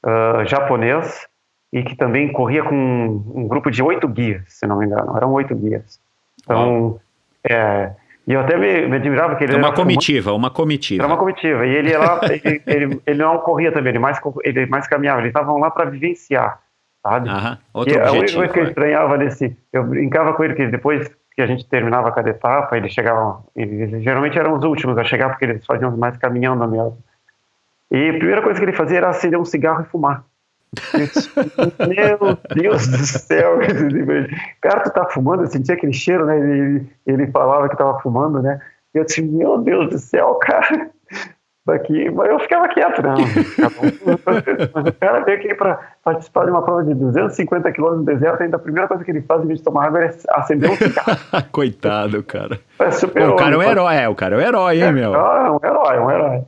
uh, 0.06 0.46
japonês 0.46 1.26
e 1.74 1.84
que 1.84 1.96
também 1.96 2.32
corria 2.32 2.64
com 2.64 2.76
um, 2.76 3.42
um, 3.42 3.48
grupo 3.48 3.72
de 3.72 3.82
oito 3.82 4.08
guias, 4.08 4.44
se 4.48 4.68
não 4.68 4.78
me 4.78 4.86
engano. 4.86 5.18
Eram 5.18 5.34
oito 5.34 5.56
guias. 5.56 6.00
Então, 6.44 7.00
é, 7.44 7.92
e 8.28 8.34
eu 8.34 8.42
até 8.42 8.58
me, 8.58 8.88
me 8.88 8.98
admirava 8.98 9.36
que 9.36 9.46
ele 9.46 9.56
Uma 9.56 9.74
comitiva, 9.74 10.34
uma 10.34 10.52
comitiva. 10.52 11.02
Era 11.02 11.12
uma 11.12 11.18
comitiva. 11.18 11.66
E 11.66 11.76
ele, 11.76 11.98
lá, 11.98 12.20
ele, 12.24 12.62
ele, 12.68 13.02
ele, 13.06 13.20
não 13.20 13.38
corria 13.40 13.72
também, 13.72 13.92
ele 13.92 14.00
mais, 14.00 14.20
ele 14.44 14.66
mais 14.66 14.88
caminhava. 14.88 15.22
Eles 15.22 15.30
estavam 15.30 15.58
lá 15.58 15.72
para 15.72 15.90
vivenciar, 15.90 16.60
sabe? 17.10 17.30
Aham, 17.30 17.58
outro 17.74 17.94
e 17.94 17.98
objetivo. 17.98 18.18
A 18.18 18.20
única 18.20 18.34
coisa 18.36 18.54
que 18.54 18.60
eu 18.60 18.64
é. 18.64 18.68
estranhava 18.68 19.18
desse... 19.18 19.58
Eu 19.74 19.84
brincava 19.84 20.34
com 20.34 20.44
ele 20.44 20.56
que 20.56 20.68
depois 20.68 21.10
que 21.38 21.42
a 21.42 21.48
gente 21.48 21.68
terminava 21.68 22.12
cada 22.12 22.30
etapa, 22.32 22.76
eles 22.76 22.92
chegavam, 22.92 23.46
eles 23.56 24.04
geralmente 24.04 24.40
eram 24.40 24.58
os 24.58 24.64
últimos 24.64 24.98
a 24.98 25.04
chegar, 25.04 25.30
porque 25.30 25.46
eles 25.46 25.66
faziam 25.66 25.96
mais 25.96 26.18
caminhando 26.18 26.68
mesmo. 26.68 26.98
E 27.92 28.10
a 28.10 28.14
primeira 28.14 28.42
coisa 28.42 28.60
que 28.60 28.66
ele 28.66 28.74
fazia 28.74 28.98
era 28.98 29.10
acender 29.10 29.40
um 29.40 29.46
cigarro 29.46 29.84
e 29.84 29.86
fumar. 29.86 30.26
Meu 31.88 32.38
Deus 32.56 32.88
do 32.88 32.98
céu! 32.98 33.60
Cara, 34.62 34.82
tu 34.82 34.92
tá 34.92 35.06
fumando? 35.06 35.44
Eu 35.44 35.48
sentia 35.48 35.76
aquele 35.76 35.94
cheiro, 35.94 36.26
né? 36.26 36.38
Ele, 36.38 36.90
ele 37.06 37.28
falava 37.28 37.70
que 37.70 37.78
tava 37.78 38.00
fumando, 38.00 38.42
né? 38.42 38.60
Eu 38.94 39.06
disse, 39.06 39.22
meu 39.22 39.60
Deus 39.60 39.90
do 39.92 40.00
céu, 40.00 40.36
cara! 40.42 40.90
Daqui, 41.68 42.10
mas 42.10 42.30
eu 42.30 42.40
ficava 42.40 42.68
quieto, 42.70 43.02
não. 43.04 43.16
o 43.16 44.94
cara 45.00 45.20
veio 45.26 45.38
aqui 45.38 45.54
para 45.54 45.80
participar 46.04 46.46
de 46.46 46.52
uma 46.52 46.64
prova 46.64 46.84
de 46.84 46.96
250 46.96 47.72
quilômetros 47.74 48.06
no 48.06 48.14
deserto, 48.14 48.42
ainda 48.42 48.56
a 48.56 48.60
primeira 48.60 48.88
coisa 48.88 49.04
que 49.04 49.12
ele 49.12 49.22
faz 49.22 49.44
em 49.44 49.48
vez 49.48 49.60
de 49.60 49.66
tomar 49.66 49.88
água 49.88 50.06
é 50.06 50.16
acender 50.32 50.72
um 50.72 50.76
cigarro. 50.76 51.18
Coitado, 51.52 52.24
cara. 52.24 52.60
É 52.80 52.92
super 52.92 53.30
o 53.30 53.36
cara 53.36 53.56
é 53.56 53.58
um 53.58 53.64
herói, 53.64 53.96
é, 53.96 54.10
o 54.10 54.16
cara 54.16 54.36
é 54.36 54.38
um 54.38 54.42
herói, 54.42 54.78
hein, 54.78 54.84
é, 54.84 54.92
meu? 54.92 55.14
É 55.14 55.52
um 55.52 55.60
herói, 55.64 56.00
um 56.00 56.12
herói. 56.12 56.42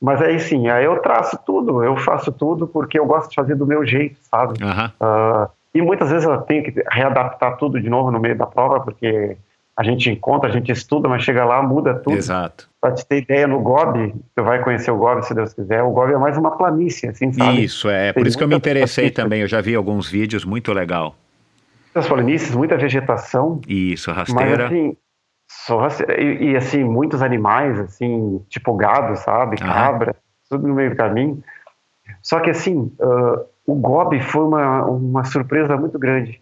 Mas 0.00 0.22
aí 0.22 0.38
sim, 0.38 0.68
aí 0.68 0.84
eu 0.84 1.00
traço 1.00 1.38
tudo, 1.44 1.82
eu 1.82 1.96
faço 1.96 2.30
tudo 2.30 2.68
porque 2.68 2.98
eu 2.98 3.06
gosto 3.06 3.30
de 3.30 3.34
fazer 3.34 3.56
do 3.56 3.66
meu 3.66 3.84
jeito, 3.84 4.16
sabe? 4.22 4.54
Uh, 4.62 5.50
e 5.74 5.82
muitas 5.82 6.10
vezes 6.10 6.28
eu 6.28 6.38
tenho 6.42 6.62
que 6.62 6.84
readaptar 6.90 7.56
tudo 7.56 7.80
de 7.80 7.90
novo 7.90 8.10
no 8.12 8.20
meio 8.20 8.36
da 8.36 8.46
prova, 8.46 8.80
porque 8.80 9.36
a 9.78 9.84
gente 9.84 10.10
encontra, 10.10 10.50
a 10.50 10.52
gente 10.52 10.72
estuda, 10.72 11.08
mas 11.08 11.22
chega 11.22 11.44
lá, 11.44 11.62
muda 11.62 11.94
tudo. 11.94 12.16
Exato. 12.16 12.68
Para 12.80 12.94
te 12.94 13.06
ter 13.06 13.22
ideia, 13.22 13.46
no 13.46 13.60
Gobi, 13.60 14.12
você 14.34 14.42
vai 14.42 14.60
conhecer 14.60 14.90
o 14.90 14.96
Gobi 14.96 15.24
se 15.24 15.32
Deus 15.32 15.54
quiser, 15.54 15.84
o 15.84 15.92
Gobi 15.92 16.14
é 16.14 16.18
mais 16.18 16.36
uma 16.36 16.56
planície, 16.56 17.08
assim, 17.08 17.32
sabe? 17.32 17.62
Isso, 17.62 17.88
é, 17.88 18.12
por 18.12 18.26
isso 18.26 18.36
que 18.36 18.42
eu 18.42 18.48
me 18.48 18.56
interessei 18.56 19.08
também, 19.08 19.40
eu 19.40 19.46
já 19.46 19.60
vi 19.60 19.76
alguns 19.76 20.10
vídeos, 20.10 20.44
muito 20.44 20.72
legal. 20.72 21.14
Muitas 21.94 22.08
planícies, 22.08 22.56
muita 22.56 22.76
vegetação. 22.76 23.60
Isso, 23.68 24.10
rasteira. 24.10 24.64
Mas 24.64 24.66
assim, 24.66 24.96
Só, 25.48 25.86
e, 26.18 26.50
e, 26.50 26.56
assim, 26.56 26.82
muitos 26.82 27.22
animais, 27.22 27.78
assim, 27.78 28.44
tipo 28.48 28.74
gado, 28.74 29.14
sabe? 29.14 29.58
Cabra, 29.58 30.16
tudo 30.50 30.66
no 30.66 30.74
meio 30.74 30.90
do 30.90 30.96
caminho. 30.96 31.40
Só 32.20 32.40
que 32.40 32.50
assim, 32.50 32.92
uh, 32.98 33.46
o 33.64 33.76
Gobi 33.76 34.20
foi 34.20 34.42
uma, 34.42 34.86
uma 34.86 35.22
surpresa 35.22 35.76
muito 35.76 35.96
grande. 36.00 36.40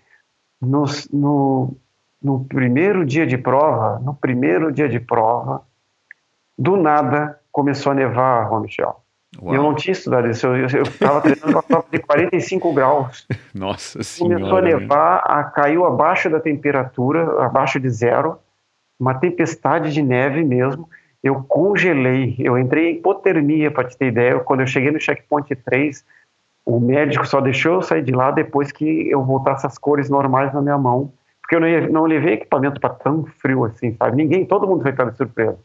No, 0.58 0.84
no, 1.12 1.76
no 2.22 2.44
primeiro 2.44 3.04
dia 3.04 3.26
de 3.26 3.36
prova, 3.38 3.98
no 4.00 4.14
primeiro 4.14 4.72
dia 4.72 4.88
de 4.88 4.98
prova, 4.98 5.62
do 6.58 6.76
nada 6.76 7.38
começou 7.52 7.92
a 7.92 7.94
nevar, 7.94 8.48
Juan 8.48 8.60
Michel. 8.60 9.00
Uau. 9.40 9.54
Eu 9.54 9.62
não 9.62 9.74
tinha 9.74 9.92
estudado 9.92 10.28
isso, 10.30 10.46
eu 10.46 10.82
estava 10.82 11.20
treinando 11.20 11.52
uma 11.52 11.62
prova 11.62 11.86
de 11.90 11.98
45 11.98 12.72
graus. 12.72 13.26
Nossa 13.54 14.02
Senhora. 14.02 14.36
Começou 14.36 14.58
a 14.58 14.62
nevar, 14.62 15.22
a, 15.24 15.44
caiu 15.44 15.84
abaixo 15.84 16.30
da 16.30 16.40
temperatura, 16.40 17.44
abaixo 17.44 17.78
de 17.78 17.88
zero, 17.90 18.38
uma 18.98 19.14
tempestade 19.14 19.92
de 19.92 20.02
neve 20.02 20.42
mesmo. 20.42 20.88
Eu 21.22 21.44
congelei, 21.44 22.36
eu 22.38 22.58
entrei 22.58 22.90
em 22.90 22.96
hipotermia, 22.96 23.70
para 23.70 23.88
te 23.88 23.96
ter 23.96 24.06
ideia. 24.06 24.38
Quando 24.40 24.60
eu 24.60 24.66
cheguei 24.66 24.90
no 24.90 25.00
checkpoint 25.00 25.54
3, 25.54 26.04
o 26.64 26.80
médico 26.80 27.26
só 27.26 27.40
deixou 27.40 27.74
eu 27.74 27.82
sair 27.82 28.02
de 28.02 28.12
lá 28.12 28.30
depois 28.30 28.72
que 28.72 29.10
eu 29.10 29.24
voltasse 29.24 29.66
as 29.66 29.76
cores 29.76 30.08
normais 30.08 30.52
na 30.52 30.62
minha 30.62 30.78
mão, 30.78 31.12
porque 31.46 31.54
eu 31.54 31.60
não, 31.60 31.92
não 31.92 32.04
levei 32.06 32.34
equipamento 32.34 32.80
para 32.80 32.90
tão 32.90 33.24
frio 33.38 33.64
assim, 33.64 33.94
sabe? 33.94 34.16
Ninguém, 34.16 34.44
todo 34.44 34.66
mundo 34.66 34.82
foi 34.82 34.92
pego 34.92 35.12
de 35.12 35.16
surpresa. 35.16 35.56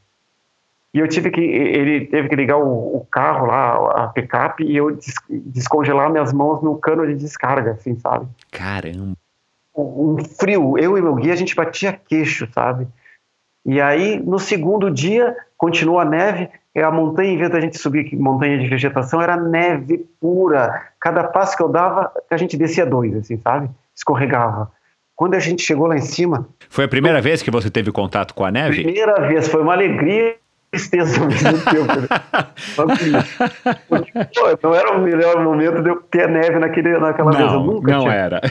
E 0.93 0.99
eu 0.99 1.07
tive 1.07 1.31
que, 1.31 1.41
ele 1.41 2.05
teve 2.05 2.29
que 2.29 2.35
ligar 2.35 2.57
o, 2.57 2.97
o 2.97 3.07
carro 3.09 3.47
lá, 3.47 4.03
a 4.03 4.07
picape, 4.09 4.63
e 4.63 4.77
eu 4.77 4.95
des, 4.95 5.15
descongelar 5.29 6.11
minhas 6.11 6.31
mãos 6.31 6.61
no 6.61 6.77
cano 6.77 7.07
de 7.07 7.15
descarga, 7.15 7.71
assim, 7.71 7.97
sabe? 7.97 8.27
Caramba! 8.51 9.13
Um, 9.75 10.17
um 10.19 10.23
frio, 10.23 10.77
eu 10.77 10.97
e 10.97 11.01
meu 11.01 11.15
guia, 11.15 11.33
a 11.33 11.37
gente 11.37 11.55
batia 11.55 11.93
queixo, 11.93 12.47
sabe? 12.53 12.87
E 13.65 13.81
aí, 13.81 14.19
no 14.19 14.37
segundo 14.37 14.91
dia, 14.91 15.35
continua 15.57 16.03
a 16.03 16.05
neve, 16.05 16.47
e 16.75 16.79
a 16.79 16.91
montanha, 16.91 17.31
em 17.31 17.37
vez 17.37 17.49
da 17.49 17.59
gente 17.59 17.79
subir 17.79 18.15
montanha 18.15 18.59
de 18.59 18.67
vegetação, 18.67 19.19
era 19.19 19.35
neve 19.35 19.97
pura. 20.19 20.89
Cada 20.99 21.23
passo 21.23 21.57
que 21.57 21.63
eu 21.63 21.69
dava, 21.69 22.11
a 22.29 22.37
gente 22.37 22.55
descia 22.55 22.85
dois, 22.85 23.15
assim, 23.15 23.37
sabe? 23.37 23.69
Escorregava. 23.95 24.71
Quando 25.21 25.35
a 25.35 25.39
gente 25.39 25.61
chegou 25.61 25.85
lá 25.85 25.95
em 25.95 26.01
cima. 26.01 26.49
Foi 26.67 26.85
a 26.85 26.87
primeira 26.87 27.19
foi... 27.21 27.29
vez 27.29 27.43
que 27.43 27.51
você 27.51 27.69
teve 27.69 27.91
contato 27.91 28.33
com 28.33 28.43
a 28.43 28.49
neve? 28.49 28.81
Primeira 28.81 29.27
vez, 29.27 29.47
foi 29.47 29.61
uma 29.61 29.73
alegria 29.73 30.35
tristeza 30.71 31.21
ao 31.21 31.27
mesmo 31.27 31.61
tempo. 31.69 32.01
Né? 32.01 32.07
Não 34.63 34.73
era 34.73 34.97
o 34.97 35.01
melhor 35.03 35.43
momento 35.43 35.83
de 35.83 35.89
eu 35.91 35.97
ter 35.97 36.27
neve 36.27 36.57
naquele, 36.57 36.97
naquela 36.97 37.29
não, 37.29 37.37
vez. 37.37 37.53
Eu 37.53 37.59
nunca 37.59 37.91
não 37.91 38.01
tinha. 38.01 38.13
era. 38.15 38.41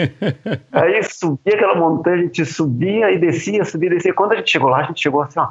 Aí 0.72 1.02
subia 1.02 1.54
aquela 1.54 1.74
montanha, 1.74 2.16
a 2.16 2.20
gente 2.20 2.46
subia 2.46 3.12
e 3.12 3.18
descia, 3.18 3.62
subia 3.66 3.90
e 3.90 3.96
descia. 3.96 4.14
Quando 4.14 4.32
a 4.32 4.36
gente 4.36 4.50
chegou 4.50 4.70
lá, 4.70 4.78
a 4.78 4.84
gente 4.84 5.02
chegou 5.02 5.20
assim, 5.20 5.38
ó, 5.38 5.48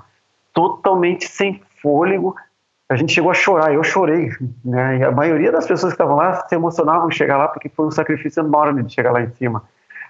totalmente 0.51 1.27
sem 1.27 1.61
fôlego. 1.79 2.35
A 2.89 2.95
gente 2.95 3.13
chegou 3.13 3.29
a 3.29 3.35
chorar, 3.35 3.71
eu 3.71 3.83
chorei. 3.83 4.31
Né? 4.63 4.97
E 4.97 5.03
a 5.03 5.11
maioria 5.11 5.51
das 5.51 5.67
pessoas 5.67 5.93
que 5.93 6.01
estavam 6.01 6.15
lá 6.15 6.43
se 6.47 6.55
emocionavam 6.55 7.07
de 7.07 7.15
chegar 7.15 7.37
lá 7.37 7.49
porque 7.49 7.69
foi 7.69 7.85
um 7.85 7.91
sacrifício 7.91 8.39
enorme 8.39 8.81
de 8.81 8.91
chegar 8.91 9.11
lá 9.11 9.21
em 9.21 9.29
cima. 9.29 9.61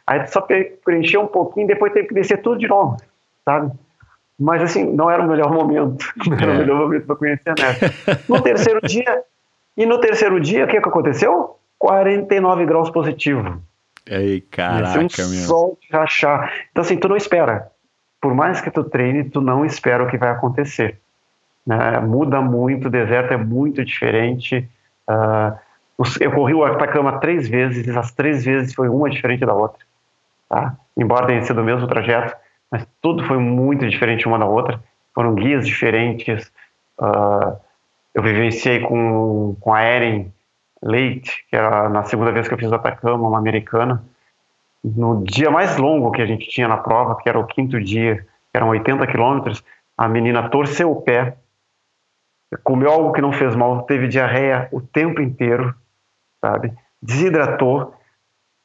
Aí 0.08 0.26
só 0.28 0.46
preencheu 0.84 1.22
um 1.22 1.28
pouquinho, 1.28 1.68
depois 1.68 1.92
teve 1.92 2.08
que 2.08 2.14
descer 2.14 2.42
tudo 2.42 2.60
de 2.60 2.68
novo, 2.68 2.98
sabe? 3.44 3.72
Mas 4.40 4.62
assim, 4.62 4.84
não 4.84 5.10
era 5.10 5.24
o 5.24 5.28
melhor 5.28 5.52
momento. 5.52 6.06
Não 6.28 6.38
era 6.38 6.52
é. 6.52 6.56
o 6.56 6.58
melhor 6.58 6.80
momento 6.80 7.06
para 7.06 7.16
conhecer 7.16 7.50
a 7.50 7.56
neve. 7.56 7.96
No 8.28 8.42
terceiro 8.42 8.82
dia, 8.86 9.24
e 9.78 9.86
no 9.86 10.00
terceiro 10.00 10.40
dia, 10.40 10.66
o 10.66 10.68
que, 10.68 10.80
que 10.80 10.90
aconteceu? 10.90 11.58
49 11.80 12.66
graus 12.66 12.90
positivo. 12.90 13.62
Ei, 14.06 14.42
caraca, 14.42 15.00
um 15.00 15.02
meu. 15.02 15.10
sol 15.10 15.78
de 15.82 15.88
rachar. 15.96 16.52
Então 16.72 16.84
assim, 16.84 16.98
tu 16.98 17.08
não 17.08 17.16
espera. 17.16 17.72
Por 18.22 18.34
mais 18.34 18.62
que 18.62 18.70
tu 18.70 18.84
treine, 18.84 19.24
tu 19.24 19.42
não 19.42 19.66
espera 19.66 20.04
o 20.04 20.08
que 20.08 20.18
vai 20.18 20.30
acontecer. 20.30 21.00
Né? 21.66 22.00
Muda 22.02 22.42
muito, 22.42 22.88
o 22.88 22.92
deserto 22.92 23.34
é 23.34 23.38
muito 23.38 23.84
diferente. 23.84 24.70
Uh, 25.10 25.58
eu 26.20 26.32
corri 26.32 26.54
o 26.54 26.64
Atacama 26.64 27.20
três 27.20 27.48
vezes, 27.48 27.96
as 27.96 28.12
três 28.12 28.44
vezes 28.44 28.74
foi 28.74 28.90
uma 28.90 29.10
diferente 29.10 29.46
da 29.46 29.54
outra. 29.54 29.80
Tá? 30.50 30.76
Embora 30.98 31.28
tenha 31.28 31.42
sido 31.44 31.62
o 31.62 31.64
mesmo 31.64 31.88
trajeto, 31.88 32.36
mas 32.72 32.88
tudo 33.02 33.24
foi 33.26 33.38
muito 33.38 33.88
diferente 33.88 34.28
uma 34.28 34.40
da 34.40 34.46
outra. 34.46 34.82
Foram 35.14 35.34
guias 35.34 35.66
diferentes. 35.66 36.52
Uh, 37.00 37.58
eu 38.14 38.24
vivenciei 38.24 38.80
com, 38.82 39.56
com 39.60 39.74
a 39.74 39.84
Erin 39.84 40.32
Leite, 40.82 41.46
que 41.50 41.56
era 41.56 41.90
na 41.90 42.04
segunda 42.04 42.32
vez 42.32 42.48
que 42.48 42.54
eu 42.54 42.58
fiz 42.58 42.72
o 42.72 42.76
Atacama, 42.76 43.28
uma 43.28 43.38
americana. 43.38 44.04
No 44.84 45.24
dia 45.24 45.50
mais 45.50 45.78
longo 45.78 46.12
que 46.12 46.22
a 46.22 46.26
gente 46.26 46.48
tinha 46.48 46.68
na 46.68 46.78
prova, 46.78 47.18
que 47.18 47.28
era 47.28 47.40
o 47.40 47.48
quinto 47.48 47.82
dia, 47.82 48.18
que 48.18 48.28
eram 48.58 48.70
80 48.70 49.08
quilômetros, 49.08 49.64
a 49.98 50.08
menina 50.08 50.50
torceu 50.50 50.92
o 50.92 51.02
pé, 51.02 51.36
comeu 52.64 52.92
algo 52.92 53.12
que 53.12 53.22
não 53.22 53.32
fez 53.32 53.56
mal, 53.56 53.84
teve 53.84 54.08
diarreia 54.08 54.68
o 54.72 54.80
tempo 54.80 55.22
inteiro, 55.22 55.74
sabe? 56.40 56.72
Desidratou 57.02 57.94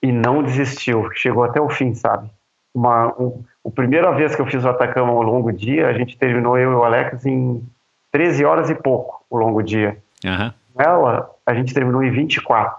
e 0.03 0.11
não 0.11 0.43
desistiu, 0.43 1.11
chegou 1.13 1.45
até 1.45 1.61
o 1.61 1.69
fim, 1.69 1.95
sabe? 1.95 2.31
Uma, 2.75 3.09
um, 3.21 3.43
a 3.65 3.71
primeira 3.71 4.13
vez 4.13 4.35
que 4.35 4.41
eu 4.41 4.47
fiz 4.47 4.65
o 4.65 4.69
Atacama 4.69 5.11
ao 5.11 5.23
longo 5.23 5.53
dia, 5.53 5.89
a 5.89 5.93
gente 5.93 6.17
terminou 6.17 6.57
eu 6.59 6.73
e 6.73 6.75
o 6.75 6.85
Alex 6.85 7.27
em 7.27 7.63
13 8.13 8.45
horas 8.45 8.71
e 8.71 8.75
pouco, 8.75 9.25
o 9.29 9.37
longo 9.37 9.63
dia. 9.63 9.99
Uhum. 10.25 10.53
Ela, 10.79 11.31
a 11.45 11.55
gente 11.55 11.75
terminou 11.75 12.03
em 12.03 12.11
24, 12.11 12.79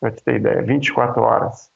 pra 0.00 0.10
te 0.10 0.22
ter 0.22 0.36
ideia, 0.36 0.62
24 0.62 1.22
horas. 1.22 1.70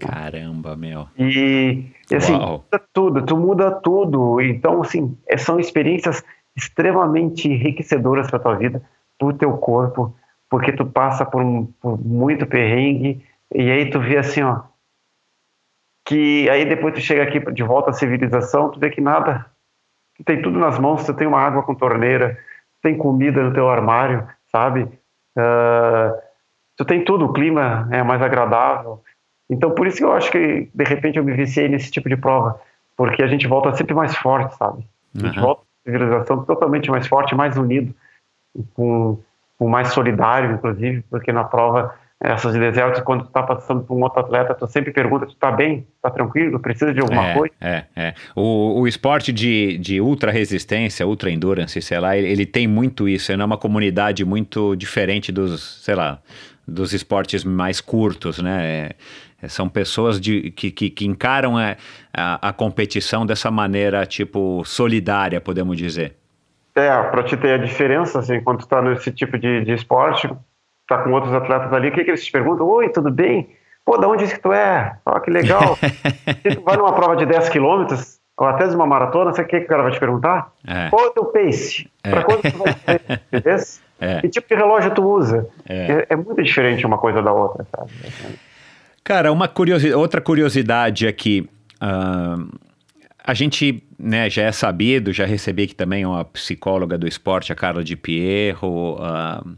Caramba, 0.00 0.76
meu. 0.76 1.08
E, 1.18 1.86
e 2.10 2.14
assim, 2.14 2.34
Uau. 2.34 2.64
muda 2.64 2.84
tudo, 2.92 3.24
tu 3.24 3.36
muda 3.36 3.70
tudo. 3.70 4.40
Então, 4.40 4.82
assim, 4.82 5.16
é, 5.26 5.36
são 5.38 5.58
experiências 5.58 6.22
extremamente 6.54 7.48
enriquecedoras 7.48 8.28
para 8.28 8.38
tua 8.38 8.54
vida, 8.54 8.82
pro 9.18 9.32
teu 9.32 9.56
corpo, 9.56 10.14
porque 10.48 10.72
tu 10.72 10.84
passa 10.86 11.24
por, 11.24 11.42
um, 11.42 11.66
por 11.80 11.98
muito 11.98 12.46
perrengue, 12.46 13.24
e 13.54 13.70
aí 13.70 13.90
tu 13.90 14.00
vê 14.00 14.18
assim, 14.18 14.42
ó, 14.42 14.62
que 16.06 16.48
aí 16.48 16.64
depois 16.64 16.94
tu 16.94 17.00
chega 17.00 17.22
aqui 17.22 17.40
de 17.52 17.62
volta 17.62 17.90
à 17.90 17.92
civilização, 17.92 18.70
tu 18.70 18.78
vê 18.78 18.90
que 18.90 19.00
nada, 19.00 19.46
tu 20.16 20.24
tem 20.24 20.40
tudo 20.40 20.58
nas 20.58 20.78
mãos, 20.78 21.04
tu 21.04 21.12
tem 21.12 21.26
uma 21.26 21.40
água 21.40 21.62
com 21.62 21.74
torneira, 21.74 22.38
tem 22.82 22.96
comida 22.96 23.42
no 23.42 23.52
teu 23.52 23.68
armário, 23.68 24.26
sabe? 24.52 24.82
Uh, 25.36 26.16
tu 26.76 26.84
tem 26.84 27.04
tudo, 27.04 27.26
o 27.26 27.32
clima 27.32 27.88
é 27.90 28.02
mais 28.02 28.22
agradável. 28.22 29.02
Então 29.50 29.72
por 29.72 29.86
isso 29.86 29.98
que 29.98 30.04
eu 30.04 30.12
acho 30.12 30.30
que 30.30 30.70
de 30.72 30.84
repente 30.84 31.18
eu 31.18 31.24
me 31.24 31.32
viciei 31.32 31.68
nesse 31.68 31.90
tipo 31.90 32.08
de 32.08 32.16
prova, 32.16 32.60
porque 32.96 33.22
a 33.22 33.26
gente 33.26 33.46
volta 33.46 33.74
sempre 33.74 33.94
mais 33.94 34.16
forte, 34.16 34.56
sabe? 34.56 34.86
A 35.14 35.26
gente 35.26 35.38
uhum. 35.38 35.44
volta 35.44 35.62
à 35.62 35.90
civilização 35.90 36.44
totalmente 36.44 36.90
mais 36.90 37.06
forte, 37.06 37.34
mais 37.34 37.56
unido, 37.56 37.92
com, 38.74 39.18
com 39.58 39.68
mais 39.68 39.88
solidário, 39.88 40.52
inclusive, 40.52 41.02
porque 41.10 41.32
na 41.32 41.44
prova 41.44 41.94
essas 42.18 42.54
de 42.54 42.58
deserto, 42.58 43.02
quando 43.04 43.24
tu 43.24 43.30
tá 43.30 43.42
passando 43.42 43.82
por 43.82 43.94
um 43.94 44.02
outro 44.02 44.20
atleta, 44.20 44.54
tu 44.54 44.66
sempre 44.66 44.90
pergunta, 44.90 45.26
tu 45.26 45.36
tá 45.36 45.52
bem? 45.52 45.86
Tá 46.00 46.10
tranquilo? 46.10 46.58
Precisa 46.58 46.92
de 46.92 47.00
alguma 47.00 47.28
é, 47.28 47.34
coisa? 47.34 47.54
É, 47.60 47.84
é. 47.94 48.14
O, 48.34 48.80
o 48.80 48.88
esporte 48.88 49.32
de, 49.32 49.76
de 49.76 50.00
ultra 50.00 50.32
resistência, 50.32 51.06
ultra 51.06 51.30
endurance, 51.30 51.80
sei 51.82 52.00
lá, 52.00 52.16
ele, 52.16 52.28
ele 52.28 52.46
tem 52.46 52.66
muito 52.66 53.06
isso, 53.06 53.30
é 53.30 53.44
uma 53.44 53.58
comunidade 53.58 54.24
muito 54.24 54.74
diferente 54.76 55.30
dos, 55.30 55.82
sei 55.84 55.94
lá, 55.94 56.18
dos 56.66 56.94
esportes 56.94 57.44
mais 57.44 57.82
curtos, 57.82 58.38
né? 58.38 58.64
É, 58.64 58.90
é 59.42 59.48
são 59.48 59.68
pessoas 59.68 60.18
de, 60.18 60.50
que, 60.52 60.70
que, 60.70 60.88
que 60.88 61.06
encaram 61.06 61.58
a, 61.58 61.76
a, 62.14 62.48
a, 62.48 62.52
competição 62.52 63.26
dessa 63.26 63.50
maneira, 63.50 64.06
tipo, 64.06 64.64
solidária, 64.64 65.38
podemos 65.38 65.76
dizer. 65.76 66.16
É, 66.74 66.90
para 67.10 67.22
te 67.22 67.36
ter 67.36 67.52
a 67.52 67.58
diferença, 67.58 68.18
assim, 68.18 68.40
quando 68.40 68.60
tu 68.60 68.68
tá 68.68 68.80
nesse 68.80 69.12
tipo 69.12 69.38
de, 69.38 69.64
de 69.64 69.72
esporte, 69.72 70.28
tá 70.86 70.98
com 70.98 71.10
outros 71.12 71.32
atletas 71.34 71.72
ali, 71.72 71.88
o 71.88 71.92
que, 71.92 72.04
que 72.04 72.10
eles 72.10 72.24
te 72.24 72.32
perguntam? 72.32 72.66
Oi, 72.66 72.88
tudo 72.88 73.10
bem? 73.10 73.48
Pô, 73.84 73.96
da 73.98 74.08
onde 74.08 74.24
é 74.24 74.26
que 74.26 74.40
tu 74.40 74.52
é? 74.52 74.96
Ó, 75.04 75.18
que 75.20 75.30
legal. 75.30 75.76
Se 76.42 76.56
tu 76.56 76.62
vai 76.62 76.76
numa 76.76 76.92
prova 76.92 77.16
de 77.16 77.24
10 77.24 77.48
quilômetros, 77.48 78.18
ou 78.36 78.46
até 78.46 78.66
de 78.66 78.74
uma 78.74 78.86
maratona, 78.86 79.32
sabe 79.32 79.46
o 79.46 79.48
que, 79.48 79.60
que 79.60 79.66
o 79.66 79.68
cara 79.68 79.82
vai 79.82 79.92
te 79.92 80.00
perguntar? 80.00 80.52
É. 80.66 80.90
Qual 80.90 81.06
é 81.06 81.08
o 81.08 81.10
teu 81.10 81.24
pace? 81.26 81.88
É. 82.04 82.10
Para 82.10 82.24
quando 82.24 82.42
tu 82.42 82.58
vai 82.58 82.74
fazer? 83.30 83.80
É. 83.98 84.20
Que 84.20 84.28
tipo 84.28 84.48
de 84.48 84.54
relógio 84.54 84.94
tu 84.94 85.02
usa? 85.02 85.48
É. 85.68 85.92
é. 85.92 86.06
é, 86.10 86.16
muito 86.16 86.42
diferente 86.42 86.84
uma 86.84 86.98
coisa 86.98 87.22
da 87.22 87.32
outra, 87.32 87.66
sabe? 87.74 87.90
Cara, 89.02 89.32
uma 89.32 89.48
curiosidade, 89.48 89.94
outra 89.94 90.20
curiosidade 90.20 91.06
aqui. 91.06 91.48
Uh, 91.76 92.50
a 93.24 93.34
gente 93.34 93.82
né, 93.98 94.28
já 94.28 94.42
é 94.42 94.52
sabido, 94.52 95.12
já 95.12 95.24
recebi 95.24 95.62
aqui 95.62 95.74
também 95.74 96.04
uma 96.04 96.24
psicóloga 96.24 96.98
do 96.98 97.06
esporte, 97.06 97.52
a 97.52 97.56
Carla 97.56 97.82
de 97.82 97.96
Pierro. 97.96 98.96
Uh, 98.96 99.56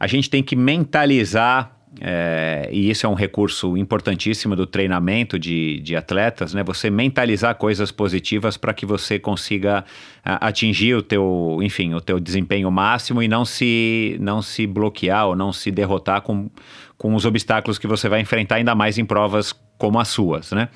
a 0.00 0.06
gente 0.06 0.30
tem 0.30 0.42
que 0.42 0.56
mentalizar 0.56 1.76
é, 2.00 2.68
e 2.70 2.88
isso 2.88 3.04
é 3.04 3.08
um 3.08 3.14
recurso 3.14 3.76
importantíssimo 3.76 4.54
do 4.54 4.64
treinamento 4.64 5.38
de, 5.38 5.80
de 5.80 5.96
atletas, 5.96 6.54
né? 6.54 6.62
Você 6.62 6.88
mentalizar 6.88 7.56
coisas 7.56 7.90
positivas 7.90 8.56
para 8.56 8.72
que 8.72 8.86
você 8.86 9.18
consiga 9.18 9.84
a, 10.24 10.46
atingir 10.46 10.94
o 10.94 11.02
teu, 11.02 11.58
enfim, 11.60 11.92
o 11.92 12.00
teu 12.00 12.20
desempenho 12.20 12.70
máximo 12.70 13.20
e 13.22 13.26
não 13.26 13.44
se, 13.44 14.16
não 14.20 14.40
se 14.40 14.68
bloquear 14.68 15.26
ou 15.26 15.36
não 15.36 15.52
se 15.52 15.72
derrotar 15.72 16.22
com, 16.22 16.48
com 16.96 17.14
os 17.14 17.24
obstáculos 17.24 17.76
que 17.76 17.88
você 17.88 18.08
vai 18.08 18.20
enfrentar, 18.20 18.56
ainda 18.56 18.74
mais 18.74 18.96
em 18.96 19.04
provas 19.04 19.52
como 19.76 19.98
as 19.98 20.08
suas, 20.08 20.52
né? 20.52 20.68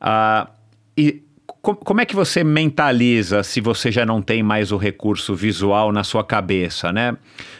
Ah, 0.00 0.48
e 0.96 1.25
como 1.74 2.00
é 2.00 2.04
que 2.04 2.14
você 2.14 2.44
mentaliza 2.44 3.42
se 3.42 3.60
você 3.60 3.90
já 3.90 4.06
não 4.06 4.22
tem 4.22 4.42
mais 4.42 4.70
o 4.70 4.76
recurso 4.76 5.34
visual 5.34 5.90
na 5.90 6.04
sua 6.04 6.22
cabeça, 6.22 6.92
né? 6.92 7.16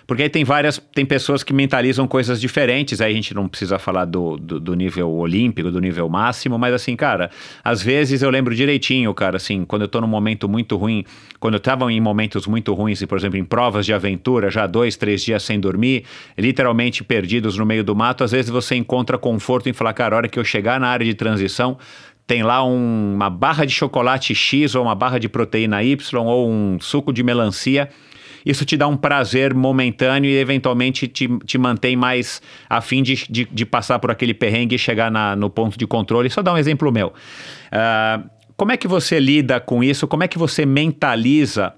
Porque 0.06 0.22
aí 0.22 0.28
tem 0.28 0.44
várias, 0.44 0.80
tem 0.94 1.04
pessoas 1.04 1.42
que 1.42 1.52
mentalizam 1.52 2.06
coisas 2.06 2.40
diferentes, 2.40 3.00
aí 3.00 3.12
a 3.12 3.14
gente 3.14 3.34
não 3.34 3.48
precisa 3.48 3.78
falar 3.78 4.04
do, 4.04 4.36
do, 4.36 4.60
do, 4.60 4.74
nível 4.74 5.10
olímpico, 5.10 5.70
do 5.70 5.80
nível 5.80 6.08
máximo, 6.08 6.56
mas 6.56 6.72
assim, 6.72 6.94
cara, 6.94 7.30
às 7.64 7.82
vezes 7.82 8.22
eu 8.22 8.30
lembro 8.30 8.54
direitinho, 8.54 9.12
cara, 9.12 9.36
assim, 9.36 9.64
quando 9.64 9.82
eu 9.82 9.88
tô 9.88 10.00
num 10.00 10.06
momento 10.06 10.48
muito 10.48 10.76
ruim, 10.76 11.04
quando 11.40 11.54
eu 11.54 11.60
tava 11.60 11.90
em 11.92 12.00
momentos 12.00 12.46
muito 12.46 12.72
ruins, 12.72 13.04
por 13.04 13.18
exemplo, 13.18 13.38
em 13.38 13.44
provas 13.44 13.84
de 13.84 13.92
aventura, 13.92 14.48
já 14.50 14.66
dois, 14.66 14.96
três 14.96 15.24
dias 15.24 15.42
sem 15.42 15.58
dormir, 15.58 16.04
literalmente 16.38 17.02
perdidos 17.02 17.58
no 17.58 17.66
meio 17.66 17.82
do 17.82 17.96
mato, 17.96 18.22
às 18.22 18.30
vezes 18.30 18.50
você 18.50 18.76
encontra 18.76 19.18
conforto 19.18 19.68
em 19.68 19.72
falar, 19.72 19.92
cara, 19.92 20.14
a 20.14 20.18
hora 20.18 20.28
que 20.28 20.38
eu 20.38 20.44
chegar 20.44 20.78
na 20.78 20.86
área 20.86 21.04
de 21.04 21.14
transição, 21.14 21.76
tem 22.26 22.42
lá 22.42 22.64
um, 22.64 23.14
uma 23.14 23.30
barra 23.30 23.64
de 23.64 23.72
chocolate 23.72 24.34
X 24.34 24.74
ou 24.74 24.84
uma 24.84 24.94
barra 24.94 25.18
de 25.18 25.28
proteína 25.28 25.82
Y 25.82 25.96
ou 26.26 26.50
um 26.50 26.78
suco 26.80 27.12
de 27.12 27.22
melancia. 27.22 27.88
Isso 28.44 28.64
te 28.64 28.76
dá 28.76 28.86
um 28.86 28.96
prazer 28.96 29.52
momentâneo 29.52 30.30
e 30.30 30.36
eventualmente 30.36 31.08
te, 31.08 31.28
te 31.44 31.58
mantém 31.58 31.96
mais 31.96 32.40
afim 32.70 33.02
de, 33.02 33.26
de, 33.28 33.44
de 33.44 33.66
passar 33.66 33.98
por 33.98 34.10
aquele 34.10 34.32
perrengue 34.32 34.76
e 34.76 34.78
chegar 34.78 35.10
na, 35.10 35.34
no 35.34 35.50
ponto 35.50 35.76
de 35.76 35.84
controle. 35.84 36.30
Só 36.30 36.42
dar 36.42 36.52
um 36.52 36.58
exemplo 36.58 36.92
meu. 36.92 37.08
Uh, 37.08 38.35
como 38.56 38.72
é 38.72 38.76
que 38.76 38.88
você 38.88 39.20
lida 39.20 39.60
com 39.60 39.84
isso? 39.84 40.06
Como 40.08 40.22
é 40.22 40.28
que 40.28 40.38
você 40.38 40.64
mentaliza 40.64 41.74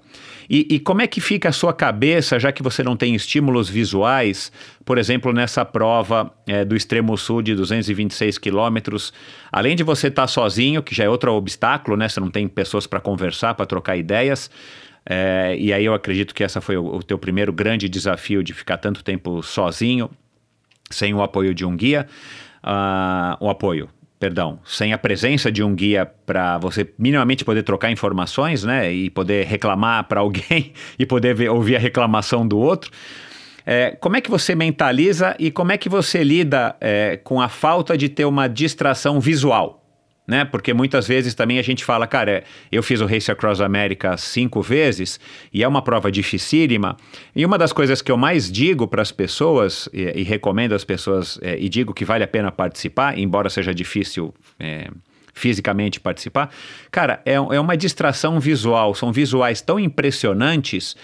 e, 0.49 0.65
e, 0.67 0.79
como 0.79 1.03
é 1.03 1.05
que 1.05 1.21
fica 1.21 1.49
a 1.49 1.51
sua 1.51 1.71
cabeça, 1.71 2.39
já 2.39 2.51
que 2.51 2.63
você 2.63 2.81
não 2.81 2.97
tem 2.97 3.13
estímulos 3.13 3.69
visuais, 3.69 4.51
por 4.83 4.97
exemplo, 4.97 5.31
nessa 5.31 5.63
prova 5.63 6.33
é, 6.47 6.65
do 6.65 6.75
extremo 6.75 7.15
sul 7.15 7.43
de 7.43 7.53
226 7.53 8.39
quilômetros, 8.39 9.13
além 9.51 9.75
de 9.75 9.83
você 9.83 10.07
estar 10.07 10.23
tá 10.23 10.27
sozinho, 10.27 10.81
que 10.81 10.95
já 10.95 11.03
é 11.03 11.09
outro 11.09 11.31
obstáculo, 11.33 11.95
né? 11.95 12.09
Você 12.09 12.19
não 12.19 12.31
tem 12.31 12.47
pessoas 12.47 12.87
para 12.87 12.99
conversar, 12.99 13.53
para 13.53 13.67
trocar 13.67 13.95
ideias. 13.95 14.49
É, 15.05 15.55
e 15.59 15.71
aí 15.71 15.85
eu 15.85 15.93
acredito 15.93 16.33
que 16.33 16.43
essa 16.43 16.59
foi 16.59 16.77
o, 16.77 16.95
o 16.95 17.03
teu 17.03 17.19
primeiro 17.19 17.53
grande 17.53 17.87
desafio 17.87 18.43
de 18.43 18.51
ficar 18.51 18.77
tanto 18.77 19.03
tempo 19.03 19.43
sozinho, 19.43 20.09
sem 20.89 21.13
o 21.13 21.21
apoio 21.21 21.53
de 21.53 21.63
um 21.63 21.77
guia. 21.77 22.07
Uh, 22.63 23.45
o 23.45 23.49
apoio, 23.51 23.87
perdão, 24.19 24.59
sem 24.65 24.91
a 24.91 24.97
presença 24.97 25.51
de 25.51 25.63
um 25.63 25.73
guia 25.73 26.05
para 26.25 26.57
você 26.57 26.87
minimamente 26.97 27.45
poder 27.45 27.63
trocar 27.63 27.89
informações, 27.89 28.63
né, 28.63 28.91
e 28.91 29.09
poder 29.09 29.45
reclamar 29.45 30.03
para 30.03 30.19
alguém 30.19 30.73
e 30.99 31.05
poder 31.05 31.33
ver, 31.33 31.49
ouvir 31.49 31.77
a 31.77 31.79
reclamação 31.79 32.45
do 32.45 32.57
outro. 32.57 32.91
É, 33.65 33.91
como 33.91 34.17
é 34.17 34.21
que 34.21 34.29
você 34.29 34.55
mentaliza 34.55 35.35
e 35.39 35.51
como 35.51 35.71
é 35.71 35.77
que 35.77 35.87
você 35.87 36.23
lida 36.23 36.75
é, 36.81 37.17
com 37.17 37.39
a 37.39 37.47
falta 37.47 37.97
de 37.97 38.09
ter 38.09 38.25
uma 38.25 38.47
distração 38.47 39.19
visual? 39.19 39.78
Né? 40.29 40.45
Porque 40.45 40.73
muitas 40.73 41.07
vezes 41.07 41.33
também 41.33 41.57
a 41.57 41.61
gente 41.63 41.83
fala, 41.83 42.05
cara, 42.05 42.43
eu 42.71 42.83
fiz 42.83 43.01
o 43.01 43.07
Race 43.07 43.29
Across 43.31 43.61
America 43.61 44.15
cinco 44.15 44.61
vezes 44.61 45.19
e 45.51 45.63
é 45.63 45.67
uma 45.67 45.81
prova 45.81 46.11
dificílima. 46.11 46.95
E 47.35 47.43
uma 47.43 47.57
das 47.57 47.73
coisas 47.73 47.99
que 47.99 48.11
eu 48.11 48.17
mais 48.17 48.49
digo 48.49 48.87
para 48.87 49.01
as 49.01 49.11
pessoas 49.11 49.89
e, 49.91 50.03
e, 50.19 50.23
recomendo 50.23 50.73
às 50.73 50.85
pessoas 50.85 51.39
é, 51.41 51.57
e 51.59 51.67
digo 51.67 51.95
que 51.95 52.05
vale 52.05 52.23
a 52.23 52.27
pena 52.27 52.51
participar, 52.51 53.17
embora 53.17 53.49
seja 53.49 53.73
difícil. 53.73 54.33
É, 54.59 54.87
fisicamente 55.31 56.01
participar, 56.01 56.51
cara, 56.91 57.21
é, 57.25 57.35
é 57.35 57.59
uma 57.59 57.77
distração 57.77 58.41
visual, 58.41 58.93
são 58.93 59.09
visuais 59.09 59.61
tão 59.61 59.79
impressionantes 59.79 60.97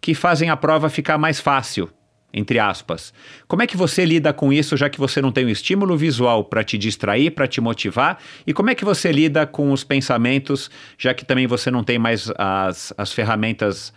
que 0.00 0.14
fazem 0.14 0.48
a 0.48 0.56
prova 0.56 0.88
ficar 0.88 1.18
mais 1.18 1.40
fácil, 1.40 1.90
entre 2.32 2.58
aspas. 2.58 3.12
Como 3.46 3.62
é 3.62 3.66
que 3.66 3.76
você 3.76 4.04
lida 4.04 4.32
com 4.32 4.52
isso, 4.52 4.76
já 4.76 4.88
que 4.88 4.98
você 4.98 5.20
não 5.20 5.30
tem 5.30 5.44
um 5.44 5.48
estímulo 5.48 5.96
visual 5.96 6.44
para 6.44 6.64
te 6.64 6.78
distrair, 6.78 7.30
para 7.30 7.46
te 7.46 7.60
motivar? 7.60 8.18
E 8.46 8.52
como 8.52 8.70
é 8.70 8.74
que 8.74 8.84
você 8.84 9.12
lida 9.12 9.46
com 9.46 9.70
os 9.72 9.84
pensamentos, 9.84 10.70
já 10.96 11.12
que 11.12 11.24
também 11.24 11.46
você 11.46 11.70
não 11.70 11.84
tem 11.84 11.98
mais 11.98 12.32
as, 12.38 12.94
as 12.96 13.12
ferramentas 13.12 13.92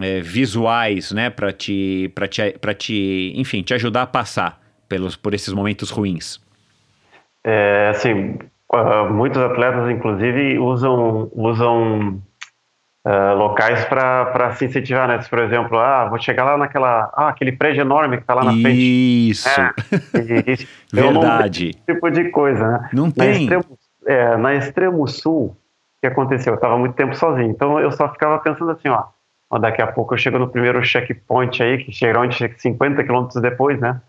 é, 0.00 0.20
visuais, 0.20 1.12
né, 1.12 1.30
para 1.30 1.52
te, 1.52 2.12
te, 2.30 2.74
te, 2.74 3.32
enfim, 3.36 3.62
te 3.62 3.74
ajudar 3.74 4.02
a 4.02 4.06
passar 4.06 4.60
pelos, 4.88 5.16
por 5.16 5.32
esses 5.32 5.52
momentos 5.52 5.90
ruins? 5.90 6.40
É, 7.46 7.88
assim, 7.90 8.38
muitos 9.10 9.40
atletas, 9.40 9.90
inclusive, 9.90 10.58
usam, 10.58 11.30
usam 11.34 12.22
uh, 13.04 13.34
locais 13.36 13.84
para 13.84 14.52
se 14.54 14.64
incentivar, 14.64 15.06
né? 15.06 15.18
Por 15.28 15.38
exemplo, 15.38 15.78
ah, 15.78 16.06
vou 16.08 16.18
chegar 16.18 16.44
lá 16.44 16.56
naquela, 16.56 17.10
ah, 17.14 17.28
aquele 17.28 17.52
prédio 17.52 17.82
enorme 17.82 18.16
que 18.16 18.22
está 18.22 18.34
lá 18.34 18.44
na 18.44 18.52
frente. 18.52 19.30
Isso. 19.30 19.48
É, 19.48 19.72
isso. 20.50 20.66
Verdade. 20.92 21.70
esse 21.70 21.94
tipo 21.94 22.10
de 22.10 22.30
coisa, 22.30 22.66
né? 22.66 22.90
Não 22.92 23.10
tem. 23.10 23.26
Na 23.26 23.32
extremo, 23.32 23.78
é, 24.06 24.36
na 24.36 24.54
extremo 24.54 25.06
sul, 25.06 25.46
o 25.46 25.56
que 26.00 26.06
aconteceu? 26.06 26.54
Eu 26.54 26.56
estava 26.56 26.78
muito 26.78 26.94
tempo 26.94 27.14
sozinho, 27.14 27.50
então 27.50 27.78
eu 27.78 27.92
só 27.92 28.10
ficava 28.10 28.38
pensando 28.38 28.70
assim, 28.70 28.88
ó, 28.88 29.04
ó, 29.50 29.58
daqui 29.58 29.82
a 29.82 29.86
pouco 29.86 30.14
eu 30.14 30.18
chego 30.18 30.38
no 30.38 30.48
primeiro 30.48 30.82
checkpoint 30.84 31.62
aí, 31.62 31.84
que 31.84 31.92
geralmente 31.92 32.54
50 32.58 33.04
quilômetros 33.04 33.40
depois, 33.40 33.78
né? 33.80 34.00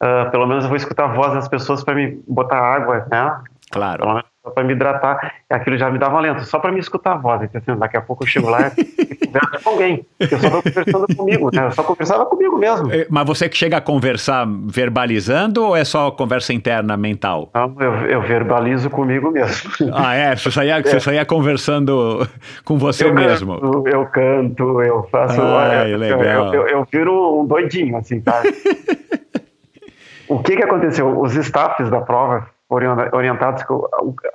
Uh, 0.00 0.30
pelo 0.30 0.46
menos 0.46 0.62
eu 0.62 0.68
vou 0.68 0.76
escutar 0.76 1.06
a 1.06 1.12
voz 1.12 1.34
das 1.34 1.48
pessoas 1.48 1.82
para 1.82 1.94
me 1.94 2.22
botar 2.28 2.56
água, 2.56 3.04
né? 3.10 3.40
Claro. 3.70 3.98
Pelo 3.98 4.14
menos 4.14 4.30
só 4.48 4.50
para 4.50 4.64
me 4.64 4.72
hidratar, 4.72 5.34
aquilo 5.48 5.76
já 5.76 5.90
me 5.90 5.98
dava 5.98 6.16
alento, 6.16 6.44
só 6.44 6.58
para 6.58 6.72
me 6.72 6.80
escutar 6.80 7.12
a 7.12 7.16
voz. 7.16 7.42
Então, 7.42 7.60
assim, 7.60 7.78
daqui 7.78 7.96
a 7.96 8.00
pouco 8.00 8.24
eu 8.24 8.26
chego 8.26 8.48
lá 8.48 8.72
e 8.76 9.26
converso 9.26 9.62
com 9.62 9.70
alguém. 9.70 10.06
Eu 10.18 10.28
só 10.28 10.46
estou 10.46 10.62
conversando 10.62 11.06
comigo, 11.16 11.50
né? 11.54 11.66
Eu 11.66 11.72
só 11.72 11.82
conversava 11.82 12.26
comigo 12.26 12.58
mesmo. 12.58 12.92
É, 12.92 13.06
mas 13.10 13.26
você 13.26 13.48
que 13.48 13.56
chega 13.56 13.76
a 13.76 13.80
conversar 13.80 14.46
verbalizando 14.66 15.64
ou 15.64 15.76
é 15.76 15.84
só 15.84 16.10
conversa 16.10 16.52
interna 16.52 16.96
mental? 16.96 17.50
Não, 17.54 17.74
eu, 17.78 17.92
eu 18.06 18.22
verbalizo 18.22 18.90
comigo 18.90 19.30
mesmo. 19.30 19.70
Ah, 20.00 20.14
é? 20.14 20.36
Você 20.36 20.50
saía, 20.50 20.78
é. 20.78 20.82
você 20.82 21.00
saía 21.00 21.24
conversando 21.24 22.28
com 22.64 22.78
você 22.78 23.04
eu 23.04 23.14
mesmo? 23.14 23.58
Canto, 23.58 23.88
eu 23.88 24.06
canto, 24.06 24.82
eu 24.82 25.02
faço. 25.10 25.40
Ah, 25.40 25.88
eu, 25.88 25.98
legal. 25.98 26.54
Eu, 26.54 26.62
eu, 26.62 26.68
eu 26.68 26.86
viro 26.90 27.40
um 27.40 27.46
doidinho, 27.46 27.96
assim, 27.96 28.20
tá? 28.20 28.42
o 30.28 30.38
que 30.40 30.56
que 30.56 30.62
aconteceu? 30.62 31.20
Os 31.20 31.34
staffs 31.34 31.90
da 31.90 32.00
prova 32.00 32.48
orientados 32.68 33.62
que 33.62 33.72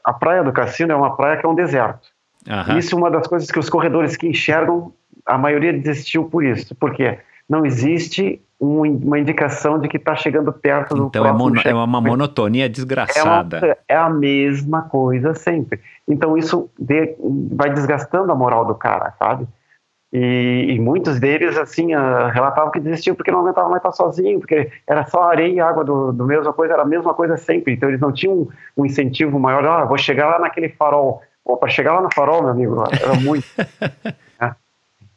a 0.04 0.14
praia 0.14 0.44
do 0.44 0.52
Cassino 0.52 0.92
é 0.92 0.96
uma 0.96 1.16
praia 1.16 1.38
que 1.38 1.46
é 1.46 1.50
um 1.50 1.56
deserto. 1.56 2.08
Uhum. 2.48 2.78
Isso 2.78 2.96
é 2.96 2.98
uma 2.98 3.12
das 3.12 3.28
coisas 3.28 3.50
que 3.50 3.60
os 3.60 3.70
corredores 3.70 4.18
que 4.18 4.28
enxergam, 4.28 4.92
a 5.26 5.38
maioria 5.38 5.72
desistiu 5.72 6.26
por 6.26 6.44
isso, 6.44 6.76
porque 6.76 7.20
não 7.50 7.66
existe 7.66 8.42
um, 8.60 8.82
uma 8.82 9.20
indicação 9.20 9.80
de 9.80 9.88
que 9.88 9.98
está 9.98 10.16
chegando 10.16 10.52
perto 10.52 10.96
do 10.96 11.06
Então 11.08 11.26
é, 11.26 11.32
mono, 11.32 11.62
é, 11.64 11.74
uma 11.74 12.02
monotonia 12.02 12.70
desgraçada. 12.70 13.58
É, 13.58 13.66
uma, 13.66 13.76
é, 13.88 13.96
a 13.96 14.10
mesma 14.10 14.84
coisa 14.84 15.34
sempre. 15.34 15.80
Então 16.08 16.38
isso 16.38 16.70
de, 16.80 17.16
vai 17.52 17.70
desgastando 17.74 18.32
a 18.32 18.36
moral 18.36 18.66
do 18.66 18.76
cara, 18.76 19.14
sabe? 19.20 19.48
E, 20.16 20.68
e, 20.70 20.80
muitos 20.80 21.20
deles, 21.20 21.58
assim, 21.58 21.96
uh, 21.96 22.28
relatavam 22.32 22.70
que 22.70 22.80
desistiam 22.80 23.16
porque 23.16 23.32
não 23.32 23.40
aguentavam 23.40 23.72
mais 23.72 23.80
estar 23.80 23.92
sozinho, 23.94 24.40
porque 24.40 24.72
era 24.86 25.04
só 25.06 25.24
areia 25.24 25.52
e 25.52 25.60
água 25.60 25.84
do, 25.84 26.12
do 26.12 26.24
mesma 26.24 26.54
coisa, 26.54 26.74
era 26.74 26.84
a 26.84 26.86
mesma 26.86 27.16
coisa 27.16 27.36
sempre. 27.36 27.74
Então 27.74 27.90
eles 27.90 28.00
não 28.00 28.12
tinham 28.12 28.36
um, 28.36 28.48
um 28.78 28.86
incentivo 28.86 29.40
maior, 29.40 29.66
ah, 29.66 29.86
vou 29.86 29.98
chegar 29.98 30.28
lá 30.28 30.38
naquele 30.38 30.70
farol. 30.70 31.24
Pô, 31.44 31.58
para 31.58 31.68
chegar 31.68 31.94
lá 31.94 32.02
no 32.02 32.14
farol, 32.14 32.44
meu 32.44 32.52
amigo, 32.52 32.84
era 32.92 33.16
muito. 33.20 33.48
né? 34.40 34.56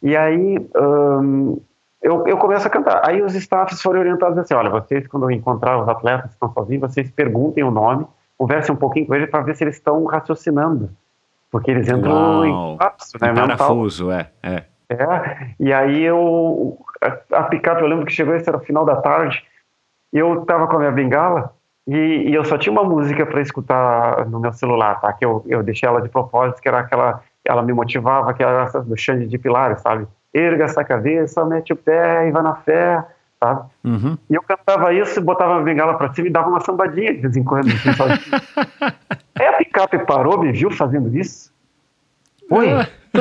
E 0.03 0.17
aí 0.17 0.67
um, 0.75 1.61
eu, 2.01 2.27
eu 2.27 2.39
começo 2.39 2.67
a 2.67 2.71
cantar. 2.71 3.03
Aí 3.07 3.21
os 3.21 3.35
staffs 3.35 3.83
foram 3.83 4.01
orientados 4.01 4.39
assim: 4.39 4.55
olha, 4.55 4.71
vocês, 4.71 5.07
quando 5.09 5.31
encontrar 5.31 5.79
os 5.79 5.89
atletas 5.89 6.29
que 6.29 6.37
estão 6.37 6.51
sozinhos, 6.55 6.81
vocês 6.81 7.11
perguntem 7.11 7.63
o 7.63 7.71
nome, 7.71 8.07
conversem 8.39 8.75
um 8.75 8.79
pouquinho 8.79 9.07
com 9.07 9.15
eles 9.15 9.29
para 9.29 9.43
ver 9.43 9.55
se 9.57 9.65
eles 9.65 9.77
estão 9.77 10.05
raciocinando. 10.07 10.89
Porque 11.51 11.71
eles 11.71 11.87
entram 11.87 12.13
Uau. 12.13 12.47
em 12.47 12.77
colapso, 12.79 13.19
né? 13.21 13.35
Parafuso, 13.35 14.11
é, 14.11 14.31
é. 14.43 14.65
É, 14.89 15.55
e 15.59 15.73
aí 15.73 16.03
eu, 16.03 16.79
a, 17.03 17.39
a 17.39 17.43
picape, 17.45 17.83
eu 17.83 17.89
lembro 17.89 18.07
que 18.07 18.13
chegou, 18.13 18.35
esse 18.35 18.49
era 18.49 18.59
o 18.59 18.65
final 18.65 18.85
da 18.85 18.97
tarde, 18.97 19.45
eu 20.13 20.45
tava 20.45 20.67
com 20.69 20.77
a 20.77 20.79
minha 20.79 20.93
bengala, 20.93 21.53
e, 21.87 22.31
e 22.31 22.35
eu 22.35 22.45
só 22.45 22.59
tinha 22.59 22.73
uma 22.73 22.85
música 22.85 23.25
para 23.25 23.41
escutar 23.41 24.27
no 24.27 24.41
meu 24.41 24.53
celular, 24.53 25.01
tá? 25.01 25.13
Que 25.13 25.25
eu, 25.25 25.45
eu 25.47 25.63
deixei 25.63 25.89
ela 25.89 26.01
de 26.01 26.09
propósito, 26.09 26.61
que 26.61 26.69
era 26.69 26.81
aquela, 26.81 27.23
ela 27.45 27.63
me 27.63 27.73
motivava, 27.73 28.35
que 28.35 28.43
era 28.43 28.65
essa 28.65 28.81
do 28.81 28.97
Xande 28.97 29.27
de 29.27 29.39
Pilares, 29.39 29.81
sabe? 29.81 30.07
Erga 30.35 30.65
essa 30.65 30.83
cabeça, 30.83 31.45
mete 31.45 31.73
o 31.73 31.77
pé 31.77 32.29
e 32.29 32.33
vai 32.33 32.43
na 32.43 32.57
fé, 32.57 33.05
sabe? 33.39 33.69
Uhum. 33.85 34.19
E 34.29 34.35
eu 34.35 34.43
cantava 34.43 34.93
isso, 34.93 35.21
botava 35.21 35.59
a 35.59 35.63
bengala 35.63 35.95
para 35.95 36.13
cima 36.13 36.27
e 36.27 36.33
dava 36.33 36.49
uma 36.49 36.61
sambadinha 36.61 37.15
de 37.15 37.21
vez 37.21 37.37
em 37.37 37.45
quando. 37.45 37.69
Assim, 37.69 37.91
Aí 39.39 39.47
a 39.47 39.53
picape 39.53 39.99
parou, 40.01 40.39
me 40.39 40.51
viu 40.51 40.71
fazendo 40.71 41.17
isso. 41.17 41.55
Oi, 42.51 42.69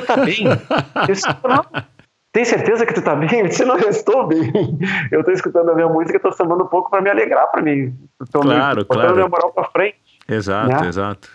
tu 0.02 0.06
tá 0.06 0.18
bem? 0.18 0.46
Eu 1.08 1.14
disse, 1.14 1.28
não. 1.28 1.84
Tem 2.32 2.44
certeza 2.44 2.86
que 2.86 2.94
tu 2.94 3.02
tá 3.02 3.16
bem? 3.16 3.40
Eu 3.40 3.48
disse, 3.48 3.64
não, 3.64 3.78
eu 3.78 3.88
estou 3.88 4.28
bem. 4.28 4.52
Eu 5.10 5.24
tô 5.24 5.32
escutando 5.32 5.72
a 5.72 5.74
minha 5.74 5.88
música, 5.88 6.20
tô 6.20 6.34
sambando 6.34 6.66
um 6.66 6.68
pouco 6.68 6.90
para 6.90 7.02
me 7.02 7.10
alegrar 7.10 7.50
para 7.50 7.62
mim. 7.62 7.98
Tô 8.30 8.42
claro, 8.42 8.80
me, 8.80 8.86
claro. 8.86 9.16
minha 9.16 9.30
moral 9.30 9.54
pra 9.54 9.64
frente. 9.70 9.96
Exato, 10.28 10.84
né? 10.84 10.90
exato. 10.90 11.30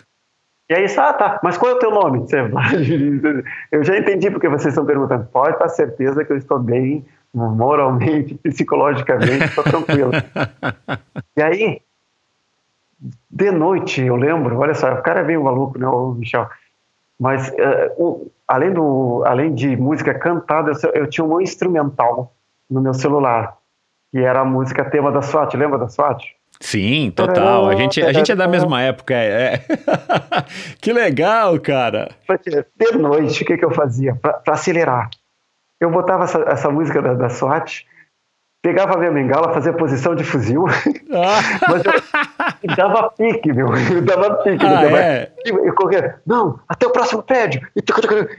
E 0.69 0.75
aí, 0.75 0.85
ah, 0.97 1.13
tá, 1.13 1.39
mas 1.43 1.57
qual 1.57 1.71
é 1.71 1.75
o 1.75 1.79
teu 1.79 1.89
nome? 1.89 2.23
Eu 3.71 3.83
já 3.83 3.97
entendi 3.97 4.29
porque 4.29 4.47
vocês 4.47 4.73
estão 4.73 4.85
perguntando. 4.85 5.25
Pode 5.25 5.53
estar 5.53 5.67
certeza 5.69 6.23
que 6.23 6.31
eu 6.31 6.37
estou 6.37 6.59
bem, 6.59 7.03
moralmente, 7.33 8.35
psicologicamente, 8.35 9.45
estou 9.45 9.63
tranquilo. 9.63 10.11
e 11.35 11.41
aí, 11.41 11.81
de 13.29 13.51
noite, 13.51 14.01
eu 14.01 14.15
lembro, 14.15 14.57
olha 14.59 14.73
só, 14.73 14.93
o 14.93 15.01
cara 15.01 15.21
é 15.21 15.23
bem 15.23 15.37
maluco, 15.37 15.79
né, 15.79 15.87
o 15.87 16.13
Michel? 16.13 16.47
Mas 17.21 17.49
uh, 17.49 17.53
o, 18.03 18.31
além, 18.47 18.73
do, 18.73 19.23
além 19.27 19.53
de 19.53 19.77
música 19.77 20.11
cantada, 20.11 20.71
eu, 20.81 21.03
eu, 21.03 21.07
tinha 21.07 21.23
um 21.23 21.39
instrumental 21.39 22.33
no 22.67 22.81
meu 22.81 22.95
celular, 22.95 23.57
que 24.11 24.17
era 24.17 24.39
a 24.39 24.45
música 24.45 24.83
tema 24.89 25.11
da 25.11 25.21
SWAT. 25.21 25.55
Lembra 25.55 25.77
da 25.77 25.87
SWAT? 25.87 26.35
Sim, 26.59 27.11
total. 27.15 27.69
A 27.69 27.75
gente, 27.75 28.01
a 28.01 28.11
gente 28.11 28.31
é 28.31 28.35
da 28.35 28.47
mesma 28.47 28.81
época. 28.81 29.13
É. 29.13 29.53
é. 29.53 29.65
que 30.81 30.91
legal, 30.91 31.59
cara. 31.59 32.09
De 32.75 32.97
noite, 32.97 33.43
o 33.43 33.45
que, 33.45 33.55
que 33.55 33.65
eu 33.65 33.71
fazia? 33.71 34.15
Para 34.15 34.41
acelerar. 34.47 35.07
Eu 35.79 35.91
botava 35.91 36.23
essa, 36.23 36.39
essa 36.47 36.71
música 36.71 37.03
da, 37.03 37.13
da 37.13 37.29
SWAT 37.29 37.85
pegava 38.61 38.93
a 38.93 38.97
minha 38.97 39.11
bengala, 39.11 39.53
fazia 39.53 39.73
posição 39.73 40.15
de 40.15 40.23
fuzil, 40.23 40.65
ah. 40.67 41.39
mas 41.69 41.83
eu, 42.63 42.75
dava 42.75 43.09
pique, 43.09 43.51
meu, 43.51 43.67
eu 43.75 44.01
dava 44.01 44.35
pique. 44.43 44.65
Ah, 44.65 44.81
dava, 44.81 44.99
é? 44.99 45.31
Eu 45.45 45.73
corria, 45.73 46.19
não, 46.25 46.59
até 46.69 46.85
o 46.85 46.91
próximo 46.91 47.23
prédio, 47.23 47.67
e, 47.75 47.81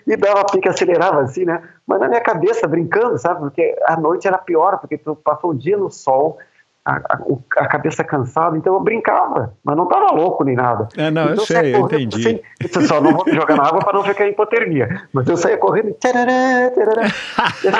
e 0.07 0.17
dava 0.17 0.45
pique, 0.45 0.69
acelerava 0.69 1.23
assim, 1.23 1.45
né? 1.45 1.61
Mas 1.87 2.01
na 2.01 2.09
minha 2.09 2.21
cabeça, 2.21 2.69
brincando, 2.69 3.19
sabe? 3.19 3.41
Porque 3.41 3.77
a 3.87 3.97
noite 3.97 4.29
era 4.29 4.39
pior, 4.39 4.79
porque 4.79 4.97
tu 4.97 5.17
passou 5.17 5.51
o 5.51 5.55
dia 5.55 5.77
no 5.77 5.91
sol, 5.91 6.39
a, 6.85 6.97
a, 6.97 7.19
a, 7.59 7.69
cabeça 7.69 8.03
cansada, 8.03 8.57
então 8.57 8.75
eu 8.75 8.81
brincava, 8.81 9.55
mas 9.63 9.77
não 9.77 9.85
estava 9.85 10.13
louco 10.13 10.43
nem 10.43 10.57
nada. 10.57 10.89
É, 10.97 11.11
não, 11.11 11.25
então, 11.25 11.35
eu 11.35 11.41
sei, 11.41 11.75
eu 11.75 11.85
entendi. 11.85 12.43
Assim, 12.61 12.87
só 12.87 13.01
não 13.01 13.13
vou 13.13 13.25
me 13.25 13.33
jogar 13.33 13.57
na 13.57 13.63
água 13.69 13.81
para 13.81 13.93
não 13.93 14.03
ficar 14.03 14.27
em 14.27 14.31
hipotermia, 14.31 15.03
mas 15.13 15.29
eu 15.29 15.37
saía 15.37 15.57
correndo 15.59 15.91
e. 15.91 15.95
E, 16.03 17.67
assim, 17.67 17.77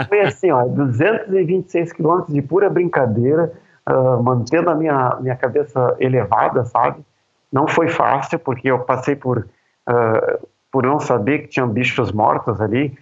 ó, 0.00 0.04
foi 0.06 0.20
assim, 0.20 0.50
ó, 0.50 0.64
226 0.66 1.92
quilômetros 1.94 2.34
de 2.34 2.42
pura 2.42 2.68
brincadeira, 2.68 3.52
uh, 3.88 4.22
mantendo 4.22 4.68
a 4.68 4.74
minha, 4.74 5.16
minha 5.20 5.36
cabeça 5.36 5.96
elevada, 5.98 6.64
sabe? 6.66 7.02
Não 7.50 7.66
foi 7.66 7.88
fácil, 7.88 8.38
porque 8.38 8.68
eu 8.70 8.80
passei 8.80 9.16
por, 9.16 9.38
uh, 9.38 10.46
por 10.70 10.84
não 10.84 11.00
saber 11.00 11.38
que 11.40 11.48
tinham 11.48 11.68
bichos 11.68 12.12
mortos 12.12 12.60
ali, 12.60 12.98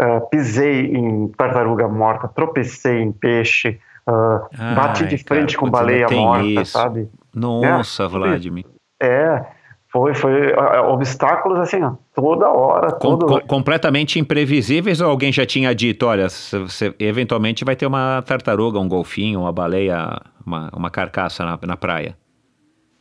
uh, 0.00 0.20
pisei 0.28 0.94
em 0.94 1.26
tartaruga 1.28 1.88
morta, 1.88 2.28
tropecei 2.28 3.00
em 3.00 3.10
peixe, 3.10 3.80
Uh, 4.06 4.46
Ai, 4.58 4.74
bati 4.74 5.06
de 5.06 5.18
frente 5.18 5.54
cara, 5.54 5.58
com 5.58 5.70
baleia 5.70 6.06
morta, 6.10 6.44
isso. 6.44 6.72
sabe? 6.72 7.08
Nossa, 7.34 8.04
é, 8.04 8.08
Vladimir. 8.08 8.66
É, 9.02 9.44
foi, 9.90 10.14
foi 10.14 10.52
uh, 10.52 10.88
obstáculos 10.88 11.58
assim, 11.58 11.82
ó, 11.82 11.92
toda 12.14 12.48
hora. 12.48 12.92
Com, 12.92 13.16
todo... 13.16 13.26
com, 13.26 13.46
completamente 13.46 14.18
imprevisíveis 14.18 15.00
ou 15.00 15.08
alguém 15.08 15.32
já 15.32 15.46
tinha 15.46 15.74
dito, 15.74 16.06
olha, 16.06 16.28
você 16.28 16.94
eventualmente 16.98 17.64
vai 17.64 17.76
ter 17.76 17.86
uma 17.86 18.22
tartaruga, 18.22 18.78
um 18.78 18.88
golfinho, 18.88 19.40
uma 19.40 19.52
baleia, 19.52 20.20
uma, 20.44 20.68
uma 20.74 20.90
carcaça 20.90 21.44
na, 21.44 21.58
na 21.64 21.76
praia? 21.76 22.16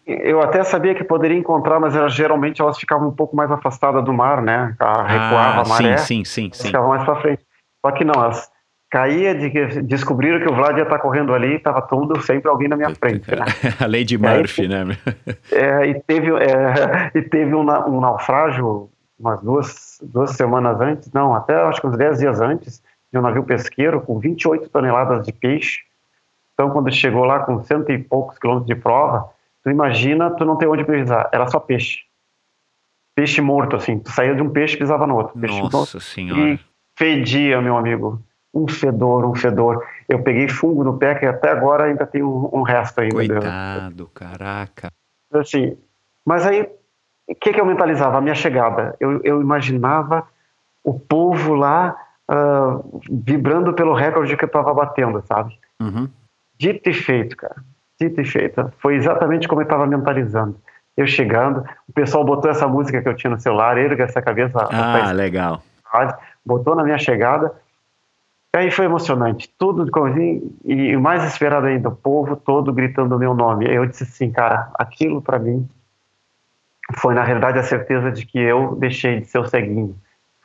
Eu 0.06 0.42
até 0.42 0.64
sabia 0.64 0.94
que 0.94 1.04
poderia 1.04 1.38
encontrar, 1.38 1.80
mas 1.80 1.96
era, 1.96 2.10
geralmente 2.10 2.62
elas 2.62 2.78
ficavam 2.78 3.08
um 3.08 3.16
pouco 3.16 3.36
mais 3.36 3.50
afastadas 3.50 4.04
do 4.04 4.14
mar, 4.14 4.42
né? 4.42 4.76
Recuava 4.80 5.60
ah, 5.60 5.62
a 5.62 5.68
maré. 5.68 5.98
Sim, 5.98 6.24
sim, 6.24 6.26
sim. 6.26 6.50
sim. 6.54 6.68
Ficavam 6.68 6.90
mais 6.90 7.04
para 7.04 7.22
frente. 7.22 7.42
Só 7.86 7.92
que 7.92 8.04
não, 8.04 8.14
elas 8.14 8.53
caía 8.94 9.34
de 9.34 9.50
que 9.50 9.82
descobriram 9.82 10.40
que 10.40 10.48
o 10.48 10.56
Vlad 10.56 10.78
ia 10.78 10.84
estar 10.84 11.00
correndo 11.00 11.34
ali, 11.34 11.56
estava 11.56 11.82
tudo 11.82 12.22
sempre 12.22 12.48
alguém 12.48 12.68
na 12.68 12.76
minha 12.76 12.94
frente. 12.94 13.28
Né? 13.28 13.44
A 13.82 13.88
Lady 13.88 14.20
Murphy, 14.20 14.68
né? 14.68 14.96
É, 15.52 15.88
e 15.88 16.00
teve, 16.02 16.30
é, 16.36 17.12
e 17.18 17.22
teve 17.24 17.56
um, 17.56 17.62
um, 17.62 18.00
naufrágio 18.00 18.92
umas 19.20 19.42
duas, 19.42 20.00
duas 20.04 20.32
semanas 20.36 20.80
antes, 20.80 21.12
não, 21.12 21.34
até 21.34 21.56
acho 21.56 21.82
que 21.82 21.88
uns 21.88 21.98
10 21.98 22.20
dias 22.20 22.40
antes, 22.40 22.84
de 23.12 23.18
um 23.18 23.24
navio 23.24 23.44
pesqueiro 23.44 24.00
com 24.00 24.20
28 24.20 24.70
toneladas 24.70 25.26
de 25.26 25.34
peixe. 25.34 25.80
Então, 26.54 26.70
quando 26.70 26.92
chegou 26.92 27.24
lá 27.24 27.40
com 27.40 27.64
cento 27.64 27.92
e 27.92 27.98
poucos 27.98 28.38
quilômetros 28.38 28.68
de 28.68 28.76
prova, 28.76 29.28
tu 29.64 29.72
imagina, 29.72 30.30
tu 30.30 30.46
não 30.46 30.56
tem 30.56 30.68
onde 30.68 30.84
pisar, 30.84 31.30
era 31.34 31.48
só 31.48 31.60
peixe. 31.60 32.02
Peixe 33.16 33.42
morto, 33.42 33.76
assim, 33.76 33.98
tu 33.98 34.12
saía 34.12 34.36
de 34.36 34.42
um 34.44 34.52
peixe 34.52 34.76
e 34.76 34.78
pisava 34.78 35.08
no 35.08 35.16
outro. 35.16 35.34
Nossa 35.36 35.78
morto, 35.78 36.00
senhora. 36.00 36.40
E 36.40 36.60
fedia, 36.96 37.60
meu 37.60 37.76
amigo 37.76 38.22
um 38.54 38.68
fedor, 38.68 39.26
um 39.26 39.34
fedor. 39.34 39.84
Eu 40.08 40.22
peguei 40.22 40.48
fungo 40.48 40.84
no 40.84 40.98
pé 40.98 41.16
que 41.16 41.26
até 41.26 41.50
agora 41.50 41.86
ainda 41.86 42.06
tem 42.06 42.22
um, 42.22 42.50
um 42.54 42.62
resto 42.62 43.02
ainda. 43.02 43.16
Coitado, 43.16 44.08
caraca. 44.14 44.92
Assim, 45.34 45.76
mas 46.24 46.46
aí, 46.46 46.70
o 47.28 47.36
que, 47.36 47.52
que 47.52 47.60
eu 47.60 47.66
mentalizava? 47.66 48.18
A 48.18 48.22
minha 48.22 48.36
chegada. 48.36 48.96
Eu, 49.00 49.22
eu 49.24 49.42
imaginava 49.42 50.28
o 50.84 51.00
povo 51.00 51.56
lá 51.56 51.96
uh, 52.30 53.02
vibrando 53.10 53.74
pelo 53.74 53.94
recorde 53.94 54.38
que 54.38 54.44
eu 54.44 54.48
estava 54.48 54.74
batendo, 54.74 55.24
sabe? 55.26 55.58
Uhum. 55.82 56.08
Dito 56.58 56.90
e 56.90 56.94
feito, 56.94 57.36
cara. 57.36 57.56
Dito 58.00 58.22
e 58.22 58.26
feito. 58.26 58.72
Foi 58.80 58.96
exatamente 58.96 59.48
como 59.48 59.62
eu 59.62 59.66
estava 59.66 59.88
mentalizando. 59.88 60.56
Eu 60.96 61.08
chegando, 61.08 61.66
o 61.90 61.94
pessoal 61.94 62.24
botou 62.24 62.52
essa 62.52 62.68
música 62.68 63.02
que 63.02 63.10
eu 63.10 63.16
tinha 63.16 63.32
no 63.32 63.40
celular, 63.40 63.80
erga 63.80 64.04
essa 64.04 64.22
cabeça. 64.22 64.60
Ah, 64.72 65.12
legal. 65.12 65.64
Botou 66.46 66.76
na 66.76 66.84
minha 66.84 67.00
chegada 67.00 67.52
Aí 68.56 68.70
foi 68.70 68.86
emocionante, 68.86 69.52
tudo 69.58 69.90
assim, 70.06 70.56
e 70.64 70.96
o 70.96 71.02
mais 71.02 71.24
esperado 71.24 71.66
ainda, 71.66 71.90
o 71.90 71.96
povo 71.96 72.36
todo 72.36 72.72
gritando 72.72 73.16
o 73.16 73.20
meu 73.20 73.34
nome. 73.34 73.66
Eu 73.68 73.86
disse 73.88 74.04
assim, 74.04 74.32
cara, 74.32 74.70
aquilo 74.76 75.24
para 75.24 75.40
mim 75.40 75.68
foi 76.98 77.16
na 77.16 77.24
realidade 77.24 77.58
a 77.58 77.64
certeza 77.64 78.12
de 78.12 78.26
que 78.28 78.38
eu 78.38 78.76
deixei 78.76 79.22
de 79.22 79.26
ser 79.26 79.40
o 79.40 79.48
ceguinho. 79.48 79.96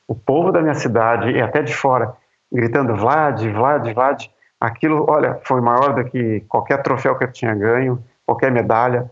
O 0.07 0.15
povo 0.15 0.51
da 0.51 0.63
minha 0.63 0.75
cidade 0.75 1.31
e 1.33 1.43
até 1.43 1.63
de 1.63 1.75
fora 1.75 2.15
gritando 2.51 2.97
Vlad, 2.97 3.43
Vlad, 3.53 3.93
Vlad. 3.93 4.27
Aquilo, 4.59 5.05
olha, 5.09 5.39
foi 5.45 5.61
maior 5.61 5.95
do 5.95 6.05
que 6.05 6.41
qualquer 6.49 6.83
troféu 6.83 7.17
que 7.17 7.25
eu 7.25 7.33
tinha 7.33 7.55
ganho, 7.55 8.03
qualquer 8.27 8.51
medalha. 8.51 9.11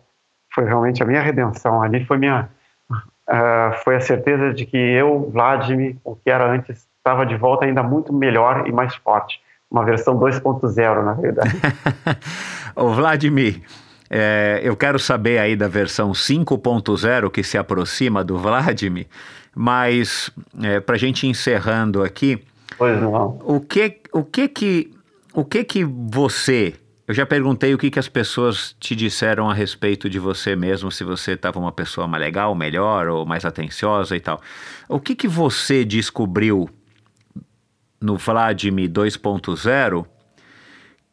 Foi 0.52 0.64
realmente 0.64 1.02
a 1.02 1.06
minha 1.06 1.20
redenção. 1.20 1.82
Ali 1.82 2.04
foi 2.04 2.16
minha, 2.16 2.48
uh, 2.90 3.74
foi 3.84 3.96
a 3.96 4.00
certeza 4.00 4.54
de 4.54 4.64
que 4.64 4.76
eu, 4.76 5.30
Vladimir, 5.30 5.96
o 6.02 6.16
que 6.16 6.30
era 6.30 6.50
antes, 6.50 6.88
estava 7.06 7.24
de 7.24 7.36
volta 7.36 7.64
ainda 7.64 7.84
muito 7.84 8.12
melhor 8.12 8.66
e 8.66 8.72
mais 8.72 8.96
forte. 8.96 9.40
Uma 9.70 9.84
versão 9.84 10.18
2.0, 10.18 11.04
na 11.04 11.14
verdade. 11.14 11.54
Ô 12.74 12.90
Vladimir, 12.90 13.62
é, 14.10 14.60
eu 14.62 14.76
quero 14.76 14.98
saber 14.98 15.38
aí 15.38 15.54
da 15.54 15.68
versão 15.68 16.10
5.0 16.10 17.30
que 17.30 17.44
se 17.44 17.56
aproxima 17.56 18.24
do 18.24 18.36
Vladimir, 18.38 19.06
mas 19.54 20.30
é, 20.62 20.80
para 20.80 20.96
a 20.96 20.98
gente 20.98 21.26
encerrando 21.26 22.02
aqui, 22.02 22.42
pois 22.76 23.00
não. 23.00 23.38
o 23.44 23.60
que 23.60 24.00
o 24.12 24.24
que 24.24 24.48
que 24.48 24.94
o 25.32 25.44
que 25.44 25.64
que 25.64 25.84
você 25.84 26.74
eu 27.08 27.14
já 27.14 27.24
perguntei 27.24 27.72
o 27.72 27.78
que, 27.78 27.88
que 27.88 28.00
as 28.00 28.08
pessoas 28.08 28.74
te 28.80 28.96
disseram 28.96 29.48
a 29.48 29.54
respeito 29.54 30.10
de 30.10 30.18
você 30.18 30.56
mesmo, 30.56 30.90
se 30.90 31.04
você 31.04 31.32
estava 31.32 31.56
uma 31.56 31.70
pessoa 31.70 32.08
mais 32.08 32.20
legal, 32.20 32.52
melhor 32.52 33.06
ou 33.06 33.24
mais 33.24 33.44
atenciosa 33.44 34.16
e 34.16 34.20
tal. 34.20 34.40
O 34.88 34.98
que, 34.98 35.14
que 35.14 35.28
você 35.28 35.84
descobriu 35.84 36.68
no 38.00 38.16
Vladimir 38.16 38.88
2.0 38.90 40.06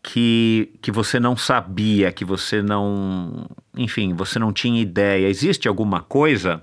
que, 0.04 0.74
que 0.82 0.92
você 0.92 1.18
não 1.18 1.38
sabia, 1.38 2.12
que 2.12 2.26
você 2.26 2.62
não. 2.62 3.50
Enfim, 3.76 4.14
você 4.14 4.38
não 4.38 4.52
tinha 4.52 4.82
ideia. 4.82 5.28
Existe 5.28 5.68
alguma 5.68 6.02
coisa 6.02 6.62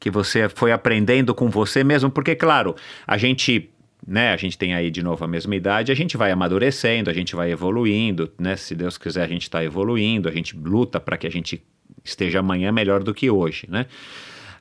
que 0.00 0.10
você 0.10 0.48
foi 0.48 0.72
aprendendo 0.72 1.34
com 1.34 1.50
você 1.50 1.84
mesmo? 1.84 2.10
Porque, 2.10 2.34
claro, 2.34 2.74
a 3.06 3.18
gente. 3.18 3.70
Né, 4.06 4.32
a 4.32 4.36
gente 4.38 4.56
tem 4.56 4.74
aí 4.74 4.90
de 4.90 5.02
novo 5.02 5.22
a 5.22 5.28
mesma 5.28 5.54
idade, 5.54 5.92
a 5.92 5.94
gente 5.94 6.16
vai 6.16 6.30
amadurecendo, 6.30 7.10
a 7.10 7.12
gente 7.12 7.36
vai 7.36 7.50
evoluindo, 7.50 8.32
né? 8.40 8.56
Se 8.56 8.74
Deus 8.74 8.96
quiser, 8.96 9.22
a 9.22 9.28
gente 9.28 9.42
está 9.42 9.62
evoluindo, 9.62 10.26
a 10.26 10.32
gente 10.32 10.56
luta 10.56 10.98
para 10.98 11.18
que 11.18 11.26
a 11.26 11.30
gente 11.30 11.62
esteja 12.02 12.40
amanhã 12.40 12.72
melhor 12.72 13.02
do 13.02 13.12
que 13.12 13.30
hoje, 13.30 13.66
né? 13.68 13.84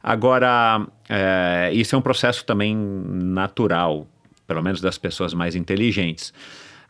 Agora, 0.03 0.86
é, 1.07 1.72
isso 1.73 1.95
é 1.95 1.98
um 1.98 2.02
processo 2.02 2.44
também 2.44 2.76
natural 2.76 4.10
pelo 4.49 4.63
menos 4.63 4.81
das 4.81 4.97
pessoas 4.97 5.31
mais 5.31 5.55
inteligentes. 5.55 6.34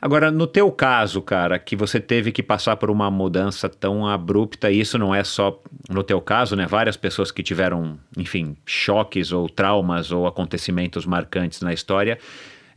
Agora, 0.01 0.31
no 0.31 0.47
teu 0.47 0.71
caso, 0.71 1.21
cara, 1.21 1.59
que 1.59 1.75
você 1.75 1.99
teve 1.99 2.31
que 2.31 2.41
passar 2.41 2.77
por 2.77 2.89
uma 2.89 3.11
mudança 3.11 3.67
tão 3.67 4.07
abrupta, 4.07 4.71
isso 4.71 4.97
não 4.97 5.13
é 5.13 5.25
só 5.25 5.61
no 5.89 6.01
teu 6.03 6.21
caso, 6.21 6.55
né? 6.55 6.65
Várias 6.65 6.95
pessoas 6.95 7.31
que 7.31 7.43
tiveram, 7.43 7.99
enfim, 8.17 8.55
choques 8.65 9.33
ou 9.33 9.49
traumas 9.49 10.09
ou 10.09 10.25
acontecimentos 10.25 11.05
marcantes 11.05 11.59
na 11.59 11.73
história, 11.73 12.17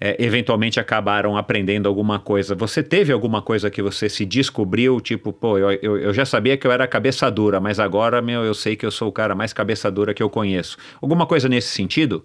é, 0.01 0.17
eventualmente 0.19 0.81
acabaram 0.81 1.37
aprendendo 1.37 1.89
alguma 1.89 2.19
coisa. 2.19 2.57
Você 2.57 2.83
teve 2.83 3.13
alguma 3.13 3.41
coisa 3.41 3.71
que 3.71 3.81
você 3.81 4.09
se 4.09 4.27
descobriu, 4.27 5.01
tipo, 5.01 5.33
pô, 5.33 5.57
eu, 5.59 5.71
eu, 5.81 5.97
eu 5.97 6.13
já 6.13 6.25
sabia 6.25 6.57
que 6.57 6.67
eu 6.67 6.73
era 6.73 6.89
cabeça 6.89 7.31
dura, 7.31 7.61
mas 7.61 7.79
agora, 7.79 8.21
meu, 8.21 8.43
eu 8.45 8.53
sei 8.53 8.75
que 8.75 8.85
eu 8.85 8.91
sou 8.91 9.07
o 9.07 9.13
cara 9.13 9.33
mais 9.33 9.53
cabeça 9.53 9.89
dura 9.93 10.13
que 10.13 10.25
eu 10.25 10.29
conheço. 10.29 10.77
Alguma 11.01 11.25
coisa 11.25 11.49
nesse 11.49 11.69
sentido? 11.69 12.25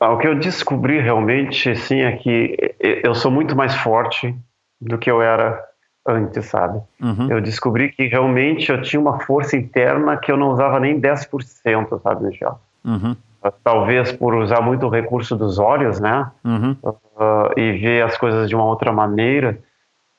Ah, 0.00 0.12
o 0.12 0.18
que 0.18 0.28
eu 0.28 0.38
descobri 0.38 1.00
realmente, 1.00 1.74
sim, 1.74 2.00
é 2.02 2.12
que 2.12 2.56
eu 2.78 3.14
sou 3.14 3.30
muito 3.30 3.56
mais 3.56 3.74
forte 3.74 4.34
do 4.80 4.96
que 4.96 5.10
eu 5.10 5.20
era 5.20 5.62
antes, 6.06 6.46
sabe? 6.46 6.80
Uhum. 7.00 7.30
Eu 7.30 7.40
descobri 7.40 7.90
que 7.90 8.06
realmente 8.06 8.70
eu 8.70 8.80
tinha 8.80 9.00
uma 9.00 9.20
força 9.20 9.56
interna 9.56 10.16
que 10.16 10.32
eu 10.32 10.36
não 10.36 10.50
usava 10.50 10.80
nem 10.80 11.00
10%, 11.00 12.00
sabe, 12.00 12.24
Michel? 12.24 12.58
Uhum. 12.84 13.16
Talvez 13.62 14.12
por 14.12 14.34
usar 14.34 14.60
muito 14.60 14.86
o 14.86 14.88
recurso 14.88 15.36
dos 15.36 15.58
olhos, 15.58 16.00
né? 16.00 16.30
Uhum. 16.44 16.76
Uh, 16.82 17.58
e 17.58 17.72
ver 17.72 18.04
as 18.04 18.16
coisas 18.16 18.48
de 18.48 18.54
uma 18.54 18.64
outra 18.64 18.92
maneira 18.92 19.58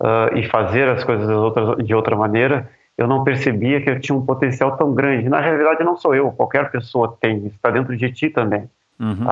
uh, 0.02 0.38
e 0.38 0.44
fazer 0.44 0.88
as 0.88 1.04
coisas 1.04 1.28
de 1.28 1.34
outra, 1.34 1.76
de 1.78 1.94
outra 1.94 2.16
maneira, 2.16 2.70
eu 2.98 3.08
não 3.08 3.24
percebia 3.24 3.82
que 3.82 3.90
eu 3.90 4.00
tinha 4.00 4.18
um 4.18 4.26
potencial 4.26 4.78
tão 4.78 4.94
grande. 4.94 5.28
Na 5.30 5.40
realidade, 5.40 5.84
não 5.84 5.98
sou 5.98 6.14
eu, 6.14 6.32
qualquer 6.32 6.70
pessoa 6.70 7.18
tem, 7.20 7.48
está 7.48 7.72
dentro 7.72 7.96
de 7.96 8.12
ti 8.12 8.30
também. 8.30 8.70
Uhum. 9.00 9.28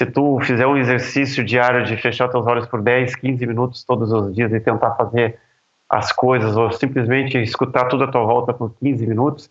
Se 0.00 0.06
tu 0.06 0.40
fizer 0.40 0.66
um 0.66 0.78
exercício 0.78 1.44
diário 1.44 1.84
de 1.84 1.94
fechar 1.94 2.26
teus 2.28 2.46
olhos 2.46 2.66
por 2.66 2.80
10, 2.80 3.16
15 3.16 3.46
minutos 3.46 3.84
todos 3.84 4.10
os 4.10 4.34
dias 4.34 4.50
e 4.50 4.58
tentar 4.58 4.92
fazer 4.92 5.38
as 5.90 6.10
coisas, 6.10 6.56
ou 6.56 6.72
simplesmente 6.72 7.36
escutar 7.36 7.84
tudo 7.84 8.04
à 8.04 8.06
tua 8.06 8.24
volta 8.24 8.54
por 8.54 8.74
15 8.80 9.06
minutos, 9.06 9.50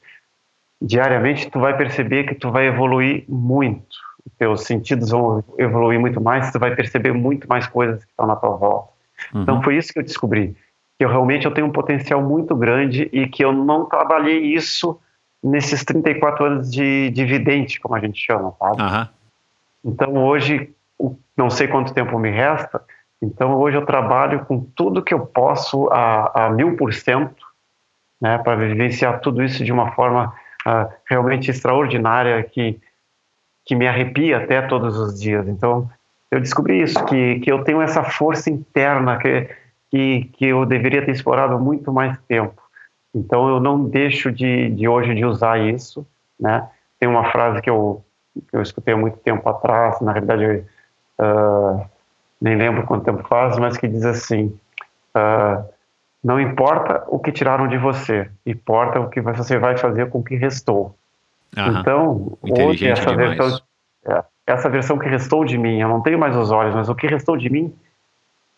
diariamente 0.81 1.51
tu 1.51 1.59
vai 1.59 1.77
perceber 1.77 2.23
que 2.23 2.34
tu 2.34 2.49
vai 2.49 2.65
evoluir 2.65 3.26
muito. 3.30 3.95
Teus 4.39 4.63
sentidos 4.63 5.11
vão 5.11 5.43
evoluir 5.55 5.99
muito 5.99 6.19
mais, 6.19 6.51
tu 6.51 6.57
vai 6.57 6.76
perceber 6.76 7.13
muito 7.13 7.47
mais 7.47 7.67
coisas 7.67 8.03
que 8.03 8.09
estão 8.09 8.26
na 8.26 8.35
tua 8.35 8.55
volta. 8.55 8.89
Uhum. 9.31 9.43
Então 9.43 9.61
foi 9.61 9.77
isso 9.77 9.93
que 9.93 9.99
eu 9.99 10.03
descobri 10.03 10.57
que 10.97 11.05
eu 11.05 11.09
realmente 11.09 11.45
eu 11.45 11.53
tenho 11.53 11.67
um 11.67 11.71
potencial 11.71 12.23
muito 12.23 12.55
grande 12.55 13.07
e 13.13 13.27
que 13.27 13.45
eu 13.45 13.53
não 13.53 13.85
trabalhei 13.85 14.39
isso 14.39 14.99
nesses 15.43 15.85
34 15.85 16.43
anos 16.43 16.71
de, 16.71 17.11
de 17.11 17.23
vidente, 17.23 17.80
como 17.80 17.93
a 17.93 17.99
gente 17.99 18.19
chama, 18.19 18.51
sabe? 18.59 18.81
Uhum. 18.81 19.18
Então 19.84 20.15
hoje, 20.26 20.73
não 21.35 21.49
sei 21.49 21.68
quanto 21.68 21.93
tempo 21.93 22.18
me 22.19 22.30
resta, 22.30 22.81
então 23.22 23.56
hoje 23.56 23.77
eu 23.77 23.85
trabalho 23.85 24.45
com 24.45 24.60
tudo 24.76 25.03
que 25.03 25.14
eu 25.14 25.26
posso 25.26 25.88
a, 25.91 26.49
mil 26.49 26.76
por 26.76 26.93
cento, 26.93 27.45
né, 28.22 28.38
para 28.38 28.56
vivenciar 28.56 29.19
tudo 29.22 29.43
isso 29.43 29.64
de 29.64 29.72
uma 29.72 29.91
forma 29.91 30.34
uh, 30.68 30.91
realmente 31.06 31.49
extraordinária 31.49 32.43
que, 32.43 32.80
que 33.65 33.76
me 33.76 33.88
arrepia 33.88 34.38
até 34.38 34.61
todos 34.61 34.97
os 34.97 35.19
dias. 35.19 35.47
Então 35.47 35.89
eu 36.30 36.39
descobri 36.39 36.81
isso, 36.81 37.03
que, 37.06 37.39
que 37.39 37.51
eu 37.51 37.64
tenho 37.64 37.81
essa 37.81 38.03
força 38.03 38.49
interna 38.49 39.18
que 39.18 39.49
que, 39.89 40.30
que 40.34 40.45
eu 40.45 40.65
deveria 40.65 41.03
ter 41.03 41.11
explorado 41.11 41.56
há 41.56 41.57
muito 41.57 41.91
mais 41.91 42.18
tempo. 42.27 42.61
Então 43.14 43.49
eu 43.49 43.60
não 43.60 43.84
deixo 43.84 44.31
de, 44.31 44.69
de 44.69 44.88
hoje 44.88 45.15
de 45.15 45.26
usar 45.26 45.60
isso, 45.60 46.06
né? 46.39 46.69
Tem 46.99 47.10
uma 47.10 47.31
frase 47.31 47.61
que 47.61 47.69
eu, 47.69 48.03
que 48.48 48.56
eu 48.56 48.61
escutei 48.61 48.94
há 48.94 48.98
muito 48.98 49.18
tempo 49.18 49.48
atrás, 49.48 49.99
na 50.02 50.11
realidade 50.11 50.66
uh, 51.20 51.86
nem 52.41 52.56
lembro 52.56 52.86
quanto 52.86 53.06
tempo 53.06 53.28
faz, 53.28 53.57
mas 53.57 53.78
que 53.78 53.88
diz 53.88 54.06
assim: 54.06 54.57
uh, 55.16 55.64
não 56.24 56.40
importa 56.40 57.03
o 57.07 57.20
que 57.20 57.32
tiraram 57.32 57.68
de 57.68 57.78
você, 57.78 58.30
importa 58.45 58.99
o 58.99 59.10
que 59.10 59.22
você 59.22 59.57
vai 59.57 59.78
fazer 59.78 60.10
com 60.10 60.20
o 60.20 60.24
que 60.24 60.36
restou. 60.36 60.95
Aham. 61.57 61.80
Então, 61.80 62.38
hoje 62.41 62.88
essa 62.88 63.16
versão, 63.16 63.60
é, 64.06 64.24
essa 64.45 64.70
versão 64.70 64.98
que 64.98 65.10
restou 65.10 65.44
de 65.44 65.57
mim, 65.57 65.80
eu 65.80 65.88
não 65.88 66.02
tenho 66.02 66.20
mais 66.20 66.36
os 66.36 66.52
olhos, 66.52 66.76
mas 66.76 66.90
o 66.90 66.95
que 66.95 67.07
restou 67.07 67.36
de 67.36 67.49
mim 67.49 67.74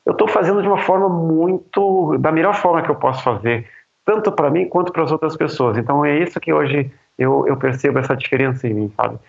eu 0.05 0.13
estou 0.13 0.27
fazendo 0.27 0.61
de 0.61 0.67
uma 0.67 0.79
forma 0.79 1.07
muito, 1.07 2.17
da 2.17 2.31
melhor 2.31 2.55
forma 2.55 2.81
que 2.81 2.89
eu 2.89 2.95
posso 2.95 3.23
fazer, 3.23 3.67
tanto 4.05 4.31
para 4.31 4.49
mim 4.49 4.67
quanto 4.67 4.91
para 4.91 5.03
as 5.03 5.11
outras 5.11 5.37
pessoas. 5.37 5.77
Então 5.77 6.03
é 6.03 6.17
isso 6.17 6.39
que 6.39 6.51
hoje 6.51 6.91
eu, 7.17 7.47
eu 7.47 7.55
percebo 7.55 7.99
essa 7.99 8.15
diferença 8.15 8.67
em 8.67 8.73
mim, 8.73 8.93
sabe? 8.95 9.19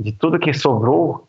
De 0.00 0.12
tudo 0.12 0.38
que 0.38 0.52
sobrou, 0.54 1.28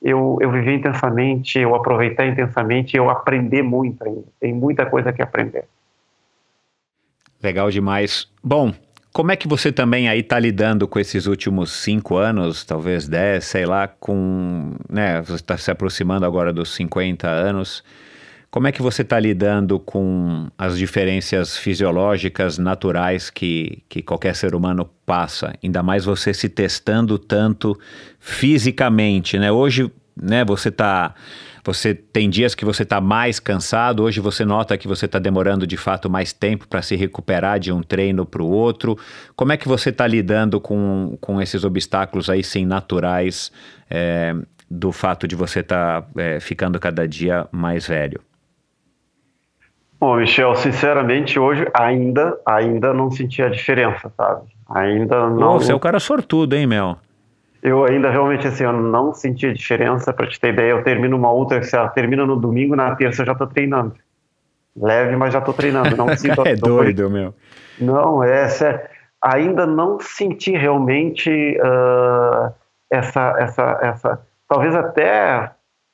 eu, 0.00 0.38
eu 0.40 0.50
vivi 0.50 0.74
intensamente, 0.74 1.58
eu 1.58 1.74
aproveitei 1.74 2.28
intensamente, 2.28 2.96
eu 2.96 3.10
aprender 3.10 3.62
muito 3.62 4.02
ainda. 4.04 4.24
Tem 4.38 4.52
muita 4.52 4.86
coisa 4.86 5.12
que 5.12 5.20
aprender. 5.20 5.64
Legal 7.42 7.70
demais. 7.70 8.28
Bom, 8.42 8.72
como 9.12 9.32
é 9.32 9.36
que 9.36 9.48
você 9.48 9.72
também 9.72 10.08
aí 10.08 10.20
está 10.20 10.38
lidando 10.38 10.86
com 10.86 10.98
esses 10.98 11.26
últimos 11.26 11.72
cinco 11.72 12.16
anos, 12.16 12.64
talvez 12.64 13.08
dez, 13.08 13.44
sei 13.44 13.66
lá, 13.66 13.88
com, 13.88 14.74
né, 14.88 15.20
você 15.20 15.34
está 15.34 15.58
se 15.58 15.70
aproximando 15.70 16.24
agora 16.24 16.52
dos 16.52 16.74
50 16.74 17.28
anos, 17.28 17.82
como 18.52 18.68
é 18.68 18.72
que 18.72 18.82
você 18.82 19.00
está 19.00 19.18
lidando 19.18 19.80
com 19.80 20.46
as 20.58 20.76
diferenças 20.76 21.56
fisiológicas 21.56 22.58
naturais 22.58 23.30
que, 23.30 23.82
que 23.88 24.02
qualquer 24.02 24.36
ser 24.36 24.54
humano 24.54 24.84
passa? 25.06 25.54
Ainda 25.64 25.82
mais 25.82 26.04
você 26.04 26.34
se 26.34 26.50
testando 26.50 27.18
tanto 27.18 27.74
fisicamente, 28.20 29.38
né? 29.38 29.50
Hoje, 29.50 29.90
né, 30.14 30.44
você 30.44 30.70
tá. 30.70 31.14
Você 31.64 31.94
tem 31.94 32.28
dias 32.28 32.54
que 32.54 32.64
você 32.64 32.82
está 32.82 33.00
mais 33.00 33.40
cansado, 33.40 34.02
hoje 34.02 34.20
você 34.20 34.44
nota 34.44 34.76
que 34.76 34.86
você 34.86 35.06
está 35.06 35.18
demorando 35.18 35.66
de 35.66 35.78
fato 35.78 36.10
mais 36.10 36.32
tempo 36.34 36.68
para 36.68 36.82
se 36.82 36.94
recuperar 36.94 37.58
de 37.58 37.72
um 37.72 37.82
treino 37.82 38.26
para 38.26 38.42
o 38.42 38.50
outro. 38.50 38.98
Como 39.34 39.52
é 39.52 39.56
que 39.56 39.68
você 39.68 39.88
está 39.88 40.06
lidando 40.06 40.60
com, 40.60 41.16
com 41.22 41.40
esses 41.40 41.64
obstáculos 41.64 42.28
aí, 42.28 42.44
sim, 42.44 42.66
naturais, 42.66 43.50
é, 43.88 44.34
do 44.70 44.92
fato 44.92 45.26
de 45.26 45.36
você 45.36 45.60
estar 45.60 46.02
tá, 46.02 46.08
é, 46.20 46.38
ficando 46.38 46.78
cada 46.78 47.08
dia 47.08 47.48
mais 47.50 47.86
velho? 47.86 48.20
Bom, 50.02 50.16
Michel, 50.16 50.56
sinceramente, 50.56 51.38
hoje 51.38 51.64
ainda, 51.72 52.36
ainda 52.44 52.92
não 52.92 53.08
senti 53.08 53.40
a 53.40 53.48
diferença, 53.48 54.12
sabe? 54.16 54.48
Ainda 54.68 55.30
não. 55.30 55.60
você 55.60 55.70
é 55.70 55.74
o 55.76 55.78
cara 55.78 56.00
sortudo, 56.00 56.56
hein, 56.56 56.66
Mel? 56.66 56.96
Eu 57.62 57.84
ainda 57.84 58.10
realmente, 58.10 58.48
assim, 58.48 58.64
eu 58.64 58.72
não 58.72 59.14
senti 59.14 59.46
a 59.46 59.54
diferença. 59.54 60.12
Para 60.12 60.26
te 60.26 60.40
ter 60.40 60.54
ideia, 60.54 60.72
eu 60.72 60.82
termino 60.82 61.16
uma 61.16 61.30
outra, 61.30 61.62
se 61.62 61.76
ela 61.76 61.88
termina 61.88 62.26
no 62.26 62.34
domingo, 62.34 62.74
na 62.74 62.96
terça 62.96 63.22
eu 63.22 63.26
já 63.26 63.34
tô 63.36 63.46
treinando. 63.46 63.94
Leve, 64.76 65.14
mas 65.14 65.32
já 65.32 65.40
tô 65.40 65.52
treinando. 65.52 65.96
Não 65.96 66.08
sinto 66.18 66.48
é 66.48 66.56
doido, 66.56 67.08
meu. 67.08 67.32
Não, 67.80 68.24
é 68.24 68.48
sério. 68.48 68.80
Ainda 69.22 69.68
não 69.68 70.00
senti 70.00 70.50
realmente 70.50 71.30
uh, 71.60 72.52
essa, 72.90 73.36
essa, 73.38 73.78
essa. 73.80 74.26
Talvez 74.48 74.74
até 74.74 75.52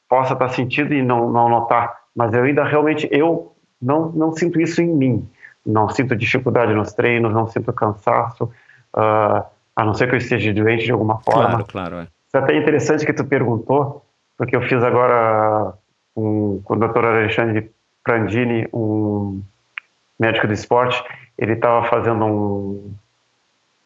possa 0.09 0.33
estar 0.33 0.49
sentindo 0.49 0.95
e 0.95 1.03
não, 1.03 1.31
não 1.31 1.51
notar, 1.51 1.95
mas 2.17 2.33
eu 2.33 2.45
ainda 2.45 2.65
realmente 2.65 3.07
eu 3.13 3.55
não, 3.81 4.11
não 4.11 4.33
sinto 4.33 4.61
isso 4.61 4.83
em 4.83 4.89
mim. 4.89 5.29
Não 5.65 5.89
sinto 5.89 6.17
dificuldade 6.17 6.73
nos 6.75 6.93
treinos, 6.93 7.33
não 7.33 7.47
sinto 7.47 7.73
cansaço, 7.73 8.45
uh, 8.45 9.45
a 9.77 9.85
não 9.85 9.95
ser 9.95 10.09
que 10.09 10.15
eu 10.15 10.19
esteja 10.19 10.53
doente 10.53 10.85
de 10.85 10.93
alguma 10.93 11.19
forma. 11.21 11.49
Claro, 11.49 11.67
claro. 11.67 11.97
É. 11.97 12.03
Isso 12.03 12.37
é 12.37 12.39
até 12.39 12.57
interessante 12.57 13.07
que 13.07 13.13
tu 13.13 13.25
perguntou, 13.25 14.05
porque 14.37 14.57
eu 14.57 14.63
fiz 14.63 14.83
agora 14.83 15.75
um, 16.17 16.61
com 16.65 16.75
o 16.75 16.79
Dr. 16.79 17.05
Alexandre 17.05 17.71
Prandini, 18.03 18.67
um 18.73 19.43
médico 20.19 20.47
do 20.47 20.53
esporte, 20.53 21.03
ele 21.39 21.53
estava 21.53 21.85
fazendo 21.85 22.25
um, 22.25 22.95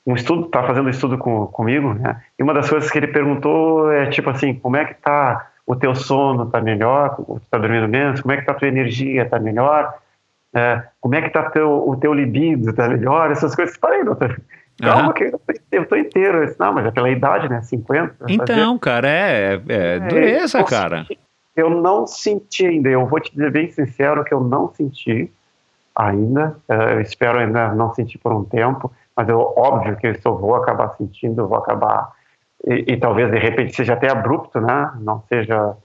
um 0.07 0.15
estudo, 0.15 0.47
está 0.47 0.63
fazendo 0.63 0.87
um 0.87 0.91
estudo 0.91 1.19
com, 1.19 1.47
comigo, 1.49 1.95
né? 1.95 2.23
E 2.39 2.43
uma 2.43 2.55
das 2.55 2.69
coisas 2.71 2.91
que 2.91 2.99
ele 2.99 3.09
perguntou 3.09 3.91
é 3.93 4.07
tipo 4.07 4.31
assim, 4.31 4.55
como 4.55 4.77
é 4.77 4.85
que 4.85 4.93
está 4.93 5.52
o 5.67 5.77
teu 5.77 5.95
sono 5.95 6.45
está 6.45 6.61
melhor, 6.61 7.17
tu 7.17 7.41
está 7.43 7.59
dormindo 7.59 7.89
menos, 7.89 8.21
como 8.21 8.33
é 8.33 8.37
que 8.37 8.43
está 8.43 8.53
a 8.53 8.57
tua 8.57 8.69
energia, 8.69 9.23
está 9.23 9.39
melhor, 9.39 9.95
é, 10.55 10.83
como 11.01 11.15
é 11.15 11.21
que 11.21 11.29
está 11.29 11.51
teu, 11.51 11.89
o 11.89 11.97
teu 11.97 12.13
libido, 12.13 12.71
está 12.71 12.89
melhor, 12.89 13.31
essas 13.31 13.55
coisas. 13.55 13.77
Parei, 13.77 14.05
doutor. 14.05 14.41
Calma, 14.81 15.09
uhum. 15.09 15.13
que 15.13 15.25
eu 15.71 15.83
estou 15.83 15.99
inteiro. 15.99 16.39
Eu 16.39 16.47
disse, 16.47 16.59
não, 16.59 16.73
mas 16.73 16.87
é 16.87 16.91
pela 16.91 17.11
idade, 17.11 17.49
né? 17.49 17.63
50. 17.63 18.27
Então, 18.29 18.79
cara, 18.79 19.09
é, 19.09 19.55
é, 19.69 19.97
é 19.97 20.01
dureza, 20.01 20.59
eu 20.59 20.65
cara. 20.65 21.05
Senti, 21.05 21.19
eu 21.55 21.71
não 21.71 22.07
senti 22.07 22.67
ainda, 22.67 22.89
eu 22.89 23.07
vou 23.07 23.21
te 23.21 23.31
dizer 23.31 23.51
bem 23.51 23.71
sincero 23.71 24.25
que 24.25 24.33
eu 24.33 24.41
não 24.41 24.73
senti 24.73 25.31
ainda. 25.95 26.57
É, 26.69 26.95
eu 26.95 27.01
espero 27.01 27.39
ainda 27.39 27.75
não 27.75 27.95
sentir 27.95 28.19
por 28.19 28.33
um 28.33 28.45
tempo, 28.45 28.91
mas 29.17 29.29
eu, 29.29 29.39
óbvio 29.57 29.97
que 29.97 30.07
eu 30.07 30.39
vou 30.39 30.57
acabar 30.57 30.97
sentindo, 30.97 31.43
eu 31.43 31.49
vou 31.49 31.59
acabar 31.59 32.13
e, 32.67 32.93
e, 32.93 32.97
talvez 32.97 33.31
de 33.31 33.39
repente 33.39 33.75
seja 33.75 33.95
até 33.95 34.11
abrupto, 34.11 34.61
né? 34.61 34.93
Não 35.01 35.23
seja 35.29 35.77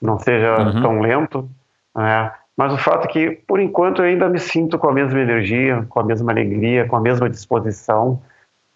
não 0.00 0.18
seja 0.18 0.58
uhum. 0.58 0.82
tão 0.82 1.00
lento, 1.00 1.48
né? 1.94 2.32
Mas 2.56 2.72
o 2.72 2.78
fato 2.78 3.06
é 3.06 3.08
que 3.08 3.30
por 3.46 3.60
enquanto 3.60 4.02
eu 4.02 4.06
ainda 4.06 4.28
me 4.28 4.38
sinto 4.38 4.78
com 4.78 4.88
a 4.88 4.92
mesma 4.92 5.20
energia, 5.20 5.86
com 5.88 6.00
a 6.00 6.04
mesma 6.04 6.32
alegria, 6.32 6.86
com 6.86 6.96
a 6.96 7.00
mesma 7.00 7.28
disposição 7.28 8.20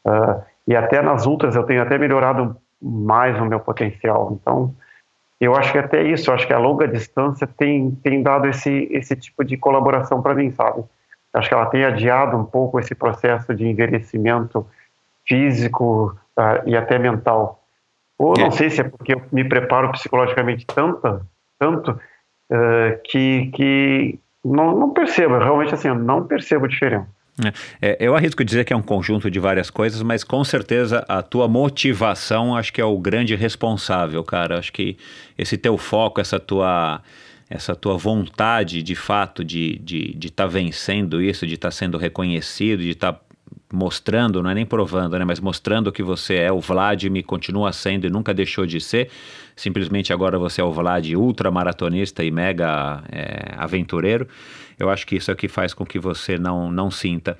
uh, 0.06 0.42
e 0.66 0.74
até 0.76 1.02
nas 1.02 1.26
ultras 1.26 1.56
eu 1.56 1.64
tenho 1.64 1.82
até 1.82 1.98
melhorado 1.98 2.56
mais 2.80 3.38
o 3.40 3.44
meu 3.44 3.60
potencial. 3.60 4.38
Então 4.40 4.74
eu 5.40 5.54
acho 5.54 5.72
que 5.72 5.78
até 5.78 6.02
isso, 6.02 6.32
acho 6.32 6.46
que 6.46 6.52
a 6.52 6.58
longa 6.58 6.86
distância 6.86 7.46
tem 7.46 7.90
tem 8.02 8.22
dado 8.22 8.46
esse 8.48 8.88
esse 8.90 9.16
tipo 9.16 9.44
de 9.44 9.56
colaboração 9.56 10.22
para 10.22 10.34
mim, 10.34 10.50
sabe? 10.50 10.84
Acho 11.34 11.48
que 11.48 11.54
ela 11.54 11.66
tem 11.66 11.84
adiado 11.84 12.36
um 12.36 12.44
pouco 12.44 12.78
esse 12.78 12.94
processo 12.94 13.52
de 13.54 13.66
envelhecimento 13.66 14.64
físico, 15.26 16.16
uh, 16.38 16.66
e 16.66 16.76
até 16.76 16.98
mental. 16.98 17.64
Ou 18.18 18.34
não 18.38 18.46
é. 18.46 18.50
sei 18.50 18.70
se 18.70 18.80
é 18.80 18.84
porque 18.84 19.14
eu 19.14 19.22
me 19.32 19.44
preparo 19.48 19.90
psicologicamente 19.92 20.64
tanto, 20.66 21.20
tanto 21.58 21.90
uh, 21.90 23.00
que, 23.04 23.50
que 23.54 24.18
não, 24.44 24.78
não 24.78 24.90
percebo, 24.90 25.38
realmente 25.38 25.74
assim, 25.74 25.88
eu 25.88 25.94
não 25.94 26.26
percebo 26.26 26.68
diferença. 26.68 27.08
É, 27.82 27.88
é, 27.90 27.96
eu 27.98 28.14
arrisco 28.14 28.44
dizer 28.44 28.64
que 28.64 28.72
é 28.72 28.76
um 28.76 28.82
conjunto 28.82 29.28
de 29.28 29.40
várias 29.40 29.68
coisas, 29.68 30.00
mas 30.02 30.22
com 30.22 30.44
certeza 30.44 31.04
a 31.08 31.20
tua 31.20 31.48
motivação 31.48 32.56
acho 32.56 32.72
que 32.72 32.80
é 32.80 32.84
o 32.84 32.96
grande 32.98 33.34
responsável, 33.34 34.22
cara. 34.22 34.58
Acho 34.58 34.72
que 34.72 34.96
esse 35.36 35.58
teu 35.58 35.76
foco, 35.76 36.20
essa 36.20 36.38
tua 36.38 37.02
essa 37.50 37.76
tua 37.76 37.96
vontade 37.96 38.82
de 38.82 38.94
fato 38.94 39.44
de 39.44 39.72
estar 39.72 39.84
de, 39.84 40.14
de 40.14 40.32
tá 40.32 40.46
vencendo 40.46 41.20
isso, 41.20 41.46
de 41.46 41.54
estar 41.54 41.68
tá 41.68 41.72
sendo 41.72 41.98
reconhecido, 41.98 42.82
de 42.82 42.90
estar 42.90 43.12
tá 43.12 43.20
mostrando, 43.74 44.42
não 44.42 44.50
é 44.50 44.54
nem 44.54 44.64
provando, 44.64 45.18
né, 45.18 45.24
mas 45.24 45.40
mostrando 45.40 45.92
que 45.92 46.02
você 46.02 46.36
é 46.36 46.52
o 46.52 46.60
Vladimir, 46.60 47.24
continua 47.24 47.72
sendo 47.72 48.06
e 48.06 48.10
nunca 48.10 48.32
deixou 48.32 48.64
de 48.64 48.80
ser. 48.80 49.10
Simplesmente 49.56 50.12
agora 50.12 50.38
você 50.38 50.60
é 50.60 50.64
o 50.64 50.72
Vlad 50.72 51.12
ultramaratonista 51.14 52.24
e 52.24 52.30
mega 52.30 53.02
é, 53.10 53.54
aventureiro. 53.56 54.26
Eu 54.78 54.90
acho 54.90 55.06
que 55.06 55.16
isso 55.16 55.30
é 55.30 55.34
o 55.34 55.36
que 55.36 55.48
faz 55.48 55.74
com 55.74 55.84
que 55.84 55.98
você 55.98 56.38
não, 56.38 56.70
não 56.70 56.90
sinta. 56.90 57.36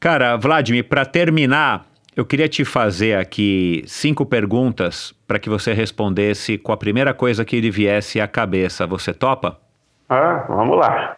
Cara, 0.00 0.36
Vladimir, 0.36 0.84
para 0.84 1.04
terminar, 1.04 1.86
eu 2.16 2.24
queria 2.24 2.48
te 2.48 2.64
fazer 2.64 3.18
aqui 3.18 3.84
cinco 3.86 4.24
perguntas 4.24 5.14
para 5.26 5.38
que 5.38 5.48
você 5.48 5.72
respondesse 5.72 6.58
com 6.58 6.72
a 6.72 6.76
primeira 6.76 7.12
coisa 7.12 7.44
que 7.44 7.60
lhe 7.60 7.70
viesse 7.70 8.20
à 8.20 8.26
cabeça. 8.26 8.86
Você 8.86 9.12
topa? 9.12 9.58
Ah, 10.08 10.44
vamos 10.48 10.78
lá. 10.78 11.16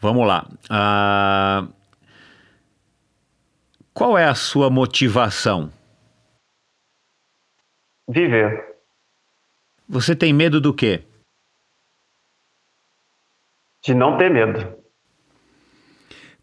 Vamos 0.00 0.26
lá. 0.26 0.46
Ah, 0.70 1.64
qual 3.96 4.18
é 4.18 4.26
a 4.26 4.34
sua 4.34 4.68
motivação? 4.68 5.72
Viver. 8.06 8.76
Você 9.88 10.14
tem 10.14 10.34
medo 10.34 10.60
do 10.60 10.74
quê? 10.74 11.02
De 13.82 13.94
não 13.94 14.18
ter 14.18 14.30
medo. 14.30 14.75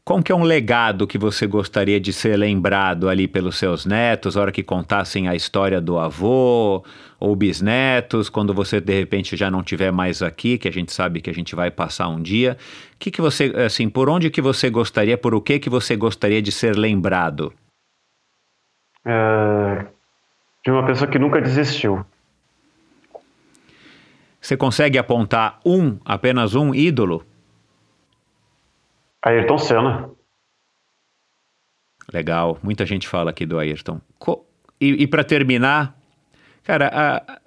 Qual 0.06 0.22
que 0.22 0.34
é 0.34 0.36
um 0.36 0.44
legado 0.44 1.08
que 1.08 1.18
você 1.18 1.48
gostaria 1.48 1.98
de 1.98 2.12
ser 2.12 2.36
lembrado 2.36 3.08
ali 3.08 3.26
pelos 3.26 3.58
seus 3.58 3.86
netos, 3.86 4.36
a 4.36 4.42
hora 4.42 4.52
que 4.52 4.62
contassem 4.62 5.30
a 5.30 5.36
história 5.36 5.80
do 5.80 5.98
avô 5.98 6.84
ou 7.18 7.34
bisnetos, 7.38 8.28
quando 8.28 8.54
você 8.54 8.82
de 8.82 8.94
repente 8.94 9.38
já 9.38 9.50
não 9.50 9.62
estiver 9.62 9.94
mais 9.94 10.22
aqui, 10.22 10.58
que 10.58 10.68
a 10.68 10.72
gente 10.72 10.92
sabe 10.92 11.22
que 11.22 11.30
a 11.30 11.34
gente 11.34 11.56
vai 11.56 11.72
passar 11.72 12.10
um 12.10 12.22
dia? 12.22 12.58
Que, 13.00 13.10
que 13.10 13.22
você, 13.22 13.46
assim, 13.66 13.90
por 13.90 14.10
onde 14.10 14.30
que 14.30 14.42
você 14.42 14.70
gostaria, 14.70 15.18
por 15.18 15.34
o 15.34 15.40
que 15.40 15.58
que 15.58 15.70
você 15.70 15.96
gostaria 15.96 16.42
de 16.42 16.52
ser 16.52 16.76
lembrado? 16.76 17.54
É, 19.06 19.86
de 20.66 20.72
uma 20.72 20.86
pessoa 20.86 21.10
que 21.10 21.18
nunca 21.18 21.40
desistiu. 21.40 22.06
Você 24.42 24.58
consegue 24.58 24.98
apontar 24.98 25.62
um, 25.66 25.98
apenas 26.04 26.56
um 26.56 26.76
ídolo? 26.76 27.26
Ayrton 29.24 29.58
Senna. 29.58 30.10
Legal, 32.12 32.60
muita 32.62 32.86
gente 32.86 33.08
fala 33.08 33.32
aqui 33.32 33.46
do 33.46 33.58
Ayrton. 33.58 34.02
Co 34.20 34.46
e, 34.80 35.04
e 35.04 35.08
para 35.08 35.24
terminar, 35.24 35.98
cara, 36.64 36.92
a, 36.94 37.40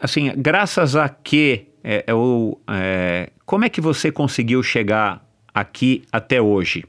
assim, 0.00 0.32
graças 0.34 0.96
a 0.96 1.08
que 1.08 1.66
é, 1.84 2.04
é, 2.06 2.14
o, 2.14 2.58
é, 2.70 3.30
como 3.44 3.66
é 3.66 3.68
que 3.68 3.80
você 3.80 4.10
conseguiu 4.10 4.62
chegar 4.62 5.22
aqui 5.52 6.04
até 6.10 6.40
hoje? 6.40 6.84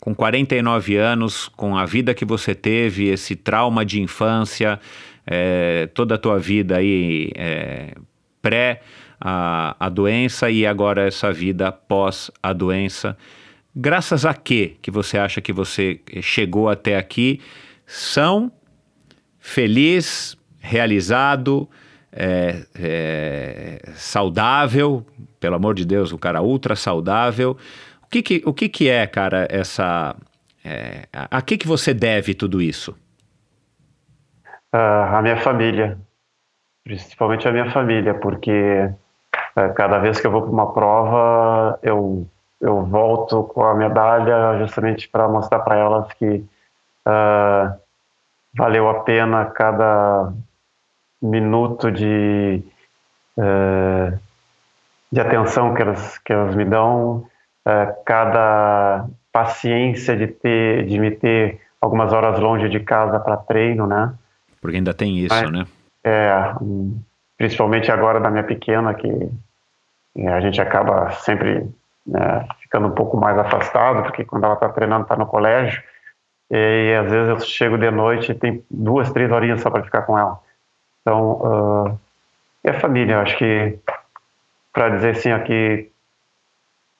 Com 0.00 0.14
49 0.14 0.96
anos, 0.96 1.48
com 1.48 1.76
a 1.76 1.84
vida 1.84 2.14
que 2.14 2.24
você 2.24 2.54
teve, 2.54 3.08
esse 3.08 3.36
trauma 3.36 3.84
de 3.84 4.00
infância, 4.00 4.80
é, 5.26 5.88
toda 5.94 6.14
a 6.14 6.18
tua 6.18 6.38
vida 6.38 6.76
aí 6.76 7.30
é, 7.34 7.94
pré 8.40 8.80
a, 9.24 9.74
a 9.80 9.88
doença 9.88 10.50
e 10.50 10.66
agora 10.66 11.06
essa 11.08 11.32
vida 11.32 11.72
pós 11.72 12.30
a 12.42 12.52
doença. 12.52 13.16
Graças 13.74 14.26
a 14.26 14.34
que 14.34 14.76
que 14.82 14.90
você 14.90 15.16
acha 15.16 15.40
que 15.40 15.52
você 15.52 15.98
chegou 16.20 16.68
até 16.68 16.98
aqui? 16.98 17.40
São 17.86 18.52
feliz, 19.38 20.36
realizado, 20.60 21.68
é, 22.12 22.66
é, 22.78 23.92
saudável, 23.94 25.04
pelo 25.40 25.56
amor 25.56 25.74
de 25.74 25.86
Deus, 25.86 26.12
o 26.12 26.18
cara 26.18 26.42
ultra 26.42 26.76
saudável. 26.76 27.56
O 28.02 28.06
que 28.08 28.22
que, 28.22 28.42
o 28.44 28.52
que, 28.52 28.68
que 28.68 28.88
é, 28.88 29.06
cara, 29.06 29.48
essa. 29.50 30.14
É, 30.62 31.08
a, 31.12 31.38
a 31.38 31.42
que, 31.42 31.56
que 31.56 31.66
você 31.66 31.92
deve 31.92 32.34
tudo 32.34 32.60
isso? 32.62 32.92
Uh, 34.74 35.16
a 35.16 35.22
minha 35.22 35.36
família, 35.36 35.98
principalmente 36.84 37.48
a 37.48 37.52
minha 37.52 37.70
família, 37.70 38.14
porque 38.14 38.90
cada 39.74 39.98
vez 39.98 40.20
que 40.20 40.26
eu 40.26 40.30
vou 40.30 40.42
para 40.42 40.50
uma 40.50 40.72
prova, 40.72 41.78
eu, 41.82 42.26
eu 42.60 42.82
volto 42.82 43.44
com 43.44 43.64
a 43.64 43.74
medalha 43.74 44.58
justamente 44.58 45.08
para 45.08 45.28
mostrar 45.28 45.60
para 45.60 45.76
elas 45.76 46.12
que 46.14 46.44
uh, 47.06 47.78
valeu 48.54 48.88
a 48.88 49.00
pena 49.00 49.44
cada 49.46 50.32
minuto 51.22 51.90
de, 51.90 52.62
de 55.10 55.20
atenção 55.20 55.72
que 55.72 55.80
elas, 55.80 56.18
que 56.18 56.32
elas 56.32 56.54
me 56.54 56.64
dão, 56.66 57.26
cada 58.04 59.06
paciência 59.32 60.14
de 60.16 60.26
ter 60.26 60.84
de 60.86 60.98
me 60.98 61.10
ter 61.10 61.60
algumas 61.80 62.12
horas 62.12 62.38
longe 62.38 62.68
de 62.68 62.80
casa 62.80 63.18
para 63.20 63.36
treino, 63.36 63.86
né? 63.86 64.14
Porque 64.60 64.76
ainda 64.76 64.94
tem 64.94 65.18
isso, 65.18 65.34
Mas, 65.34 65.50
né? 65.50 65.66
É, 66.02 66.54
principalmente 67.36 67.90
agora 67.90 68.20
da 68.20 68.30
minha 68.30 68.44
pequena, 68.44 68.94
que 68.94 69.08
é, 69.08 69.28
a 70.16 70.40
gente 70.40 70.60
acaba 70.60 71.10
sempre 71.12 71.68
né, 72.06 72.46
ficando 72.60 72.88
um 72.88 72.92
pouco 72.92 73.16
mais 73.16 73.36
afastado, 73.38 74.02
porque 74.02 74.24
quando 74.24 74.44
ela 74.44 74.54
está 74.54 74.68
treinando, 74.68 75.02
está 75.02 75.16
no 75.16 75.26
colégio, 75.26 75.82
e 76.50 76.94
às 76.94 77.10
vezes 77.10 77.28
eu 77.28 77.40
chego 77.40 77.78
de 77.78 77.90
noite 77.90 78.30
e 78.30 78.34
tem 78.34 78.64
duas, 78.70 79.10
três 79.12 79.30
horinhas 79.30 79.60
só 79.60 79.70
para 79.70 79.82
ficar 79.82 80.02
com 80.02 80.18
ela. 80.18 80.38
Então, 81.00 81.32
uh, 81.32 82.00
é 82.62 82.72
família, 82.74 83.14
eu 83.14 83.20
acho 83.20 83.36
que, 83.36 83.78
para 84.72 84.90
dizer 84.90 85.10
assim, 85.10 85.32
aqui, 85.32 85.90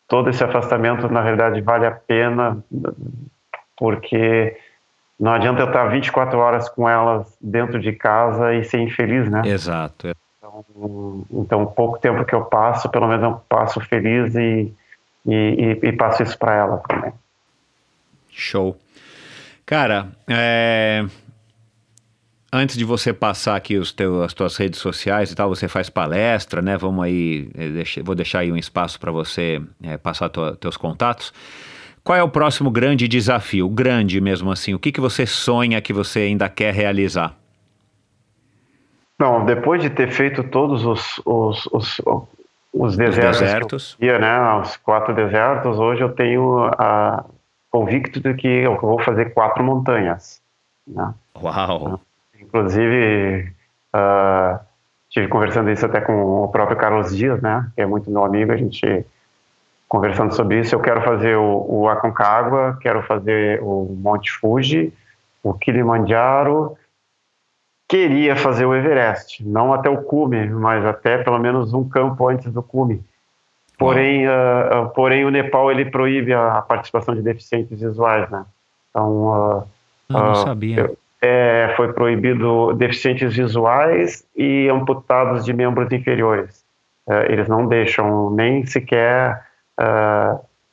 todo 0.08 0.30
esse 0.30 0.42
afastamento, 0.42 1.08
na 1.08 1.22
realidade, 1.22 1.60
vale 1.60 1.86
a 1.86 1.92
pena, 1.92 2.62
porque 3.76 4.56
não 5.18 5.32
adianta 5.32 5.62
eu 5.62 5.66
estar 5.66 5.86
24 5.86 6.38
horas 6.38 6.68
com 6.68 6.88
elas 6.88 7.36
dentro 7.40 7.80
de 7.80 7.92
casa 7.92 8.54
e 8.54 8.64
ser 8.64 8.80
infeliz, 8.80 9.30
né? 9.30 9.42
Exato. 9.44 10.14
Então, 11.30 11.66
pouco 11.66 11.98
tempo 11.98 12.24
que 12.24 12.34
eu 12.34 12.44
passo, 12.44 12.88
pelo 12.88 13.08
menos 13.08 13.24
eu 13.24 13.40
passo 13.48 13.80
feliz 13.80 14.34
e, 14.34 14.72
e, 15.26 15.78
e, 15.82 15.92
passo 15.92 16.22
isso 16.22 16.38
para 16.38 16.54
elas 16.54 16.82
também. 16.88 17.12
Show. 18.30 18.76
Cara, 19.66 20.08
é... 20.28 21.04
antes 22.52 22.76
de 22.76 22.84
você 22.84 23.12
passar 23.12 23.56
aqui 23.56 23.76
os 23.76 23.92
teus, 23.92 24.22
as 24.22 24.32
tuas 24.32 24.56
redes 24.56 24.78
sociais 24.78 25.32
e 25.32 25.34
tal, 25.34 25.48
você 25.48 25.66
faz 25.66 25.90
palestra, 25.90 26.62
né? 26.62 26.76
Vamos 26.76 27.04
aí, 27.04 27.50
vou 28.04 28.14
deixar 28.14 28.40
aí 28.40 28.52
um 28.52 28.56
espaço 28.56 29.00
para 29.00 29.10
você 29.10 29.60
é, 29.82 29.96
passar 29.96 30.28
tua, 30.28 30.56
teus 30.56 30.76
contatos. 30.76 31.32
Qual 32.04 32.16
é 32.16 32.22
o 32.22 32.28
próximo 32.28 32.70
grande 32.70 33.08
desafio? 33.08 33.68
Grande 33.68 34.20
mesmo 34.20 34.52
assim. 34.52 34.74
O 34.74 34.78
que, 34.78 34.92
que 34.92 35.00
você 35.00 35.26
sonha 35.26 35.80
que 35.80 35.92
você 35.92 36.20
ainda 36.20 36.48
quer 36.48 36.74
realizar? 36.74 37.34
Não, 39.18 39.44
depois 39.44 39.80
de 39.80 39.90
ter 39.90 40.10
feito 40.10 40.42
todos 40.42 40.84
os, 40.84 41.20
os, 41.24 41.66
os, 41.66 42.00
os 42.72 42.96
desertos, 42.96 43.36
os 43.36 43.40
desertos. 43.40 43.96
Ia, 44.00 44.18
né, 44.18 44.60
os 44.60 44.76
quatro 44.76 45.14
desertos, 45.14 45.78
hoje 45.78 46.02
eu 46.02 46.12
tenho 46.12 46.64
a 46.78 47.24
convicto 47.70 48.20
de 48.20 48.34
que 48.34 48.48
eu 48.48 48.78
vou 48.80 49.00
fazer 49.00 49.32
quatro 49.32 49.62
montanhas. 49.62 50.40
Né? 50.86 51.14
Uau! 51.40 52.00
Inclusive, 52.38 53.52
uh, 53.94 54.58
tive 55.10 55.28
conversando 55.28 55.70
isso 55.70 55.86
até 55.86 56.00
com 56.00 56.44
o 56.44 56.48
próprio 56.48 56.76
Carlos 56.76 57.16
Dias, 57.16 57.40
né, 57.40 57.68
que 57.74 57.82
é 57.82 57.86
muito 57.86 58.10
meu 58.10 58.24
amigo, 58.24 58.52
a 58.52 58.56
gente 58.56 59.06
conversando 59.88 60.34
sobre 60.34 60.60
isso. 60.60 60.74
Eu 60.74 60.80
quero 60.80 61.02
fazer 61.02 61.36
o, 61.36 61.66
o 61.68 61.88
Aconcagua, 61.88 62.76
quero 62.80 63.02
fazer 63.02 63.60
o 63.62 63.96
Monte 63.96 64.32
Fuji, 64.32 64.92
o 65.42 65.54
Kilimanjaro, 65.54 66.76
queria 67.88 68.36
fazer 68.36 68.64
o 68.64 68.74
Everest, 68.74 69.46
não 69.46 69.72
até 69.72 69.88
o 69.88 70.02
cume, 70.02 70.48
mas 70.48 70.84
até 70.84 71.18
pelo 71.18 71.38
menos 71.38 71.72
um 71.72 71.88
campo 71.88 72.28
antes 72.28 72.52
do 72.52 72.62
cume. 72.62 73.02
Porém, 73.78 74.26
uh, 74.26 74.84
uh, 74.84 74.90
porém 74.90 75.24
o 75.24 75.30
Nepal 75.30 75.70
ele 75.70 75.84
proíbe 75.86 76.32
a, 76.32 76.58
a, 76.58 76.62
participação 76.62 77.14
de 77.14 77.22
deficientes 77.22 77.80
visuais, 77.80 78.30
né? 78.30 78.44
Então, 78.90 79.26
uh, 79.26 79.64
eu 80.08 80.18
não 80.18 80.34
sabia. 80.36 80.90
É, 81.20 81.72
foi 81.76 81.92
proibido 81.92 82.74
deficientes 82.74 83.34
visuais 83.34 84.24
e 84.36 84.68
amputados 84.68 85.44
de 85.44 85.52
membros 85.52 85.90
inferiores. 85.90 86.62
É, 87.08 87.32
eles 87.32 87.48
não 87.48 87.66
deixam 87.66 88.30
nem 88.30 88.64
sequer 88.66 89.42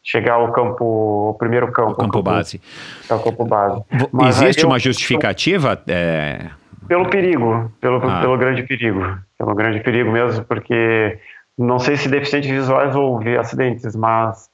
chegar 0.04 0.34
ao 0.34 0.52
campo, 0.52 1.30
o 1.30 1.34
primeiro 1.36 1.72
campo. 1.72 1.92
O 1.92 1.96
campo, 1.96 2.12
campo 2.12 2.24
base. 2.24 2.62
É 3.10 3.14
o 3.14 3.20
campo 3.20 3.46
base. 3.46 3.82
Mas 4.12 4.42
Existe 4.42 4.66
uma 4.66 4.78
justificativa? 4.78 5.82
É... 5.88 6.50
Pelo 6.88 7.10
perigo, 7.10 7.72
pelo, 7.80 7.98
ah. 7.98 8.22
pelo 8.22 8.38
grande 8.38 8.64
perigo. 8.64 9.18
Pelo 9.38 9.56
grande 9.56 9.80
perigo 9.80 10.12
mesmo, 10.12 10.44
porque 10.46 11.20
não 11.58 11.80
sei 11.80 11.98
se 11.98 12.10
deficientes 12.10 12.50
visuais 12.50 12.96
houve 12.96 13.38
acidentes, 13.38 13.96
mas 13.96 14.50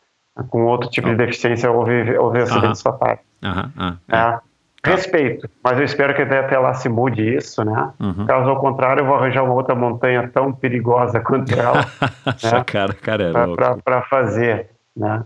com 0.49 0.65
outro 0.65 0.89
tipo 0.89 1.09
de 1.09 1.15
deficiência 1.15 1.71
houve, 1.71 2.17
houve 2.17 2.41
acidentes 2.41 2.81
uh 2.81 2.89
-huh. 2.89 2.97
fatais. 2.97 3.19
Uh 3.43 3.47
-huh. 3.47 3.65
uh 3.65 3.97
-huh. 4.09 4.41
É. 4.43 4.47
Respeito, 4.85 5.49
mas 5.61 5.77
eu 5.77 5.83
espero 5.83 6.13
que 6.15 6.21
até 6.21 6.57
lá 6.57 6.73
se 6.73 6.87
mude 6.87 7.35
isso, 7.35 7.63
né? 7.65 7.91
Caso 8.25 8.49
ao 8.49 8.59
contrário, 8.59 9.01
eu 9.01 9.05
vou 9.05 9.15
arranjar 9.15 9.43
uma 9.43 9.53
outra 9.53 9.75
montanha 9.75 10.29
tão 10.33 10.53
perigosa 10.53 11.19
quanto 11.19 11.53
ela. 11.53 11.81
né? 12.43 12.63
cara, 12.65 12.93
cara 12.93 13.23
é 13.23 13.81
Para 13.83 14.01
fazer, 14.03 14.69
né? 14.95 15.25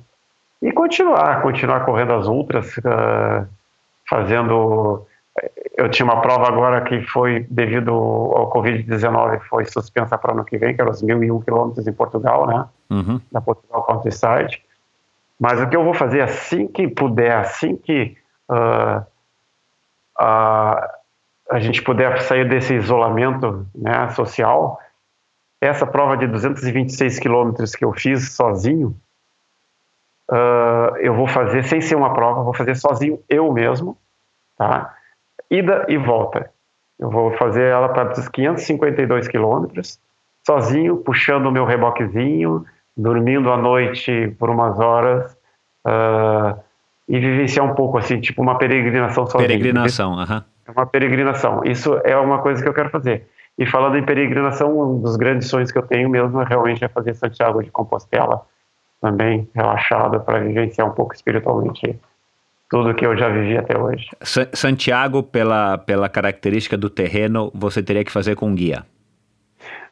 E 0.61 0.72
continuar, 0.72 1.41
continuar 1.41 1.82
correndo 1.82 2.14
as 2.14 2.28
ultras, 2.28 2.76
uh, 2.78 3.45
fazendo... 4.10 5.06
Eu 5.78 5.90
tinha 5.90 6.06
uma 6.06 6.22
prova 6.22 6.48
agora 6.48 6.82
que 6.82 7.02
foi, 7.03 7.45
devido 7.49 7.91
ao 7.91 8.52
Covid-19, 8.52 9.40
foi 9.41 9.66
suspensa 9.66 10.18
para 10.18 10.34
ano 10.34 10.44
que 10.44 10.58
vem, 10.58 10.76
que 10.76 10.82
era 10.82 10.91
os 10.91 11.02
1.001 11.02 11.44
quilômetros 11.44 11.88
em 11.88 11.94
Portugal, 11.94 12.45
né? 12.45 12.66
Uhum. 12.90 13.22
Da 13.32 13.40
Portugal 13.40 13.84
Countryside. 13.84 14.62
Mas 15.40 15.60
o 15.60 15.68
que 15.68 15.76
eu 15.76 15.84
vou 15.84 15.94
fazer 15.94 16.22
assim 16.22 16.68
que 16.68 16.88
puder, 16.88 17.36
assim 17.36 17.76
que 17.76 18.16
uh, 18.49 18.99
uh, 20.20 21.02
a 21.49 21.60
gente 21.60 21.82
puder 21.82 22.22
sair 22.22 22.48
desse 22.48 22.76
isolamento 22.76 23.66
né, 23.74 24.10
social, 24.10 24.80
essa 25.60 25.88
prova 25.88 26.16
de 26.18 26.28
226 26.28 27.20
quilômetros 27.20 27.76
que 27.76 27.84
eu 27.84 27.94
fiz 27.94 28.34
sozinho, 28.34 28.95
uh, 30.30 30.95
eu 30.98 31.16
vou 31.16 31.28
fazer 31.28 31.64
sem 31.64 31.82
ser 31.82 31.95
uma 31.95 32.14
prova, 32.14 32.44
vou 32.44 32.53
fazer 32.53 32.76
sozinho 32.76 33.20
eu 33.28 33.52
mesmo, 33.52 33.98
tá? 34.58 34.95
Ida 35.52 35.86
e 35.90 35.98
volta. 35.98 36.49
Eu 36.98 37.10
vou 37.10 37.32
fazer 37.34 37.64
ela 37.64 37.90
para 37.90 38.14
os 38.14 38.30
552 38.30 39.28
quilômetros, 39.28 39.99
sozinho, 40.45 40.98
puxando 40.98 41.48
o 41.48 41.52
meu 41.52 41.65
reboquezinho, 41.65 42.65
dormindo 42.95 43.52
à 43.52 43.57
noite 43.57 44.34
por 44.40 44.49
umas 44.49 44.80
horas 44.80 45.36
uh, 45.86 46.57
e 47.07 47.19
vivenciar 47.19 47.65
um 47.65 47.76
pouco 47.76 47.98
assim, 47.98 48.22
tipo 48.22 48.41
uma 48.41 48.57
peregrinação 48.57 49.26
sozinho. 49.26 49.49
Peregrinação, 49.49 50.18
aham. 50.18 50.36
Uhum. 50.38 50.44
É 50.68 50.72
uma 50.72 50.86
peregrinação. 50.86 51.61
Isso 51.65 51.99
é 52.06 52.15
uma 52.15 52.40
coisa 52.40 52.61
que 52.64 52.69
eu 52.69 52.73
quero 52.73 52.90
fazer. 52.90 53.28
E 53.57 53.65
falando 53.65 53.98
em 53.98 54.06
peregrinação, 54.06 54.80
um 54.80 55.02
dos 55.02 55.18
grandes 55.18 55.49
sonhos 55.49 55.72
que 55.72 55.78
eu 55.78 55.84
tenho 55.84 56.10
mesmo 56.10 56.40
é 56.41 56.45
realmente 56.45 56.86
é 56.86 56.88
fazer 56.88 57.14
Santiago 57.15 57.61
de 57.61 57.69
Compostela, 57.72 58.45
também 59.02 59.49
relaxado 59.53 60.19
para 60.22 60.40
vivenciar 60.40 60.88
um 60.88 60.94
pouco 60.94 61.14
espiritualmente 61.14 61.99
tudo 62.72 62.95
que 62.95 63.06
eu 63.06 63.18
já 63.18 63.27
vivi 63.27 63.57
até 63.57 63.77
hoje. 63.77 64.07
Santiago, 64.53 65.22
pela, 65.22 65.77
pela 65.77 66.07
característica 66.07 66.77
do 66.77 66.89
terreno, 66.89 67.52
você 67.53 67.84
teria 67.84 68.06
que 68.06 68.11
fazer 68.11 68.35
com 68.35 68.56
guia. 68.56 68.85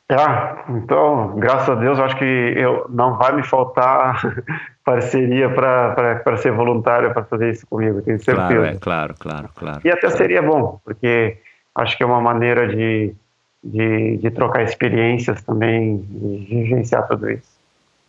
Ah, 0.09 0.63
então, 0.69 1.35
graças 1.35 1.69
a 1.69 1.75
Deus, 1.75 1.99
eu 1.99 2.05
acho 2.05 2.17
que 2.17 2.23
eu, 2.23 2.87
não 2.89 3.17
vai 3.17 3.35
me 3.35 3.43
faltar 3.43 4.19
parceria 4.83 5.49
para 5.49 6.37
ser 6.37 6.51
voluntário 6.51 7.13
para 7.13 7.23
fazer 7.25 7.51
isso 7.51 7.67
comigo, 7.67 8.01
tenho 8.01 8.17
certeza. 8.17 8.47
Claro, 8.47 8.65
é, 8.65 8.77
claro, 8.79 9.15
claro, 9.19 9.49
claro. 9.53 9.81
E 9.83 9.89
até 9.91 10.09
seria 10.09 10.41
bom, 10.41 10.79
porque 10.83 11.37
acho 11.75 11.97
que 11.97 12.01
é 12.01 12.05
uma 12.05 12.21
maneira 12.21 12.67
de, 12.67 13.13
de, 13.63 14.17
de 14.17 14.31
trocar 14.31 14.63
experiências 14.63 15.43
também, 15.43 15.97
de 15.97 16.45
vivenciar 16.63 17.05
tudo 17.07 17.29
isso. 17.29 17.59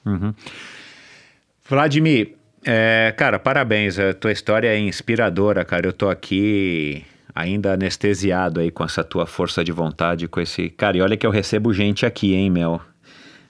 Uhum. 0.07 0.33
Vladimir, 1.69 2.35
é, 2.65 3.15
cara, 3.17 3.39
parabéns, 3.39 3.99
a 3.99 4.13
tua 4.13 4.33
história 4.33 4.69
é 4.69 4.79
inspiradora, 4.79 5.65
cara. 5.65 5.87
Eu 5.87 5.93
tô 5.93 6.09
aqui 6.09 7.05
ainda 7.35 7.73
anestesiado 7.73 8.61
aí 8.61 8.71
com 8.71 8.85
essa 8.85 9.03
tua 9.03 9.27
força 9.27 9.65
de 9.65 9.73
vontade, 9.73 10.29
com 10.29 10.41
esse. 10.41 10.69
Cara, 10.71 10.97
e 10.97 11.03
olha 11.03 11.17
que 11.17 11.27
eu 11.27 11.31
recebo 11.31 11.73
gente 11.73 12.05
aqui, 12.05 12.35
hein, 12.35 12.51
Mel? 12.51 12.81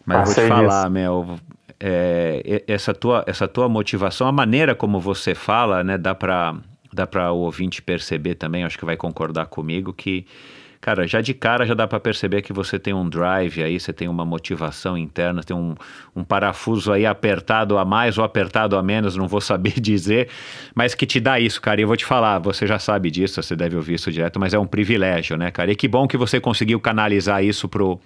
Mas 0.07 0.19
ah, 0.19 0.25
vou 0.25 0.35
te 0.35 0.49
falar, 0.49 0.83
isso. 0.83 0.91
Mel, 0.91 1.39
é, 1.79 2.63
essa, 2.67 2.95
tua, 2.95 3.25
essa 3.27 3.49
tua 3.49 3.69
motivação, 3.69 4.27
a 4.27 4.33
maneira 4.33 4.75
como 4.75 5.01
você 5.01 5.35
fala, 5.35 5.83
né, 5.83 5.97
dá 5.97 6.15
para 6.15 6.55
dá 6.93 7.07
para 7.07 7.31
o 7.31 7.39
ouvinte 7.39 7.81
perceber 7.81 8.35
também, 8.35 8.65
acho 8.65 8.77
que 8.77 8.85
vai 8.85 8.97
concordar 8.97 9.47
comigo, 9.47 9.93
que 9.93 10.27
cara, 10.81 11.07
já 11.07 11.21
de 11.21 11.35
cara 11.35 11.67
já 11.67 11.75
dá 11.75 11.87
para 11.87 12.01
perceber 12.01 12.41
que 12.43 12.53
você 12.53 12.79
tem 12.79 12.95
um 12.95 13.09
drive 13.09 13.63
aí, 13.63 13.79
você 13.79 13.93
tem 13.93 14.09
uma 14.09 14.25
motivação 14.25 14.97
interna, 14.97 15.43
tem 15.43 15.55
um, 15.57 15.75
um 16.17 16.25
parafuso 16.25 16.91
aí 16.91 17.05
apertado 17.05 17.77
a 17.77 17.85
mais 17.85 18.17
ou 18.17 18.25
apertado 18.25 18.77
a 18.77 18.83
menos, 18.83 19.15
não 19.15 19.29
vou 19.29 19.41
saber 19.41 19.75
dizer, 19.81 20.29
mas 20.75 20.95
que 20.95 21.05
te 21.05 21.21
dá 21.21 21.39
isso, 21.39 21.61
cara. 21.61 21.81
E 21.81 21.85
eu 21.85 21.89
vou 21.89 21.97
te 21.97 22.05
falar, 22.05 22.39
você 22.39 22.67
já 22.67 22.79
sabe 22.79 23.11
disso, 23.11 23.43
você 23.43 23.55
deve 23.55 23.77
ouvir 23.77 23.95
isso 23.95 24.11
direto, 24.11 24.41
mas 24.41 24.55
é 24.55 24.59
um 24.59 24.67
privilégio, 24.67 25.37
né, 25.37 25.51
cara? 25.51 25.71
E 25.71 25.77
que 25.77 25.87
bom 25.87 26.09
que 26.09 26.17
você 26.17 26.41
conseguiu 26.41 26.81
canalizar 26.81 27.45
isso 27.45 27.69
pro 27.69 28.01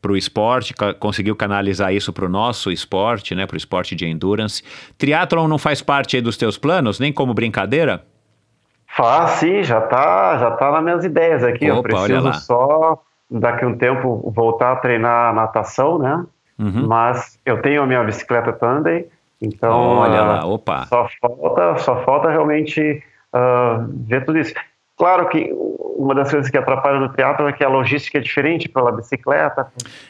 pro 0.00 0.18
esporte, 0.18 0.74
conseguiu 1.00 1.34
canalizar 1.34 1.94
isso 1.94 2.12
pro 2.12 2.28
nosso 2.28 2.70
esporte, 2.70 3.34
né, 3.34 3.46
pro 3.46 3.56
esporte 3.56 3.94
de 3.94 4.04
endurance. 4.04 4.62
Triathlon 4.98 5.48
não 5.48 5.56
faz 5.56 5.80
parte 5.80 6.16
aí 6.16 6.20
dos 6.20 6.36
teus 6.36 6.58
planos, 6.58 7.00
nem 7.00 7.10
como 7.10 7.32
brincadeira? 7.32 8.04
Faz 8.96 9.30
sim, 9.32 9.62
já 9.62 9.80
tá, 9.80 10.38
já 10.38 10.50
tá 10.52 10.70
nas 10.70 10.84
minhas 10.84 11.04
ideias 11.04 11.42
aqui. 11.42 11.68
Opa, 11.70 11.78
eu 11.78 11.82
preciso 11.82 12.32
só 12.34 13.02
daqui 13.30 13.64
a 13.64 13.68
um 13.68 13.76
tempo 13.76 14.30
voltar 14.32 14.72
a 14.72 14.76
treinar 14.76 15.34
natação, 15.34 15.98
né? 15.98 16.24
Uhum. 16.58 16.86
Mas 16.86 17.38
eu 17.44 17.60
tenho 17.60 17.82
a 17.82 17.86
minha 17.86 18.04
bicicleta 18.04 18.52
Tandem, 18.52 19.06
então 19.42 19.98
olha 19.98 20.22
uh, 20.22 20.26
lá, 20.26 20.46
opa. 20.46 20.86
Só 20.86 21.08
falta, 21.20 21.78
só 21.78 22.04
falta 22.04 22.30
realmente 22.30 23.02
uh, 23.34 23.84
ver 24.06 24.24
tudo 24.24 24.38
isso. 24.38 24.54
Claro 24.96 25.28
que 25.28 25.52
uma 25.96 26.14
das 26.14 26.30
coisas 26.30 26.48
que 26.48 26.56
atrapalha 26.56 27.00
no 27.00 27.08
teatro 27.08 27.48
é 27.48 27.52
que 27.52 27.64
a 27.64 27.68
logística 27.68 28.18
é 28.18 28.20
diferente 28.20 28.68
pela 28.68 28.92
bicicleta. 28.92 29.66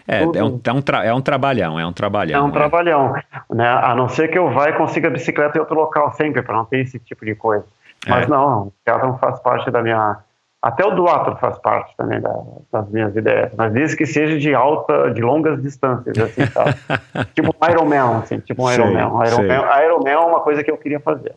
É, 0.07 0.23
é 0.23 0.27
um, 0.27 0.61
é, 0.63 0.73
um 0.73 0.83
tra, 0.83 1.05
é 1.05 1.15
um 1.15 1.23
trabalhão, 1.23 1.81
é 1.81 1.87
um 1.87 1.93
trabalhão. 1.93 2.39
É 2.39 2.43
um 2.43 2.49
né? 2.49 2.53
trabalhão, 2.53 3.15
né? 3.49 3.67
A 3.67 3.95
não 3.95 4.11
ser 4.11 4.29
que 4.29 4.39
eu 4.39 4.51
vá 4.51 4.69
e 4.69 4.75
consiga 4.75 5.09
a 5.09 5.11
bicicleta 5.11 5.57
em 5.57 5.61
outro 5.61 5.75
local 5.75 6.13
sempre, 6.13 6.43
para 6.43 6.55
não 6.55 6.67
ter 6.67 6.81
esse 6.81 6.99
tipo 6.99 7.25
de 7.25 7.35
coisa. 7.35 7.65
Mas 8.07 8.25
é. 8.25 8.29
não, 8.29 8.69
o 8.69 8.73
teatro 8.85 9.17
faz 9.19 9.41
parte 9.41 9.71
da 9.71 9.83
minha. 9.83 10.19
Até 10.61 10.85
o 10.85 10.93
duatro 10.93 11.37
faz 11.37 11.59
parte 11.59 11.95
também 11.97 12.21
da, 12.21 12.35
das 12.73 12.89
minhas 12.89 13.15
ideias, 13.15 13.53
mas 13.55 13.71
desde 13.73 13.97
que 13.97 14.07
seja 14.07 14.39
de 14.39 14.55
alta, 14.55 15.11
de 15.11 15.21
longas 15.21 15.63
distâncias, 15.63 16.17
assim, 16.19 16.43
tipo 17.35 17.51
um 17.51 17.71
Ironman, 17.71 18.17
assim, 18.19 18.39
tipo 18.41 18.65
um 18.65 18.73
Ironman. 18.73 19.27
Ironman, 19.27 19.85
Ironman 19.85 20.13
é 20.13 20.19
uma 20.19 20.41
coisa 20.41 20.65
que 20.65 20.71
eu 20.71 20.79
queria 20.79 21.01
fazer. 21.01 21.35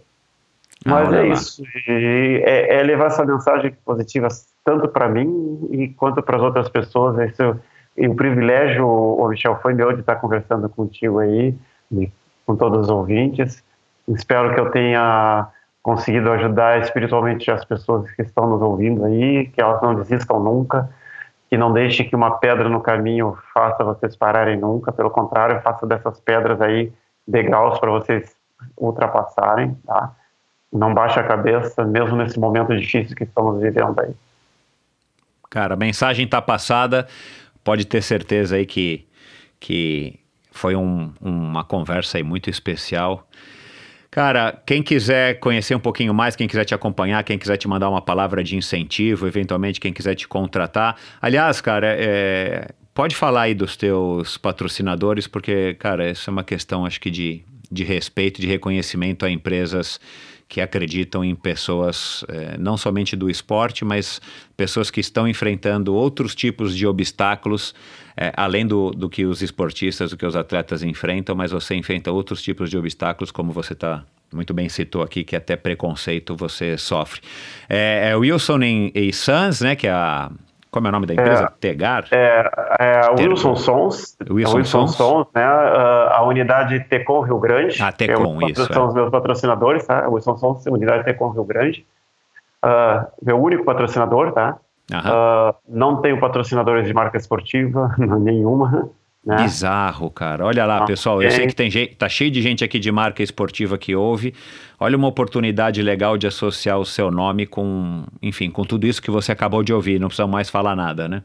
Mas 0.85 1.11
ah, 1.11 1.17
é 1.17 1.27
isso, 1.27 1.63
é, 1.87 2.79
é, 2.79 2.83
levar 2.83 3.07
essa 3.07 3.25
mensagem 3.25 3.75
positiva 3.83 4.29
tanto 4.63 4.87
para 4.87 5.09
mim 5.09 5.67
e 5.71 5.89
quanto 5.89 6.21
para 6.21 6.37
as 6.37 6.43
outras 6.43 6.69
pessoas. 6.69 7.17
Isso, 7.29 7.59
e 7.97 8.07
o 8.07 8.15
privilégio, 8.15 8.87
o 8.87 9.27
Michel, 9.27 9.59
foi 9.61 9.73
meu 9.73 9.91
de 9.91 9.99
estar 9.99 10.15
conversando 10.17 10.69
contigo 10.69 11.19
aí, 11.19 11.53
com 12.45 12.55
todos 12.55 12.81
os 12.81 12.89
ouvintes. 12.89 13.61
Espero 14.07 14.53
que 14.53 14.59
eu 14.59 14.71
tenha 14.71 15.47
conseguido 15.87 16.29
ajudar 16.33 16.81
espiritualmente 16.81 17.49
as 17.49 17.63
pessoas 17.63 18.11
que 18.11 18.21
estão 18.21 18.45
nos 18.45 18.61
ouvindo 18.61 19.05
aí, 19.05 19.47
que 19.47 19.61
elas 19.61 19.81
não 19.81 19.95
desistam 19.95 20.37
nunca, 20.37 20.89
que 21.49 21.57
não 21.57 21.71
deixe 21.71 22.03
que 22.03 22.13
uma 22.13 22.39
pedra 22.39 22.67
no 22.67 22.81
caminho 22.81 23.37
faça 23.53 23.85
vocês 23.85 24.13
pararem 24.13 24.59
nunca, 24.59 24.91
pelo 24.91 25.09
contrário, 25.09 25.61
faça 25.61 25.87
dessas 25.87 26.19
pedras 26.19 26.59
aí 26.59 26.91
degraus 27.25 27.79
para 27.79 27.89
vocês 27.89 28.35
ultrapassarem, 28.77 29.75
tá? 29.85 30.13
Não 30.73 30.93
baixe 30.93 31.21
a 31.21 31.23
cabeça, 31.23 31.85
mesmo 31.85 32.17
nesse 32.17 32.37
momento 32.37 32.75
difícil 32.75 33.15
que 33.15 33.23
estamos 33.23 33.61
vivendo 33.61 33.97
aí. 34.01 34.13
Cara, 35.49 35.75
a 35.75 35.77
mensagem 35.77 36.25
está 36.25 36.41
passada, 36.41 37.07
pode 37.63 37.85
ter 37.85 38.01
certeza 38.01 38.57
aí 38.57 38.65
que, 38.65 39.07
que 39.57 40.19
foi 40.51 40.75
um, 40.75 41.13
uma 41.21 41.63
conversa 41.63 42.17
aí 42.17 42.23
muito 42.23 42.49
especial. 42.49 43.25
Cara, 44.17 44.59
quem 44.65 44.81
quiser 44.81 45.39
conhecer 45.39 45.75
um 45.75 45.79
pouquinho 45.79 46.11
mais, 46.11 46.35
quem 46.35 46.47
quiser 46.47 46.65
te 46.65 46.73
acompanhar, 46.73 47.23
quem 47.23 47.37
quiser 47.37 47.55
te 47.55 47.67
mandar 47.67 47.87
uma 47.87 48.01
palavra 48.01 48.43
de 48.43 48.55
incentivo, 48.55 49.27
eventualmente 49.27 49.79
quem 49.79 49.93
quiser 49.93 50.15
te 50.15 50.27
contratar. 50.27 50.97
Aliás, 51.21 51.61
cara, 51.61 51.95
é, 51.95 52.67
pode 52.95 53.15
falar 53.15 53.41
aí 53.41 53.53
dos 53.53 53.77
teus 53.77 54.35
patrocinadores, 54.35 55.27
porque, 55.27 55.75
cara, 55.75 56.03
essa 56.03 56.31
é 56.31 56.33
uma 56.33 56.43
questão, 56.43 56.83
acho 56.83 56.99
que, 56.99 57.11
de, 57.11 57.43
de 57.71 57.83
respeito, 57.83 58.41
de 58.41 58.47
reconhecimento 58.47 59.23
a 59.23 59.29
empresas 59.29 59.99
que 60.47 60.61
acreditam 60.61 61.23
em 61.23 61.35
pessoas 61.35 62.25
é, 62.27 62.57
não 62.57 62.75
somente 62.75 63.15
do 63.15 63.29
esporte, 63.29 63.85
mas 63.85 64.19
pessoas 64.55 64.89
que 64.89 64.99
estão 64.99 65.27
enfrentando 65.27 65.93
outros 65.93 66.33
tipos 66.33 66.75
de 66.75 66.87
obstáculos, 66.87 67.75
é, 68.17 68.33
além 68.35 68.65
do, 68.65 68.89
do 68.91 69.07
que 69.07 69.25
os 69.25 69.41
esportistas, 69.41 70.09
do 70.09 70.17
que 70.17 70.25
os 70.25 70.35
atletas 70.35 70.81
enfrentam, 70.81 71.35
mas 71.35 71.51
você 71.51 71.75
enfrenta 71.75 72.11
outros 72.11 72.41
tipos 72.41 72.69
de 72.69 72.77
obstáculos, 72.77 73.31
como 73.31 73.51
você 73.51 73.73
está 73.73 74.03
muito 74.33 74.53
bem 74.53 74.67
citou 74.67 75.03
aqui, 75.03 75.23
que 75.23 75.35
até 75.35 75.55
preconceito 75.55 76.35
você 76.35 76.77
sofre. 76.77 77.21
É, 77.69 78.09
é 78.09 78.15
Wilson 78.15 78.59
e 78.93 79.13
Sons, 79.13 79.61
né, 79.61 79.75
que 79.75 79.87
é 79.87 79.91
a 79.91 80.31
como 80.69 80.85
é 80.85 80.89
o 80.89 80.91
nome 80.91 81.07
da 81.07 81.13
empresa? 81.13 81.45
É, 81.45 81.47
Tegar? 81.59 82.05
É, 82.11 82.51
é 82.79 83.09
Wilson 83.17 83.55
Sons. 83.55 84.17
Wilson, 84.29 84.53
é 84.53 84.57
Wilson 84.59 84.87
Sons. 84.87 84.95
Sons, 84.95 85.27
né? 85.33 85.43
A 85.43 86.21
unidade 86.23 86.81
Tecom 86.81 87.21
Rio 87.21 87.39
Grande. 87.39 87.81
Ah, 87.81 87.91
Tecom, 87.91 88.39
isso. 88.47 88.65
São 88.71 88.83
é. 88.83 88.87
os 88.87 88.93
meus 88.93 89.09
patrocinadores, 89.09 89.87
tá? 89.87 90.07
Wilson 90.07 90.37
Sons, 90.37 90.65
unidade 90.67 91.05
Tecom 91.05 91.29
Rio 91.29 91.45
Grande. 91.45 91.85
Uh, 92.63 93.07
meu 93.23 93.41
único 93.41 93.63
patrocinador, 93.63 94.33
tá? 94.33 94.57
Uh, 94.91 95.53
não 95.67 96.01
tenho 96.01 96.19
patrocinadores 96.19 96.87
de 96.87 96.93
marca 96.93 97.17
esportiva, 97.17 97.93
nenhuma. 98.19 98.89
Né? 99.25 99.35
Bizarro, 99.35 100.09
cara. 100.09 100.45
Olha 100.45 100.65
lá, 100.65 100.85
pessoal. 100.85 101.21
Eu 101.21 101.29
sei 101.29 101.47
que 101.47 101.55
tem 101.55 101.69
gente, 101.69 101.95
tá 101.95 102.07
cheio 102.07 102.31
de 102.31 102.41
gente 102.41 102.63
aqui 102.63 102.79
de 102.79 102.89
marca 102.91 103.21
esportiva 103.21 103.77
que 103.77 103.93
ouve. 103.93 104.33
Olha 104.79 104.95
uma 104.95 105.07
oportunidade 105.07 105.81
legal 105.81 106.17
de 106.17 106.27
associar 106.27 106.79
o 106.79 106.85
seu 106.85 107.11
nome 107.11 107.45
com, 107.45 108.05
enfim, 108.21 108.49
com 108.49 108.63
tudo 108.63 108.87
isso 108.87 109.01
que 109.01 109.11
você 109.11 109.33
acabou 109.33 109.63
de 109.63 109.73
ouvir. 109.73 109.99
Não 109.99 110.07
precisa 110.07 110.27
mais 110.27 110.49
falar 110.49 110.77
nada, 110.77 111.09
né? 111.09 111.23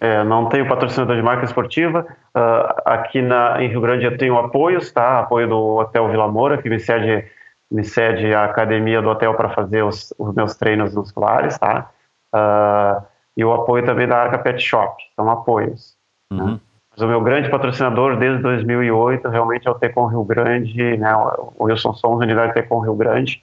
É, 0.00 0.22
não 0.22 0.46
tenho 0.46 0.68
patrocinador 0.68 1.16
de 1.16 1.22
marca 1.22 1.44
esportiva. 1.44 2.06
Uh, 2.36 2.82
aqui 2.84 3.20
na, 3.20 3.62
em 3.62 3.68
Rio 3.68 3.80
Grande 3.80 4.04
eu 4.04 4.16
tenho 4.16 4.38
apoios, 4.38 4.92
tá? 4.92 5.20
Apoio 5.20 5.48
do 5.48 5.76
Hotel 5.76 6.08
Vila 6.08 6.28
Moura, 6.28 6.60
que 6.60 6.68
me 6.68 6.78
cede, 6.78 7.24
me 7.70 7.82
cede 7.82 8.32
a 8.32 8.44
academia 8.44 9.02
do 9.02 9.08
hotel 9.08 9.34
para 9.34 9.48
fazer 9.48 9.82
os, 9.82 10.14
os, 10.18 10.34
meus 10.34 10.54
treinos 10.54 10.94
musculares, 10.94 11.58
tá? 11.58 11.90
Uh, 12.34 13.02
e 13.36 13.44
o 13.44 13.52
apoio 13.52 13.84
também 13.84 14.06
da 14.06 14.16
Arca 14.16 14.38
Pet 14.38 14.60
Shop, 14.60 15.00
são 15.14 15.30
apoios. 15.30 15.96
Né? 16.30 16.42
Uhum. 16.42 16.52
Né? 16.52 16.60
o 17.04 17.06
meu 17.06 17.20
grande 17.20 17.48
patrocinador 17.48 18.16
desde 18.16 18.42
2008 18.42 19.28
realmente 19.28 19.68
é 19.68 19.70
o 19.70 19.74
Tecom 19.74 20.06
Rio 20.06 20.24
Grande, 20.24 20.96
né, 20.96 21.14
o 21.14 21.64
Wilson 21.64 21.94
Sons, 21.94 22.20
unidade 22.20 22.54
Tecom 22.54 22.80
Rio 22.80 22.94
Grande. 22.94 23.42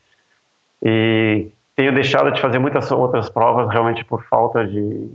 E 0.84 1.48
tenho 1.76 1.94
deixado 1.94 2.32
de 2.32 2.42
fazer 2.42 2.60
muitas 2.60 2.92
outras 2.92 3.30
provas 3.30 3.70
realmente 3.70 4.04
por 4.04 4.24
falta 4.26 4.66
de, 4.68 5.10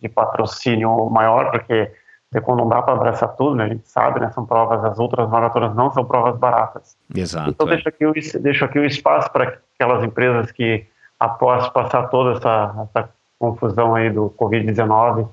de 0.00 0.08
patrocínio 0.08 1.10
maior, 1.10 1.50
porque 1.50 1.90
Tecom 2.32 2.56
não 2.56 2.68
dá 2.68 2.82
para 2.82 2.94
abraçar 2.94 3.36
tudo, 3.36 3.54
né, 3.54 3.64
a 3.64 3.68
gente 3.68 3.88
sabe, 3.88 4.20
né, 4.20 4.30
são 4.30 4.46
provas, 4.46 4.84
as 4.84 4.98
outras 4.98 5.28
maratonas 5.28 5.74
não 5.74 5.90
são 5.90 6.04
provas 6.04 6.36
baratas. 6.38 6.96
Exato. 7.14 7.50
Então 7.50 7.66
é. 7.66 7.70
deixo 7.70 7.88
aqui, 7.88 8.38
deixo 8.40 8.64
aqui 8.64 8.78
o 8.78 8.84
espaço 8.84 9.30
para 9.30 9.58
aquelas 9.74 10.02
empresas 10.02 10.50
que, 10.50 10.86
após 11.24 11.68
passar 11.70 12.08
toda 12.08 12.36
essa, 12.36 12.88
essa 12.94 13.08
confusão 13.38 13.94
aí 13.94 14.10
do 14.10 14.34
Covid-19, 14.38 15.28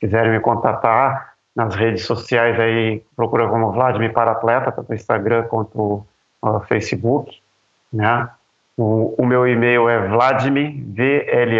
quiserem 0.00 0.32
me 0.32 0.40
contatar, 0.40 1.34
nas 1.54 1.74
redes 1.74 2.04
sociais 2.04 2.58
aí, 2.58 3.02
procura 3.14 3.46
como 3.48 3.70
Vladimir 3.72 4.12
Paratleta, 4.12 4.72
tanto 4.72 4.88
no 4.88 4.94
Instagram 4.94 5.44
quanto 5.44 6.04
no 6.42 6.60
Facebook, 6.60 7.40
né? 7.92 8.28
O, 8.76 9.14
o 9.16 9.24
meu 9.24 9.46
e-mail 9.46 9.88
é 9.88 10.08
Vladimir, 10.08 10.82
V-L-A-D-M-O-D-M-I, 10.84 11.56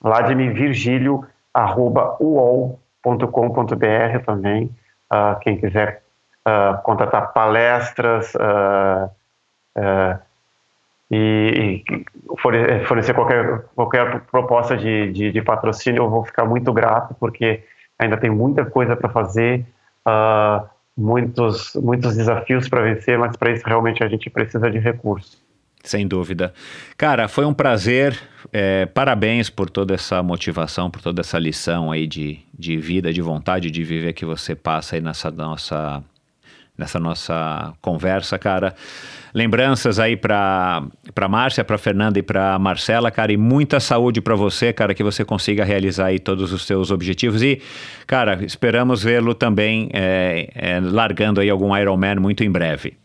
Vladimir 0.00 0.54
Virgílio, 0.54 1.26
arroba 1.52 2.16
uol.com.br 2.18 3.14
também, 4.24 4.74
uh, 5.12 5.38
quem 5.40 5.58
quiser 5.58 6.02
uh, 6.46 6.80
contratar 6.82 7.34
palestras 7.34 8.34
uh, 8.36 9.10
e, 11.10 11.82
e, 11.86 12.02
fornecer 12.86 13.14
qualquer, 13.14 13.64
qualquer 13.74 14.20
proposta 14.30 14.76
de, 14.76 15.12
de, 15.12 15.32
de 15.32 15.42
patrocínio, 15.42 16.02
eu 16.02 16.10
vou 16.10 16.24
ficar 16.24 16.44
muito 16.44 16.72
grato, 16.72 17.14
porque 17.18 17.62
ainda 17.98 18.16
tem 18.16 18.30
muita 18.30 18.64
coisa 18.64 18.94
para 18.94 19.08
fazer, 19.08 19.64
uh, 20.06 20.66
muitos, 20.96 21.74
muitos 21.74 22.16
desafios 22.16 22.68
para 22.68 22.82
vencer, 22.82 23.18
mas 23.18 23.36
para 23.36 23.52
isso 23.52 23.66
realmente 23.66 24.04
a 24.04 24.08
gente 24.08 24.28
precisa 24.28 24.70
de 24.70 24.78
recursos. 24.78 25.42
Sem 25.82 26.06
dúvida. 26.06 26.52
Cara, 26.96 27.28
foi 27.28 27.46
um 27.46 27.54
prazer. 27.54 28.18
É, 28.52 28.86
parabéns 28.86 29.48
por 29.48 29.70
toda 29.70 29.94
essa 29.94 30.22
motivação, 30.22 30.90
por 30.90 31.00
toda 31.00 31.20
essa 31.20 31.38
lição 31.38 31.92
aí 31.92 32.06
de, 32.06 32.40
de 32.52 32.76
vida, 32.76 33.12
de 33.12 33.22
vontade 33.22 33.70
de 33.70 33.84
viver 33.84 34.12
que 34.12 34.24
você 34.24 34.54
passa 34.54 34.96
aí 34.96 35.00
nessa 35.00 35.30
nossa, 35.30 36.02
nessa 36.78 37.00
nossa 37.00 37.72
conversa, 37.82 38.38
cara. 38.38 38.74
Lembranças 39.34 39.98
aí 39.98 40.16
para 40.16 40.82
para 41.14 41.28
Márcia, 41.28 41.64
para 41.64 41.76
Fernanda 41.76 42.18
e 42.18 42.22
para 42.22 42.58
Marcela, 42.58 43.10
cara, 43.10 43.32
e 43.32 43.36
muita 43.36 43.80
saúde 43.80 44.20
para 44.20 44.34
você, 44.34 44.72
cara, 44.72 44.94
que 44.94 45.02
você 45.02 45.24
consiga 45.24 45.64
realizar 45.64 46.06
aí 46.06 46.18
todos 46.18 46.52
os 46.52 46.64
seus 46.66 46.90
objetivos 46.90 47.42
e, 47.42 47.60
cara, 48.06 48.44
esperamos 48.44 49.02
vê-lo 49.02 49.34
também 49.34 49.90
é, 49.92 50.48
é, 50.54 50.80
largando 50.80 51.40
aí 51.40 51.50
algum 51.50 51.76
Ironman 51.76 52.16
muito 52.16 52.44
em 52.44 52.50
breve. 52.50 52.96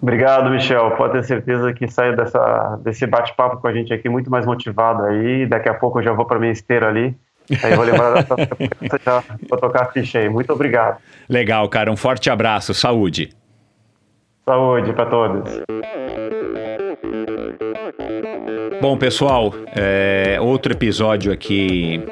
Obrigado, 0.00 0.50
Michel. 0.50 0.90
Pode 0.96 1.12
ter 1.12 1.24
certeza 1.24 1.72
que 1.72 1.86
saio 1.86 2.16
dessa, 2.16 2.80
desse 2.82 3.06
bate-papo 3.06 3.58
com 3.58 3.68
a 3.68 3.72
gente 3.72 3.94
aqui 3.94 4.08
muito 4.08 4.28
mais 4.28 4.44
motivado 4.44 5.04
aí. 5.04 5.46
Daqui 5.46 5.68
a 5.68 5.74
pouco 5.74 6.00
eu 6.00 6.02
já 6.02 6.12
vou 6.12 6.26
para 6.26 6.40
minha 6.40 6.50
esteira 6.50 6.88
ali. 6.88 7.14
Aí 7.62 7.74
vou 7.74 7.84
lembrar 7.84 8.14
dessa 8.14 8.36
já 9.04 9.24
vou 9.48 9.58
tocar 9.58 9.82
a 9.82 9.86
ficha 9.86 10.18
aí. 10.18 10.28
Muito 10.28 10.52
obrigado. 10.52 10.98
Legal, 11.28 11.68
cara. 11.68 11.90
Um 11.90 11.96
forte 11.96 12.30
abraço. 12.30 12.72
Saúde. 12.74 13.30
Saúde 14.44 14.92
para 14.92 15.06
todos. 15.06 15.62
Bom, 18.80 18.96
pessoal, 18.96 19.54
é, 19.76 20.38
outro 20.40 20.72
episódio 20.72 21.32
aqui. 21.32 22.04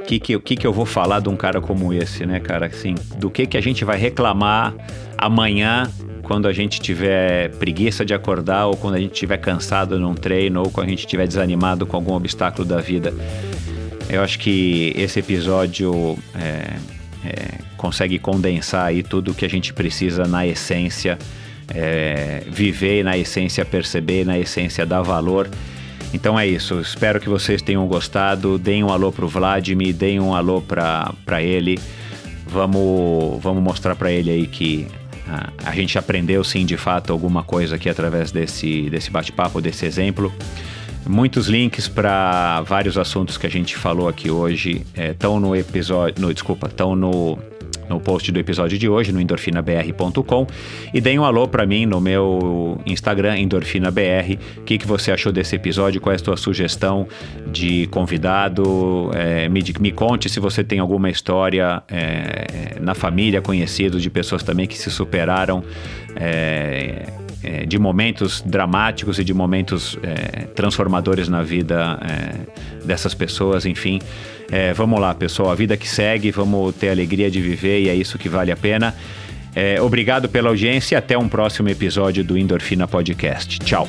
O 0.00 0.04
que, 0.06 0.20
que, 0.20 0.38
que, 0.40 0.56
que 0.56 0.66
eu 0.66 0.72
vou 0.72 0.86
falar 0.86 1.20
de 1.20 1.28
um 1.28 1.36
cara 1.36 1.60
como 1.60 1.92
esse, 1.92 2.24
né, 2.26 2.38
cara? 2.38 2.66
Assim, 2.66 2.94
do 3.18 3.30
que, 3.30 3.46
que 3.46 3.56
a 3.56 3.60
gente 3.60 3.84
vai 3.84 3.96
reclamar 3.96 4.74
amanhã 5.18 5.90
quando 6.22 6.48
a 6.48 6.52
gente 6.52 6.80
tiver 6.80 7.50
preguiça 7.56 8.04
de 8.04 8.12
acordar 8.12 8.66
ou 8.66 8.76
quando 8.76 8.96
a 8.96 8.98
gente 8.98 9.12
estiver 9.12 9.36
cansado 9.36 9.98
num 9.98 10.14
treino 10.14 10.62
ou 10.62 10.70
quando 10.70 10.88
a 10.88 10.90
gente 10.90 11.00
estiver 11.00 11.26
desanimado 11.26 11.86
com 11.86 11.96
algum 11.96 12.14
obstáculo 12.14 12.66
da 12.66 12.78
vida. 12.78 13.14
Eu 14.08 14.22
acho 14.22 14.38
que 14.38 14.92
esse 14.96 15.18
episódio 15.18 16.16
é, 16.34 16.76
é, 17.24 17.58
consegue 17.76 18.18
condensar 18.18 18.86
aí 18.86 19.02
tudo 19.02 19.32
o 19.32 19.34
que 19.34 19.44
a 19.44 19.48
gente 19.48 19.72
precisa 19.72 20.24
na 20.24 20.46
essência, 20.46 21.18
é, 21.74 22.42
viver 22.48 23.04
na 23.04 23.18
essência, 23.18 23.64
perceber 23.64 24.24
na 24.24 24.38
essência, 24.38 24.86
dar 24.86 25.02
valor. 25.02 25.48
Então 26.14 26.38
é 26.38 26.46
isso, 26.46 26.80
espero 26.80 27.20
que 27.20 27.28
vocês 27.28 27.60
tenham 27.60 27.86
gostado. 27.86 28.58
Deem 28.58 28.84
um 28.84 28.90
alô 28.90 29.10
pro 29.10 29.26
Vladimir, 29.26 29.92
deem 29.92 30.20
um 30.20 30.34
alô 30.34 30.62
para 30.62 31.42
ele. 31.42 31.78
Vamos, 32.46 33.42
vamos 33.42 33.62
mostrar 33.62 33.96
para 33.96 34.10
ele 34.12 34.30
aí 34.30 34.46
que 34.46 34.86
a, 35.28 35.70
a 35.70 35.72
gente 35.74 35.98
aprendeu 35.98 36.44
sim 36.44 36.64
de 36.64 36.76
fato 36.76 37.12
alguma 37.12 37.42
coisa 37.42 37.74
aqui 37.74 37.88
através 37.88 38.30
desse, 38.30 38.88
desse 38.88 39.10
bate-papo, 39.10 39.60
desse 39.60 39.84
exemplo. 39.84 40.32
Muitos 41.08 41.48
links 41.48 41.88
para 41.88 42.62
vários 42.62 42.98
assuntos 42.98 43.38
que 43.38 43.46
a 43.46 43.50
gente 43.50 43.76
falou 43.76 44.08
aqui 44.08 44.30
hoje 44.30 44.84
estão 44.94 45.36
é, 45.36 45.40
no 45.40 45.56
episódio, 45.56 46.20
no, 46.20 46.32
desculpa, 46.32 46.66
estão 46.66 46.96
no 46.96 47.38
no 47.88 48.00
post 48.00 48.30
do 48.32 48.38
episódio 48.38 48.78
de 48.78 48.88
hoje, 48.88 49.12
no 49.12 49.20
endorfinabr.com. 49.20 50.46
E 50.92 51.00
deem 51.00 51.18
um 51.18 51.24
alô 51.24 51.46
para 51.48 51.64
mim 51.66 51.86
no 51.86 52.00
meu 52.00 52.80
Instagram, 52.86 53.38
endorfinabr. 53.38 54.38
O 54.58 54.62
que, 54.62 54.78
que 54.78 54.86
você 54.86 55.12
achou 55.12 55.32
desse 55.32 55.56
episódio? 55.56 56.00
Qual 56.00 56.12
é 56.12 56.16
a 56.16 56.18
sua 56.18 56.36
sugestão 56.36 57.06
de 57.46 57.86
convidado? 57.88 59.10
É, 59.14 59.48
me, 59.48 59.62
me, 59.80 59.92
conte 59.92 60.28
se 60.28 60.40
você 60.40 60.64
tem 60.64 60.78
alguma 60.78 61.10
história 61.10 61.82
é, 61.88 62.78
na 62.80 62.94
família, 62.94 63.40
conhecidos, 63.40 64.02
de 64.02 64.10
pessoas 64.10 64.42
também 64.42 64.66
que 64.66 64.76
se 64.76 64.90
superaram. 64.90 65.62
É, 66.16 67.06
é 67.46 67.64
de 67.64 67.78
momentos 67.78 68.42
dramáticos 68.44 69.18
e 69.20 69.24
de 69.24 69.32
momentos 69.32 69.96
é, 70.02 70.46
transformadores 70.46 71.28
na 71.28 71.42
vida 71.42 71.98
é, 72.02 72.84
dessas 72.84 73.14
pessoas, 73.14 73.64
enfim. 73.64 74.00
É, 74.50 74.72
vamos 74.72 75.00
lá, 75.00 75.14
pessoal, 75.14 75.50
a 75.50 75.54
vida 75.54 75.76
que 75.76 75.88
segue, 75.88 76.32
vamos 76.32 76.74
ter 76.74 76.88
a 76.88 76.92
alegria 76.92 77.30
de 77.30 77.40
viver 77.40 77.82
e 77.82 77.88
é 77.88 77.94
isso 77.94 78.18
que 78.18 78.28
vale 78.28 78.50
a 78.50 78.56
pena. 78.56 78.94
É, 79.54 79.80
obrigado 79.80 80.28
pela 80.28 80.48
audiência 80.48 80.94
e 80.94 80.98
até 80.98 81.16
um 81.16 81.28
próximo 81.28 81.68
episódio 81.68 82.24
do 82.24 82.36
Endorfina 82.36 82.86
Podcast. 82.88 83.58
Tchau. 83.60 83.88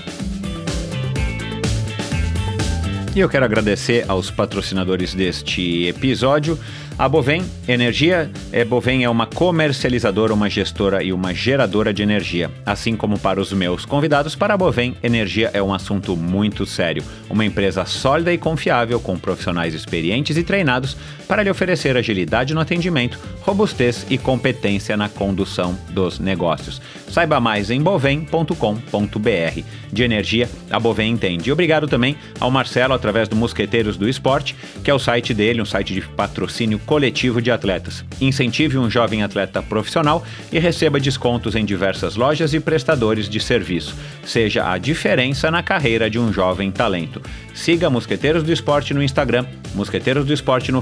E 3.15 3.19
eu 3.19 3.27
quero 3.27 3.45
agradecer 3.45 4.05
aos 4.07 4.29
patrocinadores 4.29 5.15
deste 5.15 5.87
episódio. 5.87 6.57
A 6.99 7.07
Bovem 7.07 7.45
Energia, 7.67 8.31
é, 8.51 8.65
Bovem 8.65 9.03
é 9.03 9.09
uma 9.09 9.27
comercializadora, 9.27 10.33
uma 10.33 10.49
gestora 10.49 11.03
e 11.03 11.13
uma 11.13 11.31
geradora 11.31 11.93
de 11.93 12.01
energia. 12.01 12.49
Assim 12.65 12.95
como 12.95 13.19
para 13.19 13.39
os 13.39 13.53
meus 13.53 13.85
convidados, 13.85 14.33
para 14.33 14.55
a 14.55 14.57
Bovem, 14.57 14.97
energia 15.03 15.51
é 15.53 15.61
um 15.61 15.71
assunto 15.71 16.17
muito 16.17 16.65
sério. 16.65 17.03
Uma 17.29 17.45
empresa 17.45 17.85
sólida 17.85 18.33
e 18.33 18.37
confiável, 18.39 18.99
com 18.99 19.15
profissionais 19.15 19.75
experientes 19.75 20.37
e 20.37 20.43
treinados 20.43 20.97
para 21.27 21.43
lhe 21.43 21.49
oferecer 21.49 21.97
agilidade 21.97 22.53
no 22.53 22.61
atendimento, 22.61 23.19
robustez 23.41 24.05
e 24.09 24.17
competência 24.17 24.95
na 24.95 25.09
condução 25.09 25.77
dos 25.89 26.19
negócios. 26.19 26.81
Saiba 27.09 27.39
mais 27.39 27.69
em 27.69 27.81
bovem.com.br. 27.81 29.61
De 29.91 30.03
energia, 30.03 30.49
a 30.69 30.79
Bovem 30.79 31.11
entende. 31.11 31.49
E 31.49 31.53
obrigado 31.53 31.87
também 31.87 32.17
ao 32.39 32.51
Marcelo, 32.51 32.93
através 32.93 33.27
do 33.27 33.35
Mosqueteiros 33.35 33.97
do 33.97 34.07
Esporte, 34.07 34.55
que 34.83 34.91
é 34.91 34.93
o 34.93 34.99
site 34.99 35.33
dele, 35.33 35.61
um 35.61 35.65
site 35.65 35.93
de 35.93 36.01
patrocínio 36.01 36.79
coletivo 36.79 37.41
de 37.41 37.51
atletas. 37.51 38.03
Incentive 38.19 38.77
um 38.77 38.89
jovem 38.89 39.23
atleta 39.23 39.61
profissional 39.61 40.23
e 40.51 40.59
receba 40.59 40.99
descontos 40.99 41.55
em 41.55 41.65
diversas 41.65 42.15
lojas 42.15 42.53
e 42.53 42.59
prestadores 42.59 43.29
de 43.29 43.39
serviço. 43.39 43.95
Seja 44.25 44.69
a 44.69 44.77
diferença 44.77 45.49
na 45.49 45.63
carreira 45.63 46.09
de 46.09 46.19
um 46.19 46.31
jovem 46.31 46.71
talento. 46.71 47.21
Siga 47.53 47.89
Mosqueteiros 47.89 48.43
do 48.43 48.51
Esporte 48.51 48.93
no 48.93 49.01
Instagram, 49.01 49.45
Mosqueteiros 49.73 50.25
do 50.25 50.33
Esporte 50.33 50.71
no 50.71 50.81